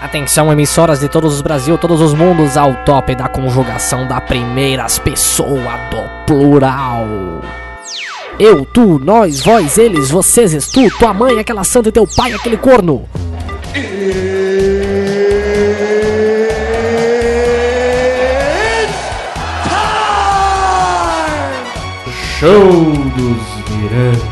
Atenção, 0.00 0.50
emissoras 0.50 1.00
de 1.00 1.10
todos 1.10 1.34
os 1.34 1.42
Brasil, 1.42 1.76
todos 1.76 2.00
os 2.00 2.14
mundos, 2.14 2.56
ao 2.56 2.74
top 2.84 3.14
da 3.14 3.28
conjugação 3.28 4.06
da 4.06 4.18
primeiras 4.18 4.98
pessoa 4.98 5.76
do 5.90 6.24
plural. 6.26 7.06
Eu, 8.38 8.64
tu, 8.64 8.98
nós, 8.98 9.44
vós, 9.44 9.76
eles, 9.76 10.10
vocês, 10.10 10.66
tu, 10.68 10.88
tua 10.98 11.12
mãe, 11.12 11.38
aquela 11.38 11.64
santa 11.64 11.90
e 11.90 11.92
teu 11.92 12.06
pai, 12.06 12.32
aquele 12.32 12.56
corno. 12.56 13.06
Show 22.38 22.92
dos 23.16 23.76
Miranda. 23.76 24.29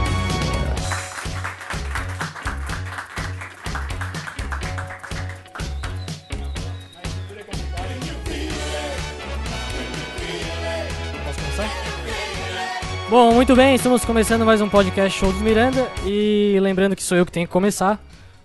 Bom, 13.10 13.32
muito 13.32 13.56
bem, 13.56 13.74
estamos 13.74 14.04
começando 14.04 14.44
mais 14.44 14.60
um 14.60 14.68
podcast 14.68 15.18
Show 15.18 15.32
dos 15.32 15.40
Miranda 15.40 15.90
e 16.04 16.58
lembrando 16.60 16.94
que 16.94 17.02
sou 17.02 17.16
eu 17.16 17.24
que 17.24 17.32
tenho 17.32 17.46
que 17.46 17.52
começar, 17.52 17.98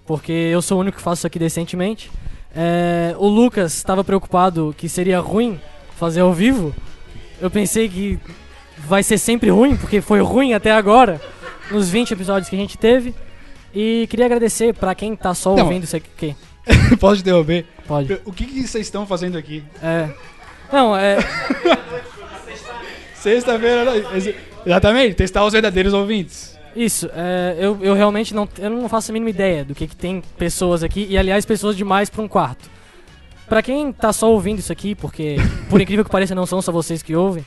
porque 0.05 0.31
eu 0.31 0.61
sou 0.61 0.77
o 0.77 0.81
único 0.81 0.97
que 0.97 1.03
faço 1.03 1.21
isso 1.21 1.27
aqui 1.27 1.37
decentemente. 1.37 2.09
É, 2.55 3.13
o 3.17 3.27
Lucas 3.27 3.73
estava 3.73 4.03
preocupado 4.05 4.73
que 4.77 4.87
seria 4.87 5.19
ruim 5.19 5.59
fazer 5.97 6.21
ao 6.21 6.31
vivo. 6.31 6.73
Eu 7.41 7.51
pensei 7.51 7.89
que 7.89 8.17
vai 8.77 9.03
ser 9.03 9.17
sempre 9.17 9.49
ruim, 9.49 9.75
porque 9.75 9.99
foi 9.99 10.21
ruim 10.21 10.53
até 10.53 10.71
agora, 10.71 11.19
nos 11.69 11.89
20 11.89 12.11
episódios 12.11 12.47
que 12.49 12.55
a 12.55 12.59
gente 12.59 12.77
teve. 12.77 13.13
E 13.75 14.07
queria 14.09 14.27
agradecer 14.27 14.73
pra 14.73 14.95
quem 14.95 15.13
tá 15.13 15.33
só 15.33 15.55
Não. 15.55 15.63
ouvindo 15.65 15.83
isso 15.83 15.97
aqui. 15.97 16.35
Posso 17.01 17.17
te 17.17 17.21
interromper? 17.21 17.65
Pode. 17.85 18.21
O 18.23 18.31
que, 18.31 18.45
que 18.45 18.65
vocês 18.65 18.85
estão 18.87 19.05
fazendo 19.05 19.37
aqui? 19.37 19.61
É. 19.81 20.07
Não, 20.71 20.95
é. 20.95 21.17
Sexta-feira. 23.15 23.91
Ex- 24.65 24.67
Exatamente, 24.67 25.15
testar 25.15 25.45
os 25.45 25.53
verdadeiros 25.53 25.93
ouvintes. 25.93 26.57
Isso, 26.75 27.07
é, 27.13 27.55
eu, 27.59 27.77
eu 27.81 27.93
realmente 27.93 28.33
não, 28.33 28.49
eu 28.57 28.69
não 28.69 28.89
faço 28.89 29.11
a 29.11 29.13
mínima 29.13 29.29
ideia 29.29 29.63
do 29.63 29.75
que, 29.75 29.85
que 29.85 29.95
tem 29.95 30.23
pessoas 30.37 30.81
aqui, 30.83 31.05
e 31.09 31.17
aliás, 31.17 31.45
pessoas 31.45 31.77
demais 31.77 32.09
pra 32.09 32.21
um 32.21 32.27
quarto. 32.27 32.67
Pra 33.47 33.61
quem 33.61 33.91
tá 33.91 34.11
só 34.11 34.31
ouvindo 34.31 34.59
isso 34.59 34.71
aqui, 34.71 34.95
porque 34.95 35.35
por 35.69 35.79
incrível 35.79 36.03
que 36.03 36.09
pareça 36.09 36.33
não 36.33 36.45
são 36.47 36.61
só 36.61 36.71
vocês 36.71 37.03
que 37.03 37.15
ouvem, 37.15 37.45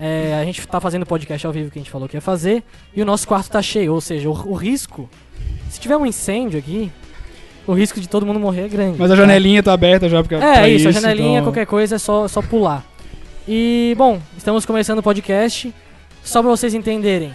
é, 0.00 0.38
a 0.40 0.44
gente 0.44 0.66
tá 0.66 0.80
fazendo 0.80 1.04
podcast 1.04 1.46
ao 1.46 1.52
vivo 1.52 1.70
que 1.70 1.78
a 1.78 1.82
gente 1.82 1.90
falou 1.90 2.08
que 2.08 2.16
ia 2.16 2.20
fazer, 2.20 2.62
e 2.96 3.02
o 3.02 3.04
nosso 3.04 3.28
quarto 3.28 3.50
tá 3.50 3.60
cheio, 3.60 3.92
ou 3.92 4.00
seja, 4.00 4.30
o, 4.30 4.32
o 4.50 4.54
risco, 4.54 5.08
se 5.68 5.78
tiver 5.78 5.96
um 5.96 6.06
incêndio 6.06 6.58
aqui, 6.58 6.90
o 7.66 7.74
risco 7.74 8.00
de 8.00 8.08
todo 8.08 8.24
mundo 8.24 8.40
morrer 8.40 8.62
é 8.62 8.68
grande. 8.68 8.96
Mas 8.98 9.10
a 9.10 9.14
tá? 9.14 9.20
janelinha 9.20 9.62
tá 9.62 9.72
aberta 9.74 10.08
já 10.08 10.22
porque 10.22 10.34
É, 10.36 10.38
pra 10.38 10.68
isso, 10.68 10.88
a 10.88 10.92
janelinha, 10.92 11.40
então- 11.40 11.44
qualquer 11.44 11.66
coisa 11.66 11.96
é 11.96 11.98
só, 11.98 12.26
só 12.26 12.40
pular. 12.40 12.84
E, 13.46 13.94
bom, 13.98 14.18
estamos 14.38 14.64
começando 14.64 14.98
o 15.00 15.02
podcast. 15.02 15.72
Só 16.24 16.40
pra 16.40 16.50
vocês 16.50 16.72
entenderem, 16.74 17.32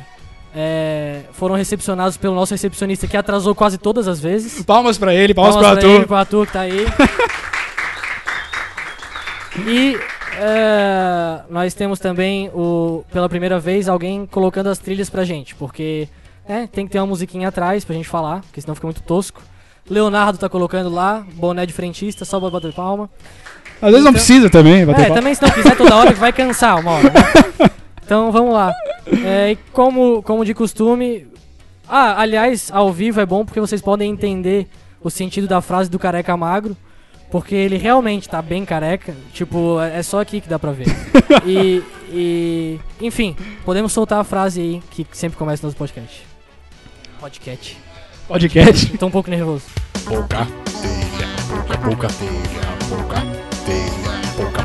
é, 0.56 1.22
foram 1.34 1.56
recepcionados 1.56 2.18
pelo 2.18 2.34
nosso 2.34 2.54
recepcionista 2.54 3.08
que 3.08 3.18
atrasou 3.18 3.54
quase 3.54 3.78
todas 3.78 4.08
as 4.08 4.20
vezes. 4.20 4.64
Palmas 4.64 4.98
pra 4.98 5.14
ele, 5.14 5.34
palmas, 5.34 5.56
Palmas 5.56 5.72
pro 5.72 5.80
pra 5.80 5.88
ele, 5.88 5.96
Arthur. 5.98 6.08
pro 6.08 6.16
Arthur 6.16 6.48
que 6.48 6.54
tá 6.54 6.62
aí. 6.62 6.86
e 9.68 9.98
é, 10.40 11.42
nós 11.50 11.74
temos 11.74 12.00
também, 12.00 12.50
o, 12.54 13.04
pela 13.12 13.28
primeira 13.28 13.60
vez, 13.60 13.90
alguém 13.90 14.26
colocando 14.26 14.68
as 14.68 14.78
trilhas 14.80 15.10
pra 15.10 15.24
gente, 15.24 15.54
porque 15.56 16.08
né, 16.48 16.70
tem 16.72 16.86
que 16.86 16.94
ter 16.94 17.00
uma 17.00 17.08
musiquinha 17.08 17.50
atrás 17.50 17.84
pra 17.84 17.96
gente 17.96 18.08
falar, 18.08 18.42
porque 18.42 18.62
senão 18.62 18.76
fica 18.76 18.88
muito 18.88 19.02
tosco. 19.02 19.42
Leonardo 19.90 20.38
tá 20.38 20.50
colocando 20.50 20.90
lá, 20.90 21.26
boné 21.34 21.66
de 21.66 21.74
frentista, 21.74 22.26
só 22.26 22.40
pra 22.40 22.50
bater 22.50 22.74
palma. 22.74 23.10
Às 23.82 23.92
vezes 23.92 24.04
não 24.04 24.12
Então- 24.12 24.14
precisa 24.14 24.50
também, 24.50 24.86
bater 24.86 25.02
É, 25.02 25.06
palma. 25.06 25.16
também 25.16 25.34
se 25.36 25.42
não 25.42 25.50
quiser 25.50 25.76
toda 25.78 25.96
hora 25.96 26.14
que 26.14 26.20
vai 26.20 26.34
cansar 26.34 26.80
uma 26.80 26.92
hora. 26.92 27.04
né? 27.10 27.70
Então 28.08 28.32
vamos 28.32 28.54
lá. 28.54 28.74
É, 29.26 29.52
e 29.52 29.56
como, 29.74 30.24
como 30.24 30.46
de 30.46 30.54
costume. 30.54 31.28
Ah, 31.86 32.22
aliás, 32.22 32.72
ao 32.72 32.90
vivo 32.90 33.20
é 33.20 33.26
bom 33.26 33.44
porque 33.44 33.60
vocês 33.60 33.82
podem 33.82 34.10
entender 34.10 34.66
o 35.02 35.10
sentido 35.10 35.46
da 35.46 35.60
frase 35.60 35.90
do 35.90 36.00
careca 36.00 36.38
magro. 36.38 36.76
Porque 37.30 37.54
ele 37.54 37.76
realmente 37.76 38.30
tá 38.30 38.42
bem 38.42 38.64
careca. 38.64 39.14
Tipo, 39.34 39.82
é 39.82 40.00
é 40.00 40.04
só 40.04 40.22
aqui 40.22 40.40
que 40.40 40.48
dá 40.48 40.58
pra 40.58 40.72
ver. 40.72 40.88
E. 41.46 41.84
e 42.10 42.80
enfim, 43.02 43.36
podemos 43.66 43.92
soltar 43.92 44.22
a 44.22 44.24
frase 44.24 44.62
aí 44.62 44.82
que 44.92 45.06
sempre 45.12 45.38
começa 45.38 45.62
no 45.62 45.68
nosso 45.68 45.78
podcast. 45.78 46.26
Podcast. 47.20 47.78
Podcast. 48.30 48.98
Tô 48.98 49.08
um 49.08 49.12
pouco 49.12 49.30
nervoso. 49.30 49.66
Pouca 50.06 50.48
telha, 50.82 51.28
pouca, 51.50 51.78
pouca 51.78 52.08
telha, 52.08 52.78
pouca 52.88 53.22
telha, 53.22 53.37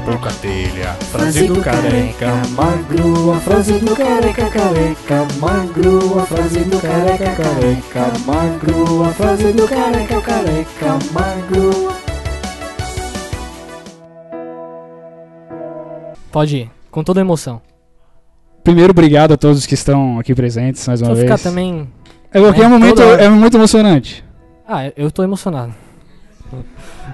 pouca, 0.04 0.30
telha. 0.40 0.92
Frase 1.10 1.46
do 1.46 1.60
careca. 1.60 2.32
magro, 2.50 3.32
a 3.32 3.40
frase 3.40 3.72
do 3.78 3.94
careca 3.96 4.50
careca, 4.50 5.26
magro, 5.40 6.18
a 6.20 6.26
frase 6.26 6.60
do 6.60 6.80
careca 6.80 7.32
careca, 7.36 8.12
magro, 8.26 9.04
a 9.04 9.08
frase 9.12 9.52
do 9.52 9.68
careca 9.68 10.20
careca, 10.20 10.98
magro. 11.12 11.92
Pode 16.30 16.56
ir, 16.56 16.70
com 16.90 17.04
toda 17.04 17.20
a 17.20 17.22
emoção. 17.22 17.60
Primeiro, 18.64 18.92
obrigado 18.92 19.32
a 19.32 19.36
todos 19.36 19.66
que 19.66 19.74
estão 19.74 20.18
aqui 20.18 20.34
presentes 20.34 20.86
mais 20.86 21.02
uma 21.02 21.10
eu 21.10 21.16
vez. 21.16 21.30
ficar 21.30 21.38
também 21.42 21.88
É 22.32 22.40
porque 22.40 22.60
é, 22.60 22.64
É, 22.64 22.66
um 22.66 22.70
momento, 22.70 23.02
é 23.02 23.28
muito 23.28 23.56
emocionante. 23.56 24.24
Ah, 24.66 24.86
eu- 24.86 24.92
eu 24.96 25.10
tô 25.10 25.22
emocionado. 25.22 25.74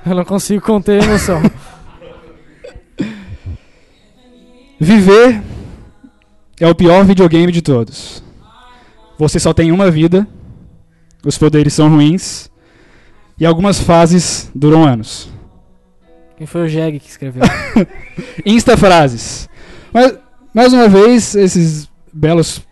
Eu 0.07 0.15
não 0.15 0.25
consigo 0.25 0.63
conter 0.65 1.03
a 1.03 1.05
emoção. 1.05 1.41
Viver 4.81 5.43
é 6.61 6.69
o 6.69 6.75
pior 6.75 7.05
videogame 7.05 7.53
de 7.53 7.63
todos. 7.63 8.23
Você 9.19 9.39
só 9.41 9.53
tem 9.53 9.73
uma 9.73 9.91
vida, 9.91 10.27
os 11.25 11.37
poderes 11.37 11.73
são 11.75 11.89
ruins 11.89 12.49
e 13.39 13.45
algumas 13.45 13.81
fases 13.81 14.51
duram 14.55 14.85
anos. 14.85 15.29
Quem 16.37 16.47
foi 16.47 16.63
o 16.63 16.69
Jeg 16.69 17.01
que 17.01 17.09
escreveu? 17.09 17.43
Insta 18.47 18.77
frases. 18.77 19.49
Mas, 19.93 20.17
mais 20.55 20.73
uma 20.73 20.89
vez, 20.89 21.35
esses 21.35 21.89
belos 22.13 22.63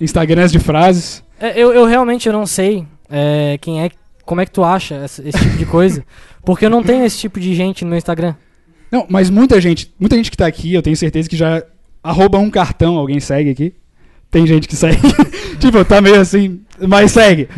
Instagrams 0.00 0.50
de 0.50 0.58
frases. 0.58 1.22
É, 1.38 1.56
eu, 1.60 1.72
eu 1.72 1.84
realmente 1.86 2.26
eu 2.28 2.32
não 2.32 2.46
sei 2.46 2.86
é, 3.08 3.56
quem 3.60 3.84
é, 3.84 3.90
como 4.24 4.40
é 4.40 4.46
que 4.46 4.50
tu 4.50 4.64
acha 4.64 4.96
essa- 4.96 5.22
esse, 5.26 5.38
tipo 5.38 5.56
de 5.56 5.66
coisa, 5.66 6.04
porque 6.44 6.66
eu 6.66 6.70
não 6.70 6.82
tenho 6.82 7.04
esse 7.04 7.18
tipo 7.18 7.38
de 7.38 7.54
gente 7.54 7.84
no 7.84 7.90
meu 7.90 7.98
Instagram. 7.98 8.34
Não, 8.90 9.06
mas 9.08 9.28
muita 9.30 9.60
gente, 9.60 9.92
muita 9.98 10.16
gente 10.16 10.30
que 10.30 10.36
tá 10.36 10.46
aqui, 10.46 10.74
eu 10.74 10.82
tenho 10.82 10.96
certeza 10.96 11.28
que 11.28 11.36
já 11.36 11.62
arroba 12.02 12.38
um 12.38 12.50
cartão, 12.50 12.96
alguém 12.96 13.18
segue 13.20 13.50
aqui. 13.50 13.74
Tem 14.30 14.46
gente 14.46 14.68
que 14.68 14.76
segue. 14.76 14.98
tipo, 15.58 15.84
tá 15.84 16.00
meio 16.00 16.20
assim, 16.20 16.60
mas 16.86 17.12
segue. 17.12 17.48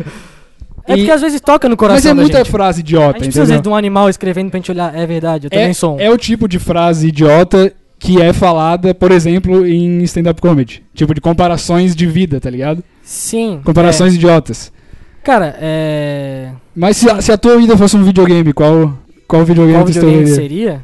É 0.87 0.93
E- 0.93 0.97
porque 0.97 1.11
às 1.11 1.21
vezes 1.21 1.39
toca 1.41 1.69
no 1.69 1.77
coração 1.77 1.95
Mas 1.97 2.05
é 2.05 2.13
muita 2.13 2.37
gente. 2.39 2.49
frase 2.51 2.79
A 2.79 2.81
idiota, 2.81 3.05
gente 3.05 3.13
precisa 3.17 3.27
às 3.43 3.49
entendeu? 3.49 3.53
vezes 3.57 3.61
de 3.63 3.69
um 3.69 3.75
animal 3.75 4.09
escrevendo 4.09 4.49
pra 4.49 4.57
gente 4.59 4.71
olhar. 4.71 4.95
É 4.95 5.05
verdade, 5.05 5.45
eu 5.47 5.49
também 5.51 5.73
sou 5.73 5.95
um. 5.97 5.99
É 5.99 6.09
o 6.09 6.17
tipo 6.17 6.47
de 6.47 6.57
frase 6.57 7.07
idiota 7.09 7.71
que 7.99 8.21
é 8.21 8.31
falada, 8.33 8.95
por 8.95 9.11
exemplo, 9.11 9.67
em 9.67 10.01
stand-up 10.03 10.39
comedy. 10.41 10.81
Tipo 10.95 11.13
de 11.13 11.19
comparações 11.21 11.95
de 11.95 12.07
vida, 12.07 12.39
tá 12.39 12.49
ligado? 12.49 12.83
Sim. 13.03 13.59
Comparações 13.63 14.15
idiotas. 14.15 14.71
é. 14.75 14.79
Cara, 15.25 15.55
é. 15.59 16.49
Mas 16.75 16.95
se 16.97 17.09
a, 17.09 17.21
se 17.21 17.31
a 17.31 17.37
tua 17.37 17.57
vida 17.57 17.75
fosse 17.77 17.95
um 17.97 18.03
videogame, 18.03 18.53
qual, 18.53 18.97
qual 19.27 19.43
videogame 19.43 19.77
Qual 19.79 19.85
tu 19.85 19.91
videogame 19.91 20.27
seria? 20.27 20.83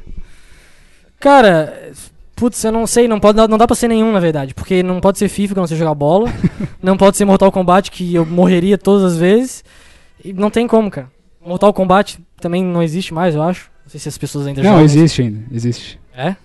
Cara, 1.20 1.92
putz, 2.36 2.64
eu 2.64 2.72
não 2.72 2.86
sei, 2.86 3.08
não, 3.08 3.20
pode, 3.20 3.38
não 3.48 3.58
dá 3.58 3.66
pra 3.66 3.76
ser 3.76 3.88
nenhum, 3.88 4.12
na 4.12 4.20
verdade. 4.20 4.54
Porque 4.54 4.84
não 4.84 5.00
pode 5.00 5.18
ser 5.18 5.28
FIFA, 5.30 5.54
que 5.54 5.60
eu 5.60 5.62
não 5.62 5.68
sei 5.68 5.78
jogar 5.78 5.94
bola. 5.96 6.32
não 6.82 6.98
pode 6.98 7.18
ser 7.18 7.26
Mortal 7.26 7.52
Kombat, 7.52 7.90
que 7.92 8.14
eu 8.16 8.26
morreria 8.26 8.78
todas 8.78 9.14
as 9.14 9.18
vezes. 9.18 9.64
E 10.24 10.34
não 10.34 10.50
tem 10.50 10.68
como, 10.68 10.90
cara. 10.92 11.08
Mortal 11.46 11.74
Kombat 11.74 12.20
também 12.40 12.64
não 12.64 12.82
existe 12.82 13.14
mais, 13.14 13.36
eu 13.36 13.42
acho. 13.42 13.70
Não 13.84 13.90
sei 13.92 14.00
se 14.00 14.10
as 14.10 14.18
pessoas 14.18 14.48
ainda 14.48 14.62
Não, 14.64 14.70
jogam. 14.72 14.84
existe 14.86 15.22
ainda. 15.22 15.40
Existe. 15.52 16.00
É? 16.16 16.36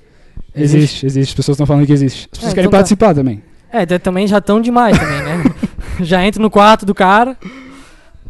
Existe, 0.55 1.07
existe. 1.07 1.31
As 1.31 1.35
pessoas 1.35 1.55
estão 1.55 1.67
falando 1.67 1.87
que 1.87 1.93
existe. 1.93 2.29
As 2.33 2.39
pessoas 2.39 2.53
É, 2.53 2.55
querem 2.55 2.67
então 2.67 2.71
tá. 2.73 2.79
participar 2.79 3.15
também. 3.15 3.43
É, 3.73 3.87
também 3.99 4.27
já 4.27 4.41
tão 4.41 4.61
demais 4.61 4.99
também, 4.99 5.23
né? 5.23 5.45
já 6.03 6.25
entro 6.27 6.43
no 6.43 6.51
quarto 6.51 6.85
do 6.85 6.95
cara. 6.95 7.37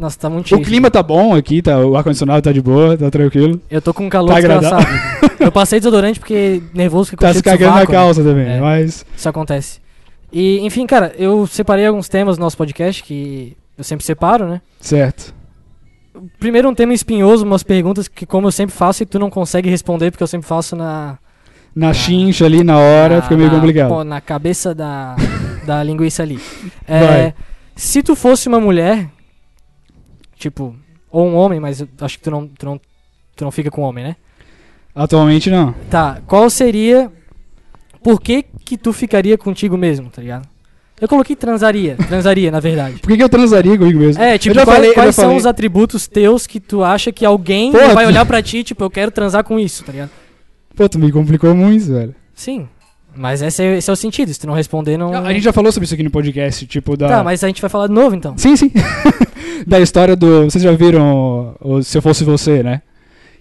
Nossa, 0.01 0.19
tá 0.19 0.31
muito 0.31 0.49
cheio. 0.49 0.61
O 0.61 0.65
clima 0.65 0.91
tá 0.91 1.03
bom 1.03 1.35
aqui, 1.35 1.61
tá, 1.61 1.79
o 1.79 1.95
ar-condicionado 1.95 2.41
tá 2.43 2.51
de 2.53 2.61
boa, 2.63 2.97
tá 2.97 3.11
tranquilo. 3.11 3.61
Eu 3.71 3.83
tô 3.83 3.93
com 3.93 4.07
um 4.07 4.09
calor 4.09 4.29
Tá 4.31 4.35
desgraçado. 4.41 4.87
eu 5.39 5.53
passei 5.53 5.79
desodorante 5.79 6.19
porque 6.19 6.63
nervoso 6.73 7.11
que 7.11 7.17
Tá 7.17 7.35
se 7.35 7.43
cagando 7.43 7.75
na 7.77 7.87
calça 7.87 8.25
também, 8.25 8.49
É. 8.49 8.61
mas... 8.61 9.05
Isso 9.15 9.29
acontece. 9.29 9.79
E, 10.33 10.61
enfim, 10.65 10.87
cara, 10.87 11.13
eu 11.19 11.47
separei 11.47 11.87
alguns 11.87 12.09
temas 12.09 12.39
do 12.39 12.41
nosso 12.41 12.57
podcast 12.57 13.03
que 13.05 13.55
eu 13.77 13.85
sempre 13.85 14.05
separo, 14.07 14.47
né? 14.49 14.63
Certo. 14.81 15.35
Primeiro 16.39 16.69
um 16.69 16.75
tema 16.75 16.95
espinhoso, 16.95 17.45
umas 17.45 17.63
perguntas 17.63 18.09
que 18.09 18.25
como 18.25 18.47
eu 18.47 18.53
sempre 18.53 18.75
faço 18.75 19.03
e 19.03 19.07
tu 19.07 19.19
não 19.19 19.29
consegue 19.31 19.69
responder 19.69 20.11
porque 20.11 20.23
eu 20.23 20.27
sempre 20.29 20.49
faço 20.49 20.75
na... 20.77 21.19
Na 21.77 21.93
chincha 21.93 22.47
ali, 22.47 22.65
na 22.65 22.79
hora, 22.79 23.17
na- 23.17 23.23
fica 23.23 23.37
meio 23.37 23.49
na- 23.51 23.55
complicado. 23.57 23.89
pô, 23.89 24.03
na 24.03 24.21
cabeça 24.21 24.75
da, 24.75 25.15
da 25.67 25.83
linguiça 25.83 26.23
ali. 26.23 26.39
É, 26.89 27.33
se 27.77 28.03
tu 28.03 28.17
fosse 28.17 28.49
uma 28.49 28.59
mulher, 28.59 29.09
tipo, 30.41 30.75
ou 31.11 31.29
um 31.29 31.37
homem, 31.37 31.61
mas 31.61 31.85
acho 32.01 32.19
que 32.19 32.25
tu 32.25 32.31
não, 32.31 32.49
tu 32.49 32.67
não 32.67 32.81
Tu 33.41 33.45
não 33.45 33.51
fica 33.51 33.71
com 33.71 33.81
homem, 33.81 34.05
né? 34.05 34.17
Atualmente 34.95 35.49
não. 35.49 35.75
Tá, 35.89 36.21
qual 36.27 36.51
seria. 36.51 37.11
Por 38.03 38.21
que 38.21 38.45
que 38.67 38.77
tu 38.77 38.93
ficaria 38.93 39.39
contigo 39.39 39.79
mesmo, 39.79 40.11
tá 40.11 40.21
ligado? 40.21 40.47
Eu 41.01 41.09
coloquei 41.09 41.35
transaria, 41.35 41.97
transaria, 41.97 42.51
na 42.51 42.61
verdade. 42.61 42.99
Por 43.01 43.09
que, 43.09 43.17
que 43.17 43.23
eu 43.23 43.29
transaria 43.31 43.79
comigo 43.79 43.99
mesmo? 43.99 44.23
É, 44.23 44.37
tipo, 44.37 44.55
quais, 44.55 44.69
falei, 44.69 44.93
quais 44.93 45.15
são 45.15 45.25
falei. 45.25 45.39
os 45.39 45.47
atributos 45.47 46.07
teus 46.07 46.47
que 46.47 46.61
tu 46.61 46.85
acha 46.85 47.11
que 47.11 47.25
alguém 47.25 47.73
Pô, 47.73 47.79
vai 47.95 48.07
olhar 48.07 48.27
pra 48.27 48.43
ti, 48.43 48.63
tipo, 48.63 48.85
eu 48.85 48.91
quero 48.91 49.11
transar 49.11 49.43
com 49.43 49.59
isso, 49.59 49.83
tá 49.83 49.93
ligado? 49.93 50.11
Pô, 50.77 50.87
tu 50.87 50.99
me 50.99 51.11
complicou 51.11 51.55
muito, 51.55 51.87
velho. 51.87 52.15
Sim. 52.35 52.69
Mas 53.17 53.43
esse 53.43 53.63
é, 53.63 53.77
esse 53.79 53.91
é 53.91 53.93
o 53.93 53.97
sentido, 53.97 54.33
se 54.33 54.39
tu 54.41 54.47
não 54.47 54.55
responder, 54.55 54.97
não. 54.97 55.13
A 55.15 55.33
gente 55.33 55.43
já 55.43 55.53
falou 55.53 55.71
sobre 55.73 55.85
isso 55.85 55.95
aqui 55.95 56.03
no 56.03 56.11
podcast, 56.11 56.67
tipo, 56.67 56.97
da. 56.97 57.09
Tá, 57.09 57.25
mas 57.25 57.43
a 57.43 57.47
gente 57.49 57.61
vai 57.61 57.69
falar 57.69 57.87
de 57.89 57.93
novo 57.93 58.15
então. 58.15 58.37
Sim, 58.39 58.57
sim. 58.57 58.71
da 59.67 59.81
história 59.81 60.15
do. 60.17 60.45
Vocês 60.45 60.63
já 60.63 60.73
viram 60.73 61.57
o, 61.61 61.83
Se 61.83 61.99
Eu 61.99 62.03
Fosse 62.03 62.25
Você, 62.25 62.63
né? 62.63 62.83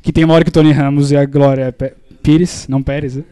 Que 0.02 0.12
tem 0.12 0.24
uma 0.24 0.34
hora 0.34 0.44
que 0.44 0.50
o 0.50 0.54
Tony 0.54 0.72
Ramos 0.72 1.12
e 1.12 1.18
a 1.18 1.26
Glória 1.26 1.72
Pe- 1.72 1.94
Pires, 2.24 2.66
não 2.68 2.82
Pérez, 2.82 3.16
né? 3.18 3.24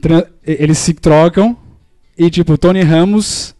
Tran- 0.00 0.24
eles 0.46 0.78
se 0.78 0.94
trocam 0.94 1.56
e, 2.18 2.30
tipo, 2.30 2.56
Tony 2.58 2.82
Ramos 2.82 3.54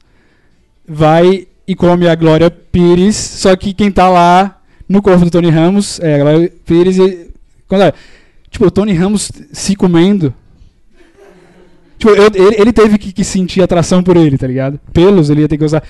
vai 0.89 1.47
e 1.67 1.75
come 1.75 2.09
a 2.09 2.15
Glória 2.15 2.51
Pires, 2.51 3.15
só 3.17 3.55
que 3.57 3.73
quem 3.73 3.91
tá 3.93 4.09
lá 4.09 4.59
no 4.89 5.01
corpo 5.01 5.25
do 5.25 5.31
Tony 5.31 5.51
Ramos 5.51 6.01
é 6.01 6.15
a 6.17 6.19
Glória 6.19 6.53
Pires 6.67 6.99
e. 6.99 7.31
Quando 7.69 7.83
é, 7.85 7.93
tipo, 8.51 8.67
o 8.67 8.71
Tony 8.71 8.93
Ramos 8.93 9.31
se 9.53 9.77
comendo. 9.77 10.35
Tipo, 12.01 12.11
eu- 12.15 12.31
ele, 12.47 12.57
ele 12.63 12.73
teve 12.73 12.97
que, 12.99 13.13
que 13.13 13.23
sentir 13.23 13.63
atração 13.63 14.03
por 14.03 14.17
ele, 14.17 14.39
tá 14.39 14.47
ligado? 14.47 14.81
Pelos 14.93 15.29
ele 15.31 15.43
ia 15.43 15.49
ter 15.49 15.59
que 15.59 15.65
usar. 15.65 15.83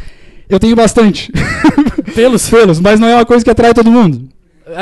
Eu 0.49 0.59
tenho 0.59 0.75
bastante. 0.75 1.31
Pelos? 2.15 2.51
Pelos, 2.51 2.81
mas 2.81 2.99
não 2.99 3.07
é 3.09 3.15
uma 3.15 3.25
coisa 3.25 3.45
que 3.45 3.51
atrai 3.51 3.73
todo 3.73 3.91
mundo. 3.91 4.29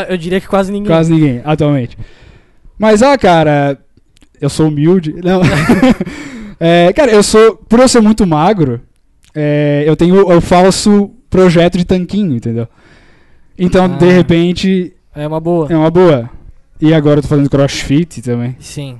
Eu 0.08 0.16
diria 0.16 0.40
que 0.40 0.48
quase 0.48 0.72
ninguém. 0.72 0.86
Quase 0.86 1.12
ninguém, 1.12 1.40
atualmente. 1.44 1.96
Mas, 2.78 3.02
ah, 3.02 3.16
cara, 3.18 3.78
eu 4.40 4.48
sou 4.48 4.68
humilde. 4.68 5.14
Não. 5.22 5.40
É, 6.60 6.92
cara, 6.92 7.12
eu 7.12 7.22
sou. 7.22 7.54
Por 7.68 7.78
eu 7.78 7.86
ser 7.88 8.00
muito 8.00 8.26
magro, 8.26 8.80
é, 9.32 9.84
eu 9.86 9.94
tenho 9.94 10.26
o, 10.26 10.36
o 10.38 10.40
falso 10.40 11.08
projeto 11.30 11.78
de 11.78 11.84
tanquinho, 11.84 12.34
entendeu? 12.34 12.66
Então, 13.56 13.84
Ah. 13.84 13.88
de 13.88 14.10
repente, 14.10 14.92
É 15.14 15.24
uma 15.24 15.38
boa. 15.38 15.68
é 15.70 15.76
uma 15.76 15.88
boa. 15.88 16.28
E 16.80 16.92
agora 16.92 17.18
eu 17.18 17.22
tô 17.22 17.28
fazendo 17.28 17.48
crossfit 17.48 18.20
também. 18.22 18.56
Sim. 18.58 18.98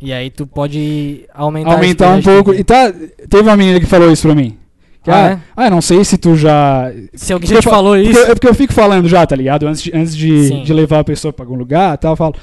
E 0.00 0.12
aí 0.12 0.30
tu 0.30 0.46
pode 0.46 1.26
aumentar 1.34 1.72
Aumentar 1.72 2.08
um 2.16 2.22
pouco. 2.22 2.54
E 2.54 2.64
tá. 2.64 2.92
Teve 3.28 3.42
uma 3.42 3.56
menina 3.56 3.78
que 3.80 3.86
falou 3.86 4.10
isso 4.10 4.22
pra 4.26 4.34
mim. 4.34 4.56
Que, 5.02 5.10
Ah, 5.10 5.38
ah, 5.56 5.62
é? 5.62 5.66
ah, 5.66 5.70
não 5.70 5.80
sei 5.80 6.04
se 6.04 6.16
tu 6.18 6.36
já. 6.36 6.90
Se 7.14 7.32
alguém 7.32 7.48
Porque 7.48 7.54
já 7.54 7.60
te 7.60 7.64
fa- 7.64 7.70
falou 7.70 7.94
Porque, 7.96 8.10
isso. 8.10 8.20
é 8.20 8.34
porque 8.34 8.48
eu 8.48 8.54
fico 8.54 8.72
falando 8.72 9.08
já, 9.08 9.26
tá 9.26 9.34
ligado? 9.36 9.66
Antes 9.66 9.82
de, 9.82 9.90
antes 9.96 10.16
de, 10.16 10.62
de 10.62 10.72
levar 10.74 11.00
a 11.00 11.04
pessoa 11.04 11.32
pra 11.32 11.44
algum 11.44 11.56
lugar 11.56 11.96
tal, 11.98 12.12
eu 12.12 12.16
falo. 12.16 12.34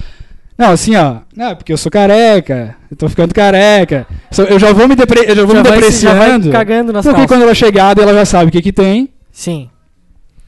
Não, 0.57 0.71
assim, 0.71 0.95
ó. 0.95 1.17
Não, 1.35 1.55
porque 1.55 1.71
eu 1.71 1.77
sou 1.77 1.91
careca. 1.91 2.75
Eu 2.89 2.97
tô 2.97 3.07
ficando 3.07 3.31
careca. 3.33 4.07
Eu 4.49 4.57
já 4.57 4.73
vou 4.73 4.87
me, 4.87 4.95
depre 4.95 5.19
eu 5.27 5.35
já 5.35 5.45
vou 5.45 5.55
já, 5.55 5.61
me 5.63 5.69
vai, 5.69 5.81
se- 5.83 6.01
já 6.03 6.09
vai 6.13 6.19
depreciando. 6.31 6.51
cagando 6.51 6.93
nas 6.93 7.05
Porque 7.05 7.15
calças. 7.21 7.27
quando 7.37 7.43
ela 7.43 7.53
chegar, 7.53 7.95
ela 7.97 8.13
já 8.13 8.25
sabe 8.25 8.49
o 8.49 8.51
que 8.51 8.61
que 8.61 8.73
tem. 8.73 9.09
Sim. 9.31 9.69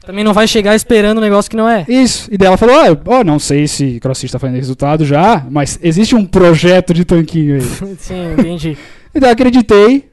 Também 0.04 0.24
não 0.24 0.32
vai 0.32 0.48
chegar 0.48 0.74
esperando 0.74 1.18
um 1.18 1.20
negócio 1.20 1.50
que 1.50 1.56
não 1.56 1.68
é. 1.68 1.84
Isso. 1.88 2.28
E 2.32 2.38
daí 2.38 2.46
ela 2.48 2.56
falou: 2.56 2.74
ó, 3.06 3.18
ó, 3.18 3.24
não 3.24 3.38
sei 3.38 3.68
se 3.68 4.00
CrossFit 4.00 4.32
tá 4.32 4.38
fazendo 4.38 4.56
resultado 4.56 5.04
já, 5.04 5.46
mas 5.50 5.78
existe 5.82 6.14
um 6.14 6.24
projeto 6.24 6.94
de 6.94 7.04
tanquinho 7.04 7.56
aí. 7.56 7.60
Sim, 7.98 8.32
entendi. 8.38 8.78
e 9.14 9.20
daí 9.20 9.30
eu 9.30 9.34
acreditei, 9.34 10.08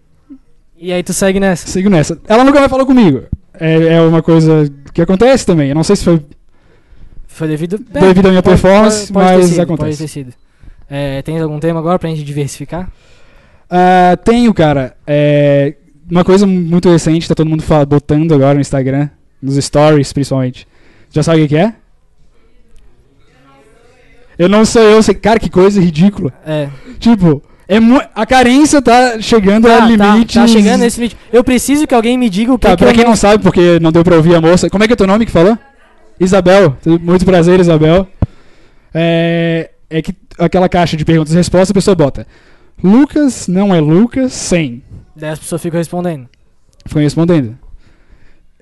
E 0.78 0.92
aí 0.92 1.02
tu 1.04 1.14
segue 1.14 1.40
nessa. 1.40 1.68
sigo 1.68 1.90
nessa. 1.90 2.20
Ela 2.28 2.44
nunca 2.44 2.60
mais 2.60 2.70
falou 2.70 2.86
comigo. 2.86 3.24
É, 3.60 3.96
é 3.96 4.02
uma 4.02 4.22
coisa 4.22 4.72
que 4.94 5.02
acontece 5.02 5.46
também. 5.46 5.70
Eu 5.70 5.76
não 5.76 5.84
sei 5.84 5.96
se 5.96 6.04
foi 6.04 6.22
Foi 7.28 7.48
devido. 7.48 7.80
é, 7.94 8.00
devido 8.00 8.26
à 8.28 8.30
minha 8.30 8.44
pode- 8.44 8.62
performance, 8.62 9.12
pode- 9.12 9.26
pode 9.26 9.38
mas 9.38 9.46
sido, 9.46 9.56
Pode 9.56 9.74
acontece. 9.74 9.98
ter 10.04 10.08
sido. 10.08 10.34
É, 10.90 11.22
tem 11.22 11.40
algum 11.40 11.60
tema 11.60 11.80
agora 11.80 11.98
pra 11.98 12.10
gente 12.10 12.24
diversificar? 12.24 12.90
Ah, 13.70 14.18
tenho, 14.24 14.54
cara. 14.54 14.96
É, 15.06 15.74
uma 16.10 16.24
coisa 16.24 16.46
muito 16.48 16.90
recente, 16.90 17.28
tá 17.28 17.36
todo 17.36 17.50
mundo 17.50 17.64
botando 17.88 18.34
agora 18.34 18.54
no 18.56 18.62
Instagram, 18.62 19.10
nos 19.42 19.56
stories 19.64 20.12
principalmente. 20.14 20.68
Já 21.12 21.24
sabe 21.24 21.44
o 21.44 21.48
que 21.48 21.58
é? 21.58 21.74
Eu 24.38 24.48
não 24.48 24.66
sou 24.66 24.82
eu, 24.84 25.02
sei, 25.02 25.16
cara, 25.16 25.40
que 25.40 25.50
coisa 25.50 25.82
ridícula. 25.82 26.32
É. 26.46 26.70
Tipo, 27.00 27.42
é 27.68 27.78
a 28.14 28.26
carência 28.26 28.82
tá 28.82 29.20
chegando 29.20 29.68
Tá, 29.68 29.78
a 29.78 29.80
tá, 29.80 29.86
limites. 29.88 30.36
tá 30.36 30.48
chegando 30.48 30.82
nesse 30.82 31.00
limite. 31.00 31.18
Eu 31.34 31.44
preciso 31.44 31.88
que 31.88 31.96
alguém 31.96 32.18
me 32.18 32.30
diga 32.30 32.54
o 32.54 32.58
que, 32.60 32.68
Tá, 32.68 32.76
que 32.78 32.84
pra 32.84 32.94
quem 32.94 33.04
não... 33.04 33.12
não 33.12 33.18
sabe, 33.18 33.42
porque 33.42 33.80
não 33.80 33.92
deu 33.92 34.04
pra 34.04 34.16
ouvir 34.16 34.36
a 34.36 34.42
moça. 34.42 34.70
Como 34.70 34.84
é 34.84 34.88
que 34.88 34.94
é 34.94 34.96
teu 34.96 35.08
nome 35.08 35.26
que 35.26 35.32
falou? 35.32 35.58
Isabel. 36.20 36.78
Muito 37.02 37.26
prazer, 37.26 37.60
Isabel. 37.60 38.08
É, 38.94 39.72
é 39.90 40.02
que 40.02 40.14
aquela 40.38 40.70
caixa 40.70 40.96
de 40.96 41.04
perguntas 41.04 41.34
e 41.34 41.38
respostas 41.38 41.72
a 41.72 41.74
pessoa 41.74 41.96
bota. 41.96 42.28
Lucas 42.84 43.48
não 43.48 43.74
é 43.74 43.80
Lucas 43.80 44.34
sem. 44.34 44.84
Daí 45.16 45.32
as 45.32 45.40
pessoas 45.40 45.62
ficam 45.62 45.80
respondendo. 45.80 46.28
Ficam 46.86 47.02
respondendo. 47.02 47.58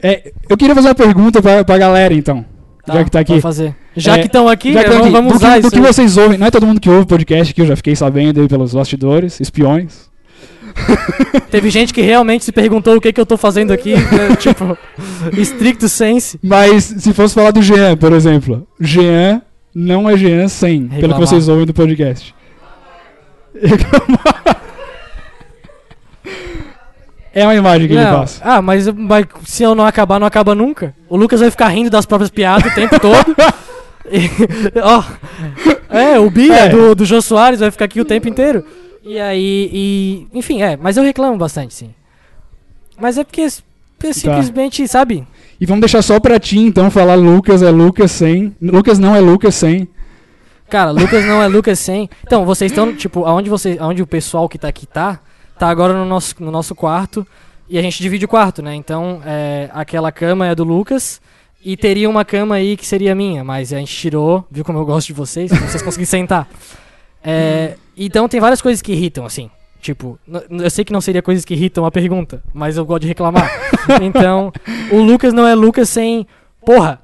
É, 0.08 0.32
eu 0.48 0.56
queria 0.56 0.76
fazer 0.76 0.88
uma 0.90 0.96
pergunta 0.96 1.42
pra, 1.42 1.64
pra 1.64 1.78
galera, 1.80 2.14
então. 2.14 2.46
já 2.88 3.04
que 3.04 3.10
tá 3.10 3.20
aqui. 3.22 3.42
Fazer. 3.42 3.76
Já 3.96 4.16
É, 4.18 4.20
que 4.20 4.28
estão 4.28 4.48
aqui, 4.48 4.74
Já 4.74 4.84
que 4.84 4.86
tá 4.86 4.92
vamos, 4.92 5.06
aqui, 5.06 5.14
vamos 5.16 5.32
do 5.32 5.36
usar 5.38 5.56
que, 5.56 5.62
do 5.62 5.68
isso. 5.68 5.76
que 5.76 5.80
aí. 5.82 5.94
vocês 5.94 6.18
ouvem, 6.18 6.38
não 6.38 6.46
é 6.46 6.52
todo 6.52 6.66
mundo 6.68 6.80
que 6.80 6.90
ouve 6.90 7.02
o 7.02 7.08
podcast 7.08 7.54
que 7.54 7.62
eu 7.62 7.66
já 7.66 7.76
fiquei 7.76 7.96
sabendo 7.96 8.40
aí 8.42 8.48
pelos 8.48 8.74
bastidores, 8.74 9.40
espiões. 9.40 10.10
Teve 11.50 11.70
gente 11.70 11.94
que 11.94 12.02
realmente 12.02 12.44
se 12.46 12.52
perguntou 12.52 12.98
o 12.98 13.02
que, 13.02 13.12
que 13.14 13.20
eu 13.20 13.26
tô 13.26 13.38
fazendo 13.38 13.72
aqui. 13.72 13.94
né, 13.96 14.36
tipo, 14.38 14.78
stricto 15.38 15.88
sense. 15.90 16.38
Mas 16.44 16.84
se 16.84 17.14
fosse 17.14 17.34
falar 17.34 17.52
do 17.52 17.62
Jean, 17.62 17.96
por 17.98 18.12
exemplo, 18.14 18.68
Jean 18.80 19.42
não 19.74 20.10
é 20.10 20.16
Jean 20.18 20.48
sem, 20.48 20.82
pelo 20.82 20.90
que 20.90 20.96
Reclamar. 21.02 21.20
vocês 21.28 21.48
ouvem 21.48 21.66
do 21.66 21.74
podcast. 21.74 22.36
é 27.36 27.46
uma 27.46 27.54
imagem 27.56 27.88
que 27.88 27.94
ele 27.94 28.04
Não, 28.04 28.20
passa. 28.22 28.42
Ah, 28.44 28.62
mas, 28.62 28.88
mas 28.88 29.26
se 29.46 29.62
eu 29.62 29.76
não 29.76 29.86
acabar, 29.86 30.20
não 30.20 30.26
acaba 30.26 30.56
nunca. 30.56 30.96
O 31.08 31.16
Lucas 31.18 31.42
vai 31.42 31.52
ficar 31.52 31.68
rindo 31.68 31.90
das 31.90 32.06
próprias 32.06 32.32
piadas 32.32 32.72
o 32.72 32.74
tempo 32.76 33.00
todo. 33.00 33.36
Ó, 34.84 35.04
é, 35.90 36.20
o 36.20 36.30
Bia 36.30 36.54
É. 36.56 36.70
do, 36.70 36.96
do 36.96 37.06
Jô 37.06 37.22
Soares 37.22 37.60
vai 37.60 37.72
ficar 37.72 37.86
aqui 37.86 38.00
o 38.02 38.06
tempo 38.06 38.28
inteiro. 38.28 38.64
E 39.04 39.20
aí, 39.20 39.70
e, 39.72 40.28
enfim, 40.34 40.62
é, 40.64 40.76
mas 40.78 40.98
eu 40.98 41.04
reclamo 41.04 41.38
bastante, 41.38 41.74
sim. 41.74 41.94
Mas 43.00 43.18
é 43.18 43.24
porque 43.24 43.42
é 43.42 43.48
Tá. 43.98 44.14
simplesmente, 44.14 44.88
sabe? 44.88 45.26
E 45.60 45.66
vamos 45.66 45.82
deixar 45.82 46.02
só 46.02 46.20
pra 46.20 46.40
ti, 46.40 46.60
então, 46.60 46.92
falar 46.92 47.16
Lucas 47.16 47.62
é 47.64 47.70
Lucas 47.70 48.12
sem. 48.12 48.56
Lucas 48.62 49.00
não 49.00 49.16
é 49.16 49.20
Lucas 49.20 49.56
sem. 49.56 49.88
Cara, 50.70 50.92
Lucas 50.92 51.24
não 51.26 51.42
é 51.42 51.48
Lucas 51.48 51.80
sem. 51.80 52.10
Então, 52.26 52.46
vocês 52.46 52.72
estão, 52.72 52.94
tipo, 52.94 53.26
aonde, 53.26 53.50
você, 53.50 53.78
aonde 53.80 54.02
o 54.02 54.08
pessoal 54.08 54.50
que 54.50 54.58
tá 54.58 54.68
aqui 54.68 54.86
tá, 54.86 55.20
tá 55.58 55.70
agora 55.70 55.94
no 55.94 56.06
nosso, 56.06 56.36
no 56.40 56.52
nosso 56.52 56.76
quarto. 56.76 57.26
E 57.68 57.78
a 57.78 57.82
gente 57.82 58.02
divide 58.02 58.26
o 58.26 58.28
quarto, 58.28 58.62
né? 58.62 58.76
Então, 58.76 59.22
é, 59.26 59.70
aquela 59.74 60.12
cama 60.12 60.48
é 60.48 60.54
do 60.54 60.64
Lucas. 60.64 61.22
E 61.64 61.76
teria 61.76 62.08
uma 62.08 62.24
cama 62.24 62.56
aí 62.56 62.78
que 62.78 62.86
seria 62.86 63.16
minha, 63.16 63.44
mas 63.44 63.74
a 63.74 63.80
gente 63.80 63.96
tirou, 63.96 64.46
viu 64.52 64.64
como 64.64 64.78
eu 64.78 64.86
gosto 64.86 65.08
de 65.08 65.14
vocês, 65.14 65.50
vocês 65.50 65.82
conseguirem 65.82 66.06
sentar. 66.06 66.48
É, 67.24 67.76
então 67.98 68.30
tem 68.30 68.40
várias 68.40 68.62
coisas 68.62 68.84
que 68.84 68.92
irritam, 68.92 69.26
assim. 69.26 69.50
Tipo, 69.82 70.20
eu 70.50 70.70
sei 70.70 70.86
que 70.86 70.94
não 70.94 71.02
seria 71.02 71.24
coisas 71.24 71.44
que 71.44 71.56
irritam 71.56 71.84
a 71.84 71.92
pergunta, 71.92 72.44
mas 72.54 72.78
eu 72.78 72.86
gosto 72.86 73.02
de 73.02 73.08
reclamar. 73.08 73.50
então, 74.02 74.54
o 74.92 75.00
Lucas 75.00 75.34
não 75.34 75.48
é 75.48 75.56
Lucas 75.56 75.90
sem. 75.90 76.28
Porra, 76.64 77.02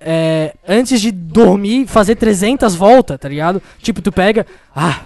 é, 0.00 0.54
antes 0.66 1.00
de 1.00 1.10
dormir, 1.10 1.86
fazer 1.86 2.16
300 2.16 2.74
voltas, 2.74 3.18
tá 3.18 3.28
ligado? 3.28 3.62
Tipo, 3.80 4.00
tu 4.00 4.12
pega, 4.12 4.46
ah, 4.74 5.00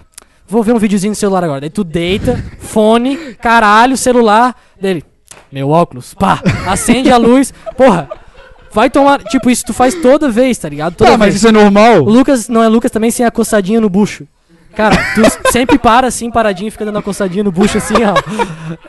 vou 0.51 0.63
ver 0.63 0.75
um 0.75 0.79
videozinho 0.79 1.13
no 1.13 1.17
celular 1.17 1.45
agora. 1.45 1.61
Daí 1.61 1.71
tu 1.71 1.85
deita, 1.85 2.43
fone, 2.59 3.17
caralho, 3.41 3.97
celular 3.97 4.55
dele. 4.81 5.05
Meu 5.51 5.69
óculos, 5.71 6.15
pá, 6.15 6.41
acende 6.67 7.11
a 7.11 7.17
luz, 7.17 7.53
porra. 7.77 8.09
Vai 8.73 8.89
tomar, 8.89 9.21
tipo, 9.25 9.51
isso 9.51 9.65
tu 9.65 9.73
faz 9.73 9.95
toda 9.97 10.29
vez, 10.29 10.57
tá 10.59 10.69
ligado? 10.69 10.95
Toda 10.95 11.11
Tá, 11.11 11.17
mas 11.17 11.29
vez. 11.31 11.37
isso 11.37 11.49
é 11.49 11.53
normal. 11.53 12.03
O 12.03 12.09
Lucas 12.11 12.49
não 12.49 12.63
é 12.63 12.69
Lucas 12.69 12.91
também 12.91 13.11
sem 13.11 13.27
a 13.27 13.31
coçadinha 13.31 13.81
no 13.81 13.89
bucho. 13.89 14.27
Cara, 14.77 14.97
tu 15.17 15.23
sempre 15.51 15.77
para 15.77 16.07
assim, 16.07 16.31
paradinho, 16.31 16.69
e 16.69 16.71
fica 16.71 16.85
dando 16.85 16.99
a 16.99 17.03
coçadinha 17.03 17.43
no 17.43 17.51
bucho 17.51 17.79
assim, 17.79 17.95
ó. 18.05 18.15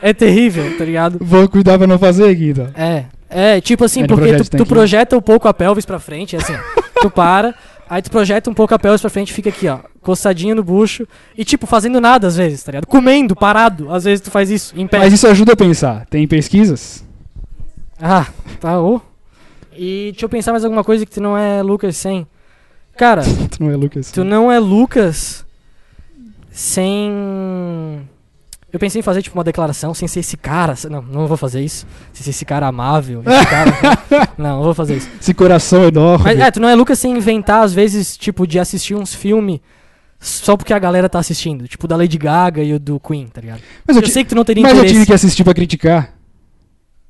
É 0.00 0.12
terrível, 0.12 0.78
tá 0.78 0.84
ligado? 0.84 1.18
Vou 1.20 1.48
cuidar 1.48 1.76
pra 1.78 1.86
não 1.88 1.98
fazer 1.98 2.28
aqui, 2.30 2.50
então. 2.50 2.68
É. 2.76 3.04
É, 3.28 3.60
tipo 3.60 3.84
assim, 3.84 4.02
É, 4.04 4.06
porque 4.06 4.36
tu, 4.36 4.58
tu 4.58 4.66
projeta 4.66 5.16
um 5.16 5.20
pouco 5.20 5.48
a 5.48 5.54
pelvis 5.54 5.84
pra 5.84 5.98
frente, 5.98 6.36
assim, 6.36 6.54
tu 7.00 7.10
para, 7.10 7.52
aí 7.92 8.00
tu 8.00 8.10
projeta 8.10 8.48
um 8.48 8.54
pouco 8.54 8.74
a 8.74 8.78
pelvis 8.78 9.00
pra 9.02 9.10
frente 9.10 9.30
e 9.30 9.34
fica 9.34 9.50
aqui, 9.50 9.68
ó, 9.68 9.80
coçadinho 10.00 10.54
no 10.54 10.64
bucho, 10.64 11.06
e 11.36 11.44
tipo, 11.44 11.66
fazendo 11.66 12.00
nada 12.00 12.26
às 12.26 12.36
vezes, 12.36 12.62
tá 12.62 12.72
ligado? 12.72 12.86
Comendo, 12.86 13.36
parado, 13.36 13.92
às 13.92 14.04
vezes 14.04 14.20
tu 14.22 14.30
faz 14.30 14.50
isso, 14.50 14.72
em 14.76 14.86
pé. 14.86 14.98
Mas 14.98 15.12
isso 15.12 15.26
ajuda 15.26 15.52
a 15.52 15.56
pensar. 15.56 16.06
Tem 16.06 16.26
pesquisas? 16.26 17.04
Ah, 18.00 18.26
tá, 18.60 18.80
ô. 18.80 19.00
E 19.76 20.10
deixa 20.12 20.24
eu 20.24 20.28
pensar 20.28 20.52
mais 20.52 20.64
alguma 20.64 20.82
coisa 20.82 21.04
que 21.04 21.12
tu 21.12 21.20
não 21.20 21.36
é 21.36 21.62
Lucas 21.62 21.96
sem. 21.96 22.26
Cara, 22.96 23.22
Tu 23.50 23.62
não 23.62 23.70
é 23.70 23.76
Lucas. 23.76 24.10
tu 24.10 24.24
não 24.24 24.50
é 24.50 24.58
Lucas 24.58 25.44
sem. 26.50 28.08
Eu 28.72 28.78
pensei 28.78 29.00
em 29.00 29.02
fazer 29.02 29.20
tipo 29.20 29.36
uma 29.36 29.44
declaração 29.44 29.92
sem 29.92 30.08
ser 30.08 30.20
esse 30.20 30.36
cara. 30.36 30.74
Não, 30.90 31.02
não 31.02 31.26
vou 31.26 31.36
fazer 31.36 31.60
isso. 31.62 31.86
Sem 32.12 32.24
ser 32.24 32.30
esse 32.30 32.44
cara 32.44 32.66
amável. 32.66 33.22
Esse 33.26 33.44
cara, 33.46 33.70
não, 34.38 34.56
não 34.56 34.62
vou 34.62 34.74
fazer 34.74 34.96
isso. 34.96 35.10
Esse 35.20 35.34
coração 35.34 35.84
enorme. 35.84 36.24
Mas 36.24 36.38
é, 36.40 36.50
tu 36.50 36.58
não 36.58 36.68
é 36.68 36.74
Lucas 36.74 36.98
sem 36.98 37.14
inventar, 37.14 37.62
às 37.64 37.74
vezes, 37.74 38.16
tipo, 38.16 38.46
de 38.46 38.58
assistir 38.58 38.94
uns 38.94 39.14
filmes 39.14 39.60
só 40.18 40.56
porque 40.56 40.72
a 40.72 40.78
galera 40.78 41.08
tá 41.08 41.18
assistindo. 41.18 41.68
Tipo, 41.68 41.86
da 41.86 41.96
Lady 41.96 42.16
Gaga 42.16 42.62
e 42.62 42.72
o 42.72 42.78
do 42.78 42.98
Queen, 42.98 43.26
tá 43.26 43.40
ligado? 43.42 43.60
Mas 43.86 43.96
Eu, 43.96 44.02
eu, 44.02 44.08
sei 44.08 44.22
que 44.24 44.30
tu 44.30 44.36
não 44.36 44.44
teria 44.44 44.62
mas 44.62 44.72
eu 44.72 44.76
interesse. 44.78 44.94
tive 44.94 45.06
que 45.06 45.12
assistir 45.12 45.44
pra 45.44 45.52
criticar. 45.52 46.14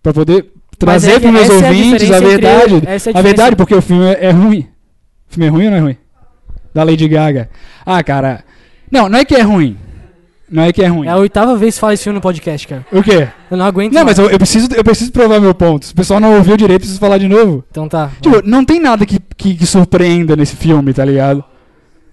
Pra 0.03 0.13
poder 0.13 0.51
trazer 0.77 1.13
é 1.13 1.21
pros 1.21 1.33
meus 1.33 1.49
é 1.49 1.53
a 1.53 1.55
ouvintes 1.55 1.93
a, 1.93 1.97
diferença 1.99 2.17
entre 2.17 2.29
verdade. 2.29 2.75
eu- 2.75 2.83
essa 2.87 3.11
é 3.11 3.13
a 3.15 3.19
a 3.19 3.23
verdade, 3.23 3.55
porque 3.57 3.75
o 3.75 3.81
filme 3.83 4.05
é, 4.07 4.25
é 4.27 4.31
ruim. 4.31 4.67
O 5.31 5.33
filme 5.35 5.47
é 5.47 5.49
ruim 5.49 5.65
ou 5.67 5.71
não 5.71 5.77
é 5.79 5.81
ruim? 5.81 5.97
Da 6.75 6.83
Lady 6.83 7.07
Gaga. 7.07 7.49
Ah, 7.87 8.03
cara. 8.03 8.43
Não, 8.91 9.09
não 9.09 9.19
é 9.19 9.25
que 9.25 9.35
é 9.37 9.43
ruim. 9.43 9.77
Não 10.53 10.63
é 10.65 10.73
que 10.73 10.83
é 10.83 10.87
ruim. 10.87 11.07
É 11.09 11.11
a 11.11 11.17
oitava 11.17 11.57
vez 11.57 11.75
que 11.77 11.81
fala 11.81 11.95
esse 11.95 12.05
filme 12.05 12.17
no 12.17 12.21
podcast, 12.21 12.69
cara. 12.69 12.85
O 12.93 13.03
quê? 13.03 13.27
Eu 13.51 13.57
não 13.57 13.65
aguento 13.65 13.95
Não, 13.95 14.05
mais. 14.05 14.19
mas 14.19 14.27
eu, 14.27 14.31
eu 14.31 14.39
preciso, 14.39 14.69
eu 14.75 14.85
preciso 14.85 15.11
provar 15.11 15.41
meu 15.41 15.55
ponto. 15.55 15.87
Se 15.87 15.93
o 15.93 15.97
pessoal 15.97 16.21
não 16.21 16.37
ouviu 16.37 16.59
direito, 16.59 16.81
preciso 16.81 17.01
falar 17.01 17.17
de 17.17 17.27
novo. 17.27 17.65
Então 17.71 17.89
tá. 17.89 18.13
Tipo, 18.21 18.47
não 18.47 18.63
tem 18.63 18.79
nada 18.79 19.07
que, 19.07 19.19
que, 19.35 19.55
que 19.55 19.67
surpreenda 19.67 20.37
nesse 20.37 20.55
filme, 20.55 20.93
tá 20.93 21.05
ligado? 21.07 21.43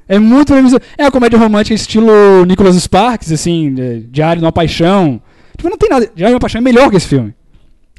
É 0.07 0.17
muito. 0.17 0.53
É 0.97 1.03
uma 1.03 1.11
comédia 1.11 1.37
romântica 1.37 1.75
estilo 1.75 2.45
Nicholas 2.45 2.75
Sparks, 2.77 3.31
assim, 3.31 3.73
de- 3.73 3.99
Diário 4.09 4.39
de 4.39 4.45
uma 4.45 4.51
Paixão. 4.53 5.21
Tipo, 5.57 5.69
não 5.69 5.77
tem 5.77 5.89
nada. 5.89 6.05
Diário 6.15 6.31
de 6.31 6.35
uma 6.35 6.39
Paixão 6.39 6.59
é 6.59 6.63
melhor 6.63 6.89
que 6.89 6.95
esse 6.95 7.07
filme. 7.07 7.33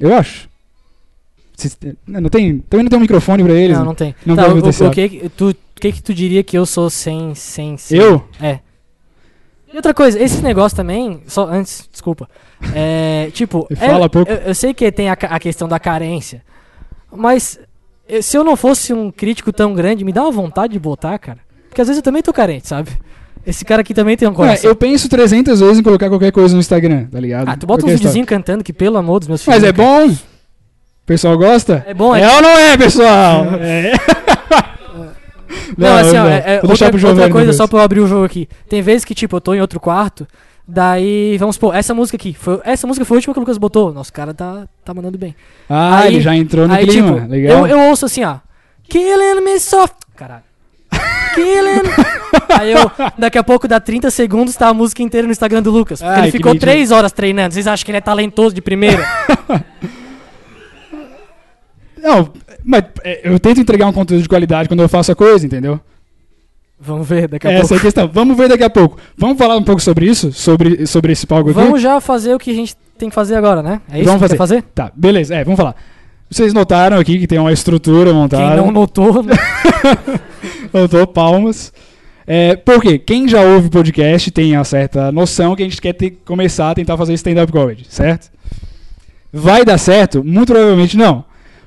Eu 0.01 0.15
acho. 0.15 0.49
Vocês- 1.55 1.77
Não 2.07 2.31
tem, 2.31 2.59
também 2.61 2.85
não 2.85 2.89
tem 2.91 2.99
um 2.99 3.03
microfone 3.03 3.45
pra 3.45 3.53
eles. 3.53 3.77
não, 3.77 3.85
não 3.85 3.95
tem. 3.95 4.15
Não 4.25 4.35
tá, 4.35 4.43
vai 4.49 4.53
o, 4.53 4.87
o, 4.87 4.91
que, 4.91 5.09
que 5.09 5.29
tu, 5.29 5.51
o 5.51 5.55
que 5.81 5.93
que 5.93 6.03
tu 6.03 6.15
diria 6.15 6.43
que 6.43 6.57
eu 6.57 6.65
sou 6.65 6.89
sem... 6.89 7.35
sem, 7.35 7.77
sem 7.77 7.99
Eu? 7.99 8.25
É. 8.41 8.61
E 9.73 9.77
outra 9.77 9.95
coisa, 9.95 10.21
esse 10.21 10.43
negócio 10.43 10.77
também, 10.77 11.23
só 11.27 11.47
antes, 11.49 11.89
desculpa. 11.91 12.29
É, 12.75 13.31
tipo, 13.35 13.67
é- 13.71 13.77
Fala 13.77 14.09
pouco. 14.09 14.31
Eu, 14.31 14.37
eu 14.39 14.55
sei 14.55 14.75
que 14.75 14.91
tem 14.91 15.09
a, 15.09 15.13
a 15.13 15.39
questão 15.39 15.69
da 15.69 15.79
carência, 15.79 16.43
mas 17.15 17.59
eh, 18.09 18.21
se 18.21 18.37
eu 18.37 18.43
não 18.45 18.57
fosse 18.57 18.93
um 18.93 19.11
crítico 19.11 19.53
tão 19.53 19.73
grande, 19.75 20.05
me 20.05 20.13
dá 20.13 20.23
uma 20.23 20.33
vontade 20.33 20.73
de 20.73 20.79
botar, 20.79 21.19
cara. 21.19 21.39
Porque 21.69 21.81
às 21.81 21.87
vezes 21.87 21.99
eu 21.99 22.03
também 22.03 22.21
tô 22.23 22.33
carente, 22.33 22.67
sabe? 22.67 22.91
Esse 23.47 23.65
cara 23.65 23.81
aqui 23.81 23.95
também 23.95 24.17
tem 24.17 24.29
um 24.29 24.33
É, 24.33 24.35
coração. 24.35 24.69
eu 24.71 24.75
penso 24.77 25.09
300 25.09 25.61
vezes 25.61 25.79
em 25.79 25.83
colocar 25.83 26.09
qualquer 26.09 26.31
coisa 26.33 26.53
no 26.55 26.61
Instagram, 26.61 27.07
tá 27.07 27.19
ligado? 27.21 27.49
Ah, 27.49 27.57
tu 27.57 27.67
bota 27.67 27.87
um 27.87 27.89
videozinho 27.89 28.27
cantando 28.27 28.63
que, 28.65 28.73
pelo 28.73 28.99
amor 28.99 29.21
dos 29.21 29.29
meus 29.29 29.43
filhos. 29.43 29.61
Mas 29.61 29.69
é 29.69 29.73
bom? 29.73 30.09
O 30.09 30.17
pessoal 31.07 31.39
gosta? 31.39 31.83
É 31.87 31.95
bom, 31.95 32.15
é- 32.15 32.21
É 32.23 32.29
ou 32.37 32.43
não 32.43 32.51
é, 32.51 32.77
pessoal? 32.77 33.47
É. 33.61 33.93
Não, 35.77 35.97
assim, 35.97 36.17
ó, 36.17 36.27
é, 36.27 36.57
é 36.57 36.61
outra, 36.63 37.09
outra 37.09 37.31
coisa 37.31 37.53
só 37.53 37.67
pra 37.67 37.79
eu 37.79 37.83
abrir 37.83 38.01
o 38.01 38.07
jogo 38.07 38.25
aqui. 38.25 38.49
Tem 38.69 38.83
vezes 38.83 39.05
que, 39.05 39.15
tipo, 39.15 39.37
eu 39.37 39.41
tô 39.41 39.55
em 39.55 39.61
outro 39.61 39.81
quarto, 39.81 40.27
daí, 40.67 41.37
vamos 41.39 41.57
supor, 41.57 41.75
essa 41.75 41.95
música 41.95 42.17
aqui, 42.17 42.35
foi, 42.35 42.61
essa 42.65 42.87
música 42.87 43.05
foi 43.05 43.17
a 43.17 43.19
última 43.19 43.35
que 43.35 43.41
o 43.41 43.43
Lucas 43.43 43.59
botou. 43.59 43.93
Nosso 43.93 44.13
cara 44.13 44.33
tá, 44.35 44.67
tá 44.85 44.95
mandando 44.95 45.19
bem. 45.19 45.35
Ah, 45.69 46.01
Aí- 46.01 46.15
ele 46.15 46.21
já 46.21 46.35
entrou 46.37 46.67
no 46.69 46.75
Aí, 46.75 46.87
clima. 46.87 47.21
tipo, 47.21 47.29
Legal. 47.31 47.67
eu, 47.67 47.79
eu 47.79 47.89
ouço 47.89 48.07
assim, 48.07 48.25
ó. 48.25 48.37
Killing 48.89 49.41
me 49.45 49.59
soft. 49.61 49.95
Caralho. 50.17 50.43
Killing. 51.35 51.83
Aí 52.59 52.73
eu, 52.73 52.91
daqui 53.17 53.39
a 53.39 53.45
pouco 53.45 53.69
dá 53.69 53.79
30 53.79 54.11
segundos, 54.11 54.57
tá 54.57 54.69
a 54.69 54.75
música 54.75 55.03
inteira 55.03 55.27
no 55.27 55.31
Instagram 55.33 55.63
do 55.63 55.71
Lucas. 55.71 56.01
Porque 56.01 56.13
Ai, 56.15 56.23
ele 56.25 56.33
ficou 56.33 56.53
mentira. 56.53 56.73
3 56.73 56.91
horas 56.91 57.13
treinando. 57.13 57.55
Vocês 57.55 57.67
acham 57.69 57.85
que 57.85 57.91
ele 57.93 57.99
é 57.99 58.01
talentoso 58.01 58.53
de 58.55 58.61
primeira? 58.61 59.03
Não, 62.03 62.31
mas 62.65 62.85
é, 63.05 63.21
eu 63.25 63.39
tento 63.39 63.61
entregar 63.61 63.87
um 63.87 63.93
conteúdo 63.93 64.23
de 64.23 64.29
qualidade 64.29 64.69
quando 64.69 64.81
eu 64.83 64.89
faço 64.89 65.13
a 65.13 65.15
coisa, 65.15 65.45
entendeu? 65.47 65.81
Vamos 66.83 67.07
ver 67.07 67.29
daqui 67.29 67.47
a 67.47 67.51
Essa 67.53 67.59
é 67.59 67.69
pouco. 67.69 67.75
a 67.75 67.81
questão. 67.81 68.11
Vamos 68.13 68.37
ver 68.37 68.49
daqui 68.49 68.65
a 68.65 68.71
pouco. 68.71 68.97
Vamos 69.17 69.37
falar 69.37 69.57
um 69.57 69.63
pouco 69.63 69.83
sobre 69.83 70.07
isso? 70.07 70.33
Sobre, 70.33 70.87
sobre 70.87 71.13
esse 71.13 71.27
palco 71.27 71.51
aqui? 71.51 71.59
Vamos 71.61 71.83
já 71.83 72.01
fazer 72.01 72.35
o 72.35 72.39
que 72.39 72.51
a 72.51 72.55
gente 72.55 72.75
tem 72.97 73.09
que 73.11 73.15
fazer 73.15 73.35
agora, 73.35 73.63
né? 73.63 73.81
É 73.91 73.99
isso 73.99 74.07
Vamos 74.07 74.23
que 74.23 74.29
quer 74.29 74.37
fazer? 74.37 74.63
Tá, 74.75 74.91
beleza. 74.97 75.35
É, 75.35 75.45
vamos 75.45 75.59
falar. 75.59 75.75
Vocês 76.31 76.55
notaram 76.55 76.99
aqui 76.99 77.19
que 77.19 77.27
tem 77.27 77.39
uma 77.39 77.53
estrutura 77.53 78.15
montada. 78.15 78.47
Quem 78.47 78.57
não 78.65 78.71
notou, 78.71 79.23
Eu 80.73 80.89
dou 80.89 81.07
palmas. 81.07 81.73
É, 82.27 82.55
porque 82.57 82.99
quem 82.99 83.27
já 83.29 83.43
ouve 83.43 83.67
o 83.67 83.71
podcast 83.71 84.31
tem 84.31 84.57
uma 84.57 84.65
certa 84.65 85.11
noção 85.11 85.57
que 85.57 85.63
a 85.63 85.67
gente 85.67 85.81
quer 85.83 85.93
ter- 85.93 86.19
começar 86.25 86.71
a 86.71 86.75
tentar 86.75 86.97
fazer 86.97 87.13
stand-up 87.15 87.51
comedy, 87.51 87.85
certo? 87.89 88.31
Vai 89.33 89.65
dar 89.65 89.79
certo? 89.79 90.23
Muito 90.25 90.53
provavelmente 90.53 90.97
não. 90.97 91.25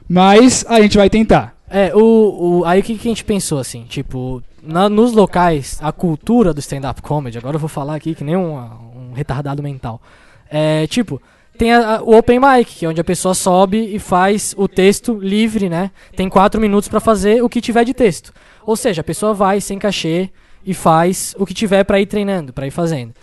Mas 0.08 0.66
a 0.68 0.82
gente 0.82 0.98
vai 0.98 1.10
tentar. 1.10 1.56
É, 1.70 1.94
o, 1.96 2.60
o, 2.60 2.66
aí 2.66 2.80
o 2.82 2.84
que, 2.84 2.98
que 2.98 3.08
a 3.08 3.12
gente 3.12 3.24
pensou, 3.26 3.58
assim, 3.60 3.84
tipo, 3.84 4.44
na- 4.62 4.90
nos 4.90 5.14
locais, 5.14 5.80
a 5.82 5.92
cultura 5.92 6.54
do 6.54 6.60
stand-up 6.60 7.02
comedy, 7.02 7.38
agora 7.38 7.56
eu 7.56 7.60
vou 7.60 7.70
falar 7.70 7.96
aqui 7.96 8.14
que 8.14 8.24
nem 8.24 8.36
um, 8.36 8.54
um 8.56 9.14
retardado 9.14 9.64
mental. 9.64 10.00
É, 10.52 10.86
tipo, 10.88 11.20
tem 11.58 11.74
a- 11.74 11.96
a- 11.98 12.04
o 12.04 12.16
open 12.16 12.40
mic, 12.40 12.66
que 12.76 12.86
é 12.86 12.90
onde 12.90 13.02
a 13.02 13.04
pessoa 13.04 13.34
sobe 13.34 13.78
e 13.96 13.98
faz 13.98 14.54
o 14.58 14.68
texto 14.68 15.18
livre, 15.20 15.68
né? 15.68 15.90
Tem 16.16 16.30
quatro 16.30 16.62
minutos 16.62 16.88
pra 16.90 17.00
fazer 17.00 17.44
o 17.44 17.50
que 17.50 17.60
tiver 17.62 17.84
de 17.86 17.94
texto. 17.94 18.32
Ou 18.66 18.76
seja, 18.76 19.02
a 19.02 19.04
pessoa 19.04 19.34
vai 19.34 19.60
sem 19.60 19.80
cachê 19.80 20.30
e 20.66 20.74
faz 20.74 21.34
o 21.40 21.46
que 21.46 21.54
tiver 21.54 21.84
pra 21.86 22.00
ir 22.00 22.06
treinando, 22.06 22.54
pra 22.54 22.68
ir 22.68 22.72
fazendo. 22.72 23.14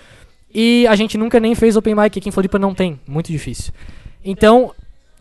E 0.53 0.85
a 0.89 0.97
gente 0.97 1.17
nunca 1.17 1.39
nem 1.39 1.55
fez 1.55 1.77
open 1.77 1.95
mic 1.95 2.19
aqui 2.19 2.29
em 2.29 2.33
Floripa, 2.33 2.59
não 2.59 2.75
tem, 2.75 2.99
muito 3.07 3.31
difícil. 3.31 3.73
Então, 4.25 4.73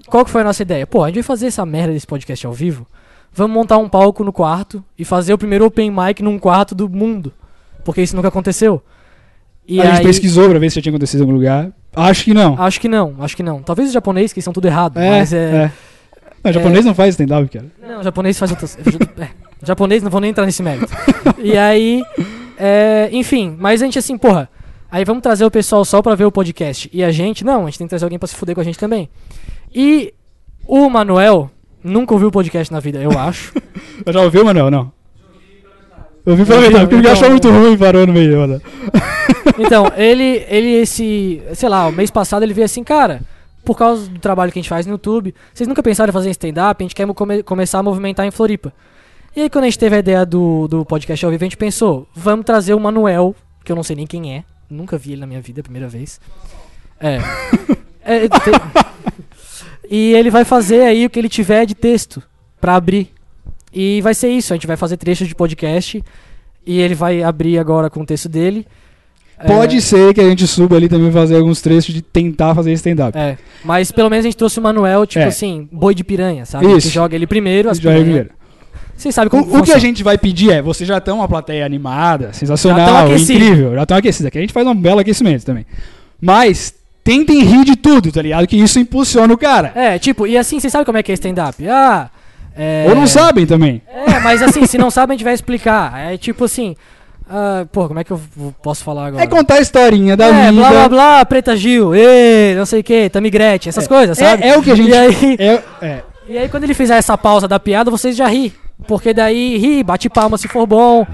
qual 0.09 0.25
que 0.25 0.31
foi 0.31 0.41
a 0.41 0.43
nossa 0.43 0.61
ideia? 0.61 0.85
Pô, 0.85 1.03
a 1.03 1.07
gente 1.07 1.15
vai 1.15 1.23
fazer 1.23 1.47
essa 1.47 1.65
merda 1.65 1.93
desse 1.93 2.07
podcast 2.07 2.45
ao 2.45 2.53
vivo. 2.53 2.85
Vamos 3.31 3.55
montar 3.55 3.77
um 3.77 3.87
palco 3.87 4.23
no 4.23 4.33
quarto 4.33 4.83
e 4.97 5.05
fazer 5.05 5.33
o 5.33 5.37
primeiro 5.37 5.65
open 5.65 5.91
mic 5.91 6.21
num 6.21 6.39
quarto 6.39 6.73
do 6.73 6.89
mundo. 6.89 7.31
Porque 7.85 8.01
isso 8.01 8.15
nunca 8.15 8.27
aconteceu. 8.27 8.81
E 9.67 9.79
a 9.79 9.85
gente 9.85 9.99
aí, 9.99 10.05
pesquisou 10.05 10.49
pra 10.49 10.57
ver 10.57 10.69
se 10.69 10.77
já 10.77 10.81
tinha 10.81 10.91
acontecido 10.91 11.19
em 11.19 11.23
algum 11.23 11.33
lugar. 11.33 11.71
Acho 11.95 12.23
que 12.23 12.33
não. 12.33 12.59
Acho 12.59 12.81
que 12.81 12.87
não, 12.87 13.15
acho 13.19 13.37
que 13.37 13.43
não. 13.43 13.61
Talvez 13.61 13.89
os 13.89 13.93
japoneses 13.93 14.33
que 14.33 14.41
são 14.41 14.51
tudo 14.51 14.65
errado, 14.65 14.97
é, 14.97 15.09
mas 15.11 15.31
é... 15.31 15.37
é. 15.37 15.71
Não, 16.43 16.53
japonês 16.53 16.85
não 16.85 16.95
faz 16.95 17.09
stand-up, 17.09 17.49
cara. 17.49 17.65
Não, 17.81 18.01
japonês 18.01 18.39
faz 18.39 18.51
outras... 18.51 18.77
é, 19.19 19.27
japonês 19.63 20.01
não 20.01 20.09
vou 20.09 20.21
nem 20.21 20.31
entrar 20.31 20.45
nesse 20.45 20.63
mérito. 20.63 20.91
e 21.37 21.57
aí, 21.57 22.01
é, 22.57 23.09
enfim, 23.11 23.55
mas 23.59 23.81
a 23.81 23.85
gente 23.85 23.99
assim, 23.99 24.17
porra, 24.17 24.49
aí 24.89 25.03
vamos 25.03 25.21
trazer 25.21 25.45
o 25.45 25.51
pessoal 25.51 25.83
só 25.83 26.01
pra 26.01 26.15
ver 26.15 26.25
o 26.25 26.31
podcast. 26.31 26.89
E 26.93 27.03
a 27.03 27.11
gente, 27.11 27.43
não, 27.43 27.63
a 27.63 27.65
gente 27.65 27.77
tem 27.77 27.87
que 27.87 27.89
trazer 27.89 28.05
alguém 28.05 28.17
pra 28.17 28.27
se 28.27 28.35
fuder 28.35 28.55
com 28.55 28.61
a 28.61 28.63
gente 28.63 28.79
também. 28.79 29.09
E 29.73 30.13
o 30.67 30.89
Manuel 30.89 31.49
nunca 31.83 32.13
ouviu 32.13 32.29
o 32.29 32.31
podcast 32.31 32.71
na 32.71 32.79
vida, 32.79 32.99
eu 32.99 33.11
acho. 33.17 33.53
Eu 34.05 34.13
já 34.13 34.21
ouviu, 34.21 34.45
Manuel? 34.45 34.71
Não. 34.71 34.91
Eu 36.25 36.33
ouvi 36.33 36.45
pela 36.45 36.57
Eu 36.59 36.61
vi, 36.61 36.67
metade, 36.67 36.85
porque 36.85 36.95
ele 36.95 37.01
então- 37.01 37.11
achou 37.13 37.29
muito 37.29 37.49
ruim 37.49 37.73
e 37.73 37.77
parou 37.77 38.05
no 38.07 38.13
meio, 38.13 38.37
mano. 38.39 38.61
Então, 39.57 39.91
ele, 39.97 40.45
ele 40.47 40.69
esse, 40.81 41.41
sei 41.53 41.67
lá, 41.67 41.87
o 41.87 41.91
mês 41.91 42.09
passado 42.09 42.43
ele 42.43 42.53
veio 42.53 42.63
assim, 42.65 42.81
cara, 42.83 43.21
por 43.65 43.77
causa 43.77 44.07
do 44.09 44.17
trabalho 44.19 44.51
que 44.53 44.59
a 44.59 44.61
gente 44.61 44.69
faz 44.69 44.85
no 44.85 44.93
YouTube, 44.93 45.35
vocês 45.53 45.67
nunca 45.67 45.83
pensaram 45.83 46.09
em 46.09 46.13
fazer 46.13 46.29
stand-up? 46.29 46.81
A 46.81 46.85
gente 46.85 46.95
quer 46.95 47.05
come- 47.13 47.43
começar 47.43 47.79
a 47.79 47.83
movimentar 47.83 48.25
em 48.25 48.31
Floripa. 48.31 48.71
E 49.35 49.41
aí, 49.41 49.49
quando 49.49 49.65
a 49.65 49.67
gente 49.67 49.77
teve 49.79 49.97
a 49.97 49.99
ideia 49.99 50.25
do, 50.25 50.67
do 50.69 50.85
podcast 50.85 51.25
ao 51.25 51.31
vivo, 51.31 51.43
a 51.43 51.45
gente 51.45 51.57
pensou, 51.57 52.07
vamos 52.15 52.45
trazer 52.45 52.73
o 52.73 52.79
Manuel, 52.79 53.35
que 53.65 53.71
eu 53.71 53.75
não 53.75 53.83
sei 53.83 53.97
nem 53.97 54.07
quem 54.07 54.33
é, 54.33 54.43
nunca 54.69 54.97
vi 54.97 55.11
ele 55.11 55.21
na 55.21 55.27
minha 55.27 55.41
vida, 55.41 55.61
primeira 55.61 55.89
vez. 55.89 56.21
É. 57.01 57.17
É, 58.05 58.29
e 59.89 60.13
ele 60.13 60.29
vai 60.29 60.45
fazer 60.45 60.81
aí 60.83 61.05
o 61.05 61.09
que 61.09 61.17
ele 61.19 61.29
tiver 61.29 61.65
de 61.65 61.73
texto 61.75 62.21
pra 62.61 62.75
abrir. 62.75 63.09
E 63.73 64.01
vai 64.01 64.13
ser 64.13 64.29
isso, 64.29 64.53
a 64.53 64.55
gente 64.55 64.67
vai 64.67 64.77
fazer 64.77 64.97
trechos 64.97 65.27
de 65.27 65.35
podcast 65.35 66.03
e 66.65 66.79
ele 66.79 66.95
vai 66.95 67.23
abrir 67.23 67.57
agora 67.59 67.89
com 67.89 68.01
o 68.01 68.05
texto 68.05 68.27
dele. 68.29 68.65
Pode 69.47 69.77
É, 69.77 69.79
ser 69.79 70.13
que 70.13 70.19
a 70.19 70.27
gente 70.29 70.45
suba 70.45 70.75
ali 70.75 70.89
também 70.89 71.09
fazer 71.11 71.37
alguns 71.37 71.61
trechos 71.61 71.93
de 71.93 72.01
tentar 72.01 72.53
fazer 72.53 72.73
stand-up. 72.73 73.17
É, 73.17 73.37
mas 73.63 73.89
pelo 73.91 74.09
menos 74.09 74.25
a 74.25 74.27
gente 74.27 74.35
trouxe 74.37 74.59
o 74.59 74.61
Manuel, 74.61 75.05
tipo 75.05 75.23
É. 75.23 75.27
assim, 75.27 75.67
boi 75.71 75.95
de 75.95 76.03
piranha, 76.03 76.45
sabe? 76.45 76.65
Isso. 76.75 76.87
Que 76.89 76.93
joga 76.93 77.15
ele 77.15 77.25
primeiro, 77.25 77.69
as 77.69 77.77
Já 77.77 77.89
é 77.91 77.93
piranha. 77.93 78.03
primeiro. 78.05 78.29
Vocês 78.97 79.15
sabem 79.15 79.27
O, 79.27 79.31
como 79.31 79.59
o 79.59 79.63
que 79.63 79.71
a 79.71 79.77
gente 79.77 80.03
vai 80.03 80.17
pedir 80.17 80.51
é, 80.51 80.61
vocês 80.61 80.85
já 80.85 80.97
estão 80.97 81.19
uma 81.19 81.27
plateia 81.27 81.65
animada, 81.65 82.27
Já 82.27 82.33
sensacional, 82.33 83.05
aquecido. 83.05 83.31
incrível, 83.45 83.75
já 83.75 83.83
estão 83.83 83.97
aquecidos. 83.97 84.25
Aqui 84.25 84.37
a 84.39 84.41
gente 84.41 84.51
faz 84.51 84.67
um 84.67 84.75
belo 84.75 84.99
aquecimento 84.99 85.45
também. 85.45 85.65
Mas 86.21 86.73
tentem 87.09 87.41
rir 87.43 87.65
de 87.65 87.75
tudo, 87.75 88.11
tá 88.11 88.21
ligado? 88.21 88.45
Que 88.45 88.55
isso 88.57 88.79
impulsiona 88.79 89.33
o 89.33 89.37
cara. 89.37 89.71
É, 89.75 89.97
tipo, 89.97 90.27
e 90.27 90.37
assim, 90.37 90.59
vocês 90.59 90.71
sabem 90.71 90.85
como 90.85 90.97
é 90.97 91.03
que 91.03 91.11
é 91.11 91.15
stand-up? 91.15 91.67
Ah, 91.67 92.09
é... 92.55 92.85
Ou 92.87 92.95
não 92.95 93.07
sabem 93.07 93.45
também. 93.45 93.81
É, 93.87 94.19
mas 94.19 94.41
assim, 94.41 94.65
se 94.67 94.77
não 94.77 94.91
sabem, 94.91 95.15
a 95.15 95.17
gente 95.17 95.23
vai 95.23 95.33
explicar. 95.33 95.97
É 96.11 96.17
tipo 96.17 96.43
assim, 96.45 96.75
ah, 97.29 97.65
pô, 97.71 97.87
como 97.87 97.99
é 97.99 98.03
que 98.03 98.11
eu 98.11 98.19
posso 98.61 98.83
falar 98.83 99.07
agora? 99.07 99.23
É 99.23 99.27
contar 99.27 99.55
a 99.55 99.59
historinha 99.61 100.15
da 100.17 100.25
É, 100.27 100.51
vida. 100.51 100.53
blá 100.61 100.69
blá 100.69 100.89
blá, 100.89 101.25
Preta 101.25 101.55
Gil, 101.55 101.95
ê, 101.95 102.53
não 102.55 102.65
sei 102.65 102.81
o 102.81 102.83
que, 102.83 103.09
Tamigrete, 103.09 103.69
essas 103.69 103.87
coisas, 103.87 104.17
sabe? 104.17 104.43
É, 104.43 104.49
é 104.49 104.57
o 104.57 104.61
que 104.61 104.71
a 104.71 104.75
gente. 104.75 104.89
E 104.89 104.93
aí, 104.97 105.37
É, 105.39 105.61
é. 105.81 106.03
e 106.27 106.37
aí 106.37 106.49
quando 106.49 106.63
ele 106.65 106.73
fizer 106.73 106.97
essa 106.97 107.17
pausa 107.17 107.47
da 107.47 107.59
piada, 107.59 107.89
vocês 107.89 108.15
já 108.15 108.27
ri. 108.27 108.53
Porque 108.87 109.13
daí 109.13 109.57
ri, 109.57 109.83
bate 109.83 110.09
palma 110.09 110.37
se 110.37 110.47
for 110.47 110.65
bom. 110.65 111.05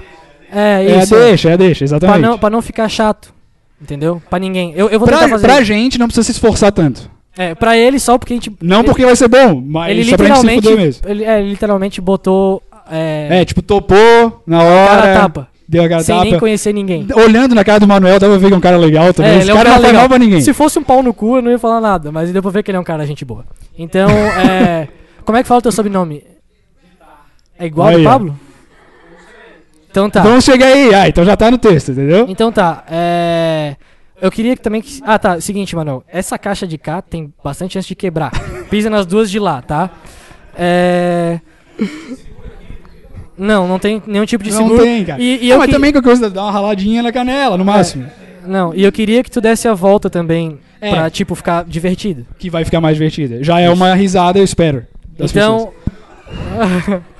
É 0.52 0.84
É, 0.88 0.98
isso. 1.02 1.14
deixa, 1.14 1.50
é, 1.50 1.56
deixa, 1.56 1.78
Pra 1.78 1.96
exatamente. 1.96 2.20
não, 2.22 2.38
pra 2.38 2.50
não 2.50 2.62
ficar 2.62 2.88
chato. 2.88 3.34
Entendeu? 3.80 4.22
Pra 4.30 4.38
ninguém. 4.38 4.72
Eu, 4.74 4.88
eu 4.88 4.98
vou 4.98 5.06
pra, 5.06 5.28
fazer. 5.28 5.46
pra 5.46 5.62
gente 5.62 5.98
não 5.98 6.06
precisa 6.06 6.24
se 6.24 6.32
esforçar 6.32 6.72
tanto. 6.72 7.10
É, 7.36 7.54
pra 7.54 7.76
ele 7.76 7.98
só 7.98 8.16
porque 8.16 8.32
a 8.32 8.36
gente. 8.36 8.50
Não 8.62 8.78
ele, 8.78 8.88
porque 8.88 9.04
vai 9.04 9.14
ser 9.14 9.28
bom, 9.28 9.62
mas 9.66 9.90
ele 9.90 10.04
só 10.04 10.16
pra 10.16 10.26
gente 10.28 10.40
se 10.40 10.54
fuder 10.54 10.76
mesmo. 10.76 11.02
Ele, 11.08 11.24
é, 11.24 11.38
ele 11.40 11.50
literalmente 11.50 12.00
botou. 12.00 12.62
É, 12.90 13.40
É, 13.40 13.44
tipo, 13.44 13.60
topou 13.60 14.42
na 14.46 14.58
cara 14.58 15.02
hora. 15.02 15.14
tapa. 15.20 15.48
Deu 15.68 15.82
aquela 15.82 16.00
sem 16.00 16.18
nem 16.20 16.38
conhecer 16.38 16.72
ninguém. 16.72 17.06
Olhando 17.14 17.52
na 17.54 17.64
cara 17.64 17.80
do 17.80 17.88
Manuel, 17.88 18.20
dava 18.20 18.34
pra 18.34 18.40
ver 18.40 18.48
que 18.48 18.54
é 18.54 18.56
um 18.56 18.60
cara 18.60 18.76
legal 18.76 19.12
também. 19.12 19.32
É, 19.32 19.34
Esse 19.38 19.44
ele 19.44 19.50
é 19.50 19.54
um 19.54 19.56
cara 19.56 19.70
cara 19.70 19.76
não 19.76 19.82
faz 19.82 19.92
legal. 19.92 20.02
mal 20.02 20.08
pra 20.08 20.18
ninguém. 20.18 20.40
Se 20.40 20.54
fosse 20.54 20.78
um 20.78 20.82
pau 20.84 21.02
no 21.02 21.12
cu, 21.12 21.36
eu 21.36 21.42
não 21.42 21.50
ia 21.50 21.58
falar 21.58 21.80
nada, 21.80 22.12
mas 22.12 22.30
deu 22.32 22.40
pra 22.40 22.52
ver 22.52 22.62
que 22.62 22.70
ele 22.70 22.78
é 22.78 22.80
um 22.80 22.84
cara 22.84 23.04
gente 23.04 23.24
boa. 23.24 23.44
Então, 23.76 24.08
é. 24.08 24.86
Como 25.26 25.36
é 25.36 25.42
que 25.42 25.48
fala 25.48 25.58
o 25.58 25.62
teu 25.62 25.72
sobrenome? 25.72 26.22
É 27.58 27.66
igual 27.66 27.88
ao 27.88 27.92
do 27.94 27.98
Aí. 27.98 28.04
Pablo? 28.04 28.38
Então 29.96 30.10
tá. 30.10 30.20
Vamos 30.22 30.44
chegar 30.44 30.66
aí. 30.66 30.94
Ah, 30.94 31.08
então 31.08 31.24
já 31.24 31.34
tá 31.34 31.50
no 31.50 31.56
texto, 31.56 31.90
entendeu? 31.92 32.26
Então 32.28 32.52
tá. 32.52 32.84
É. 32.90 33.76
Eu 34.20 34.30
queria 34.30 34.54
que 34.54 34.60
também. 34.60 34.82
que- 34.82 35.00
Ah, 35.02 35.18
tá. 35.18 35.40
Seguinte, 35.40 35.74
Manuel. 35.74 36.04
Essa 36.06 36.36
caixa 36.38 36.66
de 36.66 36.76
cá 36.76 37.00
tem 37.00 37.32
bastante 37.42 37.72
chance 37.72 37.88
de 37.88 37.94
quebrar. 37.94 38.30
Pisa 38.68 38.90
nas 38.90 39.06
duas 39.06 39.30
de 39.30 39.38
lá, 39.38 39.62
tá? 39.62 39.88
É. 40.54 41.40
Não, 43.38 43.66
não 43.66 43.78
tem 43.78 44.02
nenhum 44.06 44.26
tipo 44.26 44.44
de 44.44 44.50
não 44.50 44.64
seguro. 44.64 44.82
tem, 44.82 45.02
cara. 45.02 45.22
E, 45.22 45.46
e 45.46 45.48
eu 45.50 45.56
mas 45.56 45.66
que- 45.66 45.72
também 45.72 45.90
qualquer 45.92 46.08
coisa, 46.08 46.28
dá 46.28 46.42
uma 46.42 46.52
raladinha 46.52 47.02
na 47.02 47.10
canela, 47.10 47.56
no 47.56 47.64
máximo. 47.64 48.06
Não, 48.46 48.74
e 48.74 48.84
eu 48.84 48.92
queria 48.92 49.24
que 49.24 49.30
tu 49.30 49.40
desse 49.40 49.66
a 49.66 49.72
volta 49.72 50.10
também. 50.10 50.58
É. 50.78 50.90
Pra, 50.90 51.08
tipo, 51.08 51.34
ficar 51.34 51.64
divertido. 51.64 52.26
Que 52.38 52.50
vai 52.50 52.66
ficar 52.66 52.82
mais 52.82 52.96
divertida. 52.98 53.42
Já 53.42 53.60
é 53.60 53.70
uma 53.70 53.94
risada, 53.94 54.38
eu 54.38 54.44
espero. 54.44 54.86
Então. 55.18 55.72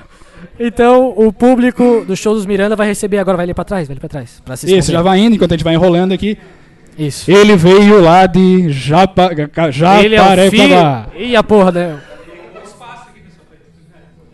então, 0.59 1.13
o 1.17 1.33
público 1.33 2.05
do 2.07 2.17
show 2.17 2.35
dos 2.35 2.47
Miranda 2.47 2.75
vai 2.77 2.87
receber 2.87 3.19
agora. 3.19 3.37
Vai 3.37 3.45
ali 3.45 3.55
pra 3.55 3.65
trás, 3.65 3.87
vai 3.89 3.95
ali 3.95 4.01
pra 4.01 4.09
trás. 4.09 4.41
Pra 4.45 4.57
se 4.57 4.75
Isso, 4.77 4.91
já 4.93 5.03
vai 5.03 5.19
indo 5.19 5.35
enquanto 5.37 5.53
a 5.53 5.57
gente 5.57 5.65
vai 5.65 5.75
enrolando 5.75 6.13
aqui. 6.13 6.39
Isso. 6.99 7.31
Ele 7.31 7.57
veio 7.57 8.01
lá 8.01 8.27
de 8.27 8.71
Japa, 8.73 9.31
Ca- 9.49 9.67
Ele 10.03 10.15
é. 10.15 10.19
Japarecabá. 10.19 11.07
Ih, 11.17 11.37
a 11.37 11.43
porra, 11.43 11.71
né? 11.73 12.01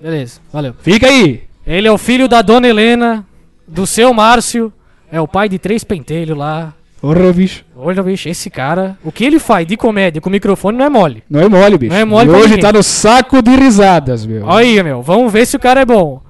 Beleza, 0.00 0.40
valeu. 0.52 0.74
Fica 0.80 1.06
aí. 1.06 1.42
Ele 1.66 1.86
é 1.86 1.92
o 1.92 1.98
filho 1.98 2.26
da 2.28 2.42
dona 2.42 2.66
Helena, 2.68 3.24
do 3.68 3.86
seu 3.86 4.12
Márcio. 4.12 4.72
É 5.10 5.20
o 5.20 5.28
pai 5.28 5.48
de 5.48 5.58
três 5.58 5.84
pentelhos 5.84 6.36
lá. 6.36 6.74
Porra, 7.02 7.32
bicho. 7.32 7.64
Olha, 7.74 8.00
bicho, 8.00 8.28
esse 8.28 8.48
cara. 8.48 8.96
O 9.02 9.10
que 9.10 9.24
ele 9.24 9.40
faz 9.40 9.66
de 9.66 9.76
comédia 9.76 10.22
com 10.22 10.28
o 10.28 10.32
microfone 10.32 10.78
não 10.78 10.84
é 10.84 10.88
mole. 10.88 11.24
Não 11.28 11.40
é 11.40 11.48
mole, 11.48 11.76
bicho. 11.76 11.92
Não 11.92 12.00
é 12.00 12.04
mole 12.04 12.28
e 12.28 12.32
hoje 12.32 12.48
ninguém. 12.50 12.60
tá 12.60 12.72
no 12.72 12.80
saco 12.80 13.42
de 13.42 13.50
risadas, 13.56 14.24
meu. 14.24 14.44
Olha 14.44 14.64
aí, 14.64 14.80
meu. 14.84 15.02
Vamos 15.02 15.32
ver 15.32 15.44
se 15.44 15.56
o 15.56 15.58
cara 15.58 15.80
é 15.80 15.84
bom. 15.84 16.22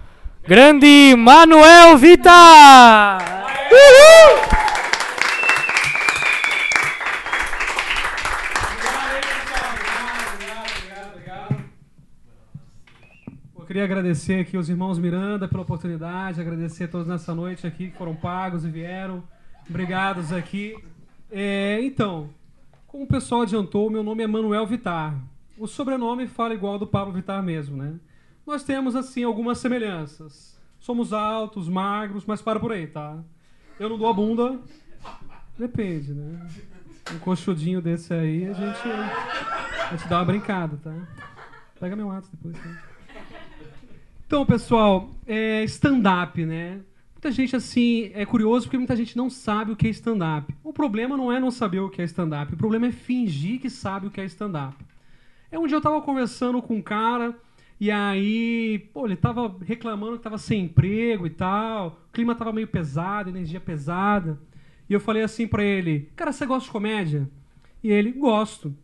Grande 0.48 1.14
Manuel 1.14 1.98
Vitar! 1.98 3.18
Eu 13.58 13.66
queria 13.66 13.84
agradecer 13.84 14.40
aqui 14.40 14.56
os 14.56 14.70
irmãos 14.70 14.98
Miranda 14.98 15.46
pela 15.46 15.62
oportunidade, 15.62 16.40
agradecer 16.40 16.84
a 16.84 16.88
todos 16.88 17.06
nessa 17.06 17.34
noite 17.34 17.66
aqui 17.66 17.90
que 17.90 17.98
foram 17.98 18.14
pagos 18.14 18.64
e 18.64 18.70
vieram. 18.70 19.22
Obrigados 19.72 20.34
aqui. 20.34 20.76
É, 21.30 21.80
então, 21.80 22.28
como 22.86 23.04
o 23.04 23.06
pessoal 23.06 23.40
adiantou, 23.40 23.88
meu 23.88 24.02
nome 24.02 24.22
é 24.22 24.26
Manuel 24.26 24.66
Vitar. 24.66 25.18
O 25.56 25.66
sobrenome 25.66 26.26
fala 26.26 26.52
igual 26.52 26.74
ao 26.74 26.78
do 26.78 26.86
Pablo 26.86 27.14
Vitar 27.14 27.42
mesmo, 27.42 27.78
né? 27.78 27.94
Nós 28.46 28.64
temos, 28.64 28.94
assim, 28.94 29.24
algumas 29.24 29.56
semelhanças. 29.56 30.60
Somos 30.78 31.14
altos, 31.14 31.70
magros, 31.70 32.26
mas 32.26 32.42
para 32.42 32.60
por 32.60 32.70
aí, 32.70 32.86
tá? 32.86 33.16
Eu 33.80 33.88
não 33.88 33.96
dou 33.96 34.10
a 34.10 34.12
bunda. 34.12 34.60
Depende, 35.58 36.12
né? 36.12 36.46
Um 37.10 37.18
coxudinho 37.20 37.80
desse 37.80 38.12
aí, 38.12 38.46
a 38.46 38.52
gente, 38.52 38.88
a 39.88 39.96
gente 39.96 40.06
dá 40.06 40.18
uma 40.18 40.26
brincada, 40.26 40.78
tá? 40.84 40.94
Pega 41.80 41.96
meu 41.96 42.08
WhatsApp 42.08 42.36
depois, 42.36 42.62
tá? 42.62 42.82
Então, 44.26 44.44
pessoal, 44.44 45.08
é 45.26 45.64
stand-up, 45.64 46.44
né? 46.44 46.82
Muita 47.22 47.36
gente, 47.36 47.54
assim, 47.54 48.10
é 48.14 48.26
curioso 48.26 48.66
porque 48.66 48.76
muita 48.76 48.96
gente 48.96 49.16
não 49.16 49.30
sabe 49.30 49.70
o 49.70 49.76
que 49.76 49.86
é 49.86 49.90
stand-up. 49.90 50.52
O 50.64 50.72
problema 50.72 51.16
não 51.16 51.30
é 51.30 51.38
não 51.38 51.52
saber 51.52 51.78
o 51.78 51.88
que 51.88 52.02
é 52.02 52.04
stand-up, 52.04 52.52
o 52.52 52.56
problema 52.56 52.88
é 52.88 52.90
fingir 52.90 53.60
que 53.60 53.70
sabe 53.70 54.08
o 54.08 54.10
que 54.10 54.20
é 54.20 54.24
stand-up. 54.24 54.84
É 55.48 55.56
um 55.56 55.68
dia 55.68 55.76
eu 55.76 55.80
tava 55.80 56.02
conversando 56.02 56.60
com 56.60 56.74
um 56.74 56.82
cara 56.82 57.32
e 57.78 57.92
aí, 57.92 58.90
pô, 58.92 59.06
ele 59.06 59.14
tava 59.14 59.56
reclamando 59.64 60.16
que 60.16 60.24
tava 60.24 60.36
sem 60.36 60.64
emprego 60.64 61.24
e 61.24 61.30
tal, 61.30 61.96
o 62.08 62.12
clima 62.12 62.34
tava 62.34 62.52
meio 62.52 62.66
pesado, 62.66 63.30
energia 63.30 63.60
pesada. 63.60 64.36
E 64.90 64.92
eu 64.92 64.98
falei 64.98 65.22
assim 65.22 65.46
pra 65.46 65.62
ele: 65.62 66.10
"Cara, 66.16 66.32
você 66.32 66.44
gosta 66.44 66.64
de 66.66 66.72
comédia?" 66.72 67.30
E 67.84 67.88
ele: 67.88 68.10
"Gosto". 68.10 68.74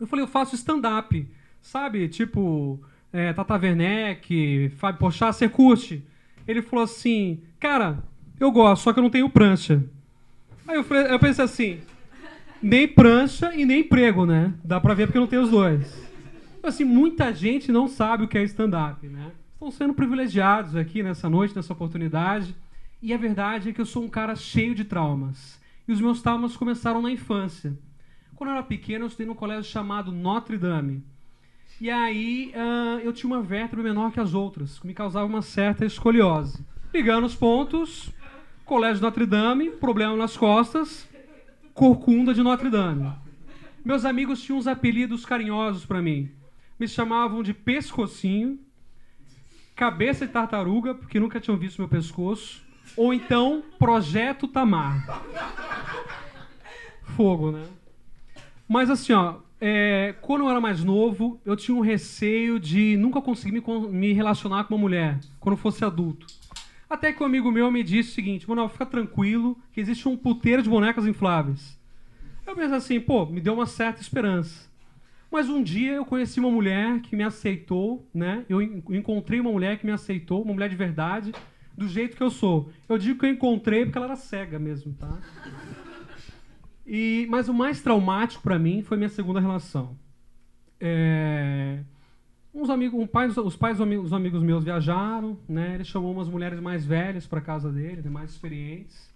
Eu 0.00 0.06
falei: 0.08 0.24
"Eu 0.24 0.28
faço 0.28 0.56
stand-up". 0.56 1.28
Sabe? 1.62 2.08
Tipo, 2.08 2.80
é, 3.12 3.32
Tata 3.32 3.54
Werneck, 3.54 4.70
Fábio 4.78 4.98
Pochá, 4.98 5.32
você 5.32 5.48
curte? 5.48 6.04
Ele 6.46 6.62
falou 6.62 6.84
assim: 6.84 7.40
"Cara, 7.58 8.02
eu 8.38 8.50
gosto, 8.50 8.82
só 8.82 8.92
que 8.92 8.98
eu 8.98 9.02
não 9.02 9.10
tenho 9.10 9.30
prancha". 9.30 9.82
Aí 10.66 10.76
eu, 10.76 10.84
falei, 10.84 11.12
eu 11.12 11.18
pensei 11.18 11.44
assim: 11.44 11.80
nem 12.62 12.88
prancha 12.88 13.54
e 13.54 13.64
nem 13.66 13.80
emprego, 13.80 14.24
né? 14.24 14.54
Dá 14.64 14.80
pra 14.80 14.94
ver 14.94 15.06
porque 15.06 15.18
eu 15.18 15.22
não 15.22 15.28
tenho 15.28 15.42
os 15.42 15.50
dois. 15.50 16.02
Assim, 16.62 16.84
muita 16.84 17.32
gente 17.34 17.70
não 17.70 17.86
sabe 17.86 18.24
o 18.24 18.28
que 18.28 18.38
é 18.38 18.42
stand-up, 18.44 19.06
né? 19.06 19.32
Estão 19.52 19.70
sendo 19.70 19.92
privilegiados 19.92 20.74
aqui 20.74 21.02
nessa 21.02 21.28
noite, 21.28 21.54
nessa 21.54 21.74
oportunidade. 21.74 22.54
E 23.02 23.12
a 23.12 23.18
verdade 23.18 23.68
é 23.68 23.72
que 23.72 23.80
eu 23.80 23.86
sou 23.86 24.02
um 24.02 24.08
cara 24.08 24.34
cheio 24.34 24.74
de 24.74 24.82
traumas. 24.82 25.60
E 25.86 25.92
os 25.92 26.00
meus 26.00 26.22
traumas 26.22 26.56
começaram 26.56 27.02
na 27.02 27.10
infância. 27.10 27.76
Quando 28.34 28.48
eu 28.48 28.54
era 28.54 28.62
pequeno, 28.62 29.04
eu 29.04 29.08
estudei 29.08 29.26
num 29.26 29.34
colégio 29.34 29.70
chamado 29.70 30.10
Notre 30.10 30.56
Dame. 30.56 31.04
E 31.80 31.90
aí 31.90 32.52
ah, 32.54 33.00
eu 33.02 33.12
tinha 33.12 33.32
uma 33.32 33.42
vértebra 33.42 33.82
menor 33.82 34.12
que 34.12 34.20
as 34.20 34.34
outras, 34.34 34.78
que 34.78 34.86
me 34.86 34.94
causava 34.94 35.26
uma 35.26 35.42
certa 35.42 35.84
escoliose. 35.84 36.64
Ligando 36.92 37.24
os 37.24 37.34
pontos, 37.34 38.10
colégio 38.64 39.02
Notre 39.02 39.26
Dame, 39.26 39.70
problema 39.70 40.16
nas 40.16 40.36
costas, 40.36 41.08
corcunda 41.74 42.32
de 42.32 42.42
Notre 42.42 42.70
Dame. 42.70 43.12
Meus 43.84 44.04
amigos 44.04 44.42
tinham 44.42 44.58
uns 44.58 44.66
apelidos 44.66 45.26
carinhosos 45.26 45.84
para 45.84 46.00
mim. 46.00 46.30
Me 46.78 46.88
chamavam 46.88 47.42
de 47.42 47.52
pescocinho, 47.52 48.58
cabeça 49.76 50.26
de 50.26 50.32
tartaruga, 50.32 50.94
porque 50.94 51.20
nunca 51.20 51.40
tinham 51.40 51.58
visto 51.58 51.78
meu 51.78 51.88
pescoço, 51.88 52.62
ou 52.96 53.12
então 53.12 53.62
Projeto 53.78 54.48
Tamar. 54.48 55.22
Fogo, 57.16 57.50
né? 57.50 57.64
Mas 58.66 58.88
assim, 58.88 59.12
ó, 59.12 59.36
é, 59.66 60.14
quando 60.20 60.42
eu 60.44 60.50
era 60.50 60.60
mais 60.60 60.84
novo, 60.84 61.40
eu 61.42 61.56
tinha 61.56 61.74
um 61.74 61.80
receio 61.80 62.60
de 62.60 62.98
nunca 62.98 63.22
conseguir 63.22 63.52
me, 63.52 63.62
me 63.88 64.12
relacionar 64.12 64.64
com 64.64 64.74
uma 64.74 64.80
mulher 64.80 65.18
quando 65.40 65.56
fosse 65.56 65.82
adulto. 65.82 66.26
Até 66.90 67.12
que 67.14 67.22
um 67.22 67.26
amigo 67.26 67.50
meu 67.50 67.70
me 67.70 67.82
disse 67.82 68.10
o 68.10 68.12
seguinte: 68.14 68.46
Manuel, 68.46 68.68
fica 68.68 68.84
tranquilo, 68.84 69.56
que 69.72 69.80
existe 69.80 70.06
um 70.06 70.18
puteiro 70.18 70.62
de 70.62 70.68
bonecas 70.68 71.06
infláveis. 71.06 71.78
Eu 72.46 72.54
pensei 72.54 72.76
assim, 72.76 73.00
pô, 73.00 73.24
me 73.24 73.40
deu 73.40 73.54
uma 73.54 73.64
certa 73.64 74.02
esperança. 74.02 74.68
Mas 75.32 75.48
um 75.48 75.62
dia 75.62 75.92
eu 75.92 76.04
conheci 76.04 76.38
uma 76.38 76.50
mulher 76.50 77.00
que 77.00 77.16
me 77.16 77.22
aceitou, 77.24 78.06
né? 78.14 78.44
Eu 78.50 78.60
en- 78.60 78.82
encontrei 78.90 79.40
uma 79.40 79.50
mulher 79.50 79.78
que 79.78 79.86
me 79.86 79.92
aceitou, 79.92 80.42
uma 80.42 80.52
mulher 80.52 80.68
de 80.68 80.76
verdade, 80.76 81.32
do 81.76 81.88
jeito 81.88 82.16
que 82.18 82.22
eu 82.22 82.30
sou. 82.30 82.70
Eu 82.86 82.98
digo 82.98 83.18
que 83.18 83.24
eu 83.24 83.30
encontrei 83.30 83.86
porque 83.86 83.96
ela 83.96 84.08
era 84.08 84.16
cega 84.16 84.58
mesmo, 84.58 84.92
tá? 84.92 85.18
E, 86.86 87.26
mas 87.30 87.48
o 87.48 87.54
mais 87.54 87.80
traumático 87.80 88.42
pra 88.42 88.58
mim 88.58 88.82
foi 88.82 88.96
minha 88.96 89.08
segunda 89.08 89.40
relação. 89.40 89.96
É, 90.78 91.80
uns 92.52 92.68
amigos, 92.68 93.00
um 93.00 93.06
pai, 93.06 93.28
os 93.28 93.56
pais 93.56 93.78
dos 93.78 93.86
amigos, 93.86 94.06
os 94.06 94.12
amigos 94.12 94.42
meus 94.42 94.64
viajaram, 94.64 95.38
né? 95.48 95.74
Ele 95.74 95.84
chamou 95.84 96.12
umas 96.12 96.28
mulheres 96.28 96.60
mais 96.60 96.84
velhas 96.84 97.26
para 97.26 97.40
casa 97.40 97.70
dele, 97.72 98.08
mais 98.10 98.30
experientes. 98.30 99.12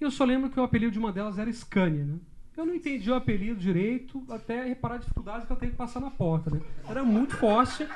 E 0.00 0.04
eu 0.04 0.10
só 0.10 0.24
lembro 0.24 0.48
que 0.48 0.60
o 0.60 0.62
apelido 0.62 0.92
de 0.92 0.98
uma 0.98 1.12
delas 1.12 1.38
era 1.38 1.52
Scania, 1.52 2.04
né? 2.04 2.18
Eu 2.56 2.66
não 2.66 2.74
entendi 2.74 3.10
o 3.10 3.14
apelido 3.14 3.60
direito, 3.60 4.24
até 4.28 4.64
reparar 4.64 4.96
a 4.96 4.98
dificuldade 4.98 5.46
que 5.46 5.52
eu 5.52 5.56
tenho 5.56 5.72
que 5.72 5.78
passar 5.78 6.00
na 6.00 6.10
porta, 6.10 6.50
né? 6.50 6.60
Era 6.88 7.04
muito 7.04 7.36
forte. 7.36 7.86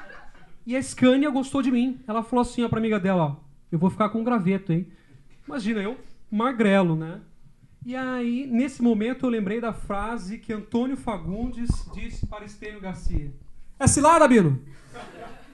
E 0.64 0.76
a 0.76 0.82
Scania 0.82 1.30
gostou 1.30 1.62
de 1.62 1.70
mim. 1.70 1.98
Ela 2.06 2.22
falou 2.22 2.42
assim 2.42 2.62
ó, 2.62 2.68
pra 2.68 2.78
amiga 2.78 3.00
dela, 3.00 3.24
ó, 3.24 3.36
eu 3.72 3.78
vou 3.78 3.90
ficar 3.90 4.08
com 4.10 4.20
um 4.20 4.24
graveto, 4.24 4.72
hein? 4.72 4.86
Imagina, 5.46 5.80
eu, 5.80 5.96
magrelo, 6.30 6.94
né? 6.94 7.20
E 7.84 7.96
aí, 7.96 8.46
nesse 8.46 8.80
momento, 8.80 9.26
eu 9.26 9.30
lembrei 9.30 9.60
da 9.60 9.72
frase 9.72 10.38
que 10.38 10.52
Antônio 10.52 10.96
Fagundes 10.96 11.68
disse 11.92 12.24
para 12.26 12.44
Estênio 12.44 12.80
Garcia. 12.80 13.34
É 13.78 13.86
cilada, 13.88 14.28
Bino? 14.28 14.62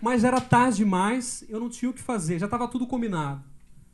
Mas 0.00 0.24
era 0.24 0.40
tarde 0.40 0.78
demais, 0.78 1.44
eu 1.48 1.58
não 1.58 1.70
tinha 1.70 1.90
o 1.90 1.94
que 1.94 2.02
fazer, 2.02 2.38
já 2.38 2.44
estava 2.44 2.68
tudo 2.68 2.86
combinado. 2.86 3.42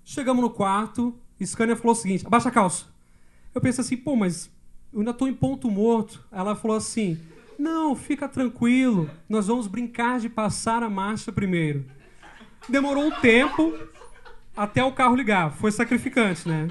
Chegamos 0.04 0.42
no 0.42 0.50
quarto, 0.50 1.16
Scania 1.42 1.76
falou 1.76 1.92
o 1.92 1.94
seguinte, 1.94 2.26
abaixa 2.26 2.48
a 2.48 2.52
calça. 2.52 2.86
Eu 3.54 3.60
pensei 3.60 3.82
assim, 3.82 3.96
pô, 3.96 4.16
mas 4.16 4.50
eu 4.92 4.98
ainda 4.98 5.12
estou 5.12 5.28
em 5.28 5.34
ponto 5.34 5.70
morto. 5.70 6.26
Ela 6.32 6.56
falou 6.56 6.76
assim, 6.76 7.18
não, 7.58 7.94
fica 7.94 8.28
tranquilo, 8.28 9.08
nós 9.28 9.46
vamos 9.46 9.68
brincar 9.68 10.18
de 10.18 10.28
passar 10.28 10.82
a 10.82 10.90
marcha 10.90 11.30
primeiro. 11.30 11.84
Demorou 12.68 13.04
um 13.04 13.10
tempo 13.10 13.72
até 14.56 14.82
o 14.82 14.92
carro 14.92 15.14
ligar, 15.14 15.52
foi 15.52 15.70
sacrificante, 15.70 16.48
né? 16.48 16.68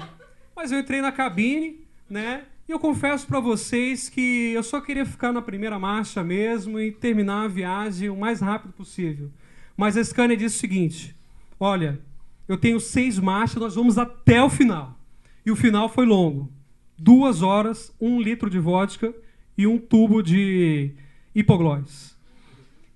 Mas 0.56 0.72
eu 0.72 0.78
entrei 0.78 1.00
na 1.00 1.12
cabine, 1.12 1.80
né? 2.08 2.44
E 2.68 2.72
eu 2.72 2.78
confesso 2.78 3.26
pra 3.26 3.40
vocês 3.40 4.08
que 4.08 4.52
eu 4.54 4.62
só 4.62 4.80
queria 4.80 5.04
ficar 5.04 5.32
na 5.32 5.42
primeira 5.42 5.78
marcha 5.78 6.24
mesmo 6.24 6.80
e 6.80 6.90
terminar 6.92 7.44
a 7.44 7.48
viagem 7.48 8.08
o 8.08 8.16
mais 8.16 8.40
rápido 8.40 8.72
possível. 8.72 9.30
Mas 9.76 9.96
a 9.96 10.04
Scania 10.04 10.36
disse 10.36 10.56
o 10.56 10.60
seguinte: 10.60 11.14
Olha, 11.58 12.00
Eu 12.46 12.58
tenho 12.58 12.78
seis 12.78 13.18
marchas, 13.18 13.56
nós 13.56 13.74
vamos 13.74 13.96
até 13.96 14.42
o 14.42 14.50
final. 14.50 14.98
E 15.46 15.50
o 15.50 15.56
final 15.56 15.88
foi 15.88 16.04
longo. 16.04 16.52
Duas 16.96 17.42
horas, 17.42 17.94
um 18.00 18.20
litro 18.20 18.50
de 18.50 18.58
vodka 18.58 19.14
e 19.56 19.66
um 19.66 19.78
tubo 19.78 20.22
de 20.22 20.90
hipoglós. 21.34 22.14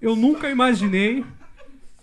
Eu 0.00 0.14
nunca 0.14 0.50
imaginei 0.50 1.24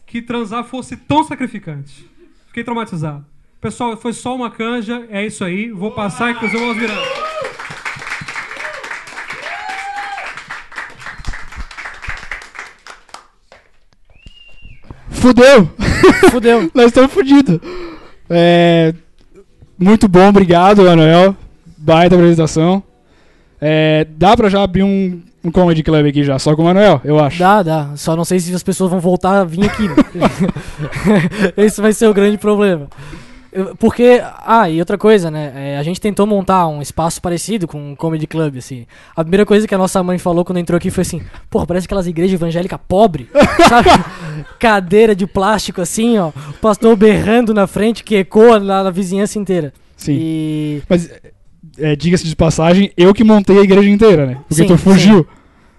que 0.06 0.22
transar 0.22 0.64
fosse 0.64 0.98
tão 0.98 1.24
sacrificante. 1.24 2.10
Fiquei 2.48 2.64
traumatizado. 2.64 3.26
Pessoal, 3.66 3.98
foi 3.98 4.14
só 4.14 4.36
uma 4.36 4.52
canja, 4.52 5.08
é 5.10 5.26
isso 5.26 5.44
aí. 5.44 5.72
Vou 5.72 5.90
passar 5.90 6.30
aqui 6.30 6.40
com 6.40 6.46
os 6.46 6.54
irmãos 6.54 6.78
Miranda. 6.78 7.02
Fudeu! 15.10 15.70
Fudeu. 16.30 16.70
Nós 16.76 16.86
estamos 16.86 17.12
fodidos. 17.12 17.60
É, 18.30 18.94
muito 19.80 20.08
bom, 20.08 20.28
obrigado, 20.30 20.84
Manuel. 20.84 21.36
Baita 21.76 22.14
apresentação. 22.14 22.84
É, 23.60 24.06
dá 24.12 24.38
pra 24.38 24.48
já 24.48 24.62
abrir 24.62 24.84
um, 24.84 25.24
um 25.44 25.50
comedy 25.50 25.82
club 25.82 26.06
aqui 26.06 26.24
já, 26.24 26.38
só 26.38 26.56
com 26.56 26.62
o 26.62 26.66
Manuel, 26.66 27.02
eu 27.04 27.18
acho. 27.18 27.40
Dá, 27.40 27.64
dá. 27.64 27.90
Só 27.96 28.16
não 28.16 28.26
sei 28.26 28.40
se 28.40 28.54
as 28.54 28.62
pessoas 28.62 28.92
vão 28.92 29.00
voltar 29.00 29.42
a 29.42 29.44
vir 29.44 29.66
aqui. 29.66 29.88
né? 29.88 29.96
Esse 31.58 31.82
vai 31.82 31.94
ser 31.94 32.08
o 32.08 32.14
grande 32.14 32.38
problema. 32.38 32.88
Eu- 33.56 33.76
Porque, 33.78 34.22
ah, 34.46 34.70
e 34.70 34.80
outra 34.80 34.98
coisa, 34.98 35.32
né? 35.32 35.52
é, 35.56 35.78
a 35.78 35.84
gente 35.84 36.00
tentou 36.02 36.28
montar 36.28 36.68
um 36.68 36.82
espaço 36.82 37.22
parecido 37.22 37.68
com 37.68 37.92
um 37.92 37.96
comedy 37.96 38.28
club, 38.28 38.58
assim. 38.58 38.86
A 39.16 39.24
primeira 39.24 39.46
coisa 39.46 39.66
que 39.66 39.74
a 39.74 39.78
nossa 39.78 40.04
mãe 40.04 40.18
falou 40.18 40.44
quando 40.44 40.58
entrou 40.58 40.76
aqui 40.78 40.92
foi 40.92 41.04
assim: 41.04 41.22
porra, 41.50 41.66
parece 41.66 41.86
aquelas 41.86 42.06
igrejas 42.06 42.34
evangélicas 42.34 42.80
pobre, 42.88 43.30
sabe? 43.70 43.90
Cadeira 44.60 45.16
de 45.16 45.26
plástico, 45.26 45.82
assim, 45.82 46.18
ó. 46.18 46.30
O 46.50 46.54
pastor 46.62 46.96
berrando 46.98 47.54
na 47.54 47.66
frente 47.66 48.04
que 48.04 48.16
ecoa 48.16 48.60
na, 48.60 48.84
na 48.84 48.90
vizinhança 48.92 49.40
inteira. 49.40 49.74
Sim. 49.96 50.18
E. 50.20 50.82
Mas, 50.90 51.10
é, 51.78 51.96
diga-se 51.96 52.26
de 52.26 52.36
passagem, 52.36 52.92
eu 52.98 53.14
que 53.14 53.24
montei 53.24 53.58
a 53.58 53.62
igreja 53.62 53.90
inteira, 53.90 54.26
né? 54.26 54.38
Porque 54.48 54.64
Sim, 54.64 54.68
tu 54.68 54.78
fugiu. 54.78 55.26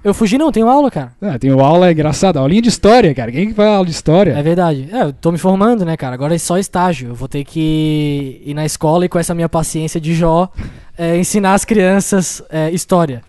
Eu 0.06 0.14
fugi, 0.14 0.38
não, 0.38 0.52
tenho 0.52 0.68
aula, 0.68 0.88
cara. 0.88 1.10
Ah, 1.20 1.36
tem 1.36 1.50
aula 1.50 1.90
engraçada, 1.90 2.38
aulinha 2.38 2.62
de 2.62 2.68
história, 2.68 3.12
cara. 3.12 3.32
Quem 3.32 3.48
que 3.48 3.54
vai 3.54 3.66
aula 3.66 3.84
de 3.84 3.90
história? 3.90 4.38
É 4.38 4.40
verdade. 4.40 4.88
É, 4.92 5.02
eu 5.02 5.12
tô 5.12 5.32
me 5.32 5.36
formando, 5.36 5.84
né, 5.84 5.96
cara? 5.96 6.14
Agora 6.14 6.32
é 6.32 6.38
só 6.38 6.58
estágio. 6.58 7.08
Eu 7.08 7.14
vou 7.16 7.26
ter 7.26 7.42
que 7.42 8.40
ir 8.46 8.54
na 8.54 8.64
escola 8.64 9.04
e 9.04 9.08
com 9.08 9.18
essa 9.18 9.34
minha 9.34 9.48
paciência 9.48 10.00
de 10.00 10.14
Jó, 10.14 10.48
é, 10.96 11.16
ensinar 11.16 11.54
as 11.54 11.64
crianças 11.64 12.40
é, 12.48 12.70
história, 12.70 13.20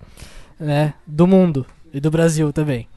né? 0.60 0.94
Do 1.08 1.26
mundo 1.26 1.66
e 1.92 2.00
do 2.00 2.12
Brasil 2.12 2.54
também. 2.54 2.88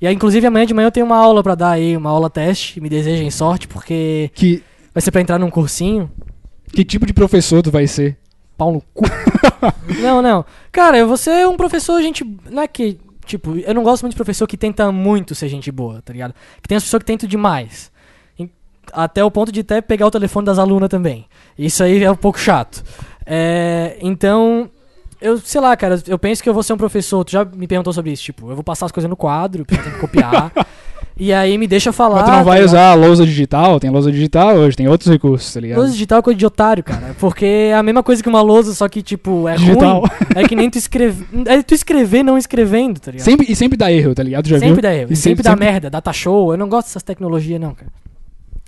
E 0.00 0.06
aí, 0.06 0.14
inclusive, 0.14 0.46
amanhã 0.46 0.64
de 0.64 0.72
manhã 0.72 0.86
eu 0.86 0.92
tenho 0.92 1.04
uma 1.04 1.18
aula 1.18 1.42
pra 1.42 1.54
dar 1.54 1.72
aí, 1.72 1.94
uma 1.94 2.08
aula 2.08 2.30
teste. 2.30 2.80
Me 2.80 2.88
desejem 2.88 3.30
sorte, 3.30 3.68
porque 3.68 4.30
Que, 4.34 4.62
vai 4.94 5.02
ser 5.02 5.10
pra 5.10 5.20
entrar 5.20 5.38
num 5.38 5.50
cursinho. 5.50 6.10
que 6.72 6.82
tipo 6.86 7.04
de 7.04 7.12
professor 7.12 7.60
tu 7.62 7.70
vai 7.70 7.86
ser? 7.86 8.16
Pau 8.56 8.72
no 8.72 8.82
cu. 8.94 9.04
não, 10.00 10.22
não. 10.22 10.42
Cara, 10.72 10.96
eu 10.96 11.06
vou 11.06 11.18
ser 11.18 11.46
um 11.46 11.54
professor, 11.54 12.00
gente. 12.00 12.24
Não 12.50 12.62
é 12.62 12.66
que. 12.66 12.98
Tipo, 13.26 13.58
eu 13.58 13.74
não 13.74 13.82
gosto 13.82 14.02
muito 14.02 14.12
de 14.12 14.16
professor 14.16 14.46
que 14.46 14.56
tenta 14.56 14.90
muito 14.92 15.34
ser 15.34 15.48
gente 15.48 15.70
boa, 15.72 16.00
tá 16.00 16.12
ligado? 16.12 16.32
Que 16.62 16.68
tem 16.68 16.76
as 16.76 16.84
pessoas 16.84 17.00
que 17.00 17.06
tentam 17.06 17.28
demais. 17.28 17.90
Em- 18.38 18.48
Até 18.92 19.22
o 19.24 19.30
ponto 19.30 19.50
de 19.52 19.60
até 19.60 19.80
pegar 19.80 20.06
o 20.06 20.10
telefone 20.10 20.46
das 20.46 20.58
alunas 20.58 20.88
também. 20.88 21.26
Isso 21.58 21.82
aí 21.82 22.02
é 22.04 22.10
um 22.10 22.16
pouco 22.16 22.38
chato. 22.38 22.82
É, 23.26 23.98
então, 24.00 24.70
eu 25.20 25.38
sei 25.38 25.60
lá, 25.60 25.76
cara, 25.76 26.00
eu 26.06 26.18
penso 26.18 26.42
que 26.42 26.48
eu 26.48 26.54
vou 26.54 26.62
ser 26.62 26.72
um 26.72 26.76
professor. 26.78 27.24
Tu 27.24 27.32
já 27.32 27.44
me 27.44 27.66
perguntou 27.66 27.92
sobre 27.92 28.12
isso. 28.12 28.22
Tipo, 28.22 28.50
eu 28.50 28.54
vou 28.54 28.62
passar 28.64 28.86
as 28.86 28.92
coisas 28.92 29.10
no 29.10 29.16
quadro, 29.16 29.62
eu 29.62 29.66
tenho 29.66 29.82
que 29.82 29.98
copiar. 29.98 30.52
E 31.18 31.32
aí 31.32 31.56
me 31.56 31.66
deixa 31.66 31.92
falar. 31.92 32.16
Mas 32.16 32.24
tu 32.24 32.30
não 32.30 32.38
tá 32.38 32.42
vai 32.44 32.58
ligado? 32.58 32.68
usar 32.68 32.90
a 32.90 32.94
lousa 32.94 33.24
digital? 33.24 33.80
Tem 33.80 33.90
lousa 33.90 34.12
digital 34.12 34.54
hoje, 34.56 34.76
tem 34.76 34.86
outros 34.88 35.10
recursos, 35.10 35.52
tá 35.52 35.60
ligado? 35.60 35.78
Lousa 35.78 35.92
digital 35.92 36.18
é 36.18 36.22
coisa 36.22 36.38
de 36.38 36.46
otário, 36.46 36.84
cara. 36.84 37.16
Porque 37.18 37.44
é 37.44 37.74
a 37.74 37.82
mesma 37.82 38.02
coisa 38.02 38.22
que 38.22 38.28
uma 38.28 38.42
lousa, 38.42 38.74
só 38.74 38.88
que, 38.88 39.02
tipo, 39.02 39.48
é 39.48 39.56
Digital. 39.56 40.00
ruim. 40.00 40.10
É 40.34 40.46
que 40.46 40.54
nem 40.54 40.68
tu 40.68 40.76
escrever. 40.78 41.26
É 41.46 41.62
tu 41.62 41.74
escrever 41.74 42.22
não 42.22 42.36
escrevendo, 42.36 43.00
tá 43.00 43.10
ligado? 43.10 43.24
Sempre, 43.24 43.46
e 43.50 43.56
sempre 43.56 43.78
dá 43.78 43.90
erro, 43.90 44.14
tá 44.14 44.22
ligado? 44.22 44.46
Já 44.48 44.58
sempre 44.58 44.74
viu? 44.74 44.82
dá 44.82 44.94
erro. 44.94 45.12
E 45.12 45.16
Sempre, 45.16 45.42
dá 45.42 45.56
merda, 45.56 45.88
data 45.88 46.12
show. 46.12 46.52
Eu 46.52 46.58
não 46.58 46.68
gosto 46.68 46.88
dessas 46.88 47.02
tecnologias, 47.02 47.60
não, 47.60 47.74
cara. 47.74 47.90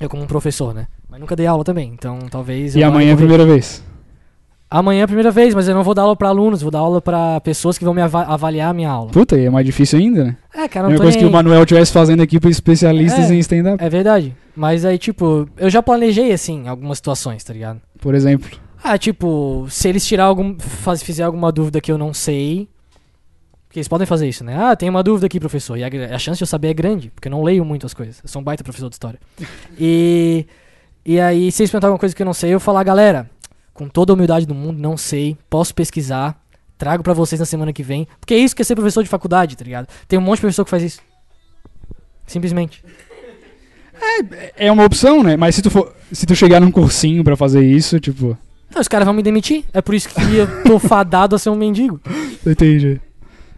Eu 0.01 0.09
como 0.09 0.23
um 0.23 0.27
professor, 0.27 0.73
né? 0.73 0.87
Mas 1.11 1.21
nunca 1.21 1.35
dei 1.35 1.47
aula 1.47 1.65
também, 1.65 1.91
então 1.93 2.19
talvez. 2.31 2.77
E 2.77 2.83
amanhã 2.85 3.11
é 3.11 3.15
a 3.15 3.17
primeira 3.17 3.45
vez. 3.45 3.83
Amanhã 4.71 5.01
é 5.01 5.05
a 5.05 5.07
primeira 5.07 5.31
vez, 5.31 5.55
mas 5.55 5.67
eu 5.67 5.75
não 5.75 5.83
vou 5.83 5.95
dar 5.95 6.03
aula 6.03 6.15
pra 6.15 6.29
alunos, 6.29 6.61
vou 6.61 6.71
dar 6.71 6.81
aula 6.81 7.01
pra 7.01 7.41
pessoas 7.41 7.79
que 7.79 7.85
vão 7.87 7.95
me 7.95 8.03
ava- 8.03 8.25
avaliar 8.25 8.71
a 8.71 8.75
minha 8.75 8.91
aula. 8.91 9.11
Puta, 9.11 9.35
e 9.39 9.47
é 9.47 9.51
mais 9.51 9.65
difícil 9.65 9.99
ainda, 9.99 10.25
né? 10.25 10.37
É, 10.55 10.69
cara, 10.69 10.87
É 10.87 10.89
não 10.89 10.91
uma 10.91 10.97
tô 10.97 11.03
coisa 11.05 11.17
nem 11.17 11.25
que 11.27 11.31
o. 11.31 11.33
Manuel 11.33 11.63
estivesse 11.63 11.91
fazendo 11.91 12.23
aqui 12.23 12.39
para 12.39 12.51
especialistas 12.51 13.31
É. 13.31 13.35
em 13.35 13.39
stand-up, 13.39 13.83
É 13.83 13.89
verdade. 13.89 14.37
Mas 14.55 14.85
aí, 14.85 14.99
tipo, 14.99 15.49
eu 15.57 15.71
já 15.71 15.83
planejei, 15.83 16.33
assim, 16.33 16.69
algumas 16.69 16.99
situações, 16.99 17.43
tá 17.43 17.53
ligado? 17.53 17.81
por 18.01 18.15
exemplo. 18.15 18.49
Ah, 18.85 18.97
tipo, 18.99 19.67
se 19.71 19.89
eles 19.89 20.07
tirar 20.07 20.25
algum. 20.25 20.57
Faz, 20.59 21.03
fizer 21.03 21.23
alguma 21.25 21.51
dúvida 21.51 21.81
que 21.81 21.91
eu 21.91 21.97
não 21.99 22.13
sei. 22.15 22.69
Porque 23.67 23.79
eles 23.81 23.89
podem 23.89 24.07
fazer 24.07 24.29
isso, 24.29 24.45
né? 24.45 24.57
Ah, 24.57 24.77
tem 24.77 24.89
uma 24.89 25.03
dúvida 25.03 25.27
aqui, 25.27 25.41
professor. 25.41 25.77
E 25.77 25.83
a, 25.85 25.89
a 26.15 26.19
chance 26.19 26.39
de 26.39 26.43
eu 26.45 26.47
saber 26.47 26.69
é 26.69 26.75
grande, 26.75 27.11
porque 27.15 27.27
eu 27.29 27.31
não 27.33 27.43
leio 27.43 27.65
muito 27.65 27.87
as 27.87 27.93
coisas. 27.95 28.21
Eu 28.23 28.29
sou 28.29 28.41
um 28.41 28.45
baita 28.45 28.63
professor 28.63 28.89
de 28.91 28.95
história. 28.95 29.19
E. 29.81 30.47
E 31.07 31.19
aí, 31.19 31.51
se 31.51 31.63
eles 31.63 31.71
perguntarem 31.71 31.93
alguma 31.93 31.99
coisa 32.01 32.15
que 32.15 32.21
eu 32.23 32.27
não 32.27 32.35
sei, 32.35 32.53
eu 32.53 32.61
falar, 32.61 32.83
galera, 32.85 33.31
com 33.79 33.89
toda 33.89 34.13
a 34.13 34.15
humildade 34.15 34.45
do 34.45 34.57
mundo, 34.57 34.81
não 34.81 34.97
sei, 34.97 35.37
posso 35.49 35.73
pesquisar, 35.73 36.37
trago 36.77 37.01
pra 37.05 37.13
vocês 37.13 37.39
na 37.39 37.47
semana 37.47 37.73
que 37.73 37.85
vem. 37.85 38.09
Porque 38.19 38.35
é 38.35 38.39
isso 38.39 38.57
que 38.57 38.61
é 38.61 38.65
ser 38.65 38.75
professor 38.75 39.05
de 39.05 39.09
faculdade, 39.09 39.57
tá 39.57 39.65
ligado? 39.65 39.87
Tem 40.09 40.19
um 40.19 40.23
monte 40.23 40.39
de 40.39 40.41
professor 40.41 40.65
que 40.65 40.71
faz 40.71 40.83
isso. 40.83 41.01
Simplesmente. 42.27 42.85
É 44.57 44.71
uma 44.73 44.85
opção, 44.85 45.23
né? 45.23 45.37
Mas 45.37 45.55
se 45.55 45.63
tu 45.63 45.71
for, 45.71 45.95
se 46.11 46.27
tu 46.27 46.35
chegar 46.35 46.61
num 46.61 46.73
cursinho 46.73 47.23
pra 47.23 47.37
fazer 47.37 47.65
isso, 47.65 48.01
tipo, 48.01 48.37
Então, 48.69 48.83
os 48.83 48.89
caras 48.89 49.07
vão 49.07 49.15
me 49.15 49.23
demitir. 49.23 49.65
É 49.73 49.81
por 49.81 49.95
isso 49.95 50.09
que 50.09 50.21
eu 50.35 50.63
tô 50.65 50.79
fadado 50.83 51.37
a 51.37 51.39
ser 51.39 51.51
um 51.51 51.57
mendigo. 51.57 52.01
entendi. 52.45 53.01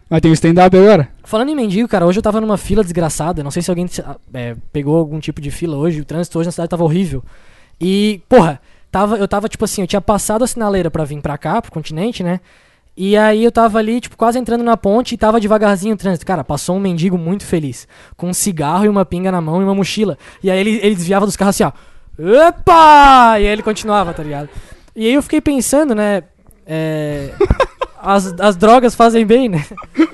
Mas 0.07 0.21
tem 0.21 0.29
o 0.29 0.33
stand-up 0.33 0.77
agora? 0.77 1.09
Falando 1.23 1.49
em 1.49 1.55
mendigo, 1.55 1.87
cara, 1.87 2.05
hoje 2.05 2.19
eu 2.19 2.23
tava 2.23 2.39
numa 2.39 2.57
fila 2.57 2.83
desgraçada. 2.83 3.43
Não 3.43 3.49
sei 3.49 3.63
se 3.63 3.71
alguém 3.71 3.87
ah, 4.05 4.17
é, 4.33 4.55
pegou 4.71 4.97
algum 4.97 5.19
tipo 5.19 5.41
de 5.41 5.49
fila 5.49 5.77
hoje. 5.77 6.01
O 6.01 6.05
trânsito 6.05 6.37
hoje 6.37 6.47
na 6.47 6.51
cidade 6.51 6.69
tava 6.69 6.83
horrível. 6.83 7.23
E, 7.79 8.21
porra, 8.29 8.59
tava, 8.91 9.17
eu 9.17 9.27
tava 9.27 9.47
tipo 9.47 9.63
assim, 9.65 9.81
eu 9.81 9.87
tinha 9.87 10.01
passado 10.01 10.43
a 10.43 10.47
sinaleira 10.47 10.91
pra 10.91 11.05
vir 11.05 11.21
pra 11.21 11.37
cá, 11.37 11.61
pro 11.61 11.71
continente, 11.71 12.23
né? 12.23 12.39
E 12.95 13.15
aí 13.15 13.43
eu 13.43 13.51
tava 13.51 13.79
ali, 13.79 14.01
tipo, 14.01 14.17
quase 14.17 14.37
entrando 14.37 14.63
na 14.63 14.75
ponte 14.75 15.15
e 15.15 15.17
tava 15.17 15.39
devagarzinho 15.39 15.95
o 15.95 15.97
trânsito. 15.97 16.25
Cara, 16.25 16.43
passou 16.43 16.75
um 16.75 16.79
mendigo 16.79 17.17
muito 17.17 17.45
feliz, 17.45 17.87
com 18.17 18.29
um 18.29 18.33
cigarro 18.33 18.85
e 18.85 18.89
uma 18.89 19.05
pinga 19.05 19.31
na 19.31 19.39
mão 19.39 19.61
e 19.61 19.63
uma 19.63 19.73
mochila. 19.73 20.17
E 20.43 20.51
aí 20.51 20.59
ele, 20.59 20.79
ele 20.83 20.95
desviava 20.95 21.25
dos 21.25 21.37
carros 21.37 21.59
assim, 21.59 21.63
ó. 21.63 21.71
Opa! 22.47 23.39
E 23.39 23.47
aí 23.47 23.47
ele 23.47 23.63
continuava, 23.63 24.13
tá 24.13 24.21
ligado? 24.21 24.49
E 24.95 25.07
aí 25.07 25.13
eu 25.13 25.23
fiquei 25.23 25.39
pensando, 25.39 25.95
né? 25.95 26.23
É, 26.67 27.29
as, 27.97 28.39
as 28.39 28.55
drogas 28.57 28.93
fazem 28.93 29.25
bem, 29.25 29.47
né? 29.47 29.65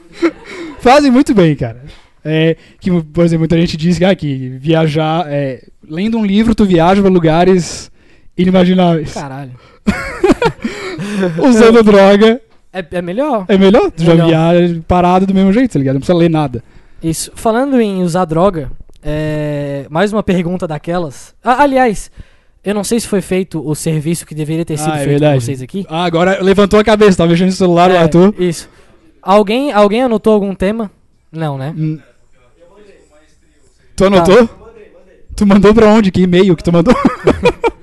Fazem 0.79 1.09
muito 1.11 1.33
bem, 1.33 1.55
cara. 1.55 1.83
É, 2.23 2.55
que, 2.79 2.89
por 3.01 3.25
exemplo, 3.25 3.39
muita 3.41 3.59
gente 3.59 3.75
diz 3.75 3.97
que, 3.97 4.05
ah, 4.05 4.15
que 4.15 4.49
viajar, 4.59 5.25
é, 5.27 5.65
lendo 5.83 6.17
um 6.17 6.25
livro, 6.25 6.53
tu 6.53 6.65
viaja 6.65 7.01
pra 7.01 7.09
lugares 7.09 7.91
inimagináveis. 8.37 9.13
Caralho. 9.13 9.51
Usando 11.47 11.83
droga, 11.83 12.41
É, 12.71 12.85
é 12.91 13.01
melhor? 13.01 13.45
é 13.47 13.57
melhor. 13.57 13.89
Tu 13.91 14.03
já 14.03 14.13
Melhor. 14.13 14.27
viaja 14.27 14.81
parado 14.87 15.25
do 15.25 15.33
mesmo 15.33 15.51
jeito, 15.53 15.71
tá 15.73 15.79
ligado? 15.79 15.95
Não 15.95 16.01
precisa 16.01 16.17
ler 16.17 16.29
nada. 16.29 16.63
Isso. 17.01 17.31
Falando 17.35 17.79
em 17.79 18.01
usar 18.03 18.25
droga, 18.25 18.71
é, 19.03 19.85
mais 19.89 20.11
uma 20.13 20.21
pergunta 20.23 20.67
daquelas. 20.67 21.33
Ah, 21.43 21.61
aliás, 21.63 22.11
eu 22.63 22.73
não 22.75 22.83
sei 22.83 22.99
se 22.99 23.07
foi 23.07 23.21
feito 23.21 23.65
o 23.67 23.73
serviço 23.75 24.25
que 24.25 24.35
deveria 24.35 24.65
ter 24.65 24.77
sido 24.77 24.91
Ah, 24.91 24.95
é 24.95 25.03
feito 25.05 25.09
verdade. 25.19 25.43
vocês 25.43 25.61
aqui. 25.61 25.85
Ah, 25.89 26.03
agora 26.05 26.39
levantou 26.41 26.79
a 26.79 26.83
cabeça, 26.83 27.17
tava 27.17 27.29
mexendo 27.31 27.47
no 27.47 27.53
celular, 27.53 27.89
É, 27.91 27.97
Arthur. 27.97 28.33
Isso. 28.37 28.69
Alguém, 29.21 29.71
alguém 29.71 30.03
anotou 30.03 30.33
algum 30.33 30.53
tema? 30.55 30.89
Não, 31.31 31.57
né? 31.57 31.73
Hum. 31.77 31.99
Tu 33.95 34.05
anotou? 34.05 34.49
Tu 35.35 35.45
mandou 35.45 35.73
pra 35.73 35.87
onde? 35.87 36.11
Que 36.11 36.21
e-mail 36.21 36.55
que 36.55 36.63
tu 36.63 36.71
mandou? 36.71 36.93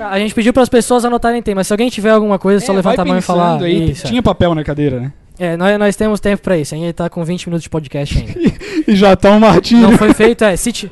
A 0.00 0.18
gente 0.18 0.34
pediu 0.34 0.52
para 0.52 0.62
as 0.62 0.68
pessoas 0.68 1.04
anotarem 1.04 1.42
temas. 1.42 1.66
Se 1.66 1.72
alguém 1.72 1.88
tiver 1.90 2.10
alguma 2.10 2.38
coisa, 2.38 2.62
é 2.62 2.66
só 2.66 2.72
É, 2.72 2.76
levantar 2.76 3.02
a 3.02 3.04
mão 3.04 3.18
e 3.18 3.20
falar. 3.22 3.60
Aí, 3.62 3.90
Isso, 3.90 4.06
é. 4.06 4.10
Tinha 4.10 4.22
papel 4.22 4.54
na 4.54 4.62
cadeira, 4.64 5.00
né? 5.00 5.12
É, 5.38 5.56
nós, 5.56 5.78
nós 5.78 5.96
temos 5.96 6.18
tempo 6.20 6.42
pra 6.42 6.58
isso. 6.58 6.74
A 6.74 6.78
gente 6.78 6.92
tá 6.92 7.08
com 7.08 7.24
20 7.24 7.46
minutos 7.46 7.62
de 7.62 7.70
podcast 7.70 8.16
ainda. 8.18 8.58
E 8.88 8.96
já 8.96 9.14
tá 9.14 9.30
um 9.32 9.38
martírio. 9.40 9.82
Não 9.82 9.98
foi 9.98 10.14
feito, 10.14 10.42
é. 10.44 10.56
Se 10.56 10.72
ti- 10.72 10.90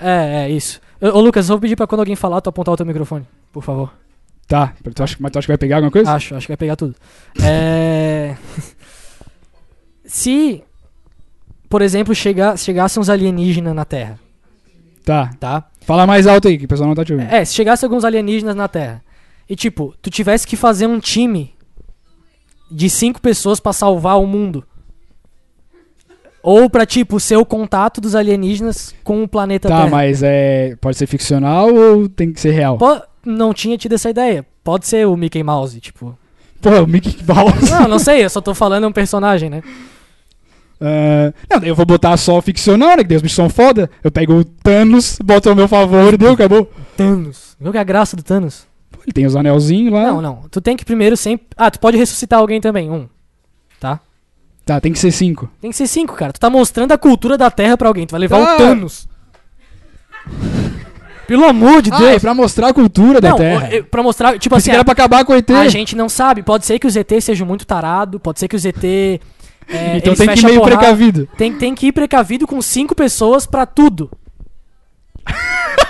É, 0.00 0.44
é, 0.44 0.50
isso. 0.50 0.80
Ô, 1.00 1.06
ô, 1.08 1.20
Lucas, 1.20 1.48
eu 1.48 1.54
vou 1.54 1.60
pedir 1.60 1.74
pra 1.74 1.86
quando 1.88 2.00
alguém 2.00 2.14
falar, 2.14 2.40
tu 2.40 2.48
apontar 2.48 2.72
o 2.74 2.76
teu 2.76 2.86
microfone, 2.86 3.26
por 3.52 3.62
favor. 3.64 3.92
Tá, 4.46 4.72
tu 4.94 5.02
acha, 5.02 5.16
mas 5.18 5.32
tu 5.32 5.38
acha 5.38 5.46
que 5.46 5.50
vai 5.52 5.58
pegar 5.58 5.76
alguma 5.76 5.90
coisa? 5.90 6.10
Acho, 6.12 6.34
acho 6.36 6.46
que 6.46 6.52
vai 6.52 6.56
pegar 6.56 6.76
tudo. 6.76 6.94
É... 7.42 8.36
Se, 10.04 10.62
por 11.68 11.82
exemplo, 11.82 12.14
chega, 12.14 12.56
chegassem 12.56 13.00
uns 13.00 13.10
alienígenas 13.10 13.74
na 13.74 13.84
Terra, 13.84 14.18
Tá. 15.08 15.30
tá? 15.40 15.64
Fala 15.80 16.06
mais 16.06 16.26
alto 16.26 16.48
aí, 16.48 16.58
que 16.58 16.66
o 16.66 16.68
pessoal 16.68 16.86
não 16.88 16.94
tá 16.94 17.04
te 17.04 17.12
ouvindo. 17.14 17.32
É, 17.32 17.42
se 17.44 17.54
chegasse 17.54 17.84
alguns 17.84 18.04
alienígenas 18.04 18.54
na 18.54 18.68
Terra 18.68 19.02
e, 19.48 19.56
tipo, 19.56 19.94
tu 20.02 20.10
tivesse 20.10 20.46
que 20.46 20.54
fazer 20.56 20.86
um 20.86 21.00
time 21.00 21.54
de 22.70 22.90
cinco 22.90 23.18
pessoas 23.20 23.58
pra 23.58 23.72
salvar 23.72 24.20
o 24.20 24.26
mundo. 24.26 24.62
Ou 26.42 26.70
pra, 26.70 26.86
tipo, 26.86 27.18
ser 27.18 27.36
o 27.36 27.44
contato 27.44 28.00
dos 28.00 28.14
alienígenas 28.14 28.94
com 29.02 29.22
o 29.22 29.28
planeta 29.28 29.68
Tá, 29.68 29.78
Terra. 29.78 29.90
mas 29.90 30.22
é. 30.22 30.76
Pode 30.80 30.96
ser 30.96 31.06
ficcional 31.06 31.72
ou 31.74 32.08
tem 32.08 32.32
que 32.32 32.40
ser 32.40 32.50
real? 32.52 32.78
Po- 32.78 33.02
não 33.24 33.52
tinha 33.52 33.76
tido 33.76 33.94
essa 33.94 34.08
ideia. 34.10 34.46
Pode 34.62 34.86
ser 34.86 35.06
o 35.06 35.16
Mickey 35.16 35.42
Mouse, 35.42 35.80
tipo. 35.80 36.16
Pô, 36.60 36.70
o 36.82 36.86
Mickey 36.86 37.16
Mouse. 37.26 37.70
Não, 37.70 37.88
não 37.88 37.98
sei, 38.00 38.24
eu 38.24 38.30
só 38.30 38.40
tô 38.40 38.54
falando 38.54 38.86
um 38.86 38.92
personagem, 38.92 39.48
né? 39.50 39.62
Ah, 40.80 41.32
não, 41.50 41.64
eu 41.66 41.74
vou 41.74 41.84
botar 41.84 42.16
só 42.16 42.40
ficcional, 42.40 42.96
né? 42.96 43.04
Que 43.04 43.14
os 43.14 43.22
bichos 43.22 43.34
são 43.36 43.48
foda. 43.48 43.90
Eu 44.02 44.10
pego 44.12 44.34
o 44.34 44.44
Thanos, 44.44 45.18
boto 45.24 45.48
ao 45.48 45.56
meu 45.56 45.66
favor 45.68 46.14
e 46.14 46.16
deu, 46.16 46.32
acabou. 46.32 46.70
Thanos. 46.96 47.56
Viu 47.60 47.72
que 47.72 47.78
é 47.78 47.80
a 47.80 47.84
graça 47.84 48.16
do 48.16 48.22
Thanos? 48.22 48.66
Pô, 48.90 49.00
ele 49.04 49.12
tem 49.12 49.26
os 49.26 49.34
anelzinhos 49.34 49.92
lá. 49.92 50.04
Não, 50.12 50.22
não. 50.22 50.42
Tu 50.50 50.60
tem 50.60 50.76
que 50.76 50.84
primeiro 50.84 51.16
sempre. 51.16 51.46
Ah, 51.56 51.70
tu 51.70 51.80
pode 51.80 51.96
ressuscitar 51.96 52.38
alguém 52.38 52.60
também. 52.60 52.90
Um. 52.90 53.08
Tá? 53.80 53.98
Tá, 54.64 54.80
tem 54.80 54.92
que 54.92 54.98
ser 54.98 55.10
cinco. 55.10 55.50
Tem 55.60 55.70
que 55.70 55.76
ser 55.76 55.86
cinco, 55.86 56.14
cara. 56.14 56.32
Tu 56.32 56.38
tá 56.40 56.48
mostrando 56.50 56.92
a 56.92 56.98
cultura 56.98 57.36
da 57.38 57.50
Terra 57.50 57.76
pra 57.76 57.88
alguém. 57.88 58.06
Tu 58.06 58.10
vai 58.12 58.20
levar 58.20 58.44
Tá. 58.44 58.54
o 58.54 58.56
Thanos. 58.58 59.08
Pelo 61.26 61.44
amor 61.44 61.82
de 61.82 61.90
Ah, 61.92 61.98
Deus. 61.98 62.10
é 62.10 62.18
pra 62.18 62.32
mostrar 62.34 62.68
a 62.68 62.72
cultura 62.72 63.20
da 63.20 63.30
não, 63.30 63.36
Terra. 63.36 63.68
eu- 63.74 63.84
pra 63.84 64.02
mostrar. 64.02 64.38
Tipo 64.38 64.54
Pensei 64.54 64.56
assim, 64.56 64.70
que 64.70 64.76
era 64.76 64.84
pra 64.84 64.92
acabar 64.92 65.24
com 65.26 65.32
o 65.32 65.36
ET. 65.36 65.50
a 65.50 65.68
gente 65.68 65.94
não 65.94 66.08
sabe. 66.08 66.42
Pode 66.42 66.64
ser 66.64 66.78
que 66.78 66.86
os 66.86 66.96
ET 66.96 67.20
sejam 67.20 67.46
muito 67.46 67.66
tarado. 67.66 68.18
Pode 68.18 68.38
ser 68.40 68.48
que 68.48 68.56
os 68.56 68.64
ET. 68.64 69.20
É, 69.68 69.98
então 69.98 70.14
tem 70.14 70.28
que 70.28 70.40
ir 70.40 70.44
meio 70.44 70.60
porrada. 70.60 70.78
precavido. 70.78 71.28
Tem, 71.36 71.52
tem 71.52 71.74
que 71.74 71.88
ir 71.88 71.92
precavido 71.92 72.46
com 72.46 72.60
cinco 72.62 72.94
pessoas 72.94 73.46
pra 73.46 73.66
tudo. 73.66 74.10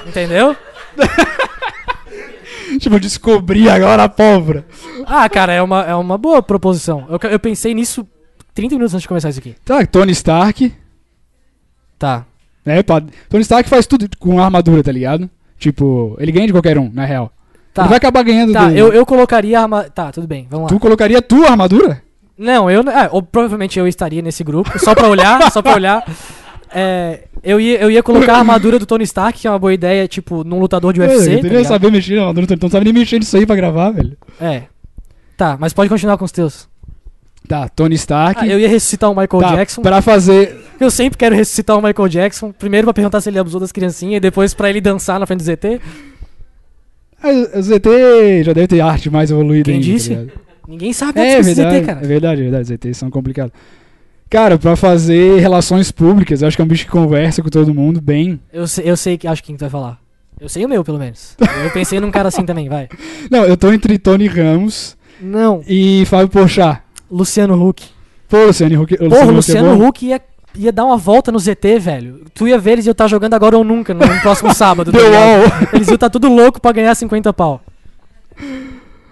Entendeu? 0.06 0.56
Tipo, 2.78 3.00
descobri 3.00 3.68
agora 3.68 4.04
a 4.04 4.08
pólvora. 4.08 4.64
Ah, 5.06 5.28
cara, 5.28 5.52
é 5.52 5.62
uma, 5.62 5.82
é 5.84 5.94
uma 5.94 6.18
boa 6.18 6.42
proposição. 6.42 7.06
Eu, 7.08 7.30
eu 7.30 7.38
pensei 7.40 7.72
nisso 7.74 8.06
30 8.54 8.74
minutos 8.74 8.94
antes 8.94 9.02
de 9.02 9.08
começar 9.08 9.30
isso 9.30 9.38
aqui. 9.38 9.56
Tá, 9.64 9.84
Tony 9.86 10.12
Stark. 10.12 10.72
Tá. 11.98 12.26
Né, 12.64 12.82
pá, 12.82 13.00
Tony 13.28 13.40
Stark 13.42 13.68
faz 13.68 13.86
tudo 13.86 14.06
com 14.18 14.38
armadura, 14.40 14.82
tá 14.82 14.92
ligado? 14.92 15.30
Tipo, 15.58 16.14
ele 16.20 16.30
ganha 16.30 16.46
de 16.46 16.52
qualquer 16.52 16.78
um, 16.78 16.90
na 16.92 17.04
real. 17.06 17.32
Tá. 17.72 17.82
Ele 17.82 17.88
vai 17.88 17.96
acabar 17.98 18.22
ganhando 18.22 18.52
Tá, 18.52 18.68
do- 18.68 18.76
eu, 18.76 18.92
eu 18.92 19.06
colocaria 19.06 19.58
a 19.58 19.62
arma... 19.62 19.84
Tá, 19.84 20.12
tudo 20.12 20.26
bem, 20.26 20.46
vamos 20.50 20.64
lá. 20.64 20.68
Tu 20.68 20.78
colocaria 20.78 21.22
tua 21.22 21.50
armadura? 21.50 22.02
Não, 22.38 22.70
eu... 22.70 22.82
Ah, 22.86 23.08
ou 23.10 23.20
provavelmente 23.22 23.78
eu 23.78 23.86
estaria 23.88 24.22
nesse 24.22 24.44
grupo, 24.44 24.78
só 24.78 24.94
pra 24.94 25.08
olhar, 25.08 25.50
só 25.52 25.60
pra 25.60 25.74
olhar. 25.74 26.04
É, 26.70 27.24
eu, 27.42 27.58
ia, 27.60 27.80
eu 27.80 27.90
ia 27.90 28.02
colocar 28.02 28.34
a 28.34 28.38
armadura 28.38 28.78
do 28.78 28.86
Tony 28.86 29.02
Stark, 29.04 29.38
que 29.40 29.46
é 29.46 29.50
uma 29.50 29.58
boa 29.58 29.72
ideia, 29.74 30.06
tipo, 30.06 30.44
num 30.44 30.60
lutador 30.60 30.92
de 30.92 31.00
eu 31.00 31.06
UFC, 31.06 31.24
tá 31.24 31.36
queria 31.36 31.48
ligado? 31.58 31.64
saber 31.66 31.90
mexer 31.90 32.14
na 32.16 32.20
armadura, 32.22 32.46
tu 32.46 32.56
não 32.62 32.70
sabe 32.70 32.84
nem 32.84 32.92
mexer 32.94 33.18
nisso 33.18 33.36
aí 33.36 33.44
pra 33.46 33.56
gravar, 33.56 33.90
velho. 33.90 34.16
É. 34.40 34.62
Tá, 35.36 35.56
mas 35.58 35.72
pode 35.72 35.88
continuar 35.88 36.16
com 36.18 36.24
os 36.24 36.32
teus. 36.32 36.68
Tá, 37.46 37.68
Tony 37.68 37.94
Stark. 37.94 38.40
Ah, 38.42 38.46
eu 38.46 38.58
ia 38.60 38.68
ressuscitar 38.68 39.10
o 39.10 39.14
Michael 39.14 39.40
tá, 39.42 39.56
Jackson. 39.56 39.80
pra 39.82 40.02
fazer... 40.02 40.56
Eu 40.78 40.90
sempre 40.90 41.16
quero 41.16 41.34
ressuscitar 41.34 41.78
o 41.78 41.82
Michael 41.82 42.08
Jackson. 42.08 42.52
Primeiro 42.52 42.84
pra 42.86 42.92
perguntar 42.94 43.20
se 43.22 43.30
ele 43.30 43.38
abusou 43.38 43.58
das 43.58 43.72
criancinhas, 43.72 44.18
e 44.18 44.20
depois 44.20 44.52
pra 44.52 44.68
ele 44.68 44.80
dançar 44.80 45.18
na 45.18 45.26
frente 45.26 45.38
do 45.38 45.44
ZT. 45.44 45.80
Ah, 47.22 47.28
O 47.58 47.62
ZT 47.62 48.44
já 48.44 48.52
deve 48.52 48.66
ter 48.68 48.80
arte 48.80 49.08
mais 49.10 49.30
evoluída 49.30 49.64
Quem 49.70 49.74
ainda, 49.76 49.86
tá 49.86 49.92
disse? 49.92 50.08
ligado? 50.10 50.47
Ninguém 50.68 50.92
sabe 50.92 51.18
É, 51.18 51.36
antes 51.36 51.46
desse 51.46 51.54
verdade, 51.62 51.78
ZT, 51.78 51.86
cara. 51.86 52.00
é 52.00 52.06
verdade, 52.06 52.40
é 52.40 52.44
verdade, 52.44 52.68
ZTs 52.74 52.96
são 52.98 53.10
complicados. 53.10 53.52
Cara, 54.28 54.58
pra 54.58 54.76
fazer 54.76 55.40
relações 55.40 55.90
públicas, 55.90 56.42
eu 56.42 56.48
acho 56.48 56.56
que 56.56 56.60
é 56.60 56.64
um 56.64 56.68
bicho 56.68 56.84
que 56.84 56.90
conversa 56.90 57.42
com 57.42 57.48
todo 57.48 57.72
mundo 57.72 57.98
bem. 58.02 58.38
Eu 58.52 58.66
sei, 58.68 58.84
eu 58.90 58.94
sei 58.96 59.16
que 59.16 59.26
acho 59.26 59.42
quem 59.42 59.56
tu 59.56 59.60
vai 59.60 59.70
falar. 59.70 59.98
Eu 60.38 60.48
sei 60.48 60.64
o 60.66 60.68
meu, 60.68 60.84
pelo 60.84 60.98
menos. 60.98 61.34
Eu 61.64 61.70
pensei 61.70 61.98
num 61.98 62.10
cara 62.10 62.28
assim 62.28 62.44
também, 62.44 62.68
vai. 62.68 62.86
Não, 63.30 63.44
eu 63.44 63.56
tô 63.56 63.72
entre 63.72 63.98
Tony 63.98 64.26
Ramos 64.26 64.94
Não, 65.20 65.62
e 65.66 66.04
Fábio 66.04 66.28
Porchat. 66.28 66.82
Luciano 67.10 67.66
Huck. 67.66 67.86
Pô, 68.28 68.44
Luciano 68.44 68.82
Huck. 68.82 68.96
Porra, 68.98 69.16
é 69.22 69.24
Luciano 69.24 69.76
bom. 69.78 69.88
Huck 69.88 70.04
ia, 70.06 70.20
ia 70.54 70.70
dar 70.70 70.84
uma 70.84 70.98
volta 70.98 71.32
no 71.32 71.38
ZT, 71.38 71.78
velho. 71.80 72.20
Tu 72.34 72.46
ia 72.48 72.58
ver, 72.58 72.72
eles 72.72 72.84
iam 72.86 72.92
estar 72.92 73.08
jogando 73.08 73.32
agora 73.32 73.56
ou 73.56 73.64
nunca, 73.64 73.94
no 73.94 74.00
próximo 74.20 74.52
sábado. 74.54 74.92
tá. 74.92 74.98
Eles 75.72 75.88
iam 75.88 75.94
estar 75.94 76.10
tudo 76.10 76.28
louco 76.28 76.60
pra 76.60 76.70
ganhar 76.72 76.94
50 76.94 77.32
pau. 77.32 77.62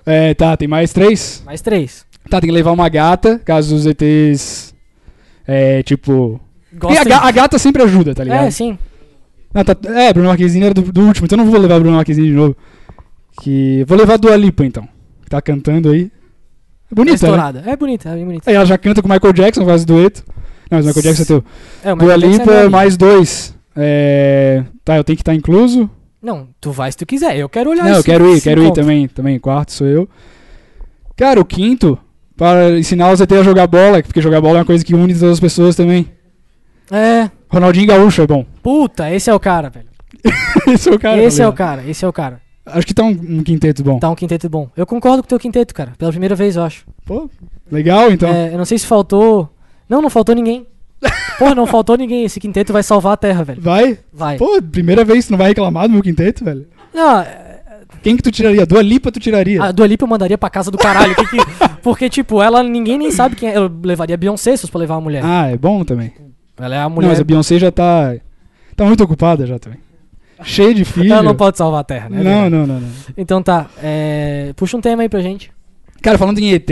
É, 0.07 0.33
tá, 0.35 0.57
tem 0.57 0.69
mais 0.69 0.93
três? 0.93 1.43
Mais 1.45 1.61
três. 1.61 2.07
Tá, 2.31 2.41
tem 2.41 2.49
que 2.49 2.55
levar 2.55 2.71
uma 2.73 2.89
gata, 2.89 3.39
caso 3.45 3.75
os 3.75 3.85
ETs. 3.87 4.75
É, 5.47 5.83
tipo. 5.83 6.41
E 6.73 7.13
a, 7.13 7.19
a 7.27 7.31
gata 7.31 7.59
sempre 7.59 7.83
ajuda, 7.83 8.15
tá 8.15 8.23
ligado? 8.25 8.47
É, 8.47 8.51
sim. 8.51 8.79
Não, 9.53 9.65
tá- 9.65 9.77
é, 9.95 10.13
Bruno 10.13 10.29
Marquezine 10.29 10.65
era 10.67 10.75
do, 10.75 10.83
do 10.93 11.01
último, 11.03 11.25
então 11.27 11.39
eu 11.39 11.45
não 11.45 11.51
vou 11.51 11.61
levar 11.61 11.79
Bruno 11.81 11.97
Marquezine 11.97 12.29
de 12.29 12.33
novo. 12.35 12.57
Que. 13.43 13.85
Vou 13.87 13.97
levar 13.99 14.15
a 14.15 14.19
Dua 14.19 14.37
Lipa, 14.37 14.65
então. 14.65 14.89
Que 15.23 15.31
tá 15.31 15.41
cantando 15.43 15.91
aí. 15.91 16.03
É 16.91 16.93
É 16.93 16.95
bonita, 16.95 17.11
né? 17.11 17.15
estourada. 17.15 17.63
É 17.67 17.77
bonita, 17.77 18.09
é 18.09 18.15
bem 18.15 18.25
bonita. 18.25 18.49
Aí 18.51 18.57
ela 18.57 18.65
já 18.67 18.79
canta 18.79 19.03
com 19.03 19.09
o 19.09 19.13
Michael 19.13 19.33
Jackson, 19.33 19.65
faz 19.65 19.85
dueto. 19.85 20.23
Não, 20.71 20.79
mas 20.79 20.85
o 20.85 20.89
Michael 20.89 21.03
Jackson 21.05 21.23
é 21.23 21.27
teu. 21.27 21.45
É, 21.85 21.93
o 21.93 21.97
Dua 21.97 22.17
Michael 22.17 22.21
Jackson 22.33 22.43
é 22.43 22.45
Lipa, 22.55 22.61
meu 22.63 22.71
mais 22.71 22.97
dois. 22.97 23.55
É. 23.77 24.65
Tá, 24.85 24.97
eu 24.97 25.05
tenho 25.05 25.17
que 25.17 25.23
estar 25.23 25.35
incluso. 25.35 25.91
Não, 26.27 26.49
tu 26.61 26.73
vai 26.73 26.91
se 26.91 26.99
tu 26.99 27.07
quiser. 27.07 27.37
Eu 27.37 27.49
quero 27.49 27.71
olhar 27.71 27.85
Não, 27.85 27.99
eu 27.99 28.03
quero 28.03 28.35
ir, 28.35 28.41
quero 28.41 28.65
ir 28.65 28.73
também. 28.73 29.07
Também, 29.07 29.39
quarto 29.39 29.71
sou 29.71 29.87
eu. 29.87 30.09
Cara, 31.15 31.41
o 31.41 31.45
quinto, 31.45 31.97
para 32.37 32.77
ensinar 32.77 33.13
os 33.13 33.21
ET 33.21 33.31
a 33.31 33.45
jogar 33.45 33.69
bola, 33.69 34.03
porque 34.03 34.21
jogar 34.21 34.41
bola 34.41 34.57
é 34.57 34.59
uma 34.59 34.65
coisa 34.65 34.85
que 34.85 34.93
une 34.93 35.15
todas 35.15 35.35
as 35.35 35.41
pessoas 35.41 35.77
também. 35.77 36.11
É. 36.91 37.31
Ronaldinho 37.49 37.87
Gaúcho 37.87 38.23
é 38.23 38.27
bom. 38.27 38.45
Puta, 38.61 39.09
esse 39.09 39.31
é 39.31 39.35
o 39.35 39.39
cara, 39.39 39.71
velho. 39.71 39.87
esse 40.67 40.89
é 40.89 40.93
o 40.93 40.99
cara. 40.99 41.23
esse 41.23 41.41
é 41.41 41.47
o 41.47 41.53
tá 41.53 41.57
cara, 41.57 41.89
esse 41.89 42.05
é 42.05 42.09
o 42.09 42.13
cara. 42.13 42.41
Acho 42.67 42.85
que 42.89 42.93
tá 42.95 43.05
um, 43.05 43.11
um 43.11 43.45
quinteto 43.45 43.85
bom. 43.85 44.01
Tá 44.01 44.11
um 44.11 44.17
quinteto 44.17 44.49
bom. 44.51 44.69
Eu 44.77 44.85
concordo 44.85 45.23
com 45.23 45.27
o 45.27 45.29
teu 45.29 45.39
quinteto, 45.39 45.73
cara. 45.73 45.93
Pela 45.97 46.11
primeira 46.11 46.35
vez, 46.35 46.57
eu 46.57 46.65
acho. 46.65 46.85
Pô, 47.05 47.31
legal 47.71 48.11
então. 48.11 48.29
É, 48.29 48.53
eu 48.53 48.59
não 48.59 48.65
sei 48.65 48.79
se 48.79 48.87
faltou. 48.87 49.49
Não, 49.89 50.03
não 50.03 50.11
faltou 50.11 50.35
ninguém. 50.35 50.67
Porra, 51.39 51.55
não 51.55 51.67
faltou 51.67 51.97
ninguém. 51.97 52.25
Esse 52.25 52.41
quinteto 52.41 52.73
vai 52.73 52.83
salvar 52.83 53.13
a 53.15 53.17
Terra, 53.17 53.45
velho. 53.45 53.61
Vai? 53.61 53.99
Vai. 54.13 54.37
Pô, 54.39 54.61
primeira 54.63 55.05
vez 55.05 55.27
tu 55.27 55.31
não 55.31 55.39
vai 55.39 55.49
reclamar 55.49 55.87
do 55.89 55.93
meu 55.95 56.03
quinteto, 56.03 56.45
velho. 56.45 56.67
Não, 56.95 57.21
é, 57.21 57.61
Quem 58.03 58.17
que 58.17 58.23
tu 58.23 58.31
tiraria? 58.31 58.65
Dua 58.67 58.83
Lipa 58.83 59.13
tu 59.13 59.21
tiraria? 59.21 59.63
a 59.63 59.73
Dua 59.73 59.87
Lipa 59.87 60.05
eu 60.05 60.09
mandaria 60.09 60.39
pra 60.39 60.49
casa 60.51 60.71
do 60.71 60.79
caralho. 60.79 61.15
que 61.15 61.27
que- 61.27 61.69
porque, 61.83 62.09
tipo, 62.09 62.43
ela 62.43 62.63
ninguém 62.63 62.99
nem 62.99 63.11
sabe 63.11 63.37
quem 63.37 63.49
é. 63.51 63.57
Eu 63.57 63.71
levaria 63.83 64.15
a 64.15 64.17
Beyoncé 64.19 64.53
se 64.57 64.63
fosse 64.63 64.71
pra 64.73 64.81
levar 64.81 64.95
uma 64.95 65.01
mulher. 65.03 65.23
Ah, 65.25 65.49
é 65.49 65.57
bom 65.57 65.85
também. 65.85 66.13
Ela 66.59 66.75
é 66.75 66.79
a 66.79 66.83
Não, 66.85 66.91
mulher. 66.91 67.09
mas 67.09 67.21
a 67.21 67.25
Beyoncé 67.25 67.59
já 67.59 67.71
tá. 67.71 68.15
Tá 68.75 68.85
muito 68.85 69.03
ocupada 69.05 69.47
já 69.47 69.59
também. 69.59 69.79
Cheia 70.43 70.75
de 70.75 70.85
filho. 70.85 71.13
Ela 71.13 71.23
não 71.23 71.35
pode 71.35 71.57
salvar 71.57 71.81
a 71.81 71.85
Terra, 71.85 72.09
né? 72.11 72.23
Não, 72.23 72.51
não, 72.51 72.67
não, 72.67 72.81
não. 72.81 72.89
Então 73.17 73.43
tá. 73.43 73.67
é, 73.83 74.53
Puxa 74.57 74.77
um 74.77 74.81
tema 74.81 75.03
aí 75.03 75.09
pra 75.09 75.21
gente. 75.21 75.51
Cara, 76.03 76.19
falando 76.19 76.39
em 76.39 76.53
ET, 76.53 76.69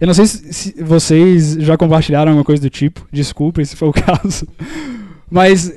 eu 0.00 0.06
não 0.06 0.14
sei 0.14 0.26
se, 0.26 0.74
vocês 0.82 1.54
já 1.54 1.76
compartilharam 1.76 2.30
alguma 2.32 2.44
coisa 2.44 2.62
do 2.62 2.70
tipo. 2.70 3.06
Desculpem 3.12 3.64
se 3.64 3.76
for 3.76 3.88
o 3.88 3.92
caso. 3.94 4.46
Mas 5.30 5.72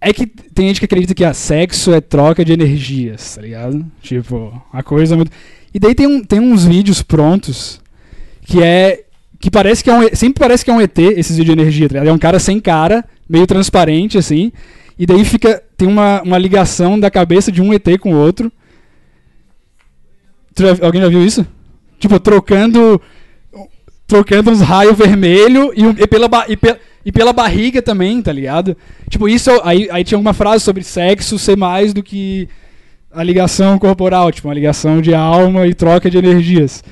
é 0.00 0.12
que 0.12 0.26
tem 0.26 0.68
gente 0.68 0.80
que 0.80 0.84
acredita 0.84 1.14
que 1.14 1.24
a 1.24 1.32
sexo 1.34 1.92
é 1.92 2.00
troca 2.00 2.44
de 2.44 2.52
energias, 2.52 3.34
tá 3.34 3.42
ligado? 3.42 3.84
Tipo, 4.02 4.62
a 4.72 4.82
coisa 4.82 5.16
muito. 5.16 5.30
E 5.72 5.78
daí 5.78 5.94
tem, 5.94 6.06
um, 6.06 6.22
tem 6.22 6.40
uns 6.40 6.64
vídeos 6.64 7.02
prontos 7.02 7.80
que 8.42 8.62
é. 8.62 9.04
Que 9.40 9.50
parece 9.50 9.82
que 9.84 9.90
é 9.90 9.94
um. 9.94 10.08
Sempre 10.14 10.40
parece 10.40 10.64
que 10.64 10.70
é 10.70 10.74
um 10.74 10.80
ET, 10.80 10.98
esses 10.98 11.36
vídeos 11.36 11.54
de 11.56 11.62
energia, 11.62 11.88
tá 11.88 11.94
ligado? 11.94 12.08
É 12.08 12.12
um 12.12 12.18
cara 12.18 12.38
sem 12.38 12.60
cara, 12.60 13.04
meio 13.28 13.46
transparente, 13.46 14.16
assim. 14.16 14.52
E 14.98 15.04
daí 15.04 15.24
fica. 15.24 15.62
Tem 15.76 15.88
uma, 15.88 16.22
uma 16.22 16.38
ligação 16.38 16.98
da 16.98 17.10
cabeça 17.10 17.50
de 17.50 17.60
um 17.60 17.72
ET 17.74 17.98
com 17.98 18.14
o 18.14 18.16
outro. 18.16 18.50
Já- 20.56 20.86
alguém 20.86 21.00
já 21.02 21.08
viu 21.08 21.24
isso? 21.24 21.46
Tipo, 21.98 22.20
trocando. 22.20 23.00
Trocando 24.06 24.50
uns 24.50 24.60
raios 24.60 24.96
vermelho 24.96 25.72
e, 25.74 25.84
um- 25.86 25.94
e 25.98 26.06
pela 26.06 26.28
e, 26.48 26.56
pe- 26.56 26.76
e 27.06 27.10
pela 27.10 27.32
barriga 27.32 27.80
também, 27.80 28.20
tá 28.20 28.32
ligado? 28.32 28.76
Tipo, 29.08 29.28
isso. 29.28 29.50
Aí, 29.64 29.88
aí 29.90 30.04
tinha 30.04 30.18
uma 30.18 30.34
frase 30.34 30.62
sobre 30.62 30.82
sexo 30.82 31.38
ser 31.38 31.56
mais 31.56 31.94
do 31.94 32.02
que 32.02 32.48
a 33.12 33.22
ligação 33.22 33.78
corporal, 33.78 34.30
tipo, 34.30 34.48
uma 34.48 34.54
ligação 34.54 35.00
de 35.00 35.14
alma 35.14 35.66
e 35.66 35.72
troca 35.72 36.10
de 36.10 36.18
energias. 36.18 36.82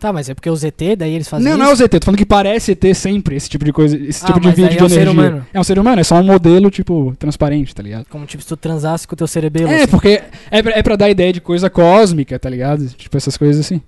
Tá, 0.00 0.12
mas 0.12 0.28
é 0.28 0.34
porque 0.34 0.50
o 0.50 0.54
ZT, 0.56 0.94
daí 0.96 1.14
eles 1.14 1.26
fazem 1.28 1.44
Não, 1.44 1.52
isso? 1.52 1.58
não 1.58 1.70
é 1.70 1.72
o 1.72 1.76
ZT, 1.76 2.00
tô 2.00 2.04
falando 2.04 2.18
que 2.18 2.26
parece 2.26 2.72
ET 2.72 2.94
sempre, 2.94 3.34
esse 3.36 3.48
tipo 3.48 3.64
de 3.64 3.72
coisa, 3.72 3.96
esse 3.96 4.22
Ah, 4.24 4.26
tipo 4.26 4.40
de 4.40 4.50
vídeo 4.50 4.76
de 4.76 4.78
é 4.78 4.84
um 4.84 4.88
ser 4.88 4.94
energia. 5.02 5.12
humano. 5.12 5.46
É 5.54 5.60
um 5.60 5.64
ser 5.64 5.78
humano, 5.78 6.00
é 6.00 6.04
só 6.04 6.16
um 6.16 6.22
modelo, 6.22 6.70
tipo, 6.70 7.14
transparente, 7.18 7.74
tá 7.74 7.82
ligado? 7.82 8.04
Como 8.10 8.26
tipo 8.26 8.42
se 8.42 8.48
tu 8.48 8.56
transasse 8.58 9.06
com 9.08 9.14
o 9.14 9.16
teu 9.16 9.26
cerebelo. 9.26 9.68
É, 9.70 9.76
assim. 9.82 9.86
porque 9.86 10.20
é 10.50 10.62
pra, 10.62 10.72
é 10.72 10.82
pra 10.82 10.96
dar 10.96 11.08
ideia 11.08 11.32
de 11.32 11.40
coisa 11.40 11.70
cósmica, 11.70 12.38
tá 12.38 12.50
ligado? 12.50 12.86
Tipo, 12.90 13.16
essas 13.16 13.36
coisas 13.38 13.64
assim. 13.64 13.80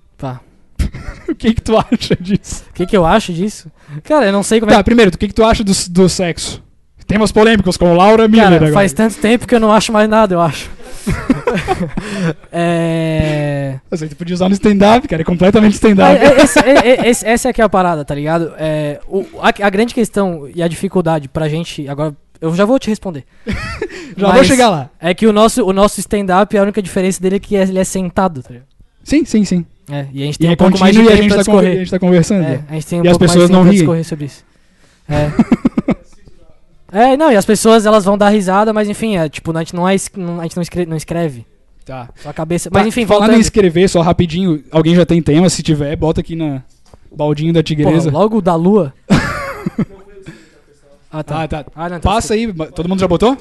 O 1.29 1.35
que 1.35 1.53
que 1.55 1.61
tu 1.61 1.77
acha 1.77 2.17
disso? 2.19 2.65
O 2.71 2.73
que, 2.73 2.87
que 2.87 2.97
eu 2.97 3.05
acho 3.05 3.33
disso? 3.35 3.71
Cara, 4.03 4.27
eu 4.27 4.33
não 4.33 4.43
sei 4.43 4.61
como 4.61 4.73
é 4.73 4.75
Tá, 4.77 4.83
primeiro, 4.83 5.11
o 5.15 5.19
que 5.19 5.29
que 5.29 5.35
tu 5.35 5.45
acha 5.45 5.63
do, 5.63 5.73
do 5.91 6.09
sexo? 6.09 6.63
Temas 7.07 7.31
polêmicos 7.33 7.77
com 7.77 7.95
Laura 7.95 8.27
Miller 8.29 8.45
Cara, 8.45 8.57
agora. 8.57 8.73
faz 8.73 8.93
tanto 8.93 9.17
tempo 9.17 9.47
que 9.47 9.55
eu 9.55 9.61
não 9.61 9.71
acho 9.73 9.93
mais 9.93 10.09
nada, 10.09 10.35
eu 10.35 10.41
acho. 10.41 10.71
é. 12.53 13.79
Você 13.91 14.07
podia 14.09 14.35
usar 14.35 14.49
no 14.49 14.55
stand-up, 14.55 15.07
cara, 15.09 15.23
é 15.23 15.25
completamente 15.25 15.75
stand-up. 15.75 16.17
é- 16.17 16.71
é- 16.71 16.89
é- 17.07 17.09
esse- 17.11 17.27
essa 17.27 17.49
é 17.49 17.53
que 17.53 17.61
é 17.61 17.65
a 17.65 17.69
parada, 17.69 18.05
tá 18.05 18.15
ligado? 18.15 18.53
É, 18.59 19.01
o- 19.07 19.25
a, 19.41 19.49
a 19.49 19.71
grande 19.71 19.95
questão 19.95 20.49
e 20.55 20.63
a 20.63 20.69
dificuldade 20.69 21.29
pra 21.29 21.49
gente. 21.49 21.89
Agora, 21.89 22.15
eu 22.41 22.55
já 22.55 22.65
vou 22.65 22.79
te 22.79 22.89
responder. 22.89 23.25
Já 24.17 24.33
vou 24.33 24.43
chegar 24.43 24.69
lá. 24.71 24.91
É 24.99 25.15
que 25.15 25.27
o 25.29 25.33
nosso, 25.33 25.65
o 25.65 25.73
nosso 25.73 26.01
stand-up, 26.01 26.57
a 26.57 26.63
única 26.63 26.83
diferença 26.83 27.21
dele 27.23 27.37
é 27.37 27.39
que 27.39 27.55
ele 27.55 27.79
é 27.79 27.85
sentado, 27.85 28.43
tá 28.43 28.49
ligado? 28.51 28.67
Sim, 29.05 29.25
sim, 29.25 29.45
sim. 29.45 29.65
É, 29.91 30.07
e 30.13 30.23
a 30.23 30.27
gente 30.27 30.35
E 30.37 30.39
tem 30.39 30.51
é 30.51 30.53
um 30.53 30.57
pouco 30.57 30.79
mais 30.79 30.95
de 30.95 31.01
e 31.01 31.05
a 31.05 31.11
tempo 31.11 31.23
gente, 31.23 31.35
tá 31.35 31.37
conver- 31.37 31.39
a 31.39 31.61
discorrer. 31.63 31.79
gente 31.79 31.91
tá 31.91 31.99
conversando. 31.99 32.45
É, 32.45 32.61
a 32.69 32.75
gente 32.75 32.87
tem 32.87 33.01
um 33.01 33.05
E 33.05 33.09
as 33.09 33.13
pouco 33.17 33.25
mais 33.25 33.33
pessoas 33.33 33.35
de 33.35 33.41
tempo 33.49 33.53
não 33.53 33.61
pra 33.63 33.71
riem. 33.71 33.81
discorrer 33.81 34.05
sobre 34.05 34.25
isso. 34.27 34.45
É. 35.09 35.31
É, 36.91 37.19
não, 37.19 37.31
e 37.31 37.37
as 37.37 37.45
pessoas 37.45 37.85
elas 37.85 38.03
vão 38.07 38.17
dar 38.17 38.31
risada, 38.31 38.73
mas 38.73 38.89
enfim, 38.89 39.19
é, 39.19 39.29
tipo, 39.29 39.55
a 39.55 39.61
gente 39.61 39.77
não, 39.77 39.87
é, 39.87 39.95
não- 40.17 40.41
a 40.41 40.45
gente 40.45 40.57
não 40.57 40.63
escreve, 40.63 40.89
não 40.89 40.97
escreve. 40.97 41.45
Tá. 41.85 42.09
Só 42.17 42.31
a 42.31 42.33
cabeça. 42.33 42.71
Mas 42.73 42.83
Tá, 42.83 42.89
enfim, 42.89 43.05
falando 43.05 43.21
voltando. 43.25 43.37
em 43.37 43.41
escrever, 43.43 43.89
só 43.91 44.01
rapidinho, 44.01 44.65
alguém 44.71 44.95
já 44.95 45.05
tem 45.05 45.21
tema? 45.21 45.51
Se 45.51 45.63
tiver, 45.63 45.95
bota 45.97 46.21
aqui 46.23 46.35
na 46.35 46.63
baldinho 47.15 47.53
da 47.53 47.59
Porra, 47.59 47.65
tigresa. 47.65 48.11
logo 48.11 48.41
da 48.41 48.55
lua. 48.55 48.95
ah, 51.13 51.23
tá. 51.23 51.43
Ah, 51.43 51.49
tá. 51.49 51.65
Ah, 51.75 51.89
não, 51.91 51.97
então 51.99 52.11
Passa 52.11 52.33
aí, 52.33 52.51
todo 52.75 52.89
mundo 52.89 53.01
já 53.01 53.09
botou? 53.09 53.37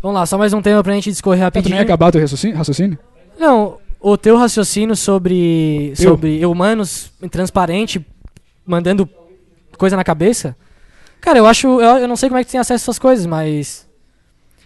Vamos 0.00 0.14
lá, 0.14 0.24
só 0.26 0.38
mais 0.38 0.52
um 0.52 0.62
tema 0.62 0.84
pra 0.84 0.94
gente 0.94 1.10
discorrer 1.10 1.40
Tá, 1.40 1.50
tu 1.50 1.54
rapidinho. 1.56 1.76
ia 1.76 1.82
acabar 1.82 2.12
teu 2.12 2.20
raciocínio? 2.20 2.56
raciocínio? 2.56 2.98
Não, 3.36 3.78
o 4.00 4.16
teu 4.16 4.36
raciocínio 4.36 4.96
sobre, 4.96 5.90
Eu? 5.90 5.96
sobre 5.96 6.46
humanos 6.46 7.12
transparente, 7.30 8.04
mandando 8.66 9.08
coisa 9.76 9.96
na 9.96 10.04
cabeça. 10.04 10.56
Cara, 11.20 11.38
eu 11.38 11.46
acho. 11.46 11.66
Eu, 11.80 11.98
eu 11.98 12.08
não 12.08 12.16
sei 12.16 12.28
como 12.28 12.38
é 12.38 12.42
que 12.44 12.48
tu 12.48 12.52
tem 12.52 12.60
acesso 12.60 12.82
a 12.82 12.84
essas 12.84 12.98
coisas, 12.98 13.26
mas. 13.26 13.86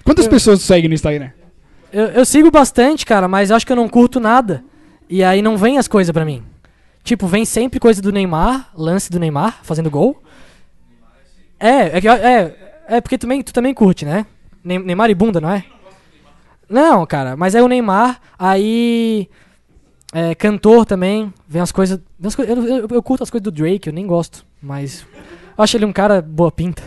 Quantas 0.05 0.27
Eu- 0.27 0.31
pessoas 0.31 0.61
tu 0.61 0.65
segue 0.67 0.87
no 0.89 0.95
Instagram? 0.95 1.31
Eu, 1.93 2.07
eu 2.07 2.25
sigo 2.25 2.51
bastante, 2.51 3.05
cara, 3.07 3.27
mas 3.29 3.51
eu 3.51 3.57
acho 3.57 3.67
que 3.67 3.73
eu 3.73 3.77
não 3.77 3.89
curto 3.89 4.19
nada. 4.21 4.65
E 5.09 5.23
aí 5.23 5.43
não 5.43 5.57
vem 5.57 5.79
as 5.79 5.87
coisas 5.89 6.13
pra 6.13 6.25
mim. 6.25 6.43
Tipo, 7.03 7.27
vem 7.27 7.45
sempre 7.45 7.79
coisa 7.79 8.01
do 8.01 8.11
Neymar, 8.11 8.71
lance 8.75 9.11
do 9.11 9.21
Neymar, 9.21 9.61
fazendo 9.63 9.91
gol. 9.91 10.23
É, 11.61 11.99
é, 11.99 12.01
é, 12.07 12.57
é 12.97 13.01
porque 13.01 13.17
tu 13.19 13.23
também, 13.23 13.43
tu 13.43 13.53
também 13.53 13.75
curte, 13.75 14.05
né? 14.05 14.27
Ne- 14.63 14.79
Neymar 14.79 15.11
e 15.11 15.15
bunda, 15.15 15.41
não 15.41 15.51
é? 15.51 15.65
Não, 16.69 17.05
cara, 17.07 17.37
mas 17.37 17.55
é 17.55 17.63
o 17.63 17.69
Neymar, 17.69 18.21
aí. 18.39 19.29
É, 20.13 20.33
cantor 20.35 20.87
também, 20.87 21.33
vem 21.49 21.61
as 21.61 21.73
coisas. 21.73 21.99
coi- 22.37 22.49
eu, 22.49 22.65
eu, 22.67 22.89
eu 22.89 23.03
curto 23.03 23.23
as 23.25 23.31
coisas 23.31 23.43
do 23.45 23.51
Drake, 23.51 23.89
eu 23.89 23.93
nem 23.93 24.07
gosto, 24.07 24.47
mas. 24.63 25.05
Eu 25.59 25.65
acho 25.65 25.77
ele 25.77 25.85
um 25.85 25.93
cara 25.93 26.23
boa 26.23 26.53
pinta. 26.53 26.83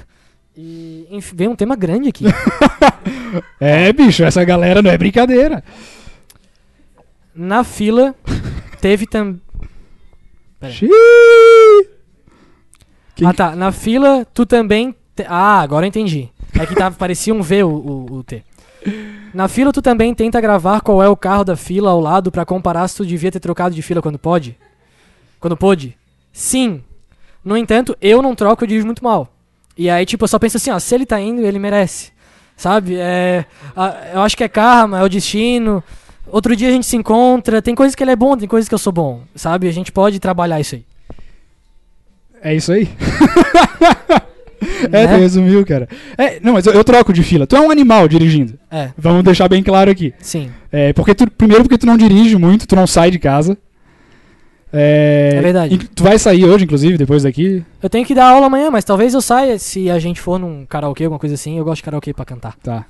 E, 0.56 1.06
enfim, 1.12 1.36
vem 1.36 1.48
um 1.50 1.56
tema 1.56 1.76
grande 1.76 2.10
aqui. 2.10 2.26
É, 3.60 3.92
bicho, 3.92 4.24
essa 4.24 4.44
galera 4.46 4.82
não 4.82 4.90
é 4.90 4.98
brincadeira. 4.98 5.62
Na 7.36 7.64
fila, 7.64 8.16
teve 8.80 9.06
também. 9.06 9.42
Aí. 10.62 10.90
Ah 13.26 13.34
tá, 13.34 13.56
na 13.56 13.72
fila 13.72 14.26
tu 14.34 14.46
também. 14.46 14.96
te- 15.16 15.26
Ah, 15.28 15.60
agora 15.62 15.86
eu 15.86 15.90
entendi. 15.90 16.30
É 16.58 16.66
que 16.66 16.74
tava, 16.76 16.96
parecia 16.96 17.34
um 17.34 17.42
V 17.42 17.64
o, 17.64 17.70
o, 17.70 18.14
o 18.18 18.24
T. 18.24 18.44
Na 19.34 19.48
fila 19.48 19.72
tu 19.74 19.82
também 19.82 20.14
tenta 20.14 20.40
gravar 20.42 20.82
qual 20.82 21.02
é 21.04 21.08
o 21.10 21.16
carro 21.18 21.44
da 21.44 21.56
fila 21.56 21.92
ao 21.92 22.00
lado 22.00 22.32
pra 22.32 22.46
comparar 22.46 22.88
se 22.88 22.98
tu 22.98 23.06
devia 23.06 23.32
ter 23.32 23.40
trocado 23.40 23.76
de 23.76 23.82
fila 23.82 24.02
quando 24.02 24.18
pode? 24.18 24.58
Quando 25.40 25.56
pôde? 25.58 25.96
Sim. 26.32 26.82
No 27.44 27.56
entanto, 27.56 27.96
eu 28.02 28.22
não 28.22 28.36
troco, 28.36 28.64
eu 28.64 28.68
dirijo 28.68 28.86
muito 28.86 29.04
mal. 29.04 29.28
E 29.78 29.90
aí, 29.90 30.06
tipo, 30.06 30.24
eu 30.24 30.28
só 30.28 30.40
penso 30.40 30.58
assim, 30.58 30.72
ó, 30.72 30.80
se 30.80 30.94
ele 30.96 31.06
tá 31.06 31.20
indo, 31.22 31.42
ele 31.46 31.60
merece. 31.60 32.12
Sabe? 32.56 32.96
É, 32.98 33.46
a- 33.76 33.96
eu 34.16 34.22
acho 34.22 34.36
que 34.36 34.44
é 34.44 34.50
karma, 34.50 35.00
é 35.00 35.04
o 35.04 35.10
destino. 35.10 35.84
Outro 36.28 36.56
dia 36.56 36.70
a 36.70 36.72
gente 36.72 36.86
se 36.88 36.96
encontra, 36.98 37.62
tem 37.62 37.76
coisas 37.76 37.96
que 37.96 38.04
ele 38.04 38.12
é 38.12 38.16
bom, 38.16 38.36
tem 38.36 38.48
coisas 38.48 38.68
que 38.68 38.74
eu 38.74 38.80
sou 38.80 38.92
bom. 38.92 39.22
Sabe? 39.36 39.68
A 39.68 39.72
gente 39.72 39.92
pode 39.92 40.20
trabalhar 40.20 40.60
isso 40.60 40.76
aí. 40.76 40.86
É 42.42 42.56
isso 42.56 42.72
aí? 42.72 42.90
É, 44.92 45.06
tu 45.08 45.12
Né? 45.14 45.18
resumiu, 45.18 45.66
cara. 45.66 45.88
É, 46.18 46.40
não, 46.42 46.54
mas 46.54 46.66
eu, 46.66 46.74
eu 46.74 46.84
troco 46.84 47.12
de 47.14 47.24
fila. 47.24 47.46
Tu 47.48 47.56
é 47.56 47.60
um 47.62 47.72
animal 47.72 48.08
dirigindo. 48.08 48.54
É, 48.72 48.90
Vamos 48.98 49.24
deixar 49.24 49.48
bem 49.48 49.62
claro 49.64 49.90
aqui. 49.92 50.14
sim. 50.20 50.50
É, 50.72 50.92
porque 50.94 51.16
tu, 51.16 51.30
primeiro 51.32 51.64
porque 51.64 51.78
tu 51.78 51.86
não 51.88 51.98
dirige 51.98 52.36
muito, 52.38 52.68
tu 52.68 52.76
não 52.76 52.86
sai 52.88 53.10
de 53.12 53.20
casa. 53.20 53.58
É, 54.74 55.32
É 55.36 55.42
verdade. 55.42 55.78
Tu 55.96 56.04
vai 56.04 56.20
sair 56.20 56.44
hoje, 56.44 56.66
inclusive, 56.66 56.98
depois 56.98 57.24
daqui. 57.24 57.64
Eu 57.82 57.90
tenho 57.90 58.06
que 58.06 58.14
dar 58.14 58.32
aula 58.32 58.48
amanhã, 58.48 58.70
mas 58.70 58.84
talvez 58.84 59.14
eu 59.14 59.22
saia 59.22 59.58
se 59.58 59.90
a 59.90 59.98
gente 59.98 60.20
for 60.20 60.38
num 60.38 60.66
karaokê, 60.66 61.06
alguma 61.06 61.20
coisa 61.20 61.36
assim. 61.36 61.58
Eu 61.58 61.64
gosto 61.64 61.78
de 61.78 61.84
karaokê 61.84 62.14
pra 62.14 62.26
cantar. 62.26 62.56
Tá. 62.62 62.86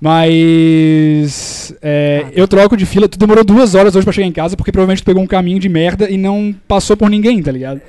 Mas. 0.00 1.74
é, 1.82 2.24
Ah. 2.26 2.30
eu 2.34 2.46
troco 2.46 2.76
de 2.76 2.86
fila. 2.86 3.08
Tu 3.08 3.18
demorou 3.18 3.42
duas 3.44 3.74
horas 3.74 3.94
hoje 3.96 4.04
pra 4.04 4.12
chegar 4.12 4.26
em 4.26 4.32
casa 4.32 4.56
porque 4.56 4.70
provavelmente 4.72 5.02
tu 5.02 5.06
pegou 5.06 5.22
um 5.22 5.26
caminho 5.26 5.58
de 5.58 5.68
merda 5.68 6.08
e 6.10 6.16
não 6.16 6.54
passou 6.68 6.96
por 6.96 7.08
ninguém, 7.10 7.42
tá 7.42 7.50
ligado? 7.50 7.80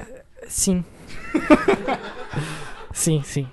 Sim. 0.47 0.83
sim, 2.95 3.21
sim. 3.23 3.47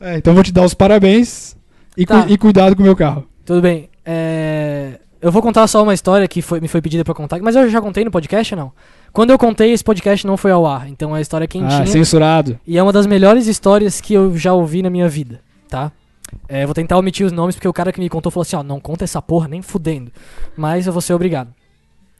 É, 0.00 0.16
então 0.16 0.34
vou 0.34 0.42
te 0.44 0.52
dar 0.52 0.62
os 0.64 0.74
parabéns 0.74 1.56
e, 1.96 2.06
Tá. 2.06 2.22
cu- 2.22 2.30
e 2.30 2.38
cuidado 2.38 2.76
com 2.76 2.82
o 2.82 2.84
meu 2.84 2.94
carro. 2.94 3.26
Tudo 3.44 3.60
bem. 3.62 3.88
É, 4.04 5.00
Eu 5.20 5.32
vou 5.32 5.42
contar 5.42 5.66
só 5.66 5.82
uma 5.82 5.92
história 5.92 6.28
que 6.28 6.40
foi, 6.40 6.60
me 6.60 6.68
foi 6.68 6.80
pedida 6.80 7.04
pra 7.04 7.12
contar, 7.12 7.40
mas 7.42 7.56
eu 7.56 7.68
já 7.68 7.80
contei 7.80 8.04
no 8.04 8.10
podcast 8.12 8.54
não? 8.54 8.70
Quando 9.12 9.30
eu 9.30 9.38
contei, 9.38 9.72
esse 9.72 9.82
podcast 9.82 10.24
não 10.24 10.36
foi 10.36 10.52
ao 10.52 10.64
ar, 10.64 10.88
então 10.88 11.12
é 11.16 11.18
a 11.18 11.20
história 11.20 11.48
quentinha. 11.48 11.82
Ah, 11.82 11.86
censurado. 11.86 12.56
E 12.64 12.78
é 12.78 12.82
uma 12.82 12.92
das 12.92 13.04
melhores 13.04 13.48
histórias 13.48 14.00
que 14.00 14.14
eu 14.14 14.36
já 14.36 14.52
ouvi 14.52 14.80
na 14.80 14.88
minha 14.90 15.08
vida, 15.08 15.40
tá? 15.68 15.90
É, 16.48 16.64
vou 16.64 16.72
tentar 16.72 16.96
omitir 16.96 17.26
os 17.26 17.32
nomes 17.32 17.56
porque 17.56 17.66
o 17.66 17.72
cara 17.72 17.90
que 17.92 17.98
me 17.98 18.08
contou 18.08 18.30
falou 18.30 18.42
assim, 18.42 18.54
ó, 18.54 18.62
não 18.62 18.78
conta 18.78 19.02
essa 19.02 19.20
porra 19.20 19.48
nem 19.48 19.60
fudendo. 19.60 20.12
Mas 20.56 20.86
eu 20.86 20.92
vou 20.92 21.02
ser 21.02 21.14
obrigado. 21.14 21.52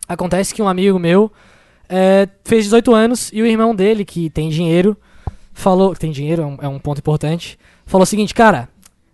Acontece 0.09 0.53
que 0.53 0.61
um 0.61 0.67
amigo 0.67 0.99
meu 0.99 1.31
é, 1.89 2.27
fez 2.45 2.65
18 2.65 2.93
anos 2.93 3.31
e 3.33 3.41
o 3.41 3.47
irmão 3.47 3.77
dele, 3.77 4.05
que 4.05 4.29
tem 4.29 4.49
dinheiro, 4.49 4.97
falou. 5.59 5.95
Tem 5.95 6.11
dinheiro, 6.11 6.43
é 6.43 6.47
um, 6.47 6.59
é 6.63 6.69
um 6.69 6.79
ponto 6.79 6.99
importante. 6.99 7.59
Falou 7.87 8.03
o 8.03 8.07
seguinte, 8.07 8.35
cara, 8.35 8.69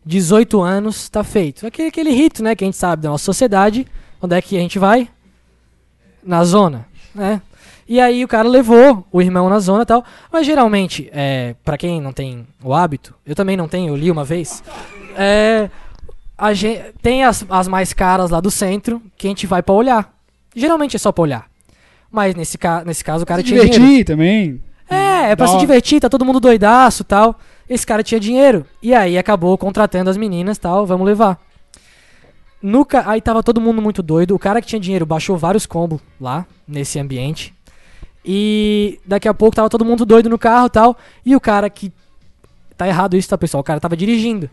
18 0.04 0.60
anos 0.60 1.08
tá 1.08 1.24
feito. 1.24 1.66
Aquele, 1.66 1.88
aquele 1.88 2.10
rito, 2.10 2.42
né, 2.42 2.54
que 2.54 2.64
a 2.64 2.66
gente 2.66 2.76
sabe 2.76 3.02
da 3.02 3.10
nossa 3.10 3.24
sociedade. 3.24 3.86
Onde 4.20 4.36
é 4.36 4.42
que 4.42 4.56
a 4.56 4.60
gente 4.60 4.78
vai? 4.78 5.08
Na 6.22 6.44
zona, 6.44 6.86
né? 7.14 7.42
E 7.86 8.00
aí 8.00 8.24
o 8.24 8.28
cara 8.28 8.48
levou 8.48 9.06
o 9.12 9.20
irmão 9.20 9.48
na 9.50 9.58
zona 9.58 9.82
e 9.82 9.86
tal. 9.86 10.04
Mas 10.32 10.46
geralmente, 10.46 11.10
é, 11.12 11.54
para 11.62 11.76
quem 11.76 12.00
não 12.00 12.12
tem 12.12 12.46
o 12.62 12.72
hábito, 12.72 13.14
eu 13.26 13.34
também 13.34 13.56
não 13.56 13.68
tenho, 13.68 13.88
eu 13.88 13.96
li 13.96 14.10
uma 14.10 14.24
vez. 14.24 14.62
É, 15.16 15.68
a 16.36 16.54
gente, 16.54 16.82
tem 17.02 17.24
as, 17.24 17.44
as 17.48 17.68
mais 17.68 17.92
caras 17.92 18.30
lá 18.30 18.40
do 18.40 18.50
centro 18.50 19.02
que 19.18 19.26
a 19.26 19.30
gente 19.30 19.46
vai 19.46 19.62
pra 19.62 19.74
olhar. 19.74 20.14
Geralmente 20.56 20.96
é 20.96 20.98
só 20.98 21.12
pra 21.12 21.22
olhar. 21.22 21.46
Mas 22.10 22.34
nesse, 22.34 22.56
ca 22.56 22.82
nesse 22.84 23.04
caso 23.04 23.24
o 23.24 23.26
cara 23.26 23.42
Se 23.42 23.48
tinha 23.48 23.60
dinheiro. 23.60 23.78
divertir 23.78 24.04
também. 24.04 24.62
É, 24.88 25.30
é 25.30 25.36
pra 25.36 25.46
se 25.46 25.58
divertir, 25.58 26.00
tá 26.00 26.08
todo 26.08 26.24
mundo 26.24 26.38
doidaço 26.40 27.02
e 27.02 27.04
tal. 27.04 27.38
Esse 27.68 27.86
cara 27.86 28.02
tinha 28.02 28.20
dinheiro. 28.20 28.66
E 28.82 28.94
aí 28.94 29.16
acabou 29.16 29.56
contratando 29.56 30.10
as 30.10 30.16
meninas 30.16 30.58
tal, 30.58 30.84
vamos 30.86 31.06
levar. 31.06 31.40
No 32.62 32.84
ca- 32.84 33.04
Aí 33.06 33.20
tava 33.20 33.42
todo 33.42 33.60
mundo 33.60 33.80
muito 33.82 34.02
doido. 34.02 34.34
O 34.34 34.38
cara 34.38 34.60
que 34.60 34.66
tinha 34.66 34.80
dinheiro 34.80 35.04
baixou 35.06 35.36
vários 35.36 35.66
combos 35.66 36.00
lá, 36.20 36.46
nesse 36.68 36.98
ambiente. 36.98 37.54
E 38.24 38.98
daqui 39.06 39.28
a 39.28 39.34
pouco 39.34 39.54
tava 39.56 39.68
todo 39.68 39.84
mundo 39.84 40.04
doido 40.06 40.30
no 40.30 40.38
carro 40.38 40.66
e 40.66 40.70
tal. 40.70 40.96
E 41.24 41.36
o 41.36 41.40
cara 41.40 41.68
que. 41.68 41.92
Tá 42.76 42.88
errado 42.88 43.16
isso, 43.16 43.28
tá, 43.28 43.38
pessoal? 43.38 43.60
O 43.60 43.64
cara 43.64 43.78
tava 43.78 43.96
dirigindo. 43.96 44.50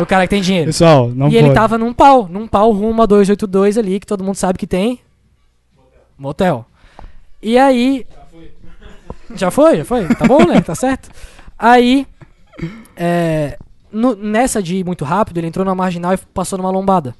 o 0.00 0.06
cara 0.06 0.24
que 0.24 0.30
tem 0.30 0.40
dinheiro. 0.42 0.66
Pessoal, 0.66 1.08
não 1.08 1.26
e 1.28 1.32
pode. 1.32 1.36
ele 1.44 1.52
tava 1.54 1.76
num 1.76 1.92
pau, 1.92 2.28
num 2.28 2.46
pau 2.46 2.70
rumo 2.72 3.02
a 3.02 3.06
282 3.06 3.76
ali, 3.76 3.98
que 3.98 4.06
todo 4.06 4.22
mundo 4.22 4.36
sabe 4.36 4.58
que 4.58 4.66
tem. 4.66 5.00
Motel. 6.16 6.64
E 7.42 7.58
aí. 7.58 8.06
Já 9.34 9.50
foi, 9.50 9.78
já 9.78 9.84
foi. 9.84 10.06
Tá 10.14 10.26
bom, 10.26 10.44
né? 10.46 10.60
Tá 10.60 10.74
certo. 10.74 11.08
Aí. 11.58 12.06
é, 12.96 13.58
no- 13.92 14.14
nessa 14.16 14.62
de 14.62 14.76
ir 14.76 14.84
muito 14.84 15.04
rápido, 15.04 15.38
ele 15.38 15.46
entrou 15.46 15.64
na 15.64 15.74
marginal 15.74 16.12
e 16.14 16.16
passou 16.16 16.58
numa 16.58 16.70
lombada. 16.70 17.14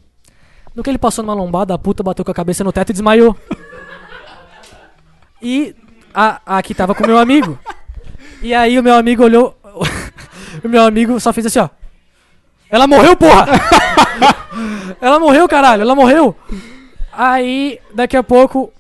No 0.74 0.82
que 0.82 0.90
ele 0.90 0.98
passou 0.98 1.24
numa 1.24 1.34
lombada, 1.34 1.74
a 1.74 1.78
puta 1.78 2.02
bateu 2.02 2.24
com 2.24 2.30
a 2.30 2.34
cabeça 2.34 2.62
no 2.62 2.72
teto 2.72 2.90
e 2.90 2.92
desmaiou. 2.92 3.36
E 5.40 5.74
a, 6.14 6.40
a 6.44 6.62
que 6.62 6.74
tava 6.74 6.94
com 6.94 7.04
o 7.04 7.06
meu 7.06 7.18
amigo. 7.18 7.58
E 8.42 8.54
aí 8.54 8.78
o 8.78 8.82
meu 8.82 8.94
amigo 8.94 9.24
olhou. 9.24 9.56
o 10.64 10.68
meu 10.68 10.84
amigo 10.84 11.18
só 11.20 11.32
fez 11.32 11.46
assim, 11.46 11.58
ó. 11.58 11.68
Ela 12.68 12.86
morreu, 12.86 13.16
porra! 13.16 13.46
ela 15.00 15.20
morreu, 15.20 15.48
caralho, 15.48 15.82
ela 15.82 15.94
morreu! 15.94 16.36
Aí, 17.12 17.78
daqui 17.94 18.16
a 18.16 18.22
pouco, 18.22 18.72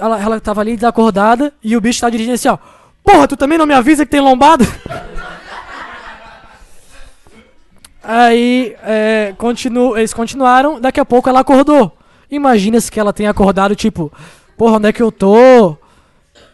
ela, 0.00 0.20
ela 0.20 0.40
tava 0.40 0.60
ali 0.60 0.74
desacordada 0.74 1.52
e 1.62 1.76
o 1.76 1.80
bicho 1.80 2.00
tá 2.00 2.08
dirigindo 2.08 2.34
assim, 2.34 2.48
ó. 2.48 2.58
Porra, 3.04 3.28
tu 3.28 3.36
também 3.36 3.58
não 3.58 3.66
me 3.66 3.74
avisa 3.74 4.04
que 4.04 4.10
tem 4.10 4.20
lombada? 4.20 4.64
Aí, 8.02 8.74
é, 8.82 9.34
continu, 9.36 9.96
eles 9.96 10.14
continuaram, 10.14 10.80
daqui 10.80 10.98
a 10.98 11.04
pouco 11.04 11.28
ela 11.28 11.40
acordou. 11.40 11.96
Imagina 12.30 12.80
se 12.80 12.90
que 12.90 12.98
ela 12.98 13.12
tenha 13.12 13.30
acordado, 13.30 13.76
tipo, 13.76 14.10
porra, 14.56 14.76
onde 14.76 14.88
é 14.88 14.92
que 14.92 15.02
eu 15.02 15.12
tô? 15.12 15.76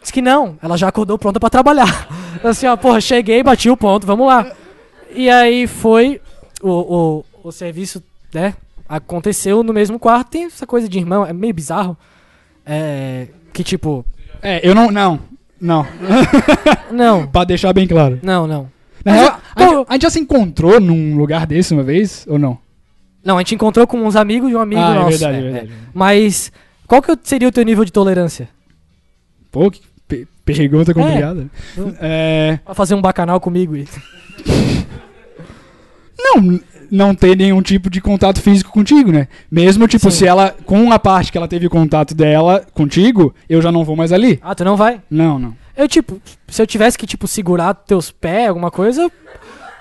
Diz 0.01 0.11
que 0.11 0.21
não, 0.21 0.57
ela 0.61 0.77
já 0.77 0.87
acordou 0.87 1.17
pronta 1.17 1.39
pra 1.39 1.49
trabalhar. 1.49 2.07
Assim, 2.43 2.67
ó, 2.67 2.75
porra, 2.75 2.99
cheguei, 2.99 3.41
bati 3.41 3.69
o 3.69 3.77
ponto, 3.77 4.05
vamos 4.05 4.27
lá. 4.27 4.51
E 5.11 5.29
aí 5.29 5.67
foi 5.67 6.21
o, 6.61 6.69
o, 6.69 7.25
o 7.43 7.51
serviço, 7.51 8.03
né? 8.33 8.53
Aconteceu 8.87 9.63
no 9.63 9.73
mesmo 9.73 9.99
quarto. 9.99 10.31
Tem 10.31 10.45
essa 10.45 10.65
coisa 10.65 10.87
de 10.87 10.97
irmão, 10.97 11.25
é 11.25 11.33
meio 11.33 11.53
bizarro. 11.53 11.97
É. 12.65 13.27
Que 13.57 13.63
tipo. 13.63 14.05
É, 14.39 14.59
eu 14.67 14.75
não. 14.75 14.91
Não. 14.91 15.19
Não. 15.59 15.87
Não, 16.93 17.25
pra 17.25 17.43
deixar 17.43 17.73
bem 17.73 17.87
claro. 17.87 18.19
não, 18.21 18.45
não. 18.45 18.69
Na 19.03 19.11
real, 19.13 19.39
a, 19.55 19.61
gente, 19.63 19.85
a 19.89 19.93
gente 19.93 20.01
já 20.03 20.09
se 20.11 20.19
encontrou 20.19 20.79
num 20.79 21.17
lugar 21.17 21.47
desse 21.47 21.73
uma 21.73 21.81
vez? 21.81 22.23
Ou 22.29 22.37
não? 22.37 22.59
Não, 23.25 23.37
a 23.37 23.39
gente 23.41 23.55
encontrou 23.55 23.87
com 23.87 23.97
uns 24.05 24.15
amigos 24.15 24.49
de 24.49 24.55
um 24.55 24.59
amigo 24.59 24.79
ah, 24.79 24.93
nosso. 24.93 25.07
é 25.07 25.09
verdade, 25.17 25.35
é, 25.35 25.39
é 25.39 25.39
é. 25.39 25.51
verdade. 25.51 25.71
Mas 25.93 26.51
qual 26.87 27.01
que 27.01 27.17
seria 27.23 27.47
o 27.47 27.51
teu 27.51 27.63
nível 27.65 27.83
de 27.83 27.91
tolerância? 27.91 28.47
Pô, 29.51 29.71
que 29.71 29.81
pe- 30.07 30.27
Pergunta 30.45 30.93
complicada. 30.93 31.47
É, 31.99 32.59
Pra 32.63 32.75
fazer 32.75 32.93
um 32.93 33.01
bacanal 33.01 33.39
comigo. 33.39 33.75
e- 33.75 33.87
não, 36.19 36.59
não 36.91 37.13
ter 37.15 37.35
nenhum 37.37 37.61
tipo 37.61 37.89
de 37.89 37.99
contato 38.01 38.41
físico 38.41 38.71
contigo, 38.71 39.11
né? 39.11 39.27
Mesmo, 39.51 39.87
tipo, 39.87 40.09
Sim. 40.11 40.17
se 40.19 40.27
ela, 40.27 40.55
com 40.65 40.91
a 40.91 40.99
parte 40.99 41.31
que 41.31 41.37
ela 41.37 41.47
teve 41.47 41.67
contato 41.69 42.13
dela 42.15 42.65
contigo, 42.73 43.33
eu 43.49 43.61
já 43.61 43.71
não 43.71 43.83
vou 43.83 43.95
mais 43.95 44.11
ali. 44.11 44.39
Ah, 44.41 44.53
tu 44.55 44.63
não 44.63 44.75
vai? 44.75 45.01
Não, 45.09 45.37
não. 45.39 45.55
Eu, 45.75 45.87
tipo, 45.87 46.19
se 46.47 46.61
eu 46.61 46.67
tivesse 46.67 46.97
que, 46.97 47.05
tipo, 47.05 47.27
segurar 47.27 47.73
teus 47.73 48.09
pés, 48.11 48.49
alguma 48.49 48.71
coisa, 48.71 49.11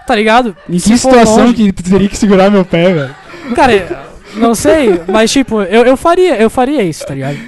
tá 0.06 0.14
ligado? 0.14 0.54
Em 0.68 0.74
que 0.74 0.80
situação 0.98 1.46
longe- 1.46 1.54
que 1.54 1.72
tu 1.72 1.82
teria 1.90 2.08
que 2.08 2.16
segurar 2.16 2.50
meu 2.50 2.64
pé, 2.64 2.92
velho? 2.92 3.14
Cara, 3.54 4.04
não 4.34 4.54
sei, 4.54 5.00
mas, 5.08 5.30
tipo, 5.30 5.62
eu, 5.62 5.84
eu 5.86 5.96
faria, 5.96 6.36
eu 6.36 6.50
faria 6.50 6.82
isso, 6.82 7.06
tá 7.06 7.14
ligado? 7.14 7.38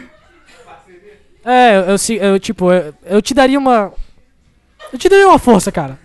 É, 1.45 1.77
eu, 1.77 1.97
eu, 1.97 2.33
eu, 2.33 2.41
tipo, 2.41 2.73
eu, 2.73 2.95
eu 3.07 3.23
te 3.23 3.33
daria 3.35 3.59
uma... 3.59 3.93
Eu 4.93 4.99
te 4.99 5.09
daria 5.09 5.29
uma 5.29 5.39
força, 5.39 5.71
cara. 5.73 5.99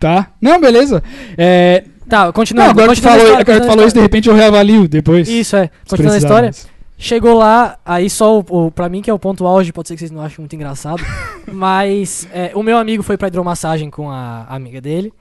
Tá? 0.00 0.32
Não, 0.40 0.58
beleza. 0.60 1.02
É, 1.38 1.84
Tá, 2.08 2.24
não, 2.24 2.32
continuando. 2.32 2.70
agora 2.70 2.92
que 2.92 3.00
tu 3.00 3.04
continuando 3.04 3.20
a 3.20 3.20
falou, 3.20 3.22
história, 3.22 3.40
agora 3.40 3.44
que 3.44 3.60
tu 3.60 3.64
a 3.64 3.70
falou 3.70 3.86
isso, 3.86 3.94
de 3.94 4.00
repente 4.00 4.28
eu 4.28 4.34
reavalio 4.34 4.88
depois. 4.88 5.28
Isso, 5.28 5.54
é. 5.54 5.70
Continuando 5.88 6.16
a 6.16 6.18
história. 6.18 6.50
Chegou 6.98 7.34
lá, 7.34 7.78
aí 7.86 8.10
só 8.10 8.40
o, 8.40 8.44
o. 8.48 8.70
Pra 8.72 8.88
mim, 8.88 9.00
que 9.00 9.08
é 9.08 9.14
o 9.14 9.18
ponto 9.18 9.46
auge, 9.46 9.72
pode 9.72 9.86
ser 9.88 9.94
que 9.94 10.00
vocês 10.00 10.10
não 10.10 10.20
achem 10.20 10.40
muito 10.40 10.54
engraçado. 10.56 11.02
mas 11.50 12.26
é, 12.32 12.50
o 12.54 12.62
meu 12.62 12.76
amigo 12.76 13.02
foi 13.02 13.16
pra 13.16 13.28
hidromassagem 13.28 13.88
com 13.90 14.10
a 14.10 14.44
amiga 14.48 14.80
dele. 14.80 15.12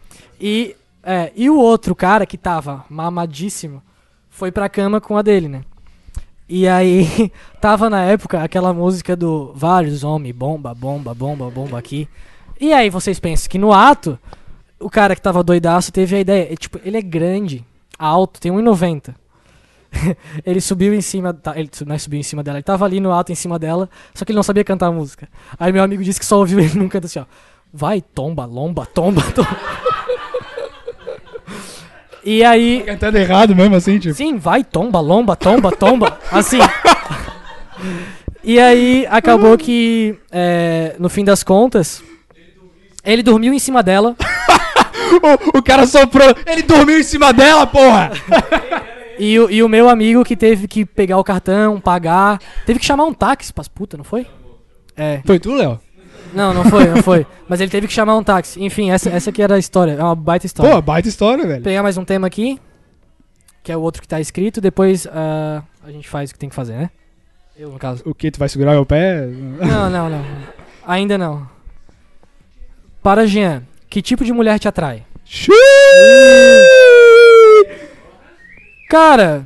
E, 0.41 0.75
é, 1.03 1.31
e 1.35 1.49
o 1.49 1.57
outro 1.57 1.93
cara 1.93 2.25
que 2.25 2.37
tava 2.37 2.83
mamadíssimo 2.89 3.83
foi 4.29 4.51
pra 4.51 4.67
cama 4.67 4.99
com 4.99 5.15
a 5.15 5.21
dele, 5.21 5.47
né? 5.47 5.61
E 6.49 6.67
aí, 6.67 7.31
tava 7.61 7.89
na 7.89 8.01
época 8.01 8.41
aquela 8.41 8.73
música 8.73 9.15
do 9.15 9.53
vários 9.55 10.03
homens, 10.03 10.35
bomba, 10.35 10.73
bomba, 10.73 11.13
bomba, 11.13 11.49
bomba 11.51 11.77
aqui. 11.77 12.09
E 12.59 12.73
aí 12.73 12.89
vocês 12.89 13.19
pensam 13.19 13.49
que 13.49 13.59
no 13.59 13.71
ato, 13.71 14.17
o 14.79 14.89
cara 14.89 15.15
que 15.15 15.21
tava 15.21 15.43
doidaço 15.43 15.91
teve 15.91 16.15
a 16.15 16.19
ideia. 16.19 16.55
tipo, 16.55 16.79
ele 16.83 16.97
é 16.97 17.01
grande, 17.01 17.65
alto, 17.97 18.39
tem 18.39 18.51
1,90. 18.51 19.13
ele 20.45 20.61
subiu 20.61 20.93
em 20.93 21.01
cima. 21.01 21.33
tá, 21.33 21.57
ele 21.59 21.69
não 21.85 21.95
é 21.95 21.97
subiu 21.97 22.19
em 22.19 22.23
cima 22.23 22.43
dela, 22.43 22.57
ele 22.57 22.63
tava 22.63 22.85
ali 22.85 22.99
no 22.99 23.11
alto 23.11 23.31
em 23.31 23.35
cima 23.35 23.57
dela, 23.57 23.89
só 24.13 24.23
que 24.23 24.31
ele 24.31 24.37
não 24.37 24.43
sabia 24.43 24.63
cantar 24.63 24.87
a 24.87 24.91
música. 24.91 25.27
Aí 25.59 25.71
meu 25.71 25.83
amigo 25.83 26.03
disse 26.03 26.19
que 26.19 26.25
só 26.25 26.37
ouviu 26.37 26.59
ele 26.61 26.75
num 26.75 26.87
canto 26.87 27.05
assim, 27.05 27.19
ó. 27.19 27.25
Vai, 27.71 28.01
tomba, 28.01 28.45
lomba, 28.45 28.85
tomba, 28.85 29.21
tomba. 29.33 29.57
e 32.23 32.43
aí. 32.43 32.83
Cantando 32.83 33.17
errado 33.17 33.55
mesmo, 33.55 33.75
assim, 33.75 33.99
tipo. 33.99 34.15
Sim, 34.15 34.37
vai, 34.37 34.63
tomba, 34.63 34.99
lomba, 34.99 35.35
tomba, 35.35 35.71
tomba. 35.71 36.17
Assim. 36.31 36.57
E 38.43 38.59
aí 38.59 39.05
acabou 39.07 39.55
que, 39.57 40.17
é, 40.31 40.95
no 40.97 41.09
fim 41.09 41.23
das 41.23 41.43
contas, 41.43 42.01
ele 43.03 43.21
dormiu 43.21 43.53
em 43.53 43.59
cima 43.59 43.83
dela. 43.83 44.15
O, 45.15 45.59
o 45.59 45.63
cara 45.63 45.85
soprou. 45.87 46.35
Ele 46.45 46.61
dormiu 46.61 46.99
em 46.99 47.03
cima 47.03 47.33
dela, 47.33 47.65
porra! 47.65 48.11
E 49.19 49.37
o, 49.37 49.51
e 49.51 49.61
o 49.61 49.67
meu 49.67 49.89
amigo 49.89 50.23
que 50.23 50.33
teve 50.33 50.65
que 50.65 50.85
pegar 50.85 51.17
o 51.17 51.23
cartão, 51.25 51.77
pagar. 51.77 52.39
Teve 52.65 52.79
que 52.79 52.85
chamar 52.85 53.03
um 53.03 53.13
táxi 53.13 53.53
pras 53.53 53.67
puta, 53.67 53.97
não 53.97 54.03
foi? 54.05 54.25
É. 54.95 55.21
Foi 55.25 55.37
tu, 55.37 55.53
Léo? 55.53 55.77
Não, 56.33 56.53
não 56.53 56.63
foi, 56.63 56.87
não 56.87 57.03
foi. 57.03 57.27
Mas 57.47 57.59
ele 57.59 57.69
teve 57.69 57.85
que 57.85 57.93
chamar 57.93 58.15
um 58.15 58.23
táxi. 58.23 58.63
Enfim, 58.63 58.91
essa, 58.91 59.09
essa 59.09 59.29
aqui 59.29 59.41
era 59.41 59.55
a 59.55 59.59
história. 59.59 59.91
É 59.91 60.01
uma 60.01 60.15
baita 60.15 60.45
história. 60.45 60.71
Pô, 60.71 60.81
baita 60.81 61.09
história, 61.09 61.43
velho. 61.43 61.55
Vou 61.55 61.63
pegar 61.63 61.83
mais 61.83 61.97
um 61.97 62.05
tema 62.05 62.27
aqui. 62.27 62.57
Que 63.61 63.73
é 63.73 63.77
o 63.77 63.81
outro 63.81 64.01
que 64.01 64.07
tá 64.07 64.21
escrito. 64.21 64.61
Depois 64.61 65.05
ah, 65.07 65.63
a 65.83 65.91
gente 65.91 66.07
faz 66.07 66.29
o 66.29 66.33
que 66.33 66.39
tem 66.39 66.47
que 66.47 66.55
fazer, 66.55 66.77
né? 66.77 66.89
Eu, 67.57 67.71
no 67.71 67.77
caso. 67.77 68.01
O 68.05 68.15
que? 68.15 68.31
Tu 68.31 68.39
vai 68.39 68.47
segurar 68.47 68.71
meu 68.71 68.85
pé? 68.85 69.25
Não, 69.25 69.89
não, 69.89 70.09
não. 70.09 70.25
Ainda 70.87 71.17
não. 71.17 71.45
Para 73.03 73.27
Jean, 73.27 73.63
que 73.89 74.01
tipo 74.01 74.23
de 74.23 74.31
mulher 74.33 74.59
te 74.59 74.67
atrai? 74.67 75.03
Xiii! 75.25 75.55
Cara, 78.89 79.45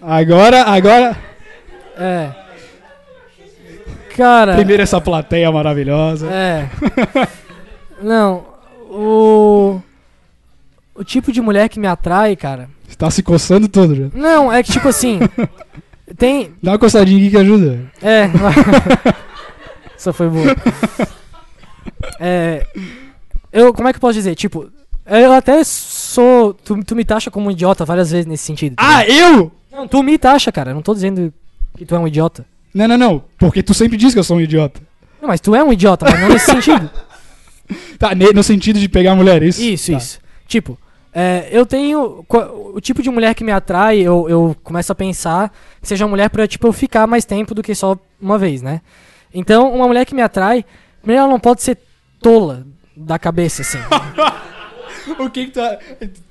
Agora, 0.00 0.62
agora. 0.64 1.16
é. 1.96 2.30
Cara. 4.16 4.54
Primeiro 4.54 4.82
essa 4.82 5.00
plateia 5.00 5.50
maravilhosa. 5.50 6.28
É. 6.30 6.68
Não, 8.02 8.44
o. 8.90 9.80
O 10.94 11.02
tipo 11.02 11.32
de 11.32 11.40
mulher 11.40 11.68
que 11.68 11.80
me 11.80 11.86
atrai, 11.88 12.36
cara. 12.36 12.68
Você 12.86 12.96
tá 12.96 13.10
se 13.10 13.22
coçando 13.22 13.66
todo 13.66 13.94
já. 13.96 14.06
Não, 14.14 14.52
é 14.52 14.62
que 14.62 14.70
tipo 14.72 14.86
assim. 14.88 15.18
Tem. 16.16 16.54
Dá 16.62 16.72
uma 16.72 16.78
coçadinha 16.78 17.18
aqui 17.18 17.30
que 17.30 17.36
ajuda. 17.38 17.80
É. 18.02 18.28
Essa 19.96 20.12
foi 20.12 20.28
boa. 20.28 20.54
É. 22.20 22.66
Eu, 23.54 23.72
como 23.72 23.86
é 23.88 23.92
que 23.92 23.98
eu 23.98 24.00
posso 24.00 24.14
dizer? 24.14 24.34
Tipo, 24.34 24.68
eu 25.06 25.32
até 25.32 25.62
sou. 25.62 26.52
Tu, 26.54 26.82
tu 26.82 26.96
me 26.96 27.04
taxa 27.04 27.30
como 27.30 27.46
um 27.46 27.50
idiota 27.52 27.84
várias 27.84 28.10
vezes 28.10 28.26
nesse 28.26 28.42
sentido. 28.44 28.74
tá 28.76 28.82
Ah, 28.98 29.06
eu? 29.08 29.52
Não, 29.72 29.86
tu 29.86 30.02
me 30.02 30.18
taxa, 30.18 30.50
cara. 30.50 30.72
Eu 30.72 30.74
não 30.74 30.82
tô 30.82 30.92
dizendo 30.92 31.32
que 31.76 31.84
tu 31.86 31.94
é 31.94 31.98
um 31.98 32.08
idiota. 32.08 32.44
Não, 32.74 32.88
não, 32.88 32.98
não. 32.98 33.24
Porque 33.38 33.62
tu 33.62 33.72
sempre 33.72 33.96
diz 33.96 34.12
que 34.12 34.18
eu 34.18 34.24
sou 34.24 34.36
um 34.36 34.40
idiota. 34.40 34.80
Não, 35.22 35.28
mas 35.28 35.40
tu 35.40 35.54
é 35.54 35.62
um 35.62 35.72
idiota, 35.72 36.04
mas 36.10 36.20
não 36.20 36.28
nesse 36.28 36.46
sentido. 36.50 36.90
Tá, 37.98 38.10
no 38.14 38.42
sentido 38.42 38.78
de 38.80 38.88
pegar 38.88 39.14
mulher, 39.14 39.42
isso? 39.42 39.62
Isso, 39.62 39.92
Tá. 39.92 39.98
isso. 39.98 40.18
Tipo, 40.48 40.76
é, 41.12 41.48
eu 41.52 41.64
tenho. 41.64 42.24
O 42.74 42.80
tipo 42.80 43.02
de 43.02 43.08
mulher 43.10 43.34
que 43.34 43.44
me 43.44 43.52
atrai, 43.52 44.00
eu, 44.00 44.28
eu 44.28 44.56
começo 44.64 44.90
a 44.90 44.94
pensar 44.96 45.52
que 45.80 45.86
seja 45.88 46.04
uma 46.04 46.10
mulher 46.10 46.28
pra, 46.28 46.46
tipo, 46.48 46.66
eu 46.66 46.72
ficar 46.72 47.06
mais 47.06 47.24
tempo 47.24 47.54
do 47.54 47.62
que 47.62 47.74
só 47.74 47.96
uma 48.20 48.36
vez, 48.36 48.60
né? 48.62 48.80
Então, 49.32 49.72
uma 49.72 49.86
mulher 49.86 50.04
que 50.04 50.14
me 50.14 50.22
atrai, 50.22 50.64
primeiro 51.00 51.22
ela 51.22 51.30
não 51.32 51.40
pode 51.40 51.62
ser 51.62 51.78
tola 52.20 52.66
da 52.96 53.18
cabeça, 53.18 53.62
assim. 53.62 53.78
O 55.18 55.28
que 55.28 55.44
que 55.44 55.50
tu 55.50 55.60
tá... 55.60 55.78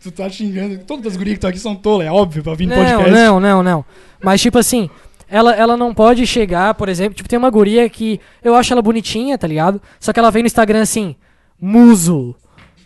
Tu 0.02 0.12
tá 0.12 0.30
xingando? 0.30 0.80
Todas 0.80 1.14
as 1.14 1.16
gurias 1.16 1.34
que 1.34 1.38
estão 1.38 1.50
aqui 1.52 1.60
são 1.60 1.76
tolas, 1.76 2.08
é 2.08 2.12
óbvio, 2.12 2.42
pra 2.42 2.56
vir 2.56 2.66
no 2.66 2.76
não, 2.76 2.84
podcast. 2.84 3.12
não, 3.12 3.40
não, 3.40 3.64
não. 3.64 3.86
Mas, 4.20 4.42
tipo 4.42 4.58
assim, 4.58 4.90
ela, 5.30 5.54
ela 5.56 5.78
não 5.78 5.94
pode 5.94 6.26
chegar, 6.26 6.74
por 6.74 6.90
exemplo, 6.90 7.14
tipo, 7.14 7.30
tem 7.30 7.38
uma 7.38 7.50
guria 7.50 7.90
que 7.90 8.20
eu 8.44 8.56
acho 8.56 8.74
ela 8.74 8.82
bonitinha, 8.82 9.38
tá 9.38 9.48
ligado? 9.48 9.82
Só 10.00 10.12
que 10.12 10.20
ela 10.20 10.32
vem 10.32 10.44
no 10.44 10.48
Instagram 10.48 10.82
assim, 10.82 11.16
muso. 11.62 12.36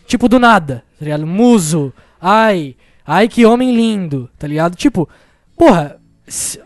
Tipo, 0.06 0.28
do 0.28 0.38
nada, 0.38 0.84
tá 0.98 1.04
ligado? 1.04 1.26
Muso. 1.26 1.92
Ai, 2.20 2.76
ai, 3.06 3.28
que 3.28 3.44
homem 3.44 3.74
lindo, 3.74 4.30
tá 4.38 4.46
ligado? 4.46 4.76
Tipo, 4.76 5.08
porra, 5.56 5.96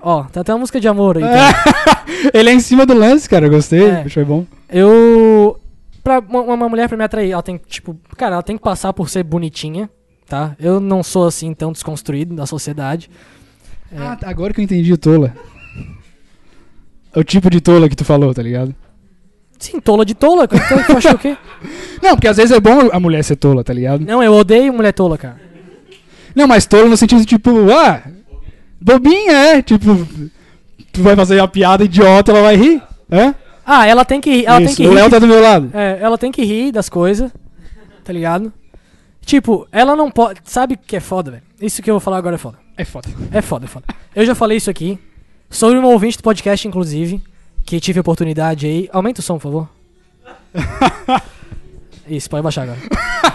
ó, 0.00 0.24
tem 0.24 0.40
até 0.40 0.52
uma 0.52 0.60
música 0.60 0.80
de 0.80 0.88
amor 0.88 1.16
aí. 1.18 1.22
tá? 1.22 2.04
Ele 2.34 2.50
é 2.50 2.52
em 2.52 2.60
cima 2.60 2.84
do 2.86 2.94
lance, 2.94 3.28
cara, 3.28 3.48
gostei. 3.48 3.84
É. 3.84 4.08
Foi 4.08 4.24
bom. 4.24 4.46
Eu. 4.68 5.58
Pra 6.02 6.18
uma, 6.18 6.40
uma 6.40 6.68
mulher 6.68 6.88
pra 6.88 6.96
me 6.96 7.04
atrair, 7.04 7.30
ela 7.30 7.42
tem 7.42 7.56
que, 7.56 7.66
tipo, 7.66 7.98
cara, 8.16 8.34
ela 8.34 8.42
tem 8.42 8.56
que 8.56 8.62
passar 8.62 8.92
por 8.92 9.08
ser 9.08 9.22
bonitinha, 9.22 9.88
tá? 10.26 10.56
Eu 10.58 10.80
não 10.80 11.02
sou 11.02 11.26
assim 11.26 11.54
tão 11.54 11.72
desconstruído 11.72 12.34
da 12.34 12.46
sociedade. 12.46 13.08
É. 13.92 13.98
Ah, 13.98 14.16
tá, 14.16 14.28
agora 14.28 14.52
que 14.52 14.60
eu 14.60 14.64
entendi 14.64 14.92
o 14.92 14.98
tola. 14.98 15.34
O 17.14 17.22
tipo 17.22 17.50
de 17.50 17.60
tola 17.60 17.88
que 17.88 17.96
tu 17.96 18.04
falou, 18.04 18.32
tá 18.34 18.42
ligado? 18.42 18.74
Sim, 19.58 19.78
tola 19.78 20.04
de 20.04 20.14
tola, 20.14 20.44
então 20.44 20.82
tu 20.82 20.96
achou 20.96 21.12
o 21.12 21.18
quê? 21.18 21.36
Não, 22.02 22.16
porque 22.16 22.26
às 22.26 22.36
vezes 22.36 22.50
é 22.50 22.58
bom 22.58 22.88
a 22.92 22.98
mulher 22.98 23.22
ser 23.22 23.36
tola, 23.36 23.62
tá 23.62 23.72
ligado? 23.72 24.04
Não, 24.04 24.20
eu 24.20 24.32
odeio 24.32 24.72
mulher 24.72 24.92
tola, 24.92 25.16
cara. 25.16 25.40
Não, 26.34 26.48
mas 26.48 26.66
tola 26.66 26.88
no 26.88 26.96
sentido 26.96 27.20
de 27.20 27.26
tipo, 27.26 27.70
ah, 27.70 28.02
bobinha, 28.80 29.32
é? 29.32 29.62
Tipo, 29.62 30.08
tu 30.92 31.02
vai 31.02 31.14
fazer 31.14 31.38
a 31.38 31.46
piada 31.46 31.84
idiota, 31.84 32.32
ela 32.32 32.42
vai 32.42 32.56
rir, 32.56 32.82
é? 33.08 33.34
Ah, 33.64 33.86
ela 33.86 34.04
tem 34.04 34.20
que 34.20 34.30
rir, 34.30 34.46
ela 34.46 34.56
tem 34.58 34.66
Isso, 34.66 34.76
que 34.76 34.86
o 34.86 34.90
rir. 34.90 34.94
Léo 34.96 35.10
tá 35.10 35.18
do 35.18 35.26
meu 35.26 35.40
lado. 35.40 35.70
É, 35.72 35.98
ela 36.00 36.18
tem 36.18 36.32
que 36.32 36.44
rir 36.44 36.72
das 36.72 36.88
coisas, 36.88 37.30
tá 38.04 38.12
ligado? 38.12 38.52
Tipo, 39.24 39.68
ela 39.70 39.94
não 39.94 40.10
pode. 40.10 40.40
Sabe 40.44 40.74
o 40.74 40.78
que 40.78 40.96
é 40.96 41.00
foda, 41.00 41.30
velho? 41.30 41.42
Isso 41.60 41.80
que 41.80 41.90
eu 41.90 41.94
vou 41.94 42.00
falar 42.00 42.18
agora 42.18 42.34
é 42.34 42.38
foda. 42.38 42.58
É 42.76 42.84
foda. 42.84 43.08
É 43.30 43.40
foda, 43.40 43.64
é 43.64 43.68
foda. 43.68 43.86
Eu 44.14 44.26
já 44.26 44.34
falei 44.34 44.56
isso 44.56 44.70
aqui. 44.70 44.98
Sobre 45.48 45.78
um 45.78 45.84
ouvinte 45.84 46.16
do 46.16 46.22
podcast, 46.22 46.66
inclusive, 46.66 47.22
que 47.64 47.78
tive 47.78 48.00
oportunidade 48.00 48.66
aí. 48.66 48.88
Aumenta 48.92 49.20
o 49.20 49.22
som, 49.22 49.34
por 49.34 49.42
favor. 49.42 49.68
Isso, 52.08 52.28
pode 52.28 52.42
baixar 52.42 52.62
agora. 52.62 52.78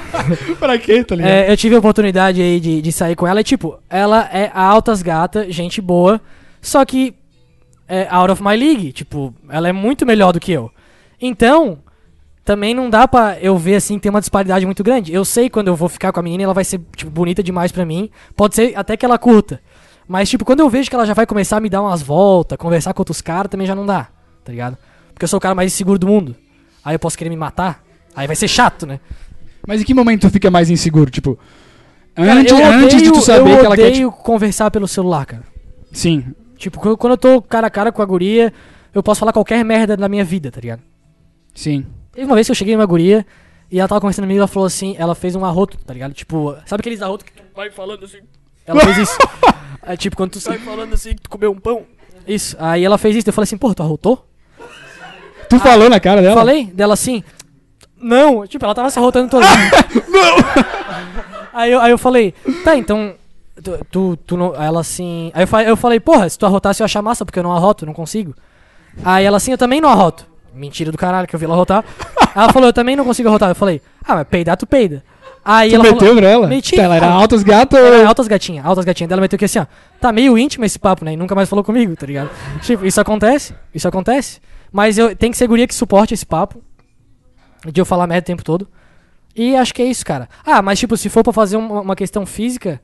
pra 0.60 0.78
quê, 0.78 1.04
tá 1.04 1.16
ligado? 1.16 1.32
É, 1.32 1.52
eu 1.52 1.56
tive 1.56 1.76
a 1.76 1.80
oportunidade 1.80 2.42
aí 2.42 2.60
de, 2.60 2.82
de 2.82 2.92
sair 2.92 3.16
com 3.16 3.26
ela 3.26 3.40
e, 3.40 3.44
tipo, 3.44 3.80
ela 3.90 4.28
é 4.32 4.52
altas 4.54 5.02
gata, 5.02 5.50
gente 5.52 5.80
boa, 5.80 6.20
só 6.62 6.84
que 6.84 7.16
é 7.88 8.08
out 8.10 8.32
of 8.32 8.44
my 8.44 8.56
league. 8.56 8.92
Tipo, 8.92 9.34
ela 9.50 9.68
é 9.70 9.72
muito 9.74 10.06
melhor 10.06 10.32
do 10.34 10.40
que 10.40 10.52
eu. 10.52 10.72
Então, 11.22 11.80
também 12.46 12.74
não 12.74 12.90
dá 12.90 13.08
pra 13.08 13.38
eu 13.42 13.58
ver 13.58 13.76
assim, 13.76 13.98
ter 14.00 14.10
uma 14.10 14.20
disparidade 14.20 14.66
muito 14.66 14.84
grande. 14.84 15.14
Eu 15.14 15.26
sei 15.26 15.50
quando 15.50 15.68
eu 15.68 15.76
vou 15.76 15.90
ficar 15.90 16.12
com 16.12 16.20
a 16.20 16.24
menina, 16.24 16.44
ela 16.44 16.54
vai 16.54 16.64
ser, 16.64 16.80
tipo, 16.96 17.12
bonita 17.12 17.42
demais 17.44 17.72
pra 17.72 17.86
mim. 17.86 18.10
Pode 18.36 18.56
ser 18.56 18.74
até 18.78 18.96
que 18.96 19.06
ela 19.06 19.18
curta. 19.18 19.60
Mas, 20.08 20.30
tipo, 20.30 20.46
quando 20.46 20.62
eu 20.62 20.70
vejo 20.70 20.90
que 20.90 20.96
ela 20.96 21.06
já 21.06 21.14
vai 21.14 21.26
começar 21.26 21.58
a 21.58 21.60
me 21.60 21.70
dar 21.70 21.82
umas 21.82 22.02
voltas, 22.02 22.58
conversar 22.58 22.94
com 22.94 23.02
outros 23.02 23.20
caras, 23.22 23.50
também 23.50 23.68
já 23.68 23.76
não 23.76 23.86
dá, 23.86 24.08
tá 24.44 24.52
ligado? 24.52 24.78
Porque 25.14 25.26
eu 25.26 25.28
sou 25.28 25.38
o 25.38 25.42
cara 25.42 25.54
mais 25.56 25.74
inseguro 25.74 26.00
do 26.00 26.08
mundo. 26.08 26.36
Aí 26.86 26.96
eu 26.96 27.00
posso 27.00 27.18
querer 27.18 27.30
me 27.30 27.36
matar. 27.36 27.84
Aí 28.16 28.26
vai 28.28 28.36
ser 28.36 28.48
chato, 28.48 28.86
né? 28.88 29.00
Mas 29.68 29.82
em 29.82 29.84
que 29.84 29.94
momento 29.94 30.22
tu 30.22 30.30
fica 30.32 30.50
mais 30.50 30.70
inseguro? 30.70 31.12
Tipo, 31.12 31.38
Cara, 32.16 32.34
antes, 32.36 32.52
eu 32.54 32.66
antes 32.66 32.98
de 33.02 33.04
tu 33.04 33.10
odeio- 33.10 33.22
saber 33.26 33.52
eu 33.52 33.60
que 33.60 33.66
ela 33.66 33.76
quer. 33.76 33.88
odeio 33.90 34.12
conversar 34.12 34.72
pelo 34.72 34.88
celular, 34.88 35.26
cara. 35.26 35.44
Sim. 35.92 36.24
Tipo, 36.58 36.98
quando 36.98 37.12
eu 37.12 37.18
tô 37.18 37.42
cara 37.42 37.68
a 37.68 37.70
cara 37.70 37.92
com 37.92 38.02
a 38.02 38.06
guria, 38.06 38.52
eu 38.94 39.04
posso 39.04 39.20
falar 39.20 39.32
qualquer 39.32 39.64
merda 39.64 39.96
da 39.96 40.10
minha 40.10 40.24
vida, 40.24 40.52
tá 40.52 40.60
ligado? 40.60 40.82
Sim. 41.54 41.86
Teve 42.12 42.26
uma 42.26 42.36
vez 42.36 42.48
que 42.48 42.52
eu 42.52 42.56
cheguei 42.56 42.76
numa 42.76 42.86
guria 42.86 43.26
e 43.72 43.80
ela 43.80 43.88
tava 43.88 44.02
conversando 44.02 44.26
comigo 44.26 44.38
e 44.38 44.40
ela 44.40 44.48
falou 44.48 44.66
assim, 44.66 44.96
ela 44.98 45.16
fez 45.16 45.36
um 45.36 45.46
arroto, 45.46 45.78
tá 45.78 45.94
ligado? 45.94 46.14
Tipo, 46.14 46.56
sabe 46.66 46.82
aqueles 46.82 47.02
arrotos 47.02 47.26
que 47.26 47.32
tu 47.32 47.44
vai 47.56 47.70
falando 47.70 48.04
assim? 48.04 48.20
Ela 48.66 48.82
fez 48.82 48.98
isso. 48.98 49.18
É 49.90 49.96
tipo, 49.96 50.18
quando 50.18 50.32
tu 50.32 50.40
sai 50.42 50.58
falando 50.58 50.94
assim, 50.94 51.16
que 51.16 51.22
tu 51.22 51.30
comeu 51.30 51.50
um 51.50 51.58
pão. 51.58 51.86
Isso. 52.28 52.58
Aí 52.60 52.84
ela 52.84 52.98
fez 52.98 53.16
isso, 53.16 53.30
eu 53.30 53.32
falei 53.32 53.46
assim, 53.46 53.58
porra, 53.58 53.74
tu 53.74 53.84
arrotou? 53.84 54.28
Tu 55.50 55.58
falou 55.60 55.90
na 55.90 55.98
cara 55.98 56.22
dela? 56.22 56.36
Falei 56.36 56.66
dela 56.66 56.94
assim, 56.94 57.24
não, 58.00 58.46
tipo, 58.46 58.64
ela 58.64 58.76
tava 58.76 58.90
se 58.90 59.00
arrotando 59.00 59.30
toda. 59.30 59.46
aí, 61.54 61.72
eu, 61.72 61.80
aí 61.80 61.92
eu 61.92 61.98
falei, 61.98 62.34
tá, 62.64 62.76
então. 62.76 63.16
Tu, 63.64 63.86
tu, 63.92 64.18
tu 64.18 64.38
não. 64.38 64.54
Ela 64.56 64.82
assim. 64.82 65.32
Aí 65.34 65.44
eu, 65.44 65.48
fa- 65.48 65.64
eu 65.64 65.76
falei, 65.78 66.00
porra, 66.00 66.30
se 66.30 66.38
tu 66.38 66.46
arrotasse 66.46 66.82
eu 66.82 66.84
ia 66.84 66.86
achar 66.86 67.02
massa, 67.02 67.26
porque 67.26 67.40
eu 67.40 67.44
não 67.44 67.52
arroto, 67.52 67.86
não 67.86 67.94
consigo. 67.94 68.36
Aí 69.04 69.26
ela 69.26 69.38
assim, 69.38 69.52
eu 69.52 69.58
também 69.58 69.82
não 69.82 69.90
arroto. 69.90 70.26
Mentira 70.54 70.92
do 70.92 70.98
caralho 70.98 71.28
que 71.28 71.36
eu 71.36 71.40
vi 71.40 71.46
ela 71.46 71.54
arrotar. 71.56 71.84
ela 72.36 72.52
falou, 72.52 72.70
eu 72.70 72.74
também 72.74 72.96
não 72.96 73.04
consigo 73.06 73.30
arrotar. 73.30 73.50
Eu 73.50 73.56
falei, 73.56 73.82
ah, 74.04 74.16
mas 74.16 74.28
peidar 74.28 74.58
tu 74.58 74.66
peida. 74.68 75.04
Aí 75.46 75.70
Tu 75.70 75.76
ela 75.76 75.84
meteu 75.86 76.00
falou, 76.00 76.16
pra 76.18 76.28
ela? 76.30 76.48
Meti. 76.48 76.76
Tá, 76.76 76.82
Ela 76.84 76.96
era 76.98 77.08
altas 77.10 77.42
gatas. 77.42 77.80
Era 77.80 78.08
altas 78.08 78.28
gatinhas, 78.28 78.66
altas 78.66 78.84
gatinhas. 78.84 79.08
Dela 79.10 79.22
meteu 79.22 79.38
aqui 79.38 79.46
assim, 79.46 79.60
ó. 79.60 79.66
Tá 80.02 80.12
meio 80.12 80.38
íntimo 80.38 80.66
esse 80.66 80.78
papo, 80.78 81.06
né? 81.06 81.14
E 81.14 81.18
nunca 81.18 81.34
mais 81.34 81.48
falou 81.48 81.64
comigo, 81.64 81.96
tá 81.96 82.06
ligado? 82.06 82.30
tipo, 82.62 82.86
isso 82.86 83.00
acontece, 83.00 83.56
isso 83.74 83.88
acontece. 83.88 84.42
Mas 84.72 84.98
eu 84.98 85.16
tem 85.16 85.32
que 85.32 85.38
ser 85.38 85.48
guria 85.48 85.66
que 85.66 85.74
suporte 85.74 86.14
esse 86.14 86.26
papo. 86.26 86.62
De 87.66 87.80
eu 87.80 87.86
falar 87.86 88.08
merda 88.08 88.24
o 88.24 88.28
tempo 88.28 88.44
todo. 88.44 88.68
E 89.36 89.56
acho 89.56 89.74
que 89.74 89.82
é 89.82 89.86
isso, 89.86 90.06
cara. 90.06 90.28
Ah, 90.46 90.62
mas 90.62 90.80
tipo, 90.80 90.98
se 90.98 91.08
for 91.10 91.24
pra 91.24 91.32
fazer 91.32 91.56
uma, 91.58 91.82
uma 91.82 91.96
questão 91.96 92.26
física. 92.26 92.82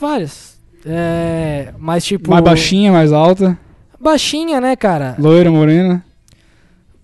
Várias. 0.00 0.58
É. 0.86 1.74
Mas 1.78 2.04
tipo. 2.04 2.30
Mais 2.30 2.42
baixinha, 2.42 2.90
mais 2.90 3.12
alta. 3.12 3.58
Baixinha, 4.00 4.60
né, 4.60 4.74
cara? 4.74 5.14
Loira, 5.18 5.50
morena. 5.50 6.02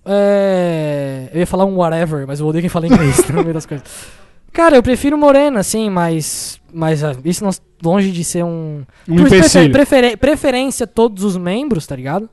É. 0.04 1.28
Eu 1.32 1.40
ia 1.40 1.46
falar 1.46 1.66
um 1.66 1.76
whatever, 1.76 2.26
mas 2.26 2.40
eu 2.40 2.46
odeio 2.46 2.62
quem 2.62 2.70
fala 2.70 2.86
inglês 2.86 3.18
no 3.28 3.42
meio 3.42 3.52
das 3.52 3.66
coisas. 3.66 3.86
Cara, 4.50 4.76
eu 4.76 4.82
prefiro 4.82 5.18
morena, 5.18 5.62
sim, 5.62 5.90
mas. 5.90 6.58
Mas 6.72 7.04
ah, 7.04 7.14
isso 7.24 7.44
não, 7.44 7.50
longe 7.84 8.10
de 8.10 8.24
ser 8.24 8.42
um. 8.42 8.82
Um 9.06 9.16
prefer- 9.24 9.70
prefere- 9.70 10.16
preferência 10.16 10.86
todos 10.86 11.22
os 11.22 11.36
membros, 11.36 11.86
tá 11.86 11.94
ligado? 11.94 12.30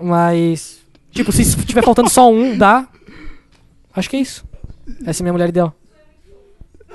Mas. 0.00 0.80
Tipo, 1.12 1.30
se 1.30 1.44
tiver 1.64 1.84
faltando 1.84 2.10
só 2.10 2.28
um, 2.28 2.58
dá. 2.58 2.88
Acho 3.94 4.10
que 4.10 4.16
é 4.16 4.20
isso. 4.20 4.44
Essa 5.06 5.22
é 5.22 5.24
minha 5.24 5.32
mulher 5.32 5.50
ideal. 5.50 5.72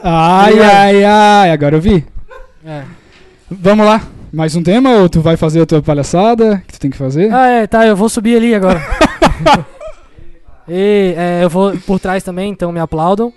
Ai, 0.03 0.59
ai, 0.59 1.03
ai. 1.05 1.51
Agora 1.51 1.75
eu 1.77 1.81
vi. 1.81 2.03
É. 2.67 2.83
Vamos 3.49 3.85
lá. 3.85 4.05
Mais 4.33 4.53
um 4.53 4.61
tema 4.61 4.91
ou 4.97 5.07
tu 5.07 5.21
vai 5.21 5.37
fazer 5.37 5.61
a 5.61 5.65
tua 5.65 5.81
palhaçada 5.81 6.61
que 6.67 6.73
tu 6.73 6.79
tem 6.81 6.91
que 6.91 6.97
fazer? 6.97 7.33
Ah, 7.33 7.47
é, 7.47 7.65
tá, 7.65 7.87
eu 7.87 7.95
vou 7.95 8.09
subir 8.09 8.35
ali 8.35 8.53
agora. 8.53 8.81
e 10.67 11.13
é, 11.15 11.45
eu 11.45 11.49
vou 11.49 11.77
por 11.77 11.97
trás 11.97 12.23
também, 12.23 12.51
então 12.51 12.69
me 12.73 12.79
aplaudam. 12.81 13.31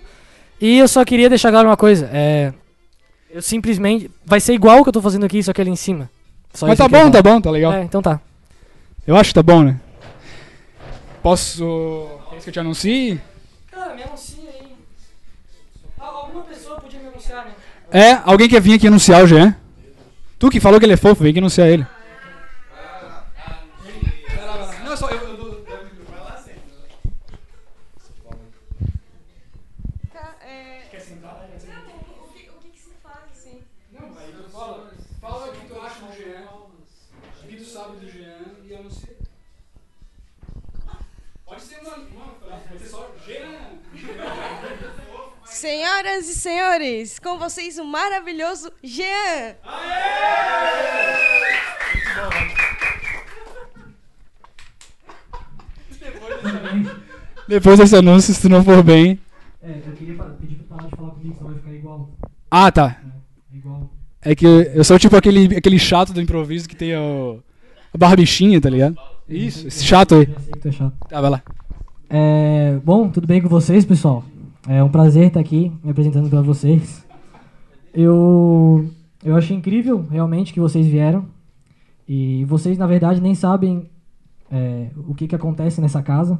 E 0.59 0.79
eu 0.79 0.87
só 0.87 1.05
queria 1.05 1.29
deixar 1.29 1.49
claro 1.49 1.69
uma 1.69 1.77
coisa. 1.77 2.09
É. 2.11 2.51
Eu 3.33 3.41
simplesmente. 3.41 4.11
Vai 4.25 4.41
ser 4.41 4.53
igual 4.53 4.79
o 4.79 4.83
que 4.83 4.89
eu 4.89 4.93
tô 4.93 5.01
fazendo 5.01 5.25
aqui, 5.25 5.41
só 5.41 5.53
que 5.53 5.61
ali 5.61 5.71
em 5.71 5.77
cima. 5.77 6.09
Só 6.53 6.67
Mas 6.67 6.77
tá 6.77 6.89
bom, 6.89 7.09
tá 7.09 7.21
bom, 7.21 7.39
tá 7.39 7.49
legal. 7.49 7.71
É, 7.71 7.83
então 7.83 8.01
tá. 8.01 8.19
Eu 9.07 9.15
acho 9.15 9.29
que 9.29 9.35
tá 9.35 9.43
bom, 9.43 9.63
né? 9.63 9.79
Posso. 11.23 12.19
Quer 12.31 12.39
que 12.41 12.49
eu 12.49 12.53
te 12.53 12.59
anuncie? 12.59 13.21
Cara, 13.71 13.95
me 13.95 14.03
anuncia 14.03 14.30
É, 17.91 18.19
alguém 18.23 18.47
quer 18.47 18.61
vir 18.61 18.73
aqui 18.73 18.87
anunciar 18.87 19.23
o 19.23 19.27
Jean? 19.27 19.55
Tu 20.39 20.49
que 20.49 20.59
falou 20.59 20.79
que 20.79 20.85
ele 20.85 20.93
é 20.93 20.97
fofo, 20.97 21.21
vem 21.21 21.31
aqui 21.31 21.39
anunciar 21.39 21.67
ele. 21.67 21.85
Senhoras 45.61 46.27
e 46.27 46.33
senhores, 46.33 47.19
com 47.19 47.37
vocês 47.37 47.77
o 47.77 47.85
maravilhoso 47.85 48.71
Jean. 48.83 49.53
Depois 57.47 57.77
desse 57.77 57.95
anúncio, 57.95 58.33
se 58.33 58.41
tu 58.41 58.49
não 58.49 58.63
for 58.63 58.81
bem. 58.81 59.19
É, 59.61 59.69
eu 59.85 59.93
queria 59.93 60.15
pedir 60.41 60.55
pra 60.55 60.77
parar 60.77 60.89
de 60.89 60.95
falar 60.95 61.11
comigo, 61.11 61.35
senão 61.37 61.51
vai 61.51 61.59
ficar 61.59 61.73
igual. 61.75 62.09
Ah, 62.49 62.71
tá. 62.71 62.99
Igual. 63.53 63.91
É 64.19 64.33
que 64.33 64.47
eu, 64.47 64.63
eu 64.63 64.83
sou 64.83 64.97
tipo 64.97 65.15
aquele, 65.15 65.55
aquele 65.55 65.77
chato 65.77 66.11
do 66.11 66.19
improviso 66.19 66.67
que 66.67 66.75
tem 66.75 66.97
o, 66.97 67.39
a 67.93 67.97
barbichinha, 67.99 68.59
tá 68.59 68.67
ligado? 68.67 68.97
Isso, 69.29 69.67
esse 69.67 69.83
chato 69.83 70.15
aí. 70.15 70.25
Já 70.25 70.39
sei 70.39 70.53
que 70.53 70.59
tu 70.59 70.67
é 70.69 70.71
chato. 70.71 70.93
Tá, 71.07 71.21
vai 71.21 71.29
lá. 71.29 71.43
É, 72.09 72.79
bom, 72.83 73.09
tudo 73.09 73.27
bem 73.27 73.39
com 73.39 73.47
vocês, 73.47 73.85
pessoal? 73.85 74.25
É 74.67 74.83
um 74.83 74.89
prazer 74.89 75.27
estar 75.27 75.39
aqui 75.39 75.71
me 75.83 75.89
apresentando 75.89 76.29
para 76.29 76.41
vocês. 76.41 77.05
Eu, 77.93 78.89
eu 79.23 79.35
achei 79.35 79.57
incrível 79.57 80.05
realmente 80.09 80.53
que 80.53 80.59
vocês 80.59 80.85
vieram. 80.85 81.25
E 82.07 82.45
vocês, 82.45 82.77
na 82.77 82.85
verdade, 82.85 83.21
nem 83.21 83.33
sabem 83.33 83.89
é, 84.51 84.91
o 84.95 85.15
que, 85.15 85.27
que 85.27 85.35
acontece 85.35 85.81
nessa 85.81 86.03
casa. 86.03 86.39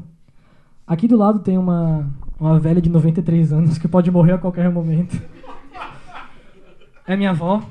Aqui 0.85 1.07
do 1.07 1.17
lado 1.17 1.39
tem 1.39 1.57
uma, 1.57 2.13
uma 2.39 2.59
velha 2.59 2.81
de 2.81 2.89
93 2.89 3.53
anos 3.53 3.77
que 3.77 3.87
pode 3.87 4.11
morrer 4.11 4.33
a 4.33 4.37
qualquer 4.37 4.69
momento. 4.69 5.19
É 7.07 7.15
minha 7.15 7.31
avó. 7.31 7.63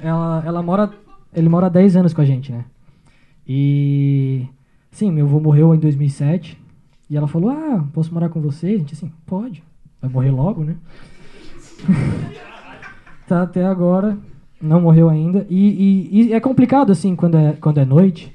Ela, 0.00 0.42
ela 0.46 0.62
mora. 0.62 0.92
Ele 1.34 1.48
mora 1.48 1.66
há 1.66 1.70
10 1.70 1.96
anos 1.96 2.14
com 2.14 2.20
a 2.20 2.24
gente, 2.24 2.52
né? 2.52 2.64
E. 3.46 4.46
Sim, 4.90 5.10
meu 5.10 5.26
avô 5.26 5.40
morreu 5.40 5.74
em 5.74 5.78
2007. 5.78 6.60
E 7.10 7.16
ela 7.16 7.26
falou: 7.26 7.50
Ah, 7.50 7.84
posso 7.92 8.12
morar 8.14 8.28
com 8.28 8.40
você? 8.40 8.68
A 8.68 8.78
gente 8.78 8.94
assim, 8.94 9.12
pode. 9.24 9.62
Vai 10.00 10.10
morrer 10.10 10.30
logo, 10.30 10.64
né? 10.64 10.76
tá 13.26 13.42
até 13.42 13.64
agora, 13.64 14.16
não 14.60 14.80
morreu 14.80 15.08
ainda. 15.08 15.46
E, 15.48 16.08
e- 16.10 16.26
e 16.28 16.32
é 16.32 16.40
complicado, 16.40 16.92
assim, 16.92 17.14
quando 17.16 17.36
é, 17.36 17.52
quando 17.54 17.78
é 17.78 17.84
noite, 17.84 18.34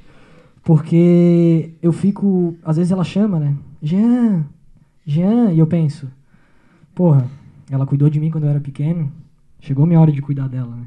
porque 0.64 1.72
eu 1.82 1.92
fico. 1.92 2.56
Às 2.64 2.78
vezes 2.78 2.92
ela 2.92 3.04
chama, 3.04 3.40
né? 3.40 3.56
Jean, 3.82 4.46
Jean, 5.06 5.52
e 5.52 5.60
eu 5.60 5.68
penso: 5.68 6.08
Porra, 6.94 7.26
ela 7.70 7.86
cuidou 7.86 8.10
de 8.10 8.20
mim 8.20 8.30
quando 8.30 8.44
eu 8.46 8.50
era 8.50 8.60
pequeno, 8.60 9.12
chegou 9.60 9.86
minha 9.86 10.00
hora 10.00 10.12
de 10.12 10.22
cuidar 10.22 10.48
dela, 10.48 10.76
né? 10.76 10.86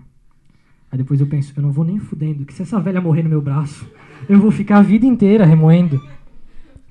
Aí 0.92 0.98
depois 0.98 1.20
eu 1.20 1.26
penso: 1.26 1.52
Eu 1.56 1.62
não 1.62 1.72
vou 1.72 1.84
nem 1.84 1.98
fudendo, 1.98 2.44
que 2.44 2.54
se 2.54 2.62
essa 2.62 2.78
velha 2.80 3.00
morrer 3.00 3.22
no 3.22 3.28
meu 3.30 3.40
braço, 3.40 3.88
eu 4.28 4.38
vou 4.38 4.50
ficar 4.50 4.78
a 4.78 4.82
vida 4.82 5.06
inteira 5.06 5.44
remoendo. 5.44 6.00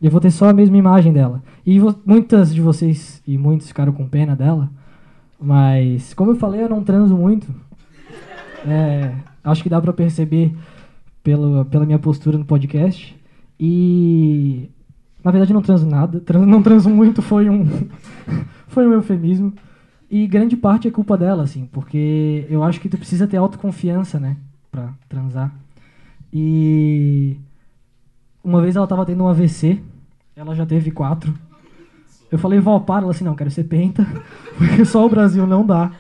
E 0.04 0.06
eu 0.06 0.12
vou 0.12 0.20
ter 0.20 0.32
só 0.32 0.50
a 0.50 0.54
mesma 0.54 0.76
imagem 0.76 1.14
dela. 1.14 1.42
E 1.66 1.80
muitas 2.06 2.54
de 2.54 2.60
vocês 2.60 3.24
e 3.26 3.38
muitos 3.38 3.70
ficaram 3.70 3.94
com 3.94 4.06
pena 4.06 4.36
dela. 4.36 4.70
Mas, 5.40 6.14
como 6.14 6.32
eu 6.32 6.36
falei, 6.36 6.62
eu 6.62 6.68
não 6.68 6.84
transo 6.84 7.16
muito. 7.16 7.48
É, 8.68 9.14
acho 9.42 9.64
que 9.64 9.70
dá 9.70 9.80
pra 9.82 9.94
perceber 9.94 10.54
pelo, 11.24 11.64
pela 11.66 11.86
minha 11.86 11.98
postura 12.00 12.38
no 12.38 12.44
podcast. 12.44 13.18
E. 13.58 14.70
Na 15.24 15.32
verdade, 15.32 15.54
não 15.54 15.62
transo 15.62 15.88
nada. 15.88 16.20
Tran- 16.20 16.46
não 16.46 16.62
transo 16.62 16.90
muito 16.90 17.22
foi 17.22 17.50
um. 17.50 17.66
foi 18.68 18.86
um 18.86 18.92
eufemismo. 18.92 19.54
E 20.12 20.28
grande 20.28 20.58
parte 20.58 20.86
é 20.86 20.92
culpa 20.92 21.18
dela, 21.18 21.44
assim. 21.44 21.66
Porque 21.72 22.46
eu 22.50 22.62
acho 22.62 22.82
que 22.82 22.90
tu 22.90 22.98
precisa 22.98 23.26
ter 23.26 23.38
autoconfiança, 23.38 24.20
né? 24.20 24.36
Pra 24.70 24.94
transar. 25.08 25.50
E. 26.32 27.38
Uma 28.44 28.62
vez 28.62 28.76
ela 28.76 28.86
tava 28.86 29.06
tendo 29.06 29.24
um 29.24 29.28
AVC, 29.30 29.82
ela 30.36 30.56
já 30.56 30.66
teve 30.66 30.92
quatro. 30.92 31.34
Eu 32.32 32.40
falei, 32.40 32.60
Val, 32.60 32.82
para. 32.82 33.04
Ela 33.04 33.12
assim, 33.12 33.24
não, 33.24 33.36
quero 33.36 33.52
ser 33.52 33.66
penta, 33.66 34.06
porque 34.58 34.84
só 34.86 35.06
o 35.06 35.10
Brasil 35.10 35.46
não 35.46 35.66
dá. 35.66 35.92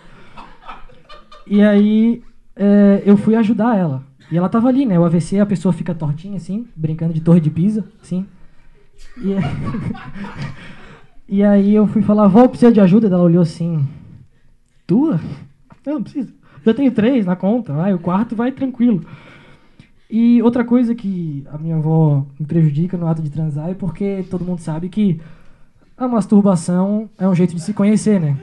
E 1.45 1.61
aí 1.61 2.23
é, 2.55 3.03
eu 3.05 3.17
fui 3.17 3.36
ajudar 3.36 3.77
ela. 3.77 4.03
E 4.31 4.38
ela 4.38 4.49
tava 4.49 4.67
ali, 4.67 4.86
né? 4.86 4.97
O 4.97 5.05
AVC, 5.05 5.39
a 5.39 5.45
pessoa 5.45 5.73
fica 5.73 5.93
tortinha 5.93 6.38
assim, 6.38 6.67
brincando 6.75 7.13
de 7.13 7.21
torre 7.21 7.39
de 7.39 7.49
pisa, 7.49 7.86
assim. 8.01 8.25
E, 9.17 9.36
e 11.38 11.43
aí 11.43 11.75
eu 11.75 11.86
fui 11.86 12.01
falar, 12.01 12.27
Val, 12.27 12.49
precisa 12.49 12.71
de 12.71 12.81
ajuda? 12.81 13.07
Ela 13.07 13.21
olhou 13.21 13.41
assim, 13.41 13.88
tua? 14.88 15.19
Não, 15.86 15.93
não 15.93 16.03
precisa. 16.03 16.34
Já 16.65 16.73
tenho 16.73 16.91
três 16.91 17.25
na 17.25 17.36
conta, 17.36 17.73
vai, 17.73 17.93
o 17.93 17.99
quarto 17.99 18.36
vai 18.36 18.51
tranquilo. 18.51 19.05
E 20.16 20.43
outra 20.43 20.64
coisa 20.64 20.93
que 20.93 21.43
a 21.51 21.57
minha 21.57 21.76
avó 21.76 22.24
me 22.39 22.45
prejudica 22.45 22.95
no 22.95 23.07
ato 23.07 23.20
de 23.20 23.32
transar 23.32 23.72
é 23.72 23.74
porque 23.74 24.24
todo 24.30 24.45
mundo 24.45 24.59
sabe 24.59 24.88
que 24.88 25.20
a 25.97 26.07
masturbação 26.07 27.09
é 27.18 27.28
um 27.28 27.34
jeito 27.34 27.55
de 27.55 27.59
se 27.59 27.74
conhecer, 27.74 28.22
né? 28.22 28.38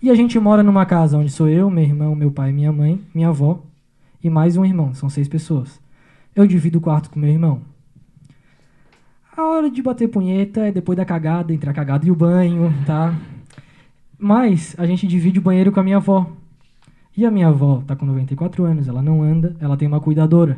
E 0.00 0.08
a 0.08 0.14
gente 0.14 0.38
mora 0.38 0.62
numa 0.62 0.86
casa 0.86 1.18
onde 1.18 1.28
sou 1.28 1.48
eu, 1.48 1.68
meu 1.68 1.82
irmão, 1.82 2.14
meu 2.14 2.30
pai, 2.30 2.52
minha 2.52 2.70
mãe, 2.70 3.00
minha 3.12 3.30
avó 3.30 3.64
e 4.22 4.30
mais 4.30 4.56
um 4.56 4.64
irmão. 4.64 4.94
São 4.94 5.08
seis 5.08 5.26
pessoas. 5.26 5.80
Eu 6.36 6.46
divido 6.46 6.78
o 6.78 6.80
quarto 6.80 7.10
com 7.10 7.18
meu 7.18 7.30
irmão. 7.30 7.62
A 9.36 9.42
hora 9.42 9.68
de 9.68 9.82
bater 9.82 10.06
punheta 10.06 10.68
é 10.68 10.70
depois 10.70 10.96
da 10.96 11.04
cagada, 11.04 11.52
entre 11.52 11.68
a 11.68 11.72
cagada 11.72 12.06
e 12.06 12.12
o 12.12 12.14
banho, 12.14 12.72
tá? 12.86 13.12
Mas 14.16 14.76
a 14.78 14.86
gente 14.86 15.04
divide 15.08 15.40
o 15.40 15.42
banheiro 15.42 15.72
com 15.72 15.80
a 15.80 15.82
minha 15.82 15.96
avó. 15.96 16.30
E 17.16 17.26
a 17.26 17.30
minha 17.32 17.48
avó 17.48 17.82
tá 17.84 17.96
com 17.96 18.06
94 18.06 18.64
anos, 18.64 18.86
ela 18.86 19.02
não 19.02 19.20
anda, 19.20 19.56
ela 19.58 19.76
tem 19.76 19.88
uma 19.88 20.00
cuidadora. 20.00 20.56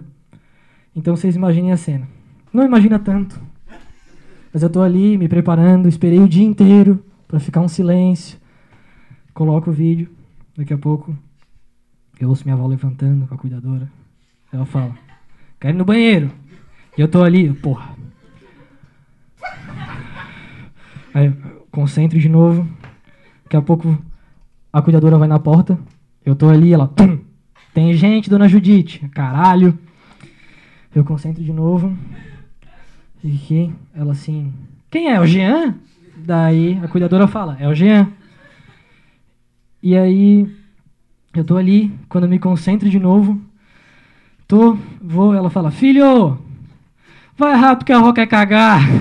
Então 0.94 1.16
vocês 1.16 1.36
imaginem 1.36 1.72
a 1.72 1.76
cena. 1.76 2.08
Não 2.52 2.64
imagina 2.64 2.98
tanto. 2.98 3.40
Mas 4.52 4.62
eu 4.62 4.70
tô 4.70 4.80
ali 4.82 5.18
me 5.18 5.28
preparando, 5.28 5.88
esperei 5.88 6.18
o 6.18 6.28
dia 6.28 6.44
inteiro 6.44 7.04
pra 7.26 7.38
ficar 7.38 7.60
um 7.60 7.68
silêncio. 7.68 8.38
Coloco 9.34 9.70
o 9.70 9.72
vídeo, 9.72 10.10
daqui 10.56 10.72
a 10.72 10.78
pouco 10.78 11.16
eu 12.18 12.28
ouço 12.28 12.44
minha 12.44 12.54
avó 12.54 12.66
levantando 12.66 13.26
com 13.26 13.34
a 13.34 13.38
cuidadora. 13.38 13.88
Ela 14.52 14.64
fala: 14.64 14.96
"Quero 15.60 15.76
ir 15.76 15.78
no 15.78 15.84
banheiro". 15.84 16.30
E 16.96 17.00
eu 17.00 17.06
tô 17.06 17.22
ali, 17.22 17.52
porra. 17.52 17.94
Aí 21.14 21.26
eu 21.26 21.36
concentro 21.70 22.18
de 22.18 22.28
novo. 22.28 22.68
Daqui 23.44 23.56
a 23.56 23.62
pouco 23.62 23.96
a 24.72 24.82
cuidadora 24.82 25.18
vai 25.18 25.28
na 25.28 25.38
porta. 25.38 25.78
Eu 26.24 26.34
tô 26.34 26.48
ali, 26.48 26.72
ela. 26.72 26.88
"Tum! 26.88 27.20
Tem 27.72 27.92
gente, 27.94 28.28
dona 28.28 28.48
Judite. 28.48 29.08
Caralho. 29.10 29.78
Eu 30.94 31.04
concentro 31.04 31.42
de 31.42 31.52
novo. 31.52 31.96
E 33.22 33.30
que 33.30 33.72
ela 33.94 34.12
assim. 34.12 34.52
Quem 34.90 35.10
é? 35.10 35.20
O 35.20 35.26
Jean? 35.26 35.74
Daí 36.16 36.78
a 36.82 36.88
cuidadora 36.88 37.26
fala: 37.26 37.56
É 37.60 37.68
o 37.68 37.74
Jean. 37.74 38.10
E 39.82 39.96
aí 39.96 40.48
eu 41.34 41.44
tô 41.44 41.56
ali, 41.56 41.92
quando 42.08 42.24
eu 42.24 42.30
me 42.30 42.38
concentro 42.38 42.88
de 42.88 42.98
novo. 42.98 43.40
Tô, 44.46 44.78
vou, 45.00 45.34
ela 45.34 45.50
fala: 45.50 45.70
Filho, 45.70 46.38
vai 47.36 47.54
rápido 47.54 47.86
que 47.86 47.92
a 47.92 47.98
avó 47.98 48.12
quer 48.12 48.26
cagar. 48.26 48.80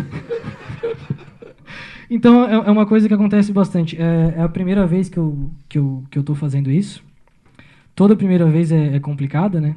Então 2.10 2.46
é 2.46 2.54
é 2.54 2.72
uma 2.72 2.86
coisa 2.86 3.06
que 3.06 3.14
acontece 3.14 3.52
bastante. 3.52 4.02
É, 4.02 4.36
é 4.38 4.42
a 4.42 4.48
primeira 4.48 4.88
vez 4.88 5.10
que 5.10 5.18
eu, 5.18 5.52
que, 5.68 5.78
eu, 5.78 6.06
que 6.10 6.18
eu 6.18 6.24
tô 6.24 6.34
fazendo 6.34 6.72
isso. 6.72 7.04
Toda 7.94 8.16
primeira 8.16 8.46
vez 8.46 8.72
é, 8.72 8.96
é 8.96 9.00
complicada, 9.02 9.60
né? 9.60 9.76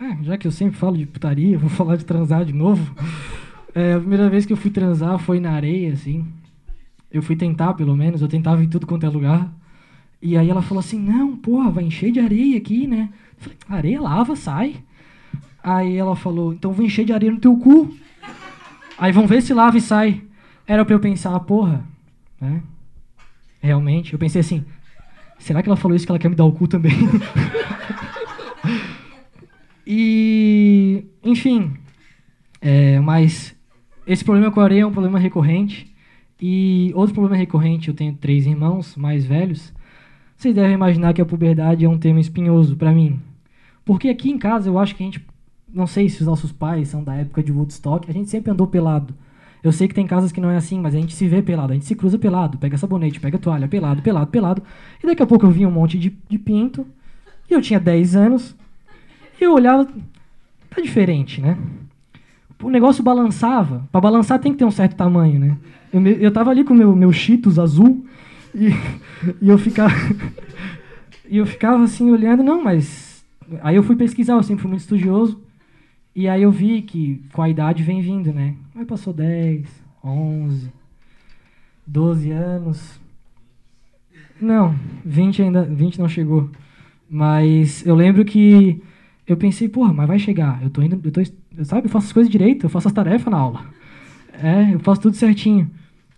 É, 0.00 0.22
já 0.22 0.36
que 0.36 0.46
eu 0.46 0.52
sempre 0.52 0.76
falo 0.76 0.96
de 0.96 1.06
putaria, 1.06 1.56
vou 1.58 1.70
falar 1.70 1.96
de 1.96 2.04
transar 2.04 2.44
de 2.44 2.52
novo. 2.52 2.94
É, 3.74 3.94
a 3.94 3.98
primeira 3.98 4.28
vez 4.28 4.44
que 4.44 4.52
eu 4.52 4.56
fui 4.56 4.70
transar 4.70 5.18
foi 5.18 5.40
na 5.40 5.52
areia, 5.52 5.92
assim. 5.92 6.26
Eu 7.10 7.22
fui 7.22 7.36
tentar, 7.36 7.74
pelo 7.74 7.96
menos. 7.96 8.20
Eu 8.20 8.28
tentava 8.28 8.62
em 8.62 8.68
tudo 8.68 8.86
quanto 8.86 9.06
é 9.06 9.08
lugar. 9.08 9.50
E 10.20 10.36
aí 10.36 10.48
ela 10.50 10.62
falou 10.62 10.80
assim, 10.80 10.98
não, 10.98 11.36
porra, 11.36 11.70
vai 11.70 11.84
encher 11.84 12.10
de 12.10 12.20
areia 12.20 12.56
aqui, 12.56 12.86
né? 12.86 13.10
Eu 13.38 13.42
falei, 13.42 13.58
areia 13.68 14.00
lava, 14.00 14.34
sai. 14.34 14.76
Aí 15.62 15.96
ela 15.96 16.16
falou, 16.16 16.52
então 16.52 16.72
vou 16.72 16.84
encher 16.84 17.04
de 17.04 17.12
areia 17.12 17.32
no 17.32 17.40
teu 17.40 17.56
cu. 17.56 17.94
Aí 18.98 19.12
vamos 19.12 19.28
ver 19.28 19.42
se 19.42 19.52
lava 19.52 19.76
e 19.76 19.80
sai. 19.80 20.22
Era 20.66 20.84
pra 20.84 20.94
eu 20.94 21.00
pensar, 21.00 21.38
porra, 21.40 21.84
né? 22.40 22.62
Realmente, 23.60 24.12
eu 24.12 24.18
pensei 24.18 24.40
assim, 24.40 24.64
será 25.38 25.62
que 25.62 25.68
ela 25.68 25.76
falou 25.76 25.96
isso 25.96 26.06
que 26.06 26.12
ela 26.12 26.18
quer 26.18 26.28
me 26.28 26.34
dar 26.34 26.44
o 26.44 26.52
cu 26.52 26.66
também? 26.66 26.92
e, 29.86 31.04
enfim, 31.22 31.74
é, 32.60 32.98
mas 33.00 33.54
esse 34.06 34.24
problema 34.24 34.50
com 34.50 34.60
a 34.60 34.64
areia 34.64 34.82
é 34.82 34.86
um 34.86 34.92
problema 34.92 35.18
recorrente. 35.18 35.94
E 36.40 36.92
outro 36.94 37.14
problema 37.14 37.36
recorrente, 37.36 37.88
eu 37.88 37.94
tenho 37.94 38.14
três 38.14 38.46
irmãos 38.46 38.96
mais 38.96 39.24
velhos. 39.24 39.72
Vocês 40.36 40.54
devem 40.54 40.74
imaginar 40.74 41.14
que 41.14 41.22
a 41.22 41.26
puberdade 41.26 41.84
é 41.84 41.88
um 41.88 41.98
tema 41.98 42.20
espinhoso 42.20 42.76
pra 42.76 42.92
mim. 42.92 43.20
Porque 43.84 44.08
aqui 44.08 44.30
em 44.30 44.36
casa 44.36 44.68
eu 44.68 44.78
acho 44.78 44.94
que 44.94 45.02
a 45.02 45.06
gente, 45.06 45.24
não 45.72 45.86
sei 45.86 46.08
se 46.08 46.20
os 46.20 46.26
nossos 46.26 46.52
pais 46.52 46.88
são 46.88 47.02
da 47.02 47.14
época 47.14 47.42
de 47.42 47.52
Woodstock, 47.52 48.10
a 48.10 48.12
gente 48.12 48.28
sempre 48.28 48.50
andou 48.50 48.66
pelado. 48.66 49.14
Eu 49.62 49.72
sei 49.72 49.88
que 49.88 49.94
tem 49.94 50.06
casas 50.06 50.30
que 50.30 50.40
não 50.40 50.50
é 50.50 50.56
assim, 50.56 50.78
mas 50.78 50.94
a 50.94 50.98
gente 50.98 51.14
se 51.14 51.26
vê 51.26 51.40
pelado, 51.40 51.72
a 51.72 51.74
gente 51.74 51.86
se 51.86 51.94
cruza 51.94 52.18
pelado, 52.18 52.58
pega 52.58 52.76
sabonete, 52.76 53.18
pega 53.18 53.38
toalha, 53.38 53.66
pelado, 53.66 54.02
pelado, 54.02 54.30
pelado. 54.30 54.62
E 55.02 55.06
daqui 55.06 55.22
a 55.22 55.26
pouco 55.26 55.46
eu 55.46 55.50
vi 55.50 55.64
um 55.64 55.70
monte 55.70 55.98
de, 55.98 56.16
de 56.28 56.38
pinto, 56.38 56.86
e 57.50 57.54
eu 57.54 57.62
tinha 57.62 57.80
10 57.80 58.14
anos, 58.14 58.56
eu 59.44 59.52
olhava, 59.52 59.86
tá 60.70 60.80
diferente, 60.80 61.40
né? 61.40 61.56
O 62.62 62.70
negócio 62.70 63.02
balançava. 63.02 63.86
Pra 63.92 64.00
balançar 64.00 64.38
tem 64.38 64.52
que 64.52 64.58
ter 64.58 64.64
um 64.64 64.70
certo 64.70 64.96
tamanho, 64.96 65.38
né? 65.38 65.56
Eu, 65.92 66.06
eu 66.06 66.32
tava 66.32 66.50
ali 66.50 66.64
com 66.64 66.74
o 66.74 66.76
meu, 66.76 66.94
meu 66.96 67.12
Cheetos 67.12 67.58
azul, 67.58 68.06
e, 68.54 68.68
e 69.40 69.48
eu 69.48 69.58
ficava. 69.58 69.94
e 71.28 71.36
eu 71.36 71.46
ficava 71.46 71.84
assim 71.84 72.10
olhando, 72.10 72.42
não, 72.42 72.62
mas. 72.62 73.24
Aí 73.62 73.76
eu 73.76 73.82
fui 73.82 73.94
pesquisar, 73.94 74.34
eu 74.34 74.42
sempre 74.42 74.62
fui 74.62 74.70
muito 74.70 74.80
estudioso. 74.80 75.40
E 76.14 76.26
aí 76.28 76.42
eu 76.42 76.50
vi 76.50 76.80
que 76.80 77.22
com 77.32 77.42
a 77.42 77.48
idade 77.48 77.82
vem 77.82 78.00
vindo, 78.00 78.32
né? 78.32 78.54
Aí 78.74 78.86
passou 78.86 79.12
10, 79.12 79.68
11, 80.02 80.72
12 81.86 82.30
anos. 82.30 83.00
Não, 84.40 84.74
20 85.04 85.42
ainda, 85.42 85.62
20 85.62 85.98
não 85.98 86.08
chegou. 86.08 86.50
Mas 87.08 87.86
eu 87.86 87.94
lembro 87.94 88.24
que 88.24 88.82
eu 89.26 89.36
pensei, 89.36 89.68
porra, 89.68 89.92
mas 89.92 90.06
vai 90.08 90.18
chegar. 90.18 90.62
Eu 90.62 90.70
tô 90.70 90.82
indo, 90.82 91.00
eu 91.04 91.10
tô, 91.12 91.20
sabe, 91.64 91.86
eu 91.86 91.90
faço 91.90 92.06
as 92.08 92.12
coisas 92.12 92.30
direito, 92.30 92.66
eu 92.66 92.70
faço 92.70 92.88
as 92.88 92.94
tarefas 92.94 93.30
na 93.30 93.38
aula. 93.38 93.64
É, 94.32 94.74
eu 94.74 94.80
faço 94.80 95.00
tudo 95.02 95.16
certinho. 95.16 95.70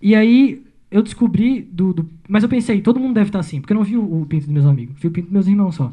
E 0.03 0.15
aí 0.15 0.63
eu 0.91 1.03
descobri 1.03 1.63
do, 1.63 1.93
do- 1.93 2.11
mas 2.29 2.43
eu 2.43 2.49
pensei, 2.49 2.81
todo 2.81 3.01
mundo 3.01 3.15
deve 3.15 3.29
estar 3.29 3.41
assim, 3.41 3.61
porque 3.61 3.73
eu 3.73 3.77
não 3.77 3.85
vi 3.85 3.97
o, 3.97 4.23
o 4.23 4.27
pinto 4.27 4.45
dos 4.47 4.53
meus 4.53 4.67
amigos, 4.67 4.97
vi 5.01 5.09
o 5.09 5.11
pinto 5.11 5.27
dos 5.27 5.33
meus 5.33 5.47
irmãos 5.47 5.75
só. 5.77 5.93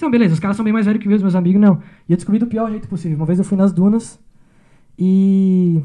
Não, 0.00 0.10
beleza, 0.10 0.34
os 0.34 0.40
caras 0.40 0.56
são 0.56 0.64
bem 0.64 0.72
mais 0.72 0.86
velhos 0.86 1.00
que 1.02 1.08
eu, 1.08 1.14
os 1.16 1.22
meus 1.22 1.34
amigos 1.36 1.60
não. 1.60 1.80
E 2.08 2.12
eu 2.12 2.16
descobri 2.16 2.38
do 2.40 2.46
pior 2.46 2.70
jeito 2.70 2.88
possível. 2.88 3.16
Uma 3.16 3.26
vez 3.26 3.38
eu 3.38 3.44
fui 3.44 3.56
nas 3.56 3.72
dunas 3.72 4.18
e 4.98 5.80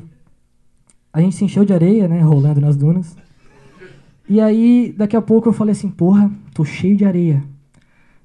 a 1.14 1.22
gente 1.22 1.36
se 1.36 1.44
encheu 1.46 1.66
de 1.66 1.74
areia, 1.74 2.08
né, 2.08 2.22
rolando 2.22 2.62
nas 2.62 2.76
dunas. 2.78 3.16
E 4.30 4.42
aí, 4.42 4.94
daqui 4.98 5.16
a 5.16 5.22
pouco 5.22 5.48
eu 5.48 5.54
falei 5.54 5.72
assim, 5.72 5.90
porra, 5.90 6.30
tô 6.54 6.66
cheio 6.66 6.98
de 6.98 7.06
areia. 7.06 7.44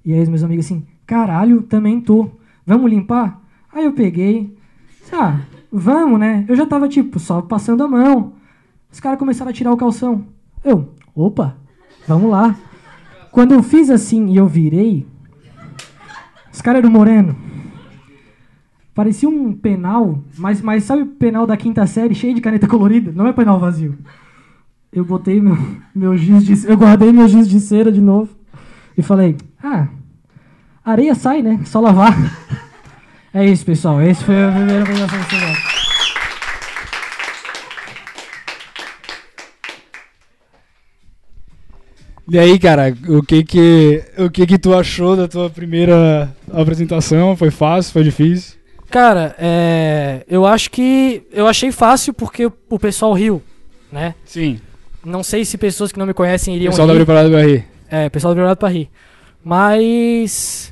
E 0.05 0.13
aí 0.13 0.23
os 0.23 0.29
meus 0.29 0.43
amigos 0.45 0.67
assim, 0.67 0.85
caralho, 1.07 1.63
também 1.63 2.01
tô. 2.01 2.31
Vamos 2.67 2.91
limpar? 2.91 3.41
Aí 3.73 3.85
eu 3.85 3.93
peguei, 3.93 4.57
ah, 5.13 5.41
vamos, 5.71 6.19
né? 6.19 6.45
Eu 6.49 6.57
já 6.57 6.67
tava, 6.67 6.89
tipo, 6.89 7.19
só 7.19 7.43
passando 7.43 7.83
a 7.83 7.89
mão. 7.89 8.35
Os 8.91 9.01
caras 9.01 9.19
começaram 9.19 9.51
a 9.51 9.55
tirar 9.55 9.73
o 9.73 9.77
calção. 9.77 10.27
Eu, 10.63 10.95
opa, 11.15 11.57
vamos 12.07 12.31
lá. 12.31 12.57
Quando 13.31 13.53
eu 13.53 13.63
fiz 13.63 13.89
assim 13.89 14.29
e 14.29 14.37
eu 14.37 14.47
virei, 14.47 15.07
os 16.53 16.61
caras 16.61 16.81
eram 16.81 16.91
moreno. 16.91 17.35
Parecia 18.95 19.29
um 19.29 19.55
penal, 19.55 20.23
mas, 20.37 20.61
mas 20.61 20.85
sabe 20.85 21.03
o 21.03 21.07
penal 21.07 21.47
da 21.47 21.57
quinta 21.57 21.87
série, 21.87 22.15
cheio 22.15 22.35
de 22.35 22.43
caneta 22.43 22.69
colorida? 22.69 23.11
Não 23.11 23.27
é 23.27 23.33
penal 23.33 23.59
vazio. 23.59 23.97
Eu 24.93 25.03
botei 25.03 25.41
meu, 25.41 25.57
meu 25.95 26.15
giz 26.15 26.45
de 26.45 26.69
eu 26.69 26.77
guardei 26.77 27.11
meu 27.11 27.27
giz 27.27 27.49
de 27.49 27.59
cera 27.59 27.91
de 27.91 28.03
novo 28.03 28.37
e 28.97 29.01
falei, 29.01 29.39
ah, 29.63 29.89
areia 30.85 31.15
sai, 31.15 31.43
né? 31.43 31.61
Só 31.65 31.81
lavar. 31.81 32.15
É 33.35 33.47
isso, 33.47 33.65
pessoal. 33.65 34.03
Esse 34.03 34.23
foi 34.25 34.35
a 34.45 34.53
primeira 34.53 34.83
apresentação 34.83 35.19
do 35.19 35.25
Senhor. 35.31 35.57
E 42.31 42.39
aí, 42.39 42.59
cara, 42.59 42.95
o 43.09 43.23
que 43.23 43.43
que, 43.43 44.05
o 44.17 44.31
que 44.31 44.47
que 44.47 44.59
tu 44.59 44.75
achou 44.75 45.17
da 45.17 45.27
tua 45.27 45.51
primeira 45.51 46.35
apresentação? 46.53 47.37
Foi 47.37 47.51
fácil, 47.51 47.93
foi 47.93 48.05
difícil? 48.05 48.59
Cara, 48.89 49.35
é, 49.39 50.25
eu 50.29 50.47
acho 50.47 50.71
que 50.71 51.23
eu 51.33 51.47
achei 51.47 51.73
fácil 51.73 52.15
porque 52.15 52.51
o, 52.69 52.79
pessoal 52.79 53.13
riu, 53.13 53.43
né? 53.91 54.15
Sim. 54.25 54.61
Não 55.05 55.23
sei 55.23 55.45
se 55.45 55.59
pessoas 55.59 55.91
que 55.91 55.99
não 55.99 56.07
me 56.07 56.15
conhecem 56.15 56.55
O 56.55 56.57
iriam 56.57 56.71
pessoal 56.71 56.87
tá 56.87 56.93
rir. 56.93 56.99
preparado 56.99 57.31
pra 57.31 57.43
rir. 57.45 57.65
É, 57.91 58.07
o 58.07 58.11
pessoal 58.11 58.33
tá 58.33 58.37
preparado 58.37 58.59
pra 58.59 58.69
rir. 58.69 58.89
Mas 59.45 60.72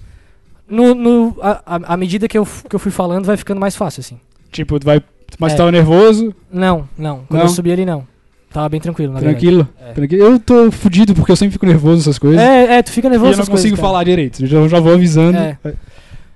no, 0.70 0.94
no, 0.94 1.36
a, 1.42 1.94
a- 1.94 1.96
medida 1.96 2.26
que 2.28 2.38
eu, 2.38 2.46
que 2.68 2.74
eu 2.74 2.78
fui 2.78 2.90
falando, 2.92 3.24
vai 3.24 3.36
ficando 3.36 3.60
mais 3.60 3.74
fácil, 3.76 4.00
assim. 4.00 4.18
Tipo, 4.50 4.78
vai. 4.82 5.02
Mas 5.38 5.52
É. 5.52 5.56
tava 5.56 5.70
nervoso, 5.70 6.34
Não, 6.52 6.88
não. 6.98 7.20
Quando 7.28 7.40
Não? 7.40 7.46
eu 7.46 7.52
subi 7.52 7.70
ali, 7.72 7.84
não. 7.84 8.06
Tava 8.52 8.68
bem 8.68 8.80
tranquilo, 8.80 9.12
na 9.12 9.20
tranquilo, 9.20 9.68
É. 9.80 9.92
tranquilo. 9.92 10.24
Eu 10.24 10.38
tô 10.40 10.72
fudido 10.72 11.14
porque 11.14 11.30
eu 11.30 11.36
sempre 11.36 11.52
fico 11.52 11.64
nervoso 11.66 11.98
nessas 11.98 12.18
coisas. 12.18 12.40
É, 12.40 12.78
é, 12.78 12.82
tu 12.82 12.90
fica 12.90 13.06
e 13.06 13.10
nervoso 13.10 13.34
eu 13.34 13.36
não 13.38 13.44
coisas, 13.46 13.60
consigo 13.62 13.76
cara. 13.76 13.88
falar 13.88 14.02
direito. 14.04 14.42
Eu 14.42 14.46
já, 14.48 14.66
já 14.68 14.80
vou 14.80 14.92
avisando. 14.94 15.38
É. 15.38 15.56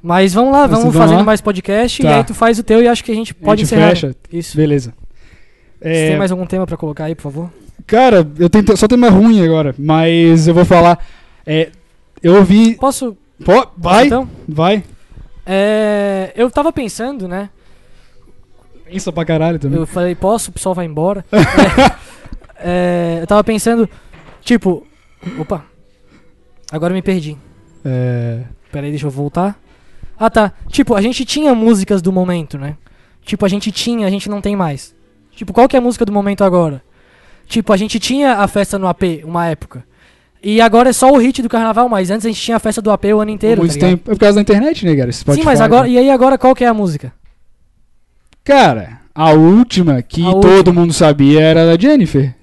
Mas 0.01 0.33
vamos 0.33 0.53
lá, 0.53 0.67
vamos 0.67 0.85
vamos 0.85 0.97
fazendo 0.97 1.19
lá? 1.19 1.25
mais 1.25 1.41
podcast 1.41 2.01
e 2.01 2.05
Tá. 2.05 2.17
aí 2.19 2.25
tu 2.25 2.33
faz 2.35 2.59
o 2.59 2.63
teu 2.63 2.81
e 2.83 2.87
acho 2.87 3.03
que 3.03 3.11
a 3.11 3.15
gente 3.15 3.33
A 3.33 3.45
pode 3.45 3.63
gente 3.63 3.73
encerrar. 3.75 3.89
fecha. 3.91 4.15
Isso. 4.33 4.57
Beleza. 4.57 4.95
Você 5.83 5.89
É, 5.89 6.09
tem 6.11 6.19
mais 6.19 6.31
algum 6.31 6.47
tema 6.47 6.67
pra 6.67 6.77
colocar 6.77 7.05
aí, 7.07 7.15
por 7.17 7.23
favor? 7.23 7.51
Cara, 7.87 8.27
eu 8.39 8.49
tenho 8.49 8.77
só 8.77 8.87
tema 8.87 9.09
ruim 9.11 9.45
agora, 9.45 9.75
mas 9.79 10.47
eu 10.47 10.55
vou 10.55 10.65
falar. 10.65 11.05
É, 11.45 11.71
eu 12.23 12.37
ouvi. 12.37 12.75
Posso? 12.77 13.17
Pô, 13.43 13.67
vai, 13.77 14.07
então? 14.07 14.29
vai. 14.47 14.85
É, 15.47 16.33
eu 16.37 16.51
tava 16.51 16.73
pensando, 16.73 17.27
né? 17.27 17.51
Pensa 18.85 19.11
pra 19.11 19.25
caralho 19.25 19.59
também. 19.59 19.79
Eu 19.79 19.87
falei, 19.87 20.15
posso, 20.15 20.51
o 20.51 20.53
pessoal 20.53 20.75
vai 20.75 20.87
embora. 20.87 21.25
É, 22.57 23.17
é, 23.19 23.19
eu 23.23 23.27
tava 23.27 23.43
pensando, 23.43 23.89
tipo. 24.43 24.87
Opa! 25.39 25.65
Agora 26.71 26.93
eu 26.93 26.95
me 26.95 27.03
perdi. 27.03 27.37
É, 27.85 28.43
Peraí, 28.71 28.91
deixa 28.91 29.07
eu 29.07 29.11
voltar. 29.11 29.59
Ah 30.19 30.31
tá. 30.31 30.53
Tipo, 30.69 30.95
a 30.95 31.01
gente 31.01 31.25
tinha 31.25 31.55
músicas 31.55 32.03
do 32.03 32.13
momento, 32.13 32.59
né? 32.59 32.77
Tipo, 33.23 33.45
a 33.45 33.49
gente 33.49 33.71
tinha, 33.73 34.07
a 34.07 34.11
gente 34.11 34.29
não 34.29 34.41
tem 34.41 34.57
mais. 34.57 34.95
Tipo, 35.33 35.53
qual 35.53 35.69
que 35.69 35.77
é 35.77 35.79
a 35.79 35.83
música 35.83 36.05
do 36.05 36.13
momento 36.13 36.45
agora? 36.45 36.83
Tipo, 37.47 37.73
a 37.73 37.77
gente 37.77 37.99
tinha 37.99 38.35
a 38.39 38.49
festa 38.49 38.79
no 38.79 38.87
AP 38.87 39.03
uma 39.25 39.47
época. 39.47 39.85
E 40.45 40.61
agora 40.61 40.91
é 40.91 40.93
só 40.93 41.11
o 41.11 41.17
hit 41.17 41.41
do 41.43 41.49
carnaval, 41.49 41.89
mas 41.89 42.11
antes 42.11 42.27
a 42.27 42.29
gente 42.29 42.41
tinha 42.41 42.59
a 42.59 42.61
festa 42.61 42.83
do 42.83 42.91
AP 42.91 43.05
o 43.07 43.21
ano 43.21 43.31
inteiro. 43.31 43.63
Muito 43.63 43.79
tá 43.79 43.87
tempo. 43.87 44.11
É 44.11 44.15
por 44.15 44.21
causa 44.21 44.35
da 44.37 44.43
internet, 44.43 44.85
né, 44.85 44.95
cara? 44.95 45.11
Spotify, 45.11 45.41
Sim, 45.41 45.47
mas 45.47 45.61
agora. 45.61 45.89
E 45.89 45.97
aí 45.97 46.11
agora 46.11 46.37
qual 46.37 46.55
que 46.55 46.63
é 46.65 46.69
a 46.69 46.75
música? 46.75 47.13
Cara, 48.45 49.01
a 49.15 49.31
última 49.33 50.03
que 50.03 50.23
A 50.23 50.33
todo 50.33 50.45
última. 50.49 50.81
mundo 50.81 50.93
sabia 50.93 51.41
era 51.41 51.63
a 51.63 51.67
da 51.75 51.81
Jennifer. 51.81 52.35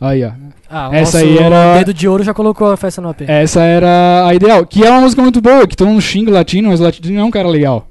Aí, 0.00 0.24
ó. 0.24 0.32
Ah, 0.68 0.90
o 0.90 0.94
Essa 0.94 1.18
aí 1.18 1.38
era- 1.38 1.78
dedo 1.78 1.94
de 1.94 2.08
ouro 2.08 2.24
já 2.24 2.34
colocou 2.34 2.72
a 2.72 2.76
festa 2.76 3.00
no 3.00 3.08
AP. 3.10 3.22
Essa 3.28 3.62
era 3.62 4.26
a 4.26 4.34
ideal. 4.34 4.66
Que 4.66 4.84
é 4.84 4.90
uma 4.90 5.02
música 5.02 5.22
muito 5.22 5.40
boa, 5.40 5.66
que 5.66 5.76
todo 5.76 5.86
mundo 5.88 6.00
xinga 6.02 6.30
o 6.30 6.34
latino, 6.34 6.68
mas 6.70 6.80
o 6.80 6.82
latino 6.82 7.20
é 7.20 7.24
um 7.24 7.30
cara 7.30 7.48
legal. 7.48 7.86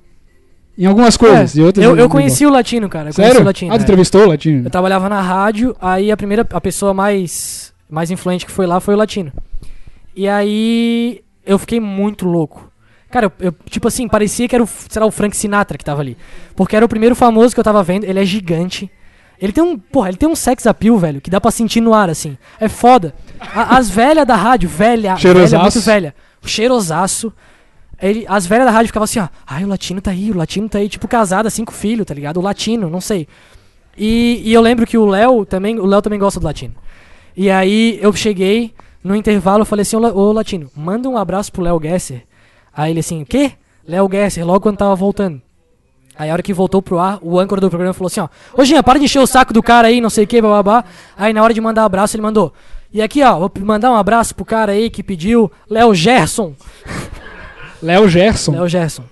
Em 0.78 0.86
algumas 0.86 1.16
coisas. 1.16 1.58
É, 1.58 1.62
e 1.62 1.64
outras 1.64 1.86
eu, 1.86 1.96
eu 1.96 2.10
conheci 2.10 2.46
o 2.46 2.50
latino, 2.50 2.90
cara. 2.90 3.10
Eu 3.10 3.14
conheci 3.14 3.32
Sério? 3.32 3.42
o 3.42 3.46
latino. 3.46 3.72
ah, 3.74 3.78
tu 3.78 3.80
é. 3.80 3.84
entrevistou 3.84 4.24
o 4.24 4.28
latino? 4.28 4.66
Eu 4.66 4.70
trabalhava 4.70 5.08
na 5.08 5.22
rádio, 5.22 5.74
aí 5.82 6.12
a 6.12 6.18
primeira, 6.18 6.46
a 6.52 6.60
pessoa 6.60 6.94
mais, 6.94 7.72
mais 7.90 8.12
influente 8.12 8.46
que 8.46 8.52
foi 8.52 8.66
lá 8.66 8.80
foi 8.80 8.94
o 8.94 8.98
latino. 8.98 9.32
E 10.16 10.28
aí 10.28 11.22
eu 11.46 11.58
fiquei 11.60 11.80
muito 11.80 12.26
louco. 12.26 12.72
Cara, 13.12 13.28
eu, 13.28 13.32
eu- 13.48 13.56
tipo 13.70 13.88
assim, 13.88 14.08
parecia 14.08 14.48
que 14.48 14.56
era 14.56 14.64
o, 14.64 14.68
será 14.68 15.06
o 15.06 15.12
Frank 15.12 15.36
Sinatra 15.36 15.78
que 15.78 15.86
tava 15.86 16.02
ali. 16.02 16.18
Porque 16.56 16.76
era 16.76 16.86
o 16.86 16.90
primeiro 16.90 17.16
famoso 17.16 17.54
que 17.54 17.60
eu 17.60 17.64
tava 17.64 17.84
vendo, 17.84 18.04
ele 18.04 18.20
é 18.20 18.26
gigante. 18.26 18.90
Ele 19.40 19.52
tem 19.52 19.64
um, 19.64 19.78
porra, 19.78 20.08
ele 20.10 20.18
tem 20.18 20.28
um 20.30 20.36
sex 20.36 20.66
appeal, 20.66 20.98
velho, 20.98 21.20
que 21.22 21.30
dá 21.30 21.40
pra 21.42 21.52
sentir 21.52 21.82
no 21.82 21.94
ar, 21.94 22.10
assim. 22.10 22.38
É 22.60 22.68
foda. 22.70 23.14
A- 23.40 23.78
as 23.78 23.90
velhas 23.90 24.26
da 24.26 24.36
rádio, 24.36 24.68
velha, 24.70 25.16
velha, 25.16 25.16
muito 25.62 25.86
velha. 25.86 26.16
Cheirosaço. 26.46 27.34
Ele, 28.02 28.26
as 28.28 28.46
velhas 28.46 28.66
da 28.66 28.72
rádio 28.72 28.88
ficavam 28.88 29.04
assim, 29.06 29.20
ó. 29.20 29.28
Ai, 29.48 29.64
o 29.64 29.68
latino 29.68 30.02
tá 30.02 30.12
aí, 30.12 30.32
o 30.32 30.36
latino 30.38 30.68
tá 30.68 30.80
aí, 30.80 30.88
tipo, 30.90 31.08
casada, 31.08 31.50
cinco 31.50 31.72
filhos, 31.74 32.06
tá 32.06 32.14
ligado? 32.14 32.38
O 32.38 32.42
latino, 32.42 32.90
não 32.90 33.00
sei. 33.02 33.28
E, 33.98 34.42
e 34.44 34.54
eu 34.54 34.62
lembro 34.62 34.86
que 34.86 34.98
o 34.98 35.06
Léo 35.06 35.46
também, 35.46 35.80
o 35.80 35.86
Léo 35.86 36.02
também 36.02 36.20
gosta 36.20 36.40
do 36.40 36.46
latino. 36.46 36.74
E 37.36 37.50
aí 37.50 38.00
eu 38.02 38.14
cheguei, 38.14 38.74
no 39.04 39.16
intervalo, 39.16 39.62
eu 39.62 39.66
falei 39.66 39.82
assim, 39.84 39.96
ô, 39.96 40.00
La- 40.00 40.14
ô 40.14 40.32
latino, 40.32 40.70
manda 40.76 41.10
um 41.10 41.18
abraço 41.18 41.52
pro 41.52 41.62
Léo 41.62 41.80
Gesser. 41.82 42.24
Aí 42.76 42.92
ele 42.92 43.00
assim, 43.02 43.22
o 43.22 43.26
quê? 43.26 43.52
Léo 43.88 44.10
Gesser, 44.12 44.46
logo 44.46 44.62
quando 44.62 44.78
tava 44.78 44.96
voltando. 44.96 45.42
Aí 46.18 46.30
a 46.30 46.34
hora 46.34 46.42
que 46.42 46.54
voltou 46.54 46.82
pro 46.82 46.98
ar, 46.98 47.20
o 47.22 47.38
âncora 47.40 47.60
do 47.60 47.70
programa 47.70 47.94
falou 47.94 48.08
assim, 48.08 48.22
ó, 48.22 48.30
ô 48.58 48.64
Jean, 48.64 48.82
para 48.82 48.98
de 48.98 49.06
encher 49.06 49.20
o 49.20 49.28
saco 49.28 49.52
do 49.54 49.62
cara 49.62 49.90
aí, 49.90 50.00
não 50.00 50.10
sei 50.10 50.24
o 50.24 50.28
que, 50.28 50.42
bababá. 50.42 50.86
Aí 51.18 51.34
na 51.34 51.44
hora 51.44 51.54
de 51.54 51.60
mandar 51.60 51.84
abraço, 51.84 52.16
ele 52.16 52.24
mandou. 52.24 52.54
E 52.94 53.02
aqui, 53.02 53.22
ó, 53.22 53.38
vou 53.38 53.52
mandar 53.60 53.92
um 53.92 53.96
abraço 53.96 54.34
pro 54.34 54.46
cara 54.46 54.72
aí 54.72 54.90
que 54.90 55.04
pediu, 55.04 55.52
Léo 55.70 55.94
Gerson. 55.94 56.54
Léo 57.84 58.08
Gerson. 58.08 58.54
Léo 58.54 58.68
Gerson. 58.70 59.04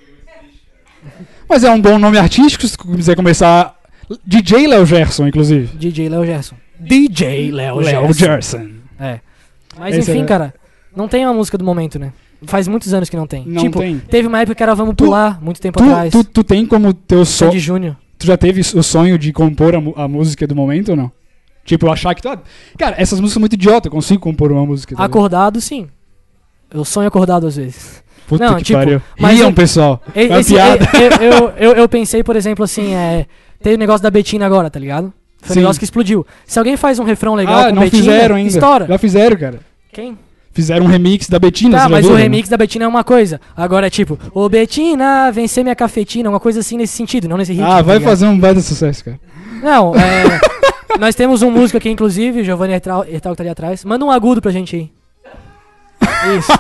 Mas 1.50 1.64
é 1.66 1.70
um 1.70 1.82
bom 1.82 2.00
nome 2.00 2.18
artístico 2.18 2.66
se 2.66 2.78
quiser 2.78 3.16
começar. 3.16 3.76
DJ 4.26 4.68
Léo 4.68 4.86
Gerson, 4.86 5.28
inclusive. 5.28 5.76
DJ 5.78 6.08
Léo 6.08 6.26
Gerson. 6.26 6.56
DJ 6.80 7.52
Léo 7.52 7.76
Léo 7.78 8.14
Gerson. 8.14 8.58
Gerson. 8.60 8.70
É. 9.00 9.20
Mas 9.78 9.96
Esse 9.98 10.12
enfim, 10.12 10.22
é- 10.24 10.26
cara, 10.26 10.54
não 10.96 11.08
tem 11.08 11.26
uma 11.26 11.34
música 11.34 11.58
do 11.58 11.64
momento, 11.66 11.98
né? 11.98 12.12
Faz 12.46 12.68
muitos 12.68 12.94
anos 12.94 13.10
que 13.10 13.16
não 13.16 13.26
tem. 13.26 13.46
Não 13.48 13.64
tipo, 13.64 13.80
tem. 13.80 14.00
teve 14.00 14.28
uma 14.28 14.40
época 14.42 14.54
que 14.56 14.62
era 14.64 14.76
Vamos 14.76 14.96
Tu- 14.96 15.06
Pular, 15.06 15.42
muito 15.42 15.62
tempo 15.62 15.80
Tu, 15.80 15.86
atrás. 15.86 16.12
tu, 16.12 16.24
tu 16.24 16.44
tem 16.44 16.66
como 16.66 16.94
teu 16.94 17.24
sonho. 17.26 17.52
Sandy 17.52 17.60
Júnior. 17.60 17.96
Tu 18.20 18.28
já 18.28 18.36
teve 18.38 18.62
o 18.62 18.84
sonho 18.84 19.18
de 19.18 19.32
compor 19.32 19.76
a, 19.76 19.82
mu- 19.82 19.94
a 19.96 20.08
música 20.08 20.46
do 20.46 20.56
momento 20.56 20.90
ou 20.90 20.96
não? 20.98 21.12
Tipo, 21.66 21.90
achar 21.90 22.14
que 22.14 22.22
tu. 22.22 22.28
ah, 22.30 22.38
Cara, 22.78 22.96
essas 22.98 23.20
músicas 23.22 23.34
são 23.34 23.40
muito 23.40 23.54
idiota, 23.54 23.88
eu 23.88 23.92
consigo 23.92 24.20
compor 24.20 24.52
uma 24.52 24.66
música. 24.66 24.94
tá 24.96 25.02
ligado? 25.04 25.10
Acordado, 25.10 25.62
sim. 25.62 25.88
Eu 26.72 26.84
sonho 26.84 27.08
acordado 27.08 27.48
às 27.48 27.56
vezes. 27.56 28.04
Puta 28.28 28.46
não, 28.46 28.56
que 28.58 28.64
tipo, 28.64 28.80
pariu. 28.80 29.02
mas 29.20 29.38
Riam, 29.38 29.50
eu- 29.50 29.54
pessoal. 29.54 30.02
E- 30.16 30.24
É 30.24 30.28
uma 30.28 30.40
esse- 30.42 30.54
piada. 30.54 30.86
eu, 30.94 31.32
eu, 31.32 31.50
eu, 31.58 31.72
eu 31.76 31.90
pensei, 31.90 32.24
por 32.24 32.36
exemplo, 32.36 32.64
assim, 32.66 32.94
é, 32.94 33.26
teve 33.62 33.76
o 33.76 33.80
negócio 33.80 34.04
da 34.04 34.12
Betina 34.12 34.46
agora, 34.46 34.70
tá 34.70 34.80
ligado? 34.80 35.14
Foi 35.44 35.52
um 35.52 35.54
Sim. 35.56 35.60
negócio 35.60 35.80
que 35.80 35.84
explodiu. 35.84 36.26
Se 36.46 36.58
alguém 36.58 36.78
faz 36.78 37.00
um 37.00 37.04
refrão 37.04 37.36
legal 37.36 37.60
ah, 37.60 37.70
com 37.70 37.76
não 37.76 37.84
Betina, 37.84 38.04
fizeram 38.04 38.36
ainda. 38.36 38.50
estoura. 38.50 38.88
Já 38.88 38.98
fizeram, 38.98 39.38
cara. 39.38 39.60
Quem? 39.92 40.18
Fizeram 40.54 40.86
um 40.86 40.88
remix 40.88 41.28
da 41.28 41.38
Betina. 41.38 41.78
Tá, 41.78 41.90
mas 41.90 42.06
viu, 42.06 42.14
o 42.14 42.18
né? 42.18 42.24
remix 42.24 42.48
da 42.48 42.56
Betina 42.56 42.86
é 42.86 42.88
uma 42.88 43.04
coisa. 43.04 43.42
Agora 43.58 43.88
é 43.88 43.90
tipo, 43.90 44.18
ô 44.34 44.48
Betina, 44.48 45.32
vencer 45.32 45.64
minha 45.64 45.76
cafetina, 45.76 46.30
uma 46.30 46.40
coisa 46.40 46.62
assim 46.62 46.78
nesse 46.78 46.94
sentido, 46.94 47.28
não 47.28 47.38
nesse 47.38 47.52
ritmo. 47.52 47.68
Ah, 47.68 47.78
tá 47.78 47.82
vai 47.82 47.98
ligado? 47.98 48.10
fazer 48.10 48.26
um 48.28 48.40
baita 48.40 48.62
sucesso, 48.62 49.04
cara. 49.04 49.20
Não, 49.62 49.94
é. 49.96 50.40
nós 50.98 51.16
temos 51.16 51.42
um 51.42 51.52
músico 51.52 51.78
aqui, 51.78 51.90
inclusive, 51.90 52.42
o 52.42 52.44
Giovanni 52.44 52.74
Hertal, 52.74 53.04
Hertal 53.06 53.34
que 53.34 53.38
tá 53.38 53.44
ali 53.44 53.50
atrás. 53.50 53.84
Manda 53.84 54.06
um 54.06 54.12
agudo 54.12 54.42
pra 54.42 54.52
gente 54.52 54.76
aí. 54.76 54.92
Isso. 56.38 56.52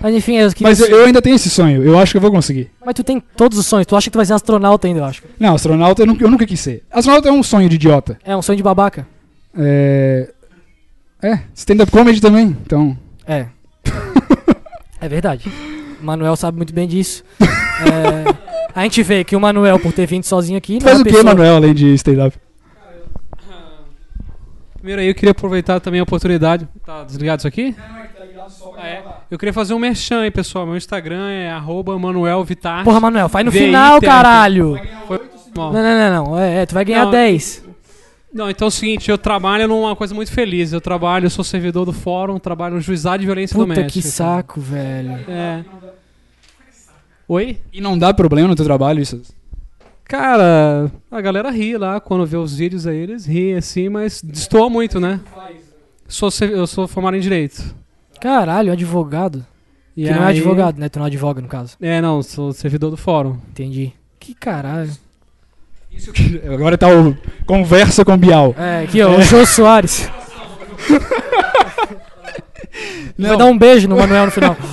Mas 0.00 0.14
enfim, 0.14 0.36
eu 0.36 0.48
queria. 0.50 0.68
Mas 0.68 0.80
eu, 0.80 0.88
eu 0.88 1.04
ainda 1.04 1.20
tenho 1.20 1.36
esse 1.36 1.50
sonho, 1.50 1.82
eu 1.82 1.98
acho 1.98 2.12
que 2.12 2.16
eu 2.16 2.20
vou 2.22 2.30
conseguir. 2.30 2.70
Mas 2.84 2.94
tu 2.94 3.04
tem 3.04 3.20
todos 3.36 3.58
os 3.58 3.66
sonhos. 3.66 3.86
Tu 3.86 3.94
acha 3.94 4.04
que 4.04 4.12
tu 4.12 4.16
vai 4.16 4.24
ser 4.26 4.32
astronauta 4.32 4.86
ainda, 4.86 5.00
eu 5.00 5.04
acho. 5.04 5.22
Não, 5.38 5.54
astronauta 5.54 6.02
eu 6.02 6.06
nunca, 6.06 6.24
eu 6.24 6.30
nunca 6.30 6.46
quis 6.46 6.58
ser. 6.60 6.82
Astronauta 6.90 7.28
é 7.28 7.32
um 7.32 7.42
sonho 7.42 7.68
de 7.68 7.74
idiota. 7.76 8.18
É 8.24 8.34
um 8.36 8.40
sonho 8.42 8.56
de 8.56 8.62
babaca. 8.62 9.06
É. 9.56 10.30
É, 11.22 11.40
stand-up 11.54 11.92
comedy 11.92 12.18
também, 12.20 12.56
então. 12.64 12.96
É. 13.26 13.46
é 15.00 15.08
verdade. 15.08 15.52
O 16.00 16.04
Manuel 16.04 16.34
sabe 16.34 16.56
muito 16.56 16.72
bem 16.72 16.88
disso. 16.88 17.22
É, 17.40 18.34
a 18.74 18.82
gente 18.84 19.02
vê 19.02 19.22
que 19.22 19.36
o 19.36 19.40
Manuel, 19.40 19.78
por 19.78 19.92
ter 19.92 20.06
vindo 20.06 20.24
sozinho 20.24 20.56
aqui, 20.56 20.78
não 20.78 20.86
é 20.86 20.90
Faz 20.90 21.00
o 21.00 21.04
que, 21.04 21.10
pessoa- 21.10 21.24
Manuel, 21.24 21.56
além 21.56 21.74
de 21.74 21.92
stand-up? 21.94 22.38
Primeiro 24.76 25.02
aí, 25.02 25.08
eu 25.08 25.14
queria 25.14 25.32
aproveitar 25.32 25.78
também 25.78 26.00
a 26.00 26.02
oportunidade. 26.04 26.66
Tá 26.86 27.04
desligado 27.04 27.40
isso 27.40 27.48
aqui? 27.48 27.76
Ah, 28.76 28.86
é? 28.86 29.04
Eu 29.30 29.38
queria 29.38 29.52
fazer 29.52 29.74
um 29.74 29.78
merchan 29.78 30.22
aí, 30.22 30.30
pessoal. 30.30 30.66
Meu 30.66 30.76
Instagram 30.76 31.28
é 31.28 31.50
arroba 31.50 31.98
Manuel 31.98 32.42
Vittar. 32.44 32.84
Porra, 32.84 33.00
Manuel, 33.00 33.28
faz 33.28 33.44
no 33.44 33.52
final, 33.52 34.00
caralho. 34.00 34.78
Foi. 35.06 35.20
Não, 35.54 35.72
não, 35.72 35.82
não, 35.82 36.24
não. 36.24 36.38
É, 36.38 36.62
é, 36.62 36.66
tu 36.66 36.74
vai 36.74 36.84
ganhar 36.84 37.04
Não, 37.04 37.10
10. 37.10 37.64
Não, 38.32 38.48
então 38.48 38.66
é 38.66 38.68
o 38.68 38.70
seguinte, 38.70 39.10
eu 39.10 39.18
trabalho 39.18 39.66
numa 39.66 39.96
coisa 39.96 40.14
muito 40.14 40.30
feliz. 40.30 40.72
Eu 40.72 40.80
trabalho, 40.80 41.26
eu 41.26 41.30
sou 41.30 41.44
servidor 41.44 41.84
do 41.84 41.92
fórum, 41.92 42.38
trabalho 42.38 42.76
no 42.76 42.80
juizado 42.80 43.18
de 43.18 43.26
violência 43.26 43.54
Puta 43.54 43.66
doméstica. 43.74 43.90
que 43.90 44.02
saco, 44.02 44.60
velho. 44.60 45.18
É. 45.28 45.64
Oi? 47.26 47.58
E 47.72 47.80
não 47.80 47.98
dá 47.98 48.14
problema 48.14 48.48
no 48.48 48.54
teu 48.56 48.64
trabalho 48.64 49.00
isso? 49.00 49.20
Cara, 50.04 50.90
a 51.10 51.20
galera 51.20 51.50
ri 51.50 51.76
lá 51.76 52.00
quando 52.00 52.26
vê 52.26 52.36
os 52.36 52.56
vídeos 52.56 52.86
aí, 52.86 52.96
eles 52.96 53.26
riem 53.26 53.56
assim, 53.56 53.88
mas 53.88 54.20
destoa 54.20 54.68
muito, 54.68 54.98
né? 54.98 55.20
Sou, 56.08 56.28
eu 56.48 56.66
sou 56.66 56.88
formado 56.88 57.16
em 57.16 57.20
direito. 57.20 57.74
Caralho, 58.20 58.72
advogado. 58.72 59.44
E 59.96 60.04
que 60.04 60.10
não 60.10 60.22
é 60.22 60.26
aí- 60.26 60.38
advogado, 60.38 60.78
né? 60.78 60.88
Tu 60.88 60.98
não 60.98 61.06
advoga, 61.06 61.40
no 61.42 61.48
caso. 61.48 61.76
É, 61.80 62.00
não, 62.00 62.22
sou 62.22 62.52
servidor 62.52 62.90
do 62.90 62.96
fórum. 62.96 63.36
Entendi. 63.50 63.92
Que 64.18 64.34
caralho. 64.34 64.90
Isso 65.92 66.12
que- 66.12 66.40
Agora 66.48 66.78
tá 66.78 66.88
o 66.88 67.16
Conversa 67.46 68.04
com 68.04 68.16
Bial. 68.16 68.54
É, 68.56 68.84
aqui, 68.84 69.02
ó, 69.02 69.16
o 69.16 69.22
Jô 69.22 69.44
Soares. 69.44 70.08
Vai 73.18 73.36
dar 73.36 73.46
um 73.46 73.58
beijo 73.58 73.88
no 73.88 73.96
Manuel 73.96 74.26
no 74.26 74.32
final. 74.32 74.56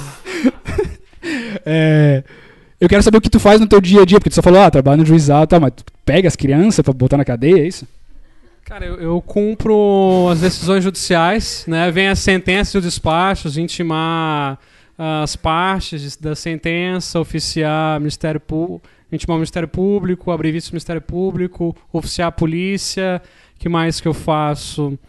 É, 1.70 2.24
eu 2.80 2.88
quero 2.88 3.04
saber 3.04 3.18
o 3.18 3.22
que 3.22 3.30
tu 3.30 3.42
faz 3.42 3.60
no 3.60 3.68
teu 3.68 3.82
dia 3.82 4.04
a 4.04 4.06
dia, 4.06 4.20
porque 4.20 4.30
tu 4.30 4.36
só 4.36 4.42
falou, 4.42 4.62
ah, 4.62 4.72
trabalho 4.72 5.00
no 5.00 5.06
juizado 5.06 5.44
e 5.44 5.48
tal, 5.48 5.60
mas 5.60 5.74
tu 5.76 5.84
pega 6.06 6.30
as 6.30 6.36
crianças 6.38 6.82
pra 6.82 6.94
botar 6.94 7.18
na 7.18 7.26
cadeia, 7.26 7.62
é 7.62 7.68
isso? 7.68 7.86
Cara, 8.68 8.86
eu, 8.86 8.96
eu 8.96 9.22
cumpro 9.22 10.28
as 10.30 10.42
decisões 10.42 10.84
judiciais, 10.84 11.64
né? 11.68 11.90
Vem 11.90 12.10
as 12.10 12.20
sentenças 12.20 12.74
e 12.74 12.78
os 12.80 12.84
despachos, 12.84 13.58
intimar 13.58 14.60
ah, 15.00 15.24
as 15.24 15.36
partes 15.38 16.18
da 16.18 16.36
sentença, 16.36 17.18
oficiar 17.20 17.98
Ministério 18.00 18.42
Público, 18.42 18.82
intimar 19.12 19.36
o 19.36 19.40
Ministério 19.40 19.70
Público, 19.70 20.32
abrir 20.32 20.52
visto 20.52 20.70
do 20.70 20.74
Ministério 20.74 21.02
Público, 21.02 21.74
oficiar 21.94 22.28
a 22.28 22.32
polícia, 22.32 23.22
que 23.58 23.70
mais 23.70 24.02
que 24.02 24.08
eu 24.08 24.14
faço? 24.14 25.00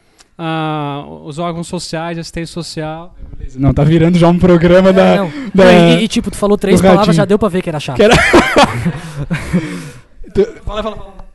Ah, 0.40 1.04
os 1.24 1.40
órgãos 1.40 1.66
sociais, 1.66 2.16
assistência 2.16 2.52
social. 2.54 3.16
Não, 3.56 3.74
tá 3.74 3.82
virando 3.82 4.16
já 4.16 4.28
um 4.28 4.38
programa 4.38 4.90
É, 4.90 4.92
da... 4.92 5.16
não. 5.16 5.32
da- 5.52 5.64
Não, 5.64 5.98
e, 5.98 6.04
e, 6.04 6.08
tipo, 6.08 6.30
tu 6.30 6.36
falou 6.36 6.56
três 6.56 6.80
palavras, 6.80 7.08
ratinho. 7.08 7.16
já 7.16 7.24
deu 7.24 7.36
pra 7.40 7.48
ver 7.48 7.60
que 7.60 7.68
era 7.68 7.80
chato. 7.80 7.96
Que 7.96 8.04
era- 8.04 8.14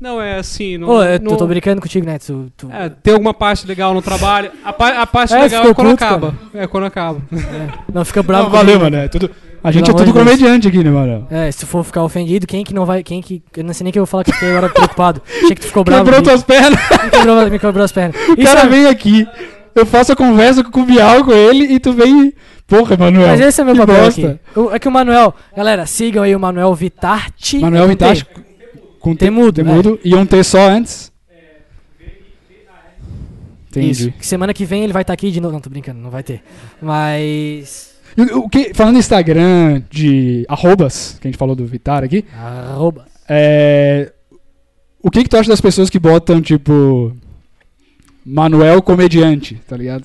Não, 0.00 0.20
é 0.20 0.38
assim. 0.38 0.78
Não, 0.78 0.86
Pô, 0.86 1.02
eu 1.02 1.20
não- 1.20 1.36
tô, 1.36 1.46
brincando 1.46 1.80
contigo, 1.80 2.06
né? 2.06 2.18
Tu, 2.18 2.50
tu- 2.56 2.70
É, 2.72 2.88
tem 2.88 3.12
alguma 3.12 3.34
parte 3.34 3.66
legal 3.66 3.92
no 3.92 4.00
trabalho. 4.00 4.50
A, 4.64 4.72
pa- 4.72 5.02
a 5.02 5.06
parte 5.06 5.34
É, 5.34 5.42
legal 5.42 5.66
é 5.68 5.74
quando 5.74 5.90
acaba. 5.90 6.34
É 6.54 6.66
quando 6.66 6.84
acaba. 6.84 7.20
Não 7.92 8.04
fica 8.04 8.22
bravo. 8.22 8.44
Não, 8.44 8.50
valeu, 8.50 8.80
mano. 8.80 8.96
É 8.96 9.08
tudo... 9.08 9.30
A 9.62 9.70
gente 9.70 9.88
é 9.88 9.92
amor 9.92 10.06
tudo 10.06 10.14
comediante 10.14 10.66
aqui, 10.68 10.82
né, 10.82 10.88
mano? 10.90 11.26
É, 11.30 11.52
se 11.52 11.58
tu 11.60 11.66
for 11.66 11.84
ficar 11.84 12.02
ofendido, 12.02 12.46
quem 12.46 12.64
que 12.64 12.72
não 12.72 12.86
vai. 12.86 13.02
Quem 13.02 13.20
que. 13.20 13.42
Eu 13.54 13.62
não 13.62 13.74
sei 13.74 13.84
nem 13.84 13.90
o 13.90 13.92
que 13.92 13.98
eu 13.98 14.04
vou 14.04 14.06
falar 14.06 14.24
que 14.24 14.30
eu 14.42 14.48
agora 14.56 14.70
preocupado. 14.72 15.20
Achei 15.36 15.54
que 15.54 15.60
tu 15.60 15.66
ficou 15.66 15.84
bravo. 15.84 16.02
Quebrou 16.02 16.22
tuas 16.22 16.42
pernas. 16.42 16.80
Me 17.04 17.10
quebrou, 17.10 17.50
me 17.50 17.58
quebrou 17.58 17.84
as 17.84 17.92
pernas. 17.92 18.16
O 18.30 18.42
cara 18.42 18.60
é- 18.60 18.66
vem 18.66 18.86
aqui, 18.86 19.26
eu 19.74 19.84
faço 19.84 20.12
a 20.12 20.16
conversa 20.16 20.64
com 20.64 20.80
o 20.80 20.84
Bial 20.86 21.22
com 21.26 21.32
ele 21.32 21.64
e 21.74 21.78
tu 21.78 21.92
vem... 21.92 22.32
Porra, 22.66 22.96
Manuel. 22.96 23.26
Mas 23.28 23.40
esse 23.40 23.60
é 23.60 23.64
meu 23.64 23.76
papel 23.76 23.96
bosta. 24.04 24.40
aqui. 24.54 24.58
O- 24.58 24.70
É 24.74 24.78
que 24.78 24.88
o 24.88 24.90
Manuel. 24.90 25.34
Galera, 25.54 25.84
sigam 25.84 26.22
aí 26.22 26.34
o 26.34 26.40
Manuel 26.40 26.72
Vitarte. 26.74 27.58
Manuel 27.58 27.86
Vitarte. 27.88 28.24
Com 29.00 29.16
Temudo, 29.16 29.52
Temudo. 29.64 29.98
E 30.04 30.14
um 30.14 30.24
T 30.24 30.44
só 30.44 30.68
antes. 30.68 31.10
Entendi. 33.68 33.90
Isso. 33.90 34.12
Que 34.12 34.26
semana 34.26 34.52
que 34.52 34.64
vem 34.64 34.82
ele 34.82 34.92
vai 34.92 35.02
estar 35.02 35.12
aqui 35.12 35.30
de 35.30 35.40
novo. 35.40 35.52
Não, 35.52 35.60
tô 35.60 35.70
brincando, 35.70 36.00
não 36.00 36.10
vai 36.10 36.22
ter. 36.22 36.42
Mas. 36.82 37.94
O- 38.34 38.48
que, 38.48 38.74
falando 38.74 38.96
em 38.96 38.98
Instagram 38.98 39.82
de 39.88 40.44
arrobas, 40.48 41.16
que 41.20 41.28
a 41.28 41.30
gente 41.30 41.38
falou 41.38 41.54
do 41.54 41.64
Vitar 41.64 42.02
aqui, 42.02 42.24
Arroba. 42.36 43.06
é, 43.28 44.12
O 45.00 45.08
que, 45.10 45.22
que 45.22 45.28
tu 45.28 45.36
acha 45.36 45.48
das 45.48 45.60
pessoas 45.60 45.88
que 45.88 45.98
botam, 45.98 46.40
tipo. 46.42 47.16
Manuel 48.26 48.82
comediante, 48.82 49.54
tá 49.66 49.76
ligado? 49.76 50.04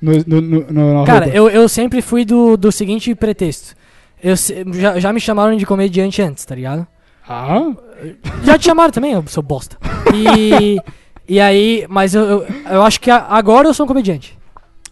No, 0.00 0.12
no, 0.26 0.40
no, 0.40 0.72
no- 1.00 1.04
Cara, 1.04 1.28
eu, 1.28 1.48
eu 1.50 1.68
sempre 1.68 2.00
fui 2.00 2.24
do, 2.24 2.56
do 2.56 2.70
seguinte 2.70 3.12
pretexto. 3.14 3.74
Eu, 4.22 4.34
já, 4.74 5.00
já 5.00 5.12
me 5.12 5.18
chamaram 5.20 5.56
de 5.56 5.66
comediante 5.66 6.20
antes, 6.22 6.44
tá 6.44 6.54
ligado? 6.54 6.86
Ah? 7.28 7.70
Já 8.44 8.58
te 8.58 8.64
chamaram 8.64 8.90
também, 8.92 9.16
ô, 9.16 9.22
seu 9.26 9.42
bosta. 9.42 9.76
E, 10.14 10.78
e 11.28 11.38
aí, 11.40 11.84
mas 11.88 12.14
eu, 12.14 12.22
eu, 12.22 12.46
eu 12.70 12.82
acho 12.82 13.00
que 13.00 13.10
a- 13.10 13.26
agora 13.28 13.68
eu 13.68 13.74
sou 13.74 13.84
um 13.84 13.88
comediante. 13.88 14.36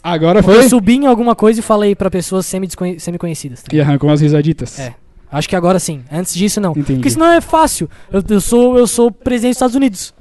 Agora 0.03 0.43
Porque 0.43 0.57
eu 0.59 0.61
foi? 0.63 0.69
subi 0.69 0.97
em 0.97 1.07
alguma 1.07 1.35
coisa 1.35 1.59
e 1.61 1.63
falei 1.63 1.95
pra 1.97 2.11
pessoas 2.11 2.47
semi-desconhe- 2.47 3.01
semi-conhecidas. 3.01 3.63
tá 3.63 3.75
E 3.75 3.81
arrancou 3.81 4.09
umas 4.11 4.21
risaditas. 4.21 4.79
É. 4.79 4.95
Acho 5.33 5.49
que 5.49 5.57
agora 5.57 5.79
sim. 5.81 6.05
Antes 6.13 6.35
disso, 6.35 6.61
não. 6.61 6.71
Entendi. 6.73 6.95
Porque 6.95 7.11
senão 7.11 7.27
é 7.33 7.41
fácil. 7.41 7.91
Eu, 8.13 8.23
eu 8.29 8.41
sou 8.41 8.79
eu 8.79 8.87
sou 8.87 9.11
presidente 9.11 9.51
dos 9.53 9.57
Estados 9.57 9.75
Unidos. 9.75 10.15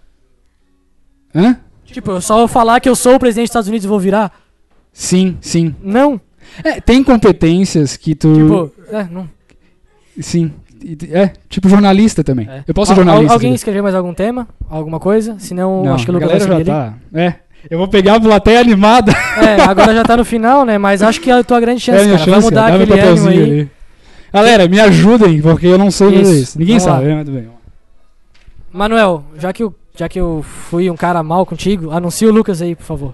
Hã? 1.33 1.59
Tipo, 1.85 2.11
eu 2.11 2.21
só 2.21 2.47
falar 2.47 2.79
que 2.79 2.89
eu 2.89 2.95
sou 2.95 3.15
o 3.15 3.19
presidente 3.19 3.45
dos 3.45 3.49
Estados 3.51 3.67
Unidos 3.69 3.85
e 3.85 3.87
vou 3.87 3.99
virar? 3.99 4.31
Sim, 4.91 5.37
sim. 5.41 5.75
Não. 5.81 6.19
É, 6.63 6.79
tem 6.81 7.03
competências 7.03 7.95
que 7.97 8.15
tu. 8.15 8.33
Tipo, 8.33 8.71
é, 8.89 9.03
não. 9.03 9.29
Sim. 10.19 10.51
E- 10.85 10.97
É, 11.11 11.31
tipo 11.49 11.67
jornalista 11.67 12.23
também. 12.23 12.47
É. 12.47 12.63
Eu 12.67 12.73
posso 12.73 12.93
ser 12.93 12.93
Al- 12.93 12.99
al- 12.99 13.05
jornalista. 13.05 13.33
alguém 13.33 13.47
também. 13.49 13.55
escreveu 13.55 13.81
mais 13.83 13.95
algum 13.95 14.13
tema? 14.13 14.47
Alguma 14.69 14.99
coisa? 14.99 15.35
Senão, 15.39 15.83
Não, 15.83 15.95
acho 15.95 16.05
que 16.05 16.11
o 16.11 16.13
Lucas 16.13 16.29
vai 16.29 16.39
galera 16.39 16.63
já 16.63 16.73
tá. 16.73 16.93
É. 17.13 17.33
Eu 17.69 17.79
vou 17.79 17.87
pegar 17.87 18.15
a 18.15 18.19
plateia 18.19 18.59
animada. 18.59 19.11
É, 19.37 19.61
agora 19.67 19.95
já 19.95 20.03
tá 20.03 20.15
no 20.17 20.23
final, 20.23 20.63
né? 20.63 20.77
Mas 20.77 21.01
acho 21.01 21.19
que 21.19 21.31
é 21.31 21.33
a 21.39 21.43
tua 21.43 21.59
grande 21.59 21.79
chance, 21.81 21.99
é 21.99 22.05
cara. 22.05 22.17
chance, 22.19 22.29
Vamos 22.29 22.51
dar 22.51 22.69
cara. 22.71 22.85
Dá 22.85 22.85
meu 22.85 22.95
aquele 22.95 23.09
ânimo 23.09 23.27
aí. 23.29 23.43
ali. 23.43 23.69
Galera, 24.31 24.67
me 24.67 24.79
ajudem, 24.79 25.41
porque 25.41 25.65
eu 25.65 25.77
não 25.77 25.89
sei 25.89 26.09
fazer 26.19 26.21
Isso, 26.21 26.43
isso. 26.43 26.59
Ninguém 26.59 26.77
vamos 26.77 26.93
sabe, 26.93 27.05
né? 27.07 27.23
Tudo 27.23 27.31
bem. 27.35 27.47
Manuel, 28.71 29.23
já 29.39 29.53
que, 29.53 29.63
eu, 29.63 29.73
já 29.95 30.09
que 30.09 30.19
eu 30.19 30.43
fui 30.43 30.89
um 30.89 30.95
cara 30.95 31.23
mal 31.23 31.45
contigo, 31.45 31.91
anuncia 31.91 32.27
o 32.27 32.31
Lucas 32.31 32.61
aí, 32.61 32.75
por 32.75 32.83
favor. 32.83 33.13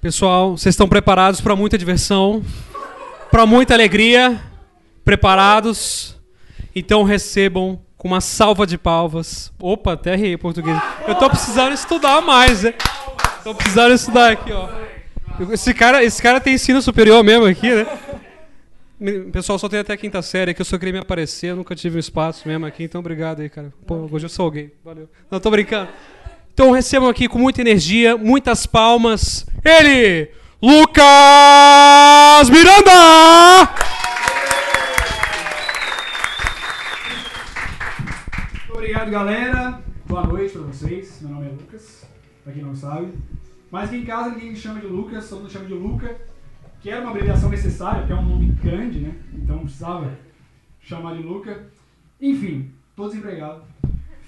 Pessoal, 0.00 0.56
vocês 0.56 0.72
estão 0.72 0.88
preparados 0.88 1.42
para 1.42 1.54
muita 1.54 1.76
diversão, 1.76 2.42
para 3.30 3.44
muita 3.44 3.74
alegria? 3.74 4.40
Preparados? 5.04 6.18
Então 6.74 7.02
recebam 7.02 7.78
com 7.98 8.08
uma 8.08 8.22
salva 8.22 8.66
de 8.66 8.78
palmas. 8.78 9.52
Opa, 9.60 9.92
até 9.92 10.14
em 10.16 10.38
português. 10.38 10.80
Eu 11.06 11.14
tô 11.16 11.28
precisando 11.28 11.74
estudar 11.74 12.22
mais, 12.22 12.62
né? 12.62 12.72
Tô 13.44 13.54
precisando 13.54 13.92
estudar 13.92 14.32
aqui, 14.32 14.50
ó. 14.50 14.70
Esse 15.52 15.74
cara, 15.74 16.02
esse 16.02 16.22
cara 16.22 16.40
tem 16.40 16.54
ensino 16.54 16.80
superior 16.80 17.22
mesmo 17.22 17.44
aqui, 17.44 17.70
né? 17.70 17.86
Pessoal, 19.30 19.58
só 19.58 19.68
tem 19.68 19.80
até 19.80 19.92
a 19.92 19.98
quinta 19.98 20.22
série 20.22 20.54
que 20.54 20.62
eu 20.62 20.64
só 20.64 20.78
queria 20.78 20.94
me 20.94 20.98
aparecer, 21.00 21.48
eu 21.48 21.56
nunca 21.56 21.74
tive 21.74 21.96
um 21.96 22.00
espaço 22.00 22.48
mesmo 22.48 22.64
aqui, 22.64 22.84
então 22.84 23.00
obrigado 23.00 23.40
aí, 23.40 23.50
cara. 23.50 23.70
Pô, 23.86 24.08
hoje 24.10 24.24
eu 24.24 24.30
sou 24.30 24.46
alguém. 24.46 24.72
Valeu. 24.82 25.10
Não, 25.30 25.38
tô 25.38 25.50
brincando. 25.50 25.90
Então 26.60 26.72
recebam 26.72 27.08
aqui 27.08 27.26
com 27.26 27.38
muita 27.38 27.62
energia, 27.62 28.18
muitas 28.18 28.66
palmas. 28.66 29.46
Ele, 29.64 30.30
Lucas 30.60 32.50
Miranda! 32.50 32.92
Obrigado, 38.68 39.10
galera. 39.10 39.80
Boa 40.06 40.26
noite 40.26 40.52
pra 40.52 40.60
vocês. 40.60 41.22
Meu 41.22 41.30
nome 41.30 41.46
é 41.46 41.48
Lucas, 41.48 42.04
pra 42.44 42.52
quem 42.52 42.62
não 42.62 42.74
sabe. 42.74 43.14
Mas 43.70 43.88
aqui 43.88 43.96
em 43.96 44.04
casa 44.04 44.28
ninguém 44.28 44.50
me 44.50 44.56
chama 44.56 44.80
de 44.80 44.86
Lucas, 44.86 45.30
todo 45.30 45.38
mundo 45.38 45.50
chama 45.50 45.64
de 45.64 45.72
Luca, 45.72 46.14
que 46.82 46.90
era 46.90 47.00
uma 47.00 47.12
abreviação 47.12 47.48
necessária, 47.48 48.00
porque 48.00 48.12
é 48.12 48.16
um 48.16 48.28
nome 48.28 48.48
grande, 48.62 49.00
né? 49.00 49.14
Então 49.32 49.60
precisava 49.60 50.12
chamar 50.82 51.16
de 51.16 51.22
Luca. 51.22 51.68
Enfim, 52.20 52.70
tô 52.94 53.08
desempregado. 53.08 53.69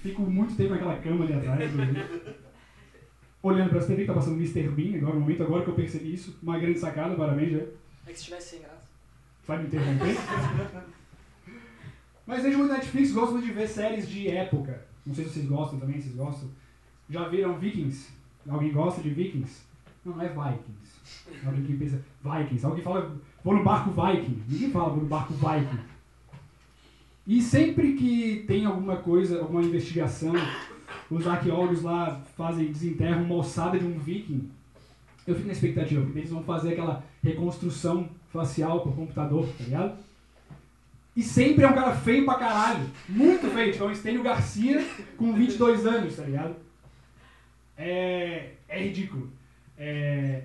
Fico 0.03 0.21
muito 0.23 0.53
tempo 0.57 0.71
naquela 0.71 0.97
cama 0.97 1.23
ali 1.23 1.33
atrás, 1.33 1.71
olhando 3.41 3.69
pra 3.69 3.79
TV 3.79 4.01
que 4.01 4.07
tá 4.07 4.13
passando 4.13 4.35
Mr. 4.35 4.67
Bean 4.67 4.97
agora, 4.97 5.13
no 5.13 5.21
momento 5.21 5.43
agora 5.43 5.63
que 5.63 5.69
eu 5.69 5.75
percebi 5.75 6.13
isso. 6.13 6.37
Uma 6.43 6.59
grande 6.59 6.77
sacada, 6.77 7.15
parabéns, 7.15 7.53
já. 7.53 7.59
É 7.59 8.11
que 8.11 8.17
se 8.19 8.25
tivesse 8.25 8.49
sem 8.49 8.59
graça. 8.59 8.83
Vai 9.47 9.59
me 9.59 9.67
interromper? 9.67 10.17
Mas 12.27 12.43
vejo 12.43 12.57
muito 12.57 12.73
Netflix, 12.73 13.13
gosto 13.13 13.31
muito 13.31 13.45
de 13.45 13.53
ver 13.53 13.65
séries 13.65 14.09
de 14.09 14.27
época. 14.27 14.85
Não 15.05 15.15
sei 15.15 15.23
se 15.23 15.31
vocês 15.31 15.45
gostam 15.45 15.79
também, 15.79 15.95
se 15.95 16.09
vocês 16.09 16.17
gostam. 16.17 16.49
Já 17.09 17.29
viram 17.29 17.57
Vikings? 17.57 18.11
Alguém 18.49 18.73
gosta 18.73 19.01
de 19.01 19.09
Vikings? 19.09 19.61
Não, 20.03 20.17
não 20.17 20.21
é 20.21 20.27
Vikings. 20.27 21.39
Alguém 21.47 21.63
que 21.63 21.77
pensa, 21.77 22.03
Vikings. 22.21 22.65
Alguém 22.65 22.83
fala, 22.83 23.15
vou 23.41 23.55
no 23.55 23.63
barco 23.63 23.89
Viking. 23.91 24.43
Ninguém 24.49 24.69
fala, 24.69 24.89
vou 24.89 25.03
no 25.03 25.07
barco 25.07 25.33
Viking. 25.33 25.92
E 27.25 27.41
sempre 27.41 27.93
que 27.93 28.43
tem 28.47 28.65
alguma 28.65 28.97
coisa, 28.97 29.39
alguma 29.39 29.63
investigação, 29.63 30.33
os 31.09 31.25
arqueólogos 31.25 31.81
lá 31.81 32.21
fazem, 32.35 32.67
desenterram 32.67 33.23
uma 33.23 33.35
ossada 33.35 33.79
de 33.79 33.85
um 33.85 33.97
viking, 33.97 34.49
eu 35.25 35.35
fico 35.35 35.47
na 35.47 35.53
expectativa, 35.53 36.01
porque 36.01 36.19
eles 36.19 36.31
vão 36.31 36.43
fazer 36.43 36.73
aquela 36.73 37.03
reconstrução 37.23 38.09
facial 38.29 38.81
por 38.81 38.93
computador, 38.93 39.47
tá 39.57 39.63
ligado? 39.63 39.97
E 41.15 41.21
sempre 41.21 41.63
é 41.63 41.67
um 41.67 41.73
cara 41.73 41.95
feio 41.95 42.25
pra 42.25 42.35
caralho. 42.35 42.85
Muito 43.07 43.47
feio, 43.51 43.71
tipo, 43.71 43.83
é 43.83 43.87
um 43.87 43.91
Estênio 43.91 44.23
Garcia 44.23 44.83
com 45.15 45.31
22 45.31 45.85
anos, 45.85 46.15
tá 46.15 46.23
ligado? 46.23 46.55
É, 47.77 48.53
é 48.67 48.83
ridículo. 48.83 49.29
É, 49.77 50.43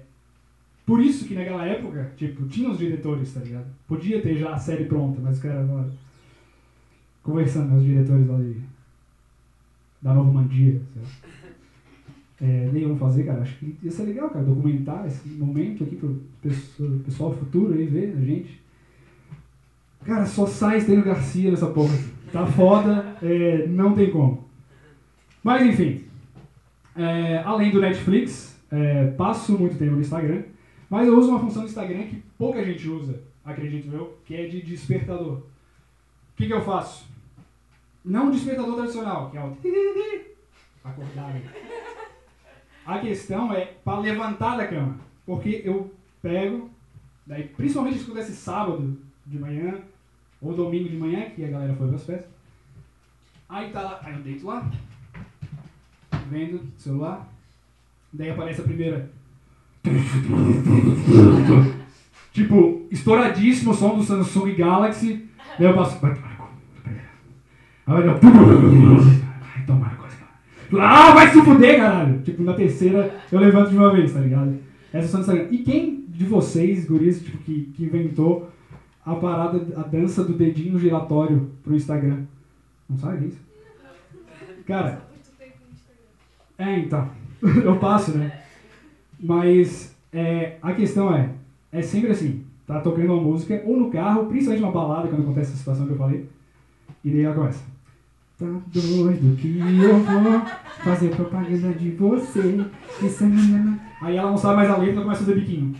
por 0.86 1.00
isso 1.00 1.26
que 1.26 1.34
naquela 1.34 1.66
época, 1.66 2.12
tipo, 2.16 2.46
tinha 2.46 2.70
os 2.70 2.78
diretores, 2.78 3.32
tá 3.32 3.40
ligado? 3.40 3.66
Podia 3.86 4.20
ter 4.20 4.36
já 4.36 4.52
a 4.52 4.58
série 4.58 4.84
pronta, 4.84 5.20
mas 5.20 5.36
os 5.36 5.42
caras 5.42 5.66
não... 5.66 5.90
Conversando 7.28 7.68
com 7.68 7.76
os 7.76 7.84
diretores 7.84 8.26
lá 8.26 8.38
de... 8.38 8.56
Da 10.00 10.14
Normandia. 10.14 10.80
É, 12.40 12.70
nem 12.72 12.84
vamos 12.84 13.00
fazer, 13.00 13.24
cara. 13.24 13.42
Acho 13.42 13.56
que 13.56 13.76
ia 13.82 13.90
ser 13.90 14.04
legal, 14.04 14.30
cara, 14.30 14.44
documentar 14.44 15.04
esse 15.08 15.28
momento 15.28 15.82
aqui 15.82 15.96
pro 15.96 16.22
pessoal, 16.40 16.90
pessoal 17.04 17.36
futuro 17.36 17.74
aí 17.74 17.84
ver 17.84 18.14
a 18.16 18.20
gente. 18.20 18.60
Cara, 20.04 20.24
só 20.24 20.46
sai 20.46 20.78
Estênio 20.78 21.04
Garcia 21.04 21.50
nessa 21.50 21.66
porra. 21.66 21.98
Tá 22.32 22.46
foda, 22.46 23.16
é, 23.20 23.66
não 23.66 23.92
tem 23.92 24.12
como. 24.12 24.44
Mas 25.42 25.66
enfim, 25.66 26.04
é, 26.94 27.38
além 27.38 27.72
do 27.72 27.80
Netflix, 27.80 28.56
é, 28.70 29.06
passo 29.06 29.58
muito 29.58 29.76
tempo 29.76 29.96
no 29.96 30.00
Instagram, 30.00 30.42
mas 30.88 31.08
eu 31.08 31.18
uso 31.18 31.30
uma 31.30 31.40
função 31.40 31.62
do 31.62 31.68
Instagram 31.68 32.04
que 32.04 32.22
pouca 32.38 32.64
gente 32.64 32.88
usa, 32.88 33.20
acredito 33.44 33.92
eu, 33.92 34.16
que 34.24 34.36
é 34.36 34.46
de 34.46 34.62
despertador. 34.62 35.38
O 35.38 35.42
que, 36.36 36.46
que 36.46 36.52
eu 36.52 36.62
faço? 36.62 37.07
Não 38.08 38.28
um 38.28 38.30
despertador 38.30 38.74
tradicional, 38.74 39.30
que 39.30 39.36
é 39.36 39.40
o 39.42 39.52
acordar. 40.82 41.36
A 42.86 42.98
questão 43.00 43.52
é 43.52 43.66
para 43.84 44.00
levantar 44.00 44.56
da 44.56 44.66
cama, 44.66 44.96
porque 45.26 45.60
eu 45.62 45.92
pego, 46.22 46.70
daí 47.26 47.48
principalmente 47.48 47.96
isso 47.96 48.06
acontece 48.06 48.32
sábado 48.32 48.98
de 49.26 49.38
manhã 49.38 49.82
ou 50.40 50.54
domingo 50.54 50.88
de 50.88 50.96
manhã, 50.96 51.28
que 51.28 51.44
a 51.44 51.48
galera 51.48 51.74
foi 51.74 51.88
pras 51.88 52.06
festas. 52.06 52.30
Aí 53.46 53.70
tá 53.70 53.82
lá, 53.82 54.00
aí 54.02 54.14
eu 54.14 54.20
deito 54.20 54.46
lá, 54.46 54.70
vendo 56.30 56.62
o 56.62 56.80
celular, 56.80 57.28
daí 58.10 58.30
aparece 58.30 58.62
a 58.62 58.64
primeira. 58.64 59.10
tipo, 62.32 62.86
estouradíssimo 62.90 63.72
o 63.72 63.74
som 63.74 63.98
do 63.98 64.02
Samsung 64.02 64.54
Galaxy, 64.54 65.28
daí 65.58 65.68
eu 65.68 65.74
passo. 65.74 65.98
Aí 67.88 68.06
eu. 68.06 68.12
Ai, 68.12 69.64
tomar 69.66 69.96
coisa. 69.96 70.16
Ah, 70.78 71.14
vai 71.14 71.32
se 71.32 71.40
fuder, 71.40 71.78
caralho! 71.78 72.20
Tipo, 72.20 72.42
na 72.42 72.52
terceira 72.52 73.18
eu 73.32 73.40
levanto 73.40 73.70
de 73.70 73.76
uma 73.78 73.90
vez, 73.90 74.12
tá 74.12 74.20
ligado? 74.20 74.58
Essa 74.92 75.08
é 75.08 75.14
no 75.14 75.20
Instagram. 75.20 75.48
E 75.50 75.58
quem 75.58 76.04
de 76.06 76.24
vocês, 76.26 76.84
guris, 76.84 77.22
tipo, 77.22 77.38
que, 77.38 77.72
que 77.74 77.84
inventou 77.84 78.50
a 79.06 79.14
parada, 79.14 79.66
a 79.74 79.82
dança 79.82 80.22
do 80.22 80.34
dedinho 80.34 80.78
giratório 80.78 81.50
pro 81.64 81.74
Instagram? 81.74 82.24
Não 82.90 82.98
sabe 82.98 83.26
disso? 83.26 83.40
Cara, 84.66 85.00
é, 86.58 86.78
então. 86.80 87.08
eu 87.64 87.76
passo, 87.78 88.18
né? 88.18 88.42
Mas 89.18 89.96
é, 90.12 90.58
a 90.60 90.72
questão 90.72 91.14
é, 91.14 91.30
é 91.72 91.80
sempre 91.80 92.10
assim, 92.10 92.44
tá 92.66 92.80
tocando 92.80 93.14
uma 93.14 93.22
música, 93.22 93.62
ou 93.64 93.78
no 93.78 93.90
carro, 93.90 94.26
principalmente 94.26 94.62
uma 94.62 94.72
balada, 94.72 95.08
quando 95.08 95.22
acontece 95.22 95.52
essa 95.52 95.58
situação 95.58 95.86
que 95.86 95.92
eu 95.92 95.96
falei, 95.98 96.28
e 97.02 97.10
daí 97.10 97.22
ela 97.22 97.34
começa. 97.34 97.77
Tá 98.38 98.46
doido 98.46 99.36
que 99.36 99.58
eu 99.58 99.98
vou 99.98 100.40
fazer 100.84 101.08
propaganda 101.08 101.72
de 101.72 101.90
você. 101.90 102.64
Isso 103.02 103.24
é 103.24 103.26
minha... 103.26 103.80
Aí 104.00 104.16
ela 104.16 104.30
não 104.30 104.38
sabe 104.38 104.56
mais 104.56 104.70
a 104.70 104.76
letra 104.76 105.02
começa 105.02 105.22
a 105.22 105.26
fazer 105.26 105.40
biquinho. 105.40 105.74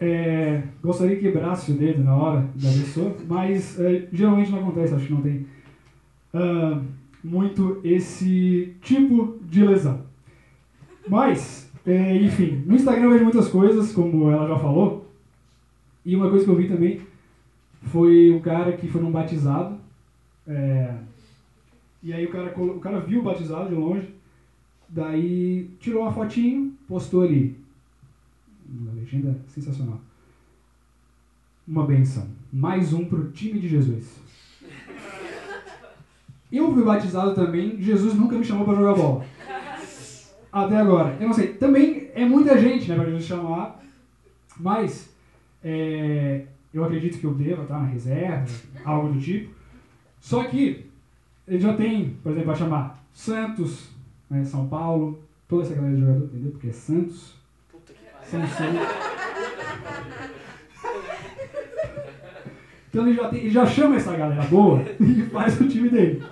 é, 0.00 0.62
gostaria 0.82 1.16
que 1.16 1.22
quebrasse 1.22 1.72
o 1.72 1.74
dedo 1.74 2.04
na 2.04 2.14
hora 2.14 2.48
da 2.54 2.68
pessoa, 2.68 3.14
mas 3.26 3.78
é, 3.80 4.08
geralmente 4.12 4.50
não 4.50 4.60
acontece, 4.60 4.94
acho 4.94 5.06
que 5.06 5.12
não 5.12 5.22
tem 5.22 5.46
ah, 6.34 6.80
muito 7.22 7.80
esse 7.82 8.74
tipo 8.82 9.38
de 9.42 9.64
lesão. 9.64 10.00
Mas, 11.08 11.70
é, 11.86 12.16
enfim, 12.16 12.62
no 12.66 12.74
Instagram 12.74 13.04
eu 13.04 13.10
vejo 13.12 13.24
muitas 13.24 13.48
coisas, 13.48 13.92
como 13.92 14.30
ela 14.30 14.48
já 14.48 14.58
falou, 14.58 15.05
e 16.06 16.14
uma 16.14 16.30
coisa 16.30 16.44
que 16.44 16.50
eu 16.52 16.56
vi 16.56 16.68
também 16.68 17.00
foi 17.82 18.30
um 18.30 18.40
cara 18.40 18.76
que 18.76 18.86
foi 18.86 19.02
num 19.02 19.10
batizado, 19.10 19.76
é, 20.46 20.94
e 22.00 22.12
aí 22.12 22.24
o 22.24 22.30
cara, 22.30 22.54
o 22.56 22.78
cara 22.78 23.00
viu 23.00 23.20
o 23.20 23.24
batizado 23.24 23.68
de 23.68 23.74
longe, 23.74 24.14
daí 24.88 25.68
tirou 25.80 26.02
uma 26.02 26.12
fotinho, 26.12 26.72
postou 26.86 27.24
ali. 27.24 27.58
Uma 28.68 28.92
legenda 28.92 29.36
sensacional. 29.48 30.00
Uma 31.66 31.84
benção. 31.84 32.28
Mais 32.52 32.92
um 32.92 33.04
pro 33.04 33.32
time 33.32 33.58
de 33.58 33.68
Jesus. 33.68 34.20
Eu 36.52 36.72
fui 36.72 36.84
batizado 36.84 37.34
também, 37.34 37.82
Jesus 37.82 38.14
nunca 38.14 38.38
me 38.38 38.44
chamou 38.44 38.64
para 38.64 38.76
jogar 38.76 38.94
bola. 38.94 39.26
Até 40.52 40.76
agora. 40.76 41.16
Eu 41.20 41.26
não 41.26 41.34
sei, 41.34 41.54
também 41.54 42.12
é 42.14 42.24
muita 42.24 42.56
gente, 42.56 42.88
né, 42.88 42.94
para 42.94 43.06
Jesus 43.06 43.24
chamar, 43.24 43.84
mas 44.56 45.15
é, 45.68 46.44
eu 46.72 46.84
acredito 46.84 47.18
que 47.18 47.24
eu 47.26 47.34
deva 47.34 47.62
estar 47.62 47.80
na 47.80 47.88
reserva, 47.88 48.46
algo 48.84 49.12
do 49.12 49.20
tipo. 49.20 49.52
Só 50.20 50.44
que 50.44 50.86
ele 51.48 51.58
já 51.58 51.74
tem, 51.74 52.10
por 52.22 52.30
exemplo, 52.30 52.46
vai 52.46 52.56
chamar 52.56 53.04
Santos, 53.12 53.88
né, 54.30 54.44
São 54.44 54.68
Paulo, 54.68 55.20
toda 55.48 55.64
essa 55.64 55.74
galera 55.74 55.94
de 55.94 56.00
jogador, 56.00 56.24
entendeu? 56.26 56.52
Porque 56.52 56.68
é 56.68 56.72
Santos, 56.72 57.34
São 58.22 58.46
Santos. 58.46 58.80
Então 62.88 63.06
ele 63.08 63.16
já, 63.16 63.28
tem- 63.28 63.40
ele 63.40 63.50
já 63.50 63.66
chama 63.66 63.96
essa 63.96 64.16
galera 64.16 64.42
boa 64.44 64.82
e 65.00 65.22
faz 65.30 65.60
o 65.60 65.68
time 65.68 65.88
dele. 65.90 66.22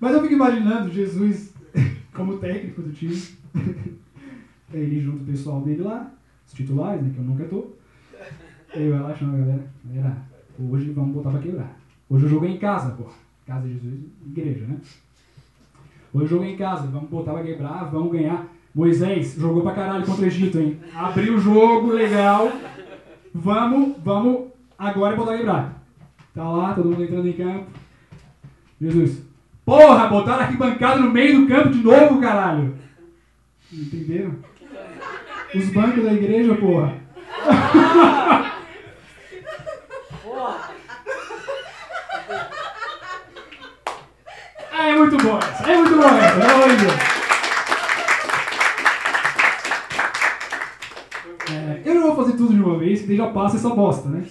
Mas 0.00 0.14
eu 0.14 0.22
fico 0.22 0.32
imaginando 0.34 0.90
Jesus 0.92 1.52
como 2.14 2.38
técnico 2.38 2.80
do 2.82 2.92
time. 2.92 3.14
Ele 4.72 5.00
junto 5.00 5.22
o 5.22 5.26
pessoal 5.26 5.60
dele 5.60 5.82
lá, 5.82 6.12
os 6.46 6.52
titulares, 6.52 7.02
né, 7.02 7.10
que 7.12 7.18
eu 7.18 7.24
nunca 7.24 7.44
tô. 7.44 7.66
Ele 8.74 8.90
vai 8.90 9.00
lá 9.00 9.14
chama 9.14 9.34
a 9.34 9.38
galera. 9.38 9.66
Galera, 9.84 10.16
hoje 10.58 10.90
vamos 10.90 11.14
botar 11.14 11.30
pra 11.30 11.40
quebrar. 11.40 11.76
Hoje 12.08 12.26
o 12.26 12.28
jogo 12.28 12.46
é 12.46 12.48
em 12.50 12.58
casa, 12.58 12.90
pô. 12.90 13.04
Casa 13.46 13.66
de 13.66 13.74
Jesus, 13.74 14.00
igreja, 14.26 14.66
né? 14.66 14.76
Hoje 16.12 16.24
o 16.24 16.28
jogo 16.28 16.44
é 16.44 16.50
em 16.50 16.56
casa, 16.56 16.86
vamos 16.86 17.10
botar 17.10 17.32
pra 17.32 17.42
quebrar, 17.42 17.90
vamos 17.90 18.12
ganhar. 18.12 18.46
Moisés 18.74 19.34
jogou 19.34 19.62
pra 19.62 19.72
caralho 19.72 20.04
contra 20.04 20.24
o 20.24 20.26
Egito, 20.26 20.58
hein? 20.58 20.80
Abriu 20.94 21.36
o 21.36 21.40
jogo, 21.40 21.92
legal. 21.92 22.50
Vamos, 23.32 23.96
vamos 24.02 24.48
agora 24.78 25.16
botar 25.16 25.30
pra 25.30 25.38
quebrar. 25.38 25.84
Tá 26.34 26.48
lá, 26.48 26.74
todo 26.74 26.90
mundo 26.90 27.04
entrando 27.04 27.28
em 27.28 27.32
campo. 27.32 27.66
Jesus. 28.80 29.22
Porra, 29.64 30.08
botaram 30.08 30.44
aqui 30.44 30.56
bancada 30.56 31.00
no 31.00 31.10
meio 31.10 31.40
do 31.40 31.48
campo 31.48 31.70
de 31.70 31.82
novo, 31.82 32.20
caralho. 32.20 32.74
Entenderam? 33.72 34.34
Os 35.54 35.70
bancos 35.70 36.04
da 36.04 36.12
igreja, 36.12 36.54
porra. 36.54 36.94
É 44.76 44.96
muito 44.96 45.16
bom 45.16 45.38
essa. 45.38 45.70
É 45.70 45.76
muito 45.76 45.96
bom 45.96 46.02
essa. 46.02 46.36
Deus. 46.76 46.94
É, 51.50 51.82
eu 51.84 51.94
não 51.94 52.02
vou 52.02 52.16
fazer 52.16 52.36
tudo 52.36 52.54
de 52.54 52.60
uma 52.60 52.78
vez, 52.78 53.00
que 53.00 53.06
daí 53.08 53.16
já 53.16 53.28
passa 53.28 53.56
essa 53.56 53.70
bosta, 53.70 54.08
né? 54.08 54.24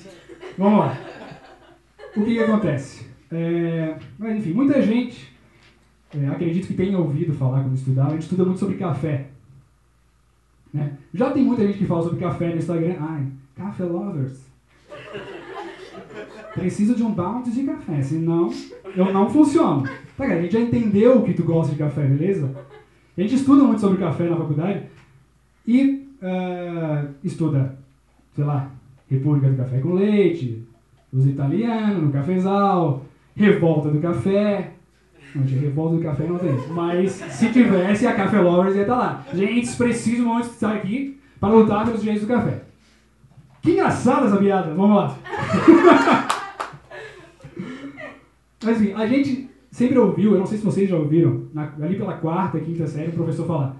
Vamos 0.57 0.80
lá. 0.80 0.97
O 2.15 2.24
que 2.24 2.36
que 2.36 2.39
acontece? 2.43 3.07
É, 3.32 3.95
mas 4.17 4.38
enfim, 4.38 4.53
muita 4.53 4.82
gente, 4.82 5.36
é, 6.15 6.28
acredito 6.28 6.67
que 6.67 6.74
tenha 6.76 6.99
ouvido 6.99 7.34
falar 7.34 7.61
quando 7.61 7.76
estudava, 7.76 8.09
a 8.09 8.13
gente 8.13 8.24
estuda 8.24 8.45
muito 8.45 8.59
sobre 8.59 8.78
café. 8.78 9.32
Né? 10.74 10.97
Já 11.13 11.32
tem 11.32 11.43
muita 11.43 11.65
gente 11.65 11.78
que 11.78 11.86
fala 11.86 12.03
sobre 12.03 12.19
café 12.19 12.49
no 12.49 12.57
Instagram. 12.57 12.95
Ai, 12.99 13.28
café 13.55 13.84
lovers. 13.84 14.43
Preciso 16.53 16.95
de 16.95 17.03
um 17.03 17.11
balde 17.11 17.51
de 17.51 17.63
café, 17.63 18.01
senão 18.01 18.51
eu 18.95 19.13
não 19.13 19.30
funciono. 19.30 19.84
Tá, 20.17 20.28
cara, 20.28 20.39
a 20.39 20.41
gente 20.41 20.53
já 20.53 20.59
entendeu 20.59 21.21
que 21.24 21.34
tu 21.34 21.43
gosta 21.43 21.71
de 21.71 21.80
café, 21.80 22.05
beleza? 22.05 22.53
A 23.17 23.21
gente 23.21 23.36
estuda 23.36 23.63
muito 23.63 23.82
sobre 23.82 23.97
café 23.97 24.30
na 24.30 24.38
faculdade 24.38 24.84
e 25.67 26.07
ah, 26.21 27.05
estuda, 27.24 27.78
sei 28.36 28.43
lá, 28.43 28.71
República 29.09 29.49
do 29.49 29.57
Café 29.57 29.80
com 29.80 29.93
Leite, 29.93 30.63
os 31.11 31.26
italianos 31.28 32.03
no 32.03 32.11
cafezal, 32.11 33.05
Revolta 33.36 33.89
do 33.89 33.99
Café. 33.99 34.71
Não, 35.36 35.43
tinha 35.45 35.61
Revolta 35.61 35.95
do 35.97 36.01
Café 36.03 36.25
não 36.27 36.38
tem. 36.38 36.55
Mas 36.69 37.11
se 37.11 37.51
tivesse, 37.51 38.05
a 38.05 38.13
Café 38.13 38.39
Lovers 38.39 38.75
ia 38.75 38.81
estar 38.84 38.95
lá. 38.95 39.25
Gente, 39.34 39.75
preciso 39.75 40.23
muito 40.25 40.49
estar 40.49 40.73
aqui 40.75 41.19
para 41.39 41.53
lutar 41.53 41.86
pelos 41.86 42.01
direitos 42.01 42.27
do 42.27 42.34
café. 42.34 42.61
Que 43.61 43.71
engraçada 43.71 44.27
essa 44.27 44.38
piada, 44.38 44.73
vamos 44.73 44.95
lá. 44.95 45.17
Mas 48.63 48.77
assim, 48.77 48.93
a 48.93 49.05
gente 49.07 49.49
sempre 49.71 49.97
ouviu, 49.97 50.34
eu 50.34 50.39
não 50.39 50.45
sei 50.45 50.57
se 50.57 50.63
vocês 50.65 50.89
já 50.89 50.95
ouviram, 50.95 51.47
na- 51.53 51.73
ali 51.81 51.95
pela 51.97 52.13
quarta, 52.13 52.59
quinta 52.59 52.88
série, 52.88 53.09
o 53.09 53.13
professor 53.13 53.45
falar: 53.45 53.75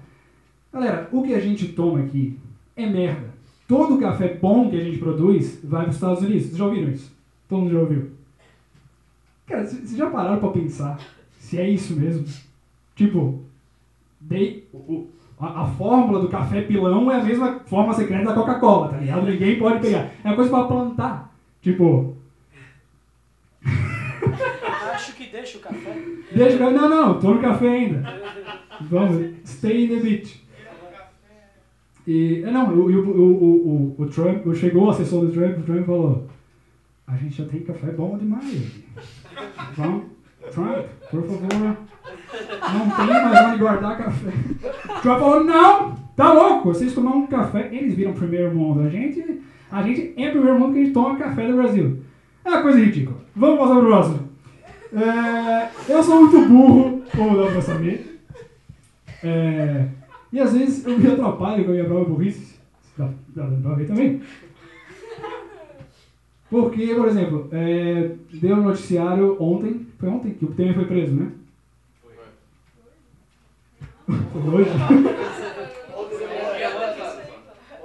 Galera, 0.72 1.08
o 1.12 1.22
que 1.22 1.34
a 1.34 1.40
gente 1.40 1.68
toma 1.68 2.00
aqui 2.00 2.38
é 2.76 2.86
merda. 2.86 3.32
Todo 3.66 3.98
café 3.98 4.34
bom 4.40 4.68
que 4.68 4.76
a 4.78 4.84
gente 4.84 4.98
produz 4.98 5.58
vai 5.64 5.82
para 5.82 5.90
os 5.90 5.94
Estados 5.96 6.22
Unidos. 6.22 6.42
Vocês 6.44 6.56
já 6.56 6.64
ouviram 6.66 6.90
isso? 6.90 7.10
Todo 7.48 7.60
mundo 7.62 7.72
já 7.72 7.78
ouviu? 7.80 8.10
Cara, 9.46 9.64
vocês 9.66 9.96
já 9.96 10.10
pararam 10.10 10.38
para 10.38 10.48
pensar 10.50 10.98
se 11.54 11.60
é 11.60 11.68
isso 11.68 11.94
mesmo? 11.96 12.26
Tipo, 12.96 13.42
dei, 14.20 14.66
o- 14.72 15.06
a, 15.38 15.62
a 15.62 15.66
fórmula 15.66 16.20
do 16.20 16.28
café 16.28 16.62
pilão 16.62 17.10
é 17.10 17.20
a 17.20 17.24
mesma 17.24 17.60
fórmula 17.66 17.94
secreta 17.94 18.24
da 18.26 18.34
Coca-Cola, 18.34 18.88
tá 18.88 18.96
ligado? 18.98 19.26
Ninguém 19.26 19.58
pode 19.58 19.80
pegar. 19.80 20.10
É 20.22 20.28
uma 20.28 20.36
coisa 20.36 20.50
para 20.50 20.64
plantar. 20.64 21.34
Tipo, 21.62 22.16
Acho 24.92 25.14
que 25.14 25.26
deixa 25.26 25.58
o 25.58 25.60
café. 25.60 25.96
Deixa 26.34 26.56
o 26.56 26.58
café. 26.58 26.70
Não, 26.72 26.88
não, 26.88 27.20
tô 27.20 27.34
no 27.34 27.40
café 27.40 27.68
ainda. 27.68 28.02
Vamos, 28.82 29.34
stay 29.46 29.84
in 29.84 29.88
the 29.88 29.96
beach. 29.96 30.44
E, 32.06 32.42
é, 32.44 32.50
não, 32.50 32.68
o, 32.68 32.86
o, 32.86 33.94
o, 33.96 34.02
o, 34.02 34.06
Trump, 34.06 34.54
chegou 34.54 34.84
o 34.84 34.90
assessor 34.90 35.24
do 35.24 35.32
Trump, 35.32 35.58
o 35.58 35.62
Trump 35.62 35.86
falou, 35.86 36.28
a 37.06 37.16
gente 37.16 37.36
já 37.36 37.46
tem 37.46 37.62
café 37.62 37.90
bom 37.92 38.18
demais. 38.18 38.72
Vamos, 39.74 40.04
Trump, 40.52 40.86
por 41.10 41.22
favor, 41.22 41.76
não 42.72 42.90
tem 42.90 43.06
mais 43.06 43.46
onde 43.46 43.58
guardar 43.58 43.98
café. 43.98 44.30
Trump 45.02 45.20
falou, 45.20 45.44
não, 45.44 45.96
tá 46.16 46.32
louco, 46.32 46.72
vocês 46.72 46.92
tomam 46.92 47.18
um 47.18 47.26
café, 47.26 47.68
eles 47.72 47.94
viram 47.94 48.12
primeiro 48.12 48.54
mundo, 48.54 48.82
a 48.82 48.88
gente, 48.88 49.42
a 49.70 49.82
gente 49.82 50.14
é 50.16 50.30
primeiro 50.30 50.58
mundo 50.58 50.72
que 50.72 50.80
a 50.80 50.82
gente 50.82 50.94
toma 50.94 51.16
café 51.16 51.46
do 51.46 51.56
Brasil. 51.56 52.02
É 52.44 52.50
uma 52.50 52.62
coisa 52.62 52.78
ridícula. 52.78 53.16
Vamos 53.34 53.58
passar 53.58 53.76
pro 53.76 53.86
próximo. 53.86 54.28
É, 54.92 55.92
eu 55.92 56.02
sou 56.02 56.20
muito 56.20 56.48
burro, 56.48 57.02
como 57.16 57.42
dá 57.42 57.50
pra 57.50 57.60
saber. 57.60 58.20
É, 59.22 59.86
e 60.32 60.38
às 60.38 60.52
vezes 60.52 60.86
eu 60.86 60.98
me 60.98 61.06
atrapalho 61.06 61.64
com 61.64 61.70
a 61.70 61.74
minha 61.74 61.84
própria 61.84 62.08
burrice. 62.08 62.54
Dá, 62.96 63.08
dá 63.34 63.44
pra 63.46 63.74
ver 63.74 63.86
também. 63.86 64.20
Porque, 66.54 66.94
por 66.94 67.08
exemplo, 67.08 67.48
é, 67.50 68.12
deu 68.32 68.54
um 68.54 68.62
noticiário 68.62 69.36
ontem, 69.42 69.88
foi 69.98 70.08
ontem 70.08 70.34
que 70.34 70.44
o 70.44 70.52
Temer 70.52 70.76
foi 70.76 70.84
preso, 70.84 71.12
né? 71.12 71.32
Foi 74.06 74.54
hoje? 74.54 74.70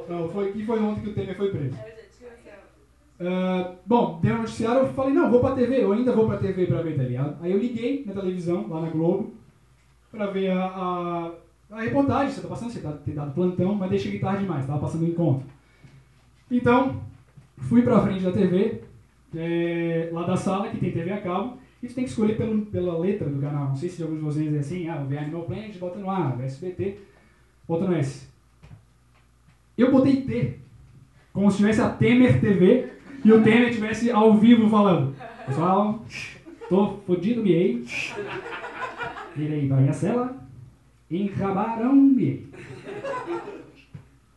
Não, 0.08 0.30
foi, 0.30 0.52
que 0.52 0.64
foi 0.68 0.80
ontem 0.80 1.02
que 1.02 1.10
o 1.10 1.14
Temer 1.16 1.36
foi 1.36 1.50
preso. 1.50 1.76
Ah, 3.20 3.74
bom, 3.88 4.20
deu 4.22 4.36
um 4.36 4.42
noticiário, 4.42 4.82
eu 4.82 4.94
falei, 4.94 5.16
não, 5.16 5.32
vou 5.32 5.40
pra 5.40 5.56
TV, 5.56 5.84
eu 5.84 5.92
ainda 5.92 6.12
vou 6.12 6.28
pra 6.28 6.38
TV 6.38 6.68
pra 6.68 6.84
ver, 6.84 6.96
tá 6.96 7.02
ligado? 7.02 7.44
Aí 7.44 7.52
eu 7.52 7.58
liguei 7.58 8.04
na 8.06 8.14
televisão, 8.14 8.68
lá 8.70 8.82
na 8.82 8.90
Globo, 8.92 9.34
pra 10.12 10.28
ver 10.28 10.52
a, 10.52 10.64
a, 10.64 11.32
a 11.72 11.82
reportagem, 11.82 12.36
você 12.36 12.42
tá 12.42 12.48
passando, 12.48 12.70
você 12.72 12.82
tá, 12.82 12.92
ter 12.92 13.14
dado 13.14 13.34
plantão, 13.34 13.74
mas 13.74 13.90
deixei 13.90 14.20
tarde 14.20 14.44
demais, 14.44 14.68
tava 14.68 14.78
passando 14.78 15.06
um 15.06 15.10
encontro. 15.10 15.48
Então, 16.52 17.09
fui 17.62 17.82
pra 17.82 18.02
frente 18.02 18.24
da 18.24 18.32
TV, 18.32 18.82
é, 19.36 20.10
lá 20.12 20.24
da 20.24 20.36
sala, 20.36 20.70
que 20.70 20.78
tem 20.78 20.92
TV 20.92 21.12
a 21.12 21.22
cabo, 21.22 21.58
e 21.82 21.88
você 21.88 21.96
tem 21.96 22.04
que 22.04 22.10
escolher 22.10 22.36
pelo, 22.36 22.66
pela 22.66 22.98
letra 22.98 23.30
do 23.30 23.40
canal. 23.40 23.70
Não 23.70 23.76
sei 23.76 23.90
se 23.90 24.02
alguns 24.02 24.18
de 24.18 24.24
vocês 24.24 24.54
é 24.54 24.60
assim, 24.60 24.90
ah, 24.90 24.98
vê 24.98 25.18
Animal 25.18 25.44
Planet, 25.44 25.78
bota 25.78 26.00
no 26.00 26.10
A, 26.10 26.38
SBT, 26.44 26.98
bota 27.68 27.86
no 27.86 27.96
S. 27.96 28.28
Eu 29.78 29.92
botei 29.92 30.22
T, 30.24 30.60
como 31.32 31.50
se 31.50 31.58
tivesse 31.58 31.82
a 31.82 31.90
Temer 31.90 32.42
TV 32.42 32.90
e 33.24 33.32
o 33.32 33.42
Temer 33.42 33.70
estivesse 33.70 34.12
ao 34.12 34.34
vivo 34.36 34.70
falando. 34.70 35.16
Pessoal, 35.46 36.04
tô 36.68 36.98
fodido, 37.06 37.42
miei. 37.42 37.86
Virei 39.36 39.68
para 39.68 39.78
minha 39.78 39.94
cela, 39.94 40.36
enrabaram, 41.10 41.94
miei. 41.96 42.48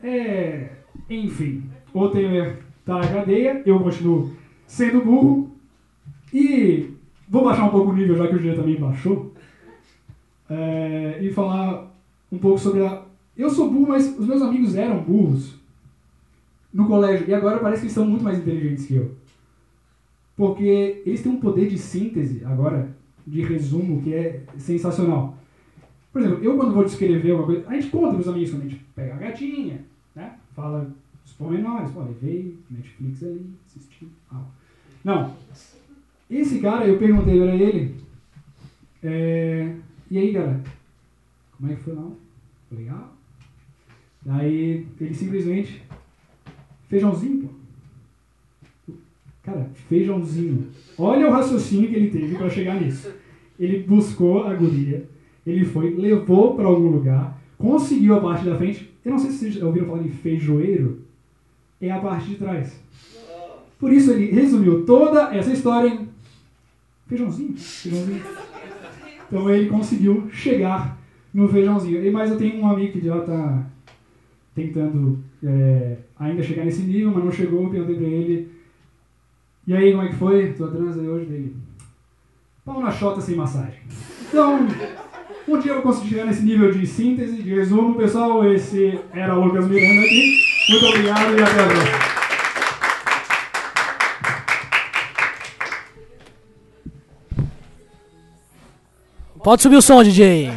É, 0.00 0.70
Enfim, 1.10 1.64
o 1.92 2.08
Temer 2.08 2.58
tá 2.84 2.98
na 2.98 3.08
cadeia, 3.08 3.62
eu 3.64 3.80
continuo 3.80 4.32
sendo 4.66 5.04
burro. 5.04 5.50
E 6.32 6.90
vou 7.28 7.44
baixar 7.44 7.64
um 7.64 7.70
pouco 7.70 7.90
o 7.90 7.94
nível, 7.94 8.16
já 8.16 8.28
que 8.28 8.36
o 8.36 8.40
dia 8.40 8.54
também 8.54 8.76
baixou. 8.76 9.32
É, 10.48 11.18
e 11.22 11.30
falar 11.30 11.90
um 12.30 12.38
pouco 12.38 12.58
sobre 12.58 12.84
a. 12.84 13.02
Eu 13.36 13.50
sou 13.50 13.70
burro, 13.70 13.88
mas 13.88 14.18
os 14.18 14.26
meus 14.26 14.42
amigos 14.42 14.74
eram 14.74 15.02
burros 15.02 15.54
no 16.72 16.86
colégio. 16.86 17.28
E 17.28 17.34
agora 17.34 17.58
parece 17.58 17.80
que 17.80 17.86
eles 17.86 17.94
são 17.94 18.06
muito 18.06 18.24
mais 18.24 18.38
inteligentes 18.38 18.86
que 18.86 18.94
eu. 18.94 19.14
Porque 20.36 21.02
eles 21.04 21.22
têm 21.22 21.32
um 21.32 21.40
poder 21.40 21.68
de 21.68 21.78
síntese 21.78 22.42
agora, 22.44 22.94
de 23.26 23.42
resumo, 23.42 24.02
que 24.02 24.14
é 24.14 24.42
sensacional. 24.56 25.36
Por 26.12 26.20
exemplo, 26.20 26.44
eu 26.44 26.56
quando 26.56 26.74
vou 26.74 26.84
descrever 26.84 27.30
alguma 27.30 27.46
coisa, 27.46 27.68
a 27.68 27.74
gente 27.74 27.88
conta 27.88 28.14
meus 28.14 28.28
amigos 28.28 28.50
quando 28.50 28.62
a 28.62 28.68
gente 28.68 28.84
pega 28.94 29.14
a 29.14 29.18
gatinha, 29.18 29.84
né? 30.14 30.34
Fala 30.54 30.90
os 31.24 31.32
pormenores, 31.32 31.90
pô, 31.90 32.02
levei 32.02 32.56
Netflix 32.70 33.22
ali, 33.22 33.46
assisti. 33.66 34.08
Ah. 34.30 34.44
Não. 35.04 35.34
Esse 36.30 36.60
cara, 36.60 36.86
eu 36.86 36.98
perguntei 36.98 37.38
pra 37.38 37.54
ele, 37.54 37.94
é, 39.02 39.74
e 40.10 40.18
aí, 40.18 40.32
cara, 40.32 40.60
como 41.56 41.72
é 41.72 41.74
que 41.74 41.82
foi 41.82 41.94
lá? 41.94 42.10
Legal. 42.70 43.12
Daí 44.24 44.86
ele 45.00 45.14
simplesmente, 45.14 45.82
feijãozinho, 46.88 47.48
pô. 47.48 48.94
Cara, 49.42 49.68
feijãozinho. 49.88 50.68
Olha 50.96 51.28
o 51.28 51.32
raciocínio 51.32 51.90
que 51.90 51.96
ele 51.96 52.10
teve 52.10 52.36
para 52.36 52.48
chegar 52.48 52.80
nisso. 52.80 53.12
Ele 53.58 53.82
buscou 53.82 54.44
a 54.44 54.54
guria, 54.54 55.08
ele 55.44 55.64
foi, 55.64 55.94
levou 55.94 56.54
para 56.54 56.66
algum 56.66 56.88
lugar, 56.88 57.40
conseguiu 57.58 58.14
a 58.14 58.20
parte 58.20 58.44
da 58.44 58.56
frente. 58.56 58.90
Eu 59.04 59.10
não 59.10 59.18
sei 59.18 59.30
se 59.30 59.38
vocês 59.38 59.62
ouviram 59.62 59.88
falar 59.88 60.02
em 60.02 60.10
feijoeiro. 60.10 61.01
É 61.82 61.90
a 61.90 61.98
parte 61.98 62.28
de 62.30 62.34
trás. 62.36 62.80
Por 63.78 63.92
isso 63.92 64.12
ele 64.12 64.30
resumiu 64.30 64.84
toda 64.86 65.34
essa 65.34 65.52
história 65.52 65.88
em 65.88 66.08
feijãozinho. 67.08 67.54
feijãozinho. 67.58 68.22
Então 69.26 69.50
ele 69.50 69.68
conseguiu 69.68 70.28
chegar 70.32 70.96
no 71.34 71.48
feijãozinho. 71.48 72.04
E- 72.04 72.10
Mas 72.10 72.30
eu 72.30 72.38
tenho 72.38 72.60
um 72.62 72.68
amigo 72.70 72.92
que 72.92 73.04
já 73.04 73.18
está 73.18 73.66
tentando 74.54 75.18
é, 75.44 75.96
ainda 76.18 76.42
chegar 76.42 76.64
nesse 76.64 76.82
nível, 76.82 77.10
mas 77.12 77.24
não 77.24 77.32
chegou. 77.32 77.68
Perguntei 77.68 77.96
pra 77.96 78.06
ele. 78.06 78.48
E 79.66 79.74
aí, 79.74 79.90
como 79.92 80.04
é 80.04 80.08
que 80.08 80.14
foi? 80.16 80.52
Tua 80.52 80.70
transa 80.70 81.00
hoje 81.00 81.26
dele? 81.26 81.56
Pau 82.64 82.80
na 82.80 82.92
chota 82.92 83.20
sem 83.20 83.34
massagem. 83.34 83.80
Então, 84.28 84.58
um 85.48 85.58
dia 85.58 85.72
eu 85.72 85.74
vou 85.76 85.82
conseguir 85.82 86.10
chegar 86.10 86.26
nesse 86.26 86.44
nível 86.44 86.70
de 86.70 86.86
síntese, 86.86 87.42
de 87.42 87.54
resumo. 87.54 87.96
Pessoal, 87.96 88.44
esse 88.52 88.98
era 89.12 89.36
o 89.36 89.44
Lucas 89.44 89.66
Miranda 89.66 90.02
aqui. 90.02 90.51
Muito 90.72 90.86
obrigado 90.86 91.38
e 91.38 91.42
até 91.42 91.60
a 91.62 91.66
próxima. 91.66 91.98
Pode 99.44 99.60
subir 99.60 99.76
o 99.76 99.82
som, 99.82 100.02
DJ. 100.02 100.50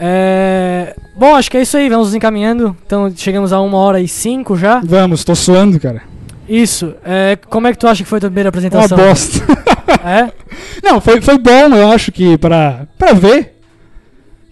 É... 0.00 0.94
Bom, 1.14 1.34
acho 1.34 1.50
que 1.50 1.58
é 1.58 1.62
isso 1.62 1.76
aí, 1.76 1.90
vamos 1.90 2.06
nos 2.06 2.14
encaminhando. 2.14 2.74
Então 2.86 3.12
chegamos 3.14 3.52
a 3.52 3.60
uma 3.60 3.76
hora 3.76 4.00
e 4.00 4.08
cinco 4.08 4.56
já. 4.56 4.80
Vamos, 4.82 5.24
tô 5.24 5.34
suando, 5.34 5.78
cara. 5.78 6.02
Isso. 6.48 6.94
É, 7.04 7.36
como 7.50 7.66
é 7.66 7.72
que 7.72 7.78
tu 7.78 7.86
acha 7.86 8.02
que 8.02 8.08
foi 8.08 8.16
a 8.16 8.20
tua 8.20 8.30
primeira 8.30 8.46
Uma 8.48 8.50
apresentação? 8.50 8.96
bosta. 8.96 9.44
É? 10.04 10.32
Não, 10.82 11.00
foi, 11.00 11.20
foi 11.20 11.36
bom, 11.38 11.74
eu 11.74 11.90
acho 11.90 12.12
que 12.12 12.38
pra, 12.38 12.86
pra 12.96 13.12
ver 13.12 13.57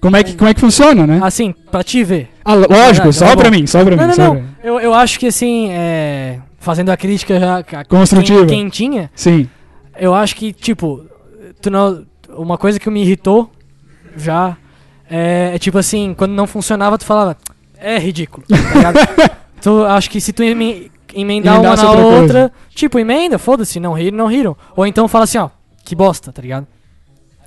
como 0.01 0.17
é, 0.17 0.23
que, 0.23 0.35
como 0.35 0.49
é 0.51 0.55
que 0.55 0.61
funciona, 0.61 1.07
né? 1.07 1.21
Assim, 1.23 1.55
pra 1.71 1.83
te 1.83 2.03
ver. 2.05 2.29
Ah, 2.45 2.55
lógico, 2.55 3.09
Ah, 3.09 3.13
só 3.13 3.27
tá 3.27 3.37
pra 3.37 3.51
mim, 3.51 3.67
só 3.67 3.85
pra 3.85 3.97
Não, 3.97 4.07
mim. 4.09 4.15
não, 4.17 4.35
não. 4.35 4.45
Eu, 4.63 4.81
eu 4.81 4.95
acho 4.95 5.19
que 5.19 5.27
assim, 5.27 5.69
é... 5.71 6.39
fazendo 6.59 6.91
a 6.91 6.97
crítica 6.97 7.39
já 7.41 7.65
Construtiva. 7.89 8.47
quem- 8.47 8.65
quentinha, 8.65 9.11
Sim. 9.15 9.49
eu 9.99 10.15
acho 10.15 10.37
que, 10.37 10.53
tipo, 10.53 11.05
tu 11.61 11.71
não... 11.71 12.05
uma 12.31 12.57
coisa 12.59 12.79
que 12.79 12.89
me 12.91 13.03
irritou 13.03 13.51
já 14.17 14.57
é, 15.11 15.53
é 15.55 15.59
tipo 15.59 15.79
assim, 15.79 16.15
quando 16.17 16.33
não 16.33 16.47
funcionava, 16.47 16.99
tu 16.99 17.05
falava, 17.05 17.37
é 17.79 17.99
ridículo, 17.99 18.45
tá 18.49 18.57
ligado? 18.75 18.99
tu, 19.63 19.85
acho 19.85 20.11
que 20.11 20.21
se 20.21 20.33
tu 20.33 20.43
eme- 20.43 20.91
emendar 21.15 21.61
uma 21.61 21.75
na 21.77 21.91
outra 21.91 22.05
outra, 22.07 22.53
tipo, 22.75 22.99
emenda, 22.99 23.39
foda-se, 23.39 23.79
não 23.81 23.93
riram, 23.93 24.17
não 24.19 24.27
riram. 24.27 24.57
Ou 24.77 24.87
então 24.87 25.07
fala 25.09 25.25
assim, 25.25 25.39
ó, 25.39 25.49
que 25.85 25.95
bosta, 25.95 26.33
tá 26.33 26.43
ligado? 26.43 26.67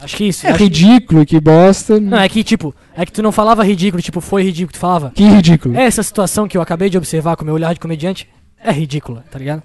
Acho 0.02 0.16
que 0.18 0.24
isso. 0.26 0.48
É 0.48 0.52
acho- 0.52 0.60
ridículo, 0.64 1.26
que 1.26 1.40
bosta. 1.40 2.00
Não, 2.00 2.18
é 2.20 2.30
que, 2.30 2.44
tipo, 2.44 2.74
é 2.96 3.06
que 3.06 3.12
tu 3.12 3.22
não 3.22 3.32
falava 3.32 3.64
ridículo, 3.66 4.02
tipo, 4.02 4.22
foi 4.22 4.44
ridículo, 4.44 4.74
tu 4.74 4.80
falava, 4.80 5.12
Que 5.14 5.24
ridículo. 5.24 5.76
essa 5.78 6.02
situação 6.04 6.48
que 6.48 6.58
eu 6.58 6.62
acabei 6.62 6.90
de 6.90 6.98
observar 6.98 7.36
com 7.36 7.44
meu 7.44 7.54
olhar 7.54 7.74
de 7.74 7.80
comediante 7.80 8.28
é 8.64 8.72
ridícula, 8.72 9.24
tá 9.30 9.38
ligado? 9.38 9.62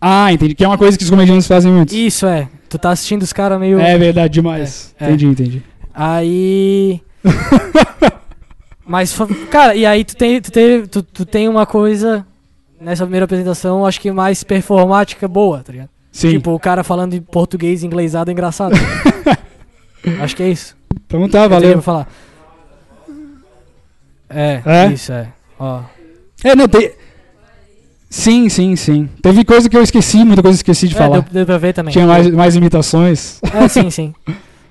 Ah, 0.00 0.30
entendi. 0.32 0.54
Que 0.54 0.64
é 0.64 0.68
uma 0.68 0.76
coisa 0.76 0.98
que 0.98 1.04
os 1.04 1.08
comediantes 1.10 1.46
fazem 1.46 1.72
muito. 1.72 1.94
Isso 1.94 2.26
é. 2.26 2.48
Tu 2.68 2.78
tá 2.78 2.90
assistindo 2.90 3.22
os 3.22 3.32
caras 3.32 3.58
meio. 3.58 3.80
É 3.80 3.96
verdade, 3.96 4.34
demais. 4.34 4.94
É, 5.00 5.04
é. 5.04 5.08
Entendi, 5.08 5.26
entendi. 5.26 5.62
Aí. 5.94 7.00
Mas, 8.86 9.16
cara, 9.50 9.74
e 9.74 9.86
aí 9.86 10.04
tu 10.04 10.14
tem, 10.14 10.40
tu, 10.42 10.50
tem, 10.52 10.84
tu, 10.86 11.02
tu 11.02 11.24
tem 11.24 11.48
uma 11.48 11.64
coisa 11.64 12.26
nessa 12.78 13.04
primeira 13.04 13.24
apresentação, 13.24 13.86
acho 13.86 13.98
que 13.98 14.10
mais 14.12 14.44
performática 14.44 15.26
boa, 15.26 15.60
tá 15.62 15.72
ligado? 15.72 15.88
Sim. 16.12 16.32
Tipo, 16.32 16.52
o 16.52 16.60
cara 16.60 16.84
falando 16.84 17.14
em 17.14 17.20
português 17.22 17.82
inglesado 17.82 18.30
é 18.30 18.32
engraçado. 18.32 18.74
acho 20.20 20.36
que 20.36 20.42
é 20.42 20.48
isso. 20.50 20.76
então 21.06 21.28
tá, 21.28 21.44
Eu 21.44 21.48
valeu. 21.50 21.72
pra 21.74 21.82
falar. 21.82 22.08
É, 24.28 24.62
É? 24.64 24.86
isso 24.92 25.12
é. 25.12 25.28
Ó. 25.58 25.80
É, 26.42 26.54
não, 26.54 26.66
tem. 26.68 26.90
Sim, 28.10 28.48
sim, 28.48 28.76
sim. 28.76 29.08
Teve 29.22 29.44
coisa 29.44 29.68
que 29.68 29.76
eu 29.76 29.82
esqueci, 29.82 30.24
muita 30.24 30.42
coisa 30.42 30.62
que 30.62 30.70
eu 30.70 30.72
esqueci 30.72 30.88
de 30.88 30.94
É, 30.94 30.98
falar. 30.98 31.20
deu, 31.20 31.32
deu 31.32 31.46
pra 31.46 31.58
ver 31.58 31.72
também. 31.72 31.92
Tinha 31.92 32.06
mais, 32.06 32.30
mais 32.30 32.54
imitações. 32.54 33.40
É, 33.52 33.66
sim, 33.68 33.90
sim. 33.90 34.14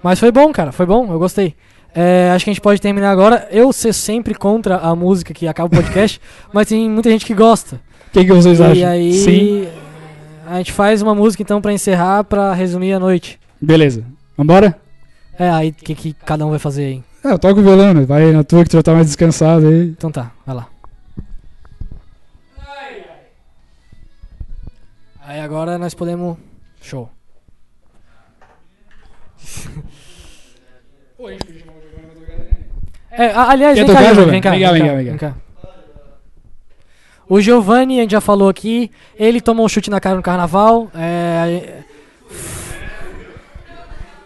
Mas 0.02 0.20
foi 0.20 0.32
bom, 0.32 0.52
cara. 0.52 0.72
Foi 0.72 0.86
bom, 0.86 1.12
eu 1.12 1.20
gostei. 1.20 1.56
É, 1.96 2.32
acho 2.34 2.44
que 2.46 2.50
a 2.50 2.54
gente 2.54 2.62
pode 2.62 2.82
terminar 2.82 3.12
agora. 3.12 3.48
Eu 3.52 3.72
ser 3.74 3.94
sempre 3.94 4.34
contra 4.34 4.78
a 4.78 4.96
música 4.96 5.34
que 5.34 5.48
acaba 5.48 5.68
o 5.68 5.82
podcast, 5.82 6.20
mas 6.54 6.68
tem 6.68 6.90
muita 6.90 7.10
gente 7.10 7.26
que 7.26 7.34
gosta. 7.34 7.76
O 8.08 8.12
que, 8.14 8.26
que 8.26 8.32
vocês 8.34 8.60
acham? 8.62 8.76
E 8.76 8.84
aí 8.86 9.14
Sim. 9.14 9.68
a 10.48 10.58
gente 10.58 10.72
faz 10.72 11.02
uma 11.02 11.14
música 11.16 11.44
então 11.44 11.62
pra 11.62 11.74
encerrar, 11.74 12.24
pra 12.24 12.54
resumir 12.54 12.94
a 12.94 13.00
noite. 13.00 13.40
Beleza. 13.62 14.04
Vambora? 14.38 14.78
É, 15.38 15.50
aí 15.50 15.70
o 15.70 15.74
que, 15.74 15.96
que 15.96 16.14
cada 16.14 16.46
um 16.46 16.50
vai 16.52 16.60
fazer 16.60 16.86
aí? 16.86 17.04
É, 17.24 17.32
eu 17.32 17.40
toco 17.40 17.62
violão, 17.62 17.94
né? 17.94 18.06
Vai 18.06 18.32
na 18.32 18.44
tua 18.44 18.64
que 18.64 18.70
tu 18.70 18.78
já 18.78 18.84
tá 18.84 18.94
mais 18.94 19.08
descansado 19.08 19.68
aí. 19.68 19.90
Então 19.90 20.12
tá, 20.12 20.32
vai 20.46 20.56
lá. 20.56 20.68
Aí 25.26 25.40
agora 25.40 25.78
nós 25.78 25.94
podemos. 25.94 26.38
Show. 26.82 27.10
É, 33.12 33.28
a- 33.28 33.50
aliás, 33.52 33.78
vem 33.78 33.86
cá, 33.88 34.02
Giovanni, 34.04 34.32
vem 34.32 34.42
cá, 34.42 34.52
Vem 34.52 34.62
cá, 34.62 34.72
vem 34.72 34.82
vem 34.82 34.82
cá, 34.82 34.88
cá, 34.88 34.96
vem 34.96 35.06
vem 35.06 35.18
cá. 35.18 35.36
O 37.30 37.40
Giovanni, 37.40 38.00
a 38.00 38.02
gente 38.02 38.12
já 38.12 38.22
falou 38.22 38.50
aqui, 38.50 38.92
ele 39.16 39.40
tomou 39.40 39.66
um 39.66 39.70
chute 39.70 39.90
na 39.90 40.00
cara 40.00 40.16
no 40.16 40.22
carnaval. 40.22 40.90
É, 40.96 41.84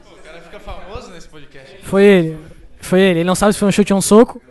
O 0.05 0.23
cara 0.23 0.41
fica 0.41 0.59
famoso 0.59 1.11
nesse 1.11 1.27
podcast. 1.29 1.76
Foi 1.87 2.03
ele. 2.03 2.37
Foi 2.79 2.99
ele. 3.01 3.19
Ele 3.19 3.27
não 3.27 3.35
sabe 3.35 3.53
se 3.53 3.59
foi 3.59 3.67
um 3.67 3.71
chute 3.71 3.93
ou 3.93 3.99
um 3.99 4.01
soco. 4.01 4.41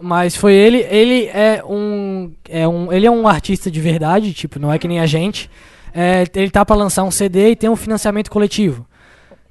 Mas 0.00 0.36
foi 0.36 0.54
ele. 0.54 0.78
Ele 0.88 1.26
é 1.26 1.62
um. 1.68 2.32
É 2.48 2.66
um 2.68 2.92
ele 2.92 3.06
é 3.06 3.10
um 3.10 3.26
artista 3.26 3.70
de 3.70 3.80
verdade, 3.80 4.32
tipo, 4.32 4.58
não 4.58 4.72
é 4.72 4.78
que 4.78 4.86
nem 4.86 5.00
a 5.00 5.06
gente. 5.06 5.50
É, 5.92 6.24
ele 6.34 6.50
tá 6.50 6.64
pra 6.64 6.76
lançar 6.76 7.02
um 7.02 7.10
CD 7.10 7.50
e 7.50 7.56
tem 7.56 7.68
um 7.68 7.74
financiamento 7.76 8.30
coletivo. 8.30 8.86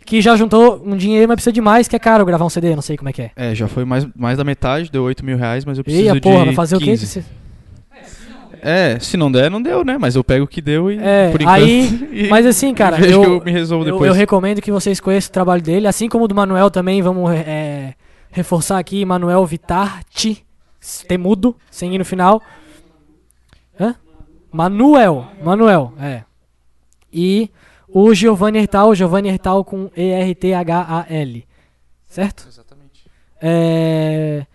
Que 0.05 0.21
já 0.21 0.37
juntou 0.37 0.81
um 0.85 0.95
dinheiro, 0.95 1.27
mas 1.27 1.35
precisa 1.35 1.51
de 1.51 1.59
mais, 1.59 1.89
que 1.89 1.95
é 1.95 1.99
caro 1.99 2.23
gravar 2.25 2.45
um 2.45 2.49
CD, 2.49 2.73
não 2.73 2.81
sei 2.81 2.95
como 2.95 3.09
é 3.09 3.13
que 3.13 3.23
é. 3.23 3.31
É, 3.35 3.53
já 3.53 3.67
foi 3.67 3.83
mais, 3.83 4.07
mais 4.15 4.37
da 4.37 4.43
metade, 4.45 4.89
deu 4.89 5.03
8 5.03 5.25
mil 5.25 5.37
reais, 5.37 5.65
mas 5.65 5.77
eu 5.77 5.81
E 5.81 5.83
preciso 5.83 6.15
a 6.17 6.21
porra, 6.21 6.39
de 6.39 6.45
vai 6.45 6.55
fazer 6.55 6.77
15. 6.79 7.19
o 7.19 7.23
quê? 7.23 7.29
É, 8.67 8.99
se 8.99 9.15
não 9.15 9.31
der, 9.31 9.49
não 9.49 9.61
deu, 9.61 9.83
né? 9.85 9.97
Mas 9.97 10.15
eu 10.15 10.23
pego 10.23 10.43
o 10.43 10.47
que 10.47 10.61
deu 10.61 10.91
e 10.91 10.97
É, 10.99 11.31
por 11.31 11.41
enquanto... 11.41 11.55
aí- 11.63 12.09
e 12.25 12.27
Mas 12.27 12.45
assim, 12.45 12.73
cara, 12.73 12.99
eu, 13.07 13.21
que 13.21 13.27
eu 13.27 13.43
me 13.45 13.51
resolvo 13.51 13.83
eu, 13.85 13.93
depois. 13.93 14.09
eu 14.09 14.13
recomendo 14.13 14.61
que 14.61 14.71
vocês 14.71 14.99
conheçam 14.99 15.29
o 15.29 15.33
trabalho 15.33 15.61
dele, 15.61 15.87
assim 15.87 16.09
como 16.09 16.25
o 16.25 16.27
do 16.27 16.35
Manuel 16.35 16.69
também, 16.69 17.01
vamos 17.01 17.31
é, 17.31 17.93
reforçar 18.29 18.77
aqui, 18.77 19.05
Manuel 19.05 19.45
Vitarti, 19.45 20.45
temudo, 21.07 21.55
sem 21.71 21.95
ir 21.95 21.97
no 21.97 22.05
final. 22.05 22.41
Hã? 23.79 23.95
Manuel, 24.51 25.27
Manuel, 25.43 25.93
é. 25.99 26.23
E 27.11 27.49
o 27.87 28.13
Giovanni 28.13 28.59
Hertal, 28.59 28.93
Giovanni 28.95 29.29
Hertal 29.29 29.63
com 29.63 29.89
E-R-T-H-A-L, 29.95 31.45
certo? 32.07 32.45
Exatamente. 32.49 33.05
É... 33.41 34.45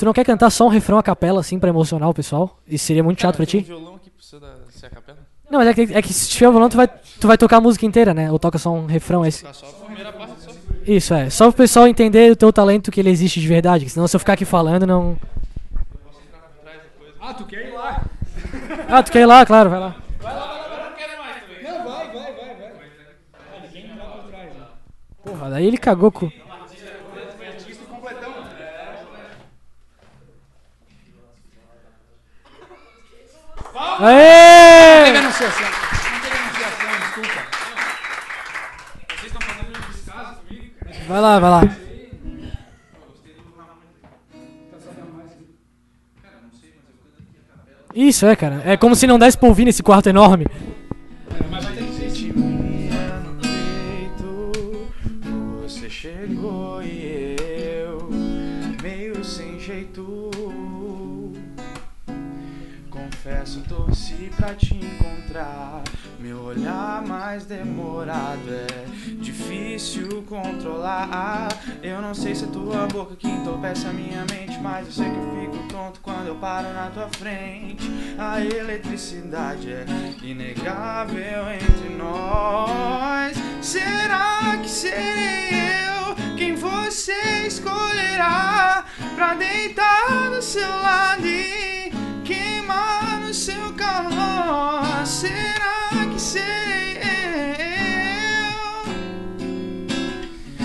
Tu 0.00 0.06
não 0.06 0.14
quer 0.14 0.24
cantar 0.24 0.48
só 0.48 0.64
um 0.64 0.70
refrão 0.70 0.96
a 0.96 1.02
capela, 1.02 1.40
assim, 1.40 1.58
pra 1.58 1.68
emocionar 1.68 2.08
o 2.08 2.14
pessoal? 2.14 2.58
Isso 2.66 2.86
seria 2.86 3.04
muito 3.04 3.20
chato 3.20 3.36
pra 3.36 3.44
ti? 3.44 3.58
um 3.58 3.62
violão 3.62 3.96
aqui 3.96 4.08
precisa 4.08 4.40
ser 4.70 4.86
a 4.86 4.88
capela? 4.88 5.18
Não, 5.50 5.58
mas 5.58 5.68
é 5.68 5.74
que, 5.74 5.82
é 5.92 6.00
que 6.00 6.10
se 6.10 6.30
tiver 6.30 6.48
o 6.48 6.52
violão, 6.52 6.70
tu 6.70 6.76
vai, 6.78 6.88
tu 6.88 7.26
vai 7.26 7.36
tocar 7.36 7.58
a 7.58 7.60
música 7.60 7.84
inteira, 7.84 8.14
né? 8.14 8.32
Ou 8.32 8.38
toca 8.38 8.56
só 8.56 8.72
um 8.72 8.86
refrão 8.86 9.26
esse. 9.26 9.44
Tá 9.44 9.52
só 9.52 9.66
a 9.66 9.84
primeira 9.84 10.10
parte, 10.10 10.40
só. 10.40 10.52
Isso, 10.86 11.12
é. 11.12 11.28
Só 11.28 11.48
pro 11.48 11.58
pessoal 11.58 11.86
entender 11.86 12.32
o 12.32 12.36
teu 12.36 12.50
talento 12.50 12.90
que 12.90 12.98
ele 12.98 13.10
existe 13.10 13.42
de 13.42 13.46
verdade. 13.46 13.84
que 13.84 13.90
Senão 13.90 14.08
se 14.08 14.16
eu 14.16 14.20
ficar 14.20 14.32
aqui 14.32 14.46
falando, 14.46 14.86
não. 14.86 15.18
Ah, 17.20 17.34
tu 17.34 17.44
quer 17.44 17.66
ir 17.68 17.74
lá? 17.74 18.02
Ah, 18.88 19.02
tu 19.02 19.12
quer 19.12 19.20
ir 19.20 19.26
lá? 19.26 19.44
Claro, 19.44 19.68
vai 19.68 19.80
lá. 19.80 19.96
Não, 21.62 21.84
vai, 21.84 22.06
vai, 22.06 22.32
vai, 22.32 22.56
vai. 22.56 23.68
Ninguém 23.70 23.96
vai 23.98 24.06
por 24.06 24.30
trás. 24.30 24.54
né? 24.54 24.66
Porra, 25.26 25.50
daí 25.50 25.66
ele 25.66 25.76
cagou 25.76 26.10
com. 26.10 26.30
Aê! 33.82 35.12
Denunciação. 35.12 35.66
Não 36.12 36.20
tem 36.20 36.30
denunciação, 36.30 36.90
desculpa. 37.00 37.40
Vocês 39.08 39.32
estão 39.32 39.40
fazendo 39.40 39.68
um 39.68 39.90
descaso 39.90 40.34
comigo, 40.46 40.74
cara? 40.84 40.96
Vai 41.08 41.20
lá, 41.20 41.40
vai 41.40 41.50
lá. 41.50 41.62
Isso, 47.94 48.26
é, 48.26 48.36
cara. 48.36 48.62
É 48.64 48.76
como 48.76 48.94
se 48.94 49.06
não 49.06 49.18
desse 49.18 49.36
pra 49.36 49.48
ouvir 49.48 49.64
nesse 49.64 49.82
quarto 49.82 50.08
enorme. 50.08 50.46
Mas 51.50 51.64
vai 51.64 51.72
ter 51.74 51.89
pra 64.40 64.54
te 64.54 64.74
encontrar. 64.74 65.82
Meu 66.18 66.42
olhar 66.42 67.02
mais 67.06 67.44
demorado 67.44 68.48
é 68.48 68.86
difícil 69.20 70.24
controlar. 70.26 71.48
Eu 71.82 72.00
não 72.00 72.14
sei 72.14 72.34
se 72.34 72.44
é 72.44 72.46
tua 72.46 72.86
boca 72.86 73.14
que 73.16 73.28
entorpece 73.28 73.86
a 73.86 73.92
minha 73.92 74.24
mente, 74.30 74.58
mas 74.60 74.86
eu 74.86 74.92
sei 74.92 75.10
que 75.10 75.16
eu 75.16 75.40
fico 75.40 75.68
tonto 75.68 76.00
quando 76.00 76.26
eu 76.26 76.36
paro 76.36 76.72
na 76.72 76.88
tua 76.88 77.08
frente. 77.08 77.86
A 78.18 78.40
eletricidade 78.40 79.70
é 79.70 79.84
inegável 80.22 81.50
entre 81.52 81.94
nós. 81.96 83.36
Será 83.60 84.56
que 84.62 84.70
serei 84.70 85.50
eu 85.50 86.36
quem 86.36 86.54
você 86.54 87.46
escolherá 87.46 88.86
pra 89.14 89.34
deitar 89.34 90.30
do 90.30 90.40
seu 90.40 90.68
lado 90.68 91.26
Eu 96.36 96.42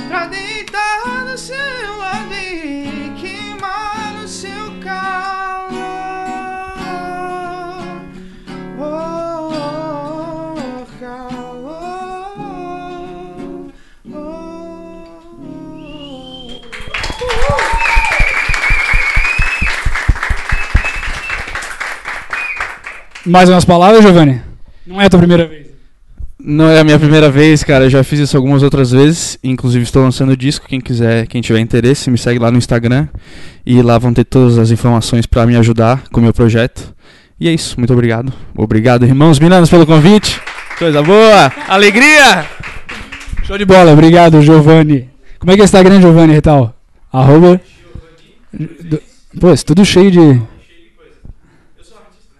pra 0.07 0.27
deitar 0.27 1.25
do 1.25 1.35
seu 1.35 1.97
lado 1.97 2.31
e 2.33 3.11
queimar 3.19 4.13
no 4.13 4.27
seu 4.27 4.79
calor? 4.83 5.81
Oh, 8.77 9.49
oh, 10.53 10.85
calor. 10.99 11.85
Oh. 14.13 14.35
Mais 23.25 23.49
umas 23.49 23.65
palavras, 23.65 24.03
Giovanni? 24.03 24.44
Não 24.95 25.01
é 25.01 25.07
a 25.07 25.09
tua 25.09 25.19
primeira 25.19 25.45
vez. 25.45 25.67
Não 26.39 26.69
é 26.69 26.79
a 26.79 26.83
minha 26.85 26.97
primeira 26.97 27.29
vez, 27.29 27.65
cara. 27.65 27.83
Eu 27.83 27.89
já 27.89 28.01
fiz 28.01 28.17
isso 28.17 28.37
algumas 28.37 28.63
outras 28.63 28.91
vezes. 28.91 29.37
Inclusive 29.43 29.83
estou 29.83 30.01
lançando 30.01 30.37
disco. 30.37 30.65
Quem 30.69 30.79
quiser, 30.79 31.27
quem 31.27 31.41
tiver 31.41 31.59
interesse, 31.59 32.09
me 32.09 32.17
segue 32.17 32.39
lá 32.39 32.49
no 32.49 32.57
Instagram. 32.57 33.09
E 33.65 33.81
lá 33.81 33.97
vão 33.97 34.13
ter 34.13 34.23
todas 34.23 34.57
as 34.57 34.71
informações 34.71 35.25
para 35.25 35.45
me 35.45 35.57
ajudar 35.57 36.03
com 36.13 36.21
o 36.21 36.23
meu 36.23 36.33
projeto. 36.33 36.95
E 37.37 37.49
é 37.49 37.53
isso. 37.53 37.75
Muito 37.77 37.91
obrigado. 37.91 38.31
Obrigado, 38.55 39.05
irmãos 39.05 39.37
Milanos, 39.37 39.69
pelo 39.69 39.85
convite. 39.85 40.39
Coisa 40.79 41.03
boa. 41.03 41.51
Alegria. 41.67 42.45
Show 43.43 43.57
de 43.57 43.65
bola, 43.65 43.91
obrigado, 43.91 44.41
Giovanni. 44.41 45.09
Como 45.39 45.51
é 45.51 45.55
que 45.55 45.61
é 45.61 45.63
o 45.63 45.65
Instagram, 45.65 45.99
Giovanni 45.99 46.31
Retal? 46.31 46.73
Arroba. 47.11 47.59
Pô, 49.41 49.51
isso 49.51 49.65
tudo 49.65 49.83
cheio 49.83 50.09
de. 50.09 50.41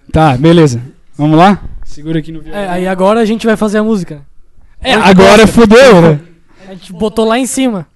Tá, 0.10 0.38
beleza. 0.38 0.82
Vamos 1.18 1.38
lá? 1.38 1.62
Segura 1.86 2.20
aqui 2.20 2.32
no 2.32 2.42
violão. 2.42 2.60
É, 2.60 2.68
aí 2.68 2.88
agora 2.88 3.22
a 3.22 3.26
gente 3.26 3.46
vai 3.46 3.56
fazer 3.56 3.78
a 3.78 3.84
música. 3.84 4.26
É, 4.82 4.94
agora 4.94 5.48
fudeu, 5.48 6.02
né? 6.02 6.20
A 6.68 6.74
gente 6.74 6.92
botou 6.92 7.26
lá 7.26 7.40
em 7.40 7.46
cima. 7.46 7.88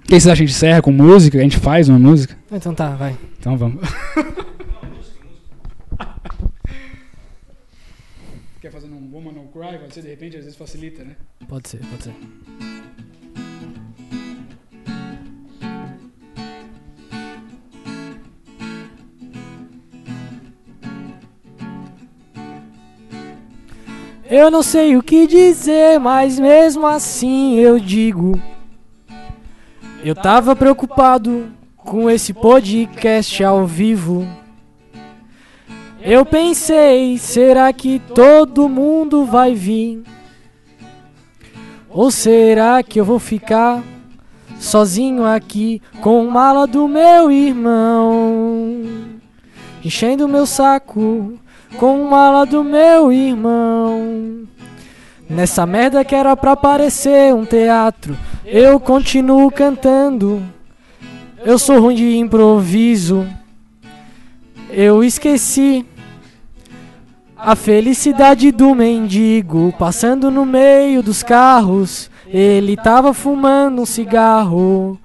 O 0.00 0.02
que 0.02 0.10
vocês 0.10 0.26
acham? 0.26 0.32
A 0.32 0.36
gente 0.36 0.50
encerra 0.50 0.82
com 0.82 0.92
música? 0.92 1.38
A 1.38 1.42
gente 1.42 1.56
faz 1.56 1.88
uma 1.88 1.98
música? 1.98 2.36
Então 2.50 2.74
tá, 2.74 2.90
vai. 2.90 3.16
Então 3.38 3.56
vamos. 3.56 3.80
Quer 8.60 8.70
fazer 8.70 8.88
um 8.88 9.10
Woman 9.12 9.32
No 9.32 9.48
Cry? 9.48 9.78
Pode 9.78 9.94
ser, 9.94 10.02
de 10.02 10.08
repente, 10.08 10.36
às 10.36 10.44
vezes 10.44 10.58
facilita, 10.58 11.04
né? 11.04 11.16
Pode 11.48 11.68
ser, 11.68 11.78
pode 11.78 12.02
ser. 12.02 12.14
Eu 24.34 24.50
não 24.50 24.62
sei 24.62 24.96
o 24.96 25.02
que 25.02 25.26
dizer, 25.26 26.00
mas 26.00 26.38
mesmo 26.38 26.86
assim 26.86 27.56
eu 27.56 27.78
digo. 27.78 28.40
Eu 30.02 30.14
tava 30.14 30.56
preocupado 30.56 31.52
com 31.76 32.08
esse 32.08 32.32
podcast 32.32 33.44
ao 33.44 33.66
vivo. 33.66 34.26
Eu 36.00 36.24
pensei, 36.24 37.18
será 37.18 37.70
que 37.74 37.98
todo 37.98 38.70
mundo 38.70 39.26
vai 39.26 39.54
vir? 39.54 40.02
Ou 41.90 42.10
será 42.10 42.82
que 42.82 42.98
eu 42.98 43.04
vou 43.04 43.18
ficar 43.18 43.82
sozinho 44.58 45.26
aqui 45.26 45.82
com 46.00 46.24
mala 46.24 46.66
do 46.66 46.88
meu 46.88 47.30
irmão? 47.30 48.80
Enchendo 49.84 50.26
meu 50.26 50.46
saco 50.46 51.38
com 51.78 52.04
mala 52.04 52.44
do 52.44 52.62
meu 52.62 53.12
irmão. 53.12 54.46
Nessa 55.28 55.64
merda 55.64 56.04
que 56.04 56.14
era 56.14 56.36
pra 56.36 56.54
parecer 56.54 57.34
um 57.34 57.44
teatro, 57.44 58.16
eu 58.44 58.78
continuo 58.78 59.50
cantando. 59.50 60.42
Eu 61.44 61.58
sou 61.58 61.80
ruim 61.80 61.94
de 61.94 62.16
improviso. 62.18 63.26
Eu 64.70 65.02
esqueci 65.02 65.84
a 67.36 67.56
felicidade 67.56 68.52
do 68.52 68.74
mendigo 68.74 69.74
passando 69.78 70.30
no 70.30 70.46
meio 70.46 71.02
dos 71.02 71.22
carros. 71.22 72.10
Ele 72.26 72.76
tava 72.76 73.12
fumando 73.12 73.82
um 73.82 73.86
cigarro. 73.86 74.98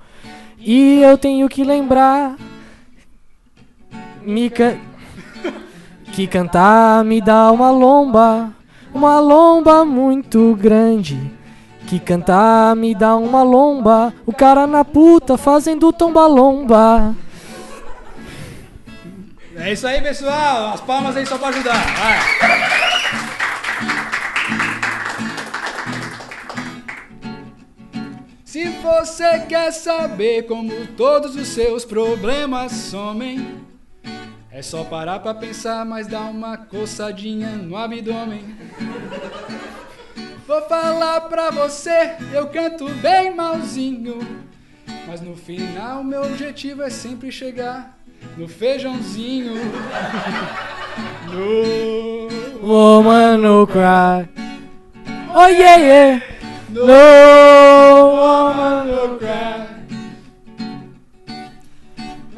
E 0.60 1.02
eu 1.02 1.18
tenho 1.18 1.50
que 1.50 1.64
lembrar. 1.64 2.36
Me 4.24 4.50
can... 4.50 4.76
Que 6.18 6.26
cantar 6.26 7.06
me 7.06 7.22
dá 7.22 7.52
uma 7.52 7.70
lomba. 7.70 8.52
Uma 8.92 9.20
lomba 9.20 9.86
muito 9.86 10.56
grande. 10.56 11.16
Que 11.86 12.00
cantar 12.00 12.76
me 12.76 12.96
dá 12.96 13.16
uma 13.16 13.44
lomba. 13.44 14.12
O 14.26 14.34
cara 14.34 14.66
na 14.66 14.84
puta 14.84 15.38
fazendo 15.38 15.94
tomba-lomba. 15.94 17.16
É 19.58 19.72
isso 19.72 19.86
aí, 19.86 20.02
pessoal. 20.02 20.74
As 20.74 20.82
palmas 20.82 21.16
aí 21.16 21.24
só 21.24 21.38
pra 21.38 21.50
ajudar. 21.50 21.86
Vai. 21.86 22.20
Se 28.44 28.70
você 28.70 29.42
quer 29.42 29.72
saber 29.72 30.48
como 30.48 30.88
todos 30.98 31.36
os 31.36 31.48
seus 31.48 31.86
problemas 31.86 32.72
somem, 32.72 33.68
é 34.58 34.62
só 34.64 34.84
parar 34.84 35.20
pra 35.20 35.36
pensar, 35.36 35.86
mas 35.86 36.08
dá 36.08 36.22
uma 36.22 36.58
coçadinha 36.58 37.50
no 37.50 37.78
abdômen. 37.78 38.44
Vou 40.48 40.64
falar 40.64 41.22
pra 41.22 41.52
você, 41.52 42.16
eu 42.34 42.48
canto 42.48 42.90
bem 42.96 43.36
malzinho, 43.36 44.18
mas 45.06 45.22
no 45.22 45.36
final 45.36 46.04
meu 46.04 46.24
objetivo 46.24 46.82
é 46.82 46.90
sempre 46.90 47.32
chegar 47.32 48.00
no 48.36 48.48
feijãozinho. 48.48 49.54
no 51.32 52.68
Woman 52.68 53.38
no 53.38 53.68
cry. 53.68 54.28
Oh 55.36 55.46
yeah 55.46 55.76
yeah. 55.78 56.26
no 56.72 56.82
woman 58.10 58.86
no 58.86 59.20
cry. 59.20 59.77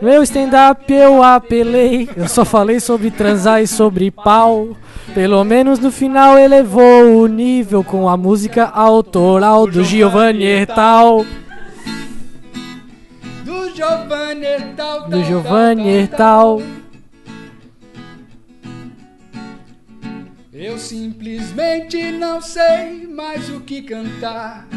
Meu 0.02 0.24
stand-up 0.24 0.92
eu 0.92 1.22
apelei. 1.22 2.10
Eu 2.16 2.28
só 2.28 2.46
falei 2.46 2.80
sobre 2.80 3.12
transar 3.12 3.62
e 3.62 3.68
sobre 3.68 4.12
pau. 4.12 4.76
Pelo 5.14 5.44
menos 5.44 5.80
no 5.80 5.92
final 5.92 6.38
elevou 6.38 7.22
o 7.22 7.28
nível 7.28 7.84
com 7.84 8.08
a 8.08 8.16
música 8.16 8.66
autoral 8.66 9.68
do 9.68 9.84
Giovanni 9.84 10.46
Hertal. 10.46 11.26
Giovanni 13.80 14.46
Ertal. 14.46 15.10
Do 15.10 15.24
Giovanni 15.24 15.88
Ertal. 15.88 16.62
Eu 20.52 20.78
simplesmente 20.78 22.12
não 22.12 22.42
sei 22.42 23.08
mais 23.08 23.50
o 23.50 23.62
que 23.62 23.82
cantar. 23.84 24.68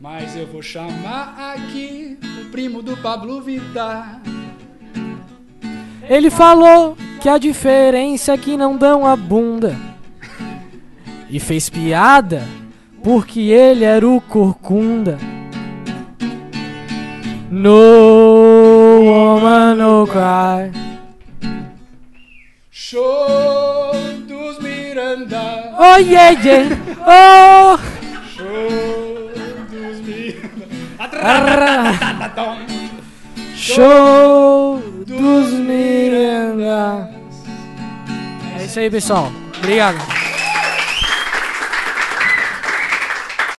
Mas 0.00 0.34
eu 0.34 0.46
vou 0.46 0.62
chamar 0.62 1.54
aqui 1.54 2.18
o 2.40 2.46
primo 2.46 2.80
do 2.80 2.96
Pablo 2.96 3.42
Vittar. 3.42 4.22
Ele 6.08 6.30
falou 6.30 6.96
que 7.20 7.28
a 7.28 7.36
diferença 7.36 8.32
é 8.32 8.38
que 8.38 8.56
não 8.56 8.78
dão 8.78 9.06
a 9.06 9.14
bunda. 9.14 9.76
E 11.28 11.38
fez 11.38 11.68
piada 11.68 12.48
porque 13.02 13.40
ele 13.40 13.84
era 13.84 14.08
o 14.08 14.22
corcunda. 14.22 15.18
No 17.50 19.02
woman 19.02 19.74
no 19.74 20.06
cry. 20.06 20.72
Show 22.70 23.92
dos 24.26 24.58
Miranda. 24.60 25.76
Oh 25.78 25.98
yeah 25.98 26.30
yeah. 26.30 26.74
Oh. 27.06 27.78
Show. 28.34 29.09
Show 33.56 34.78
dos 35.06 35.52
Miranda. 35.52 37.10
É 38.58 38.64
isso 38.64 38.78
aí, 38.78 38.90
pessoal. 38.90 39.30
Obrigado. 39.58 40.19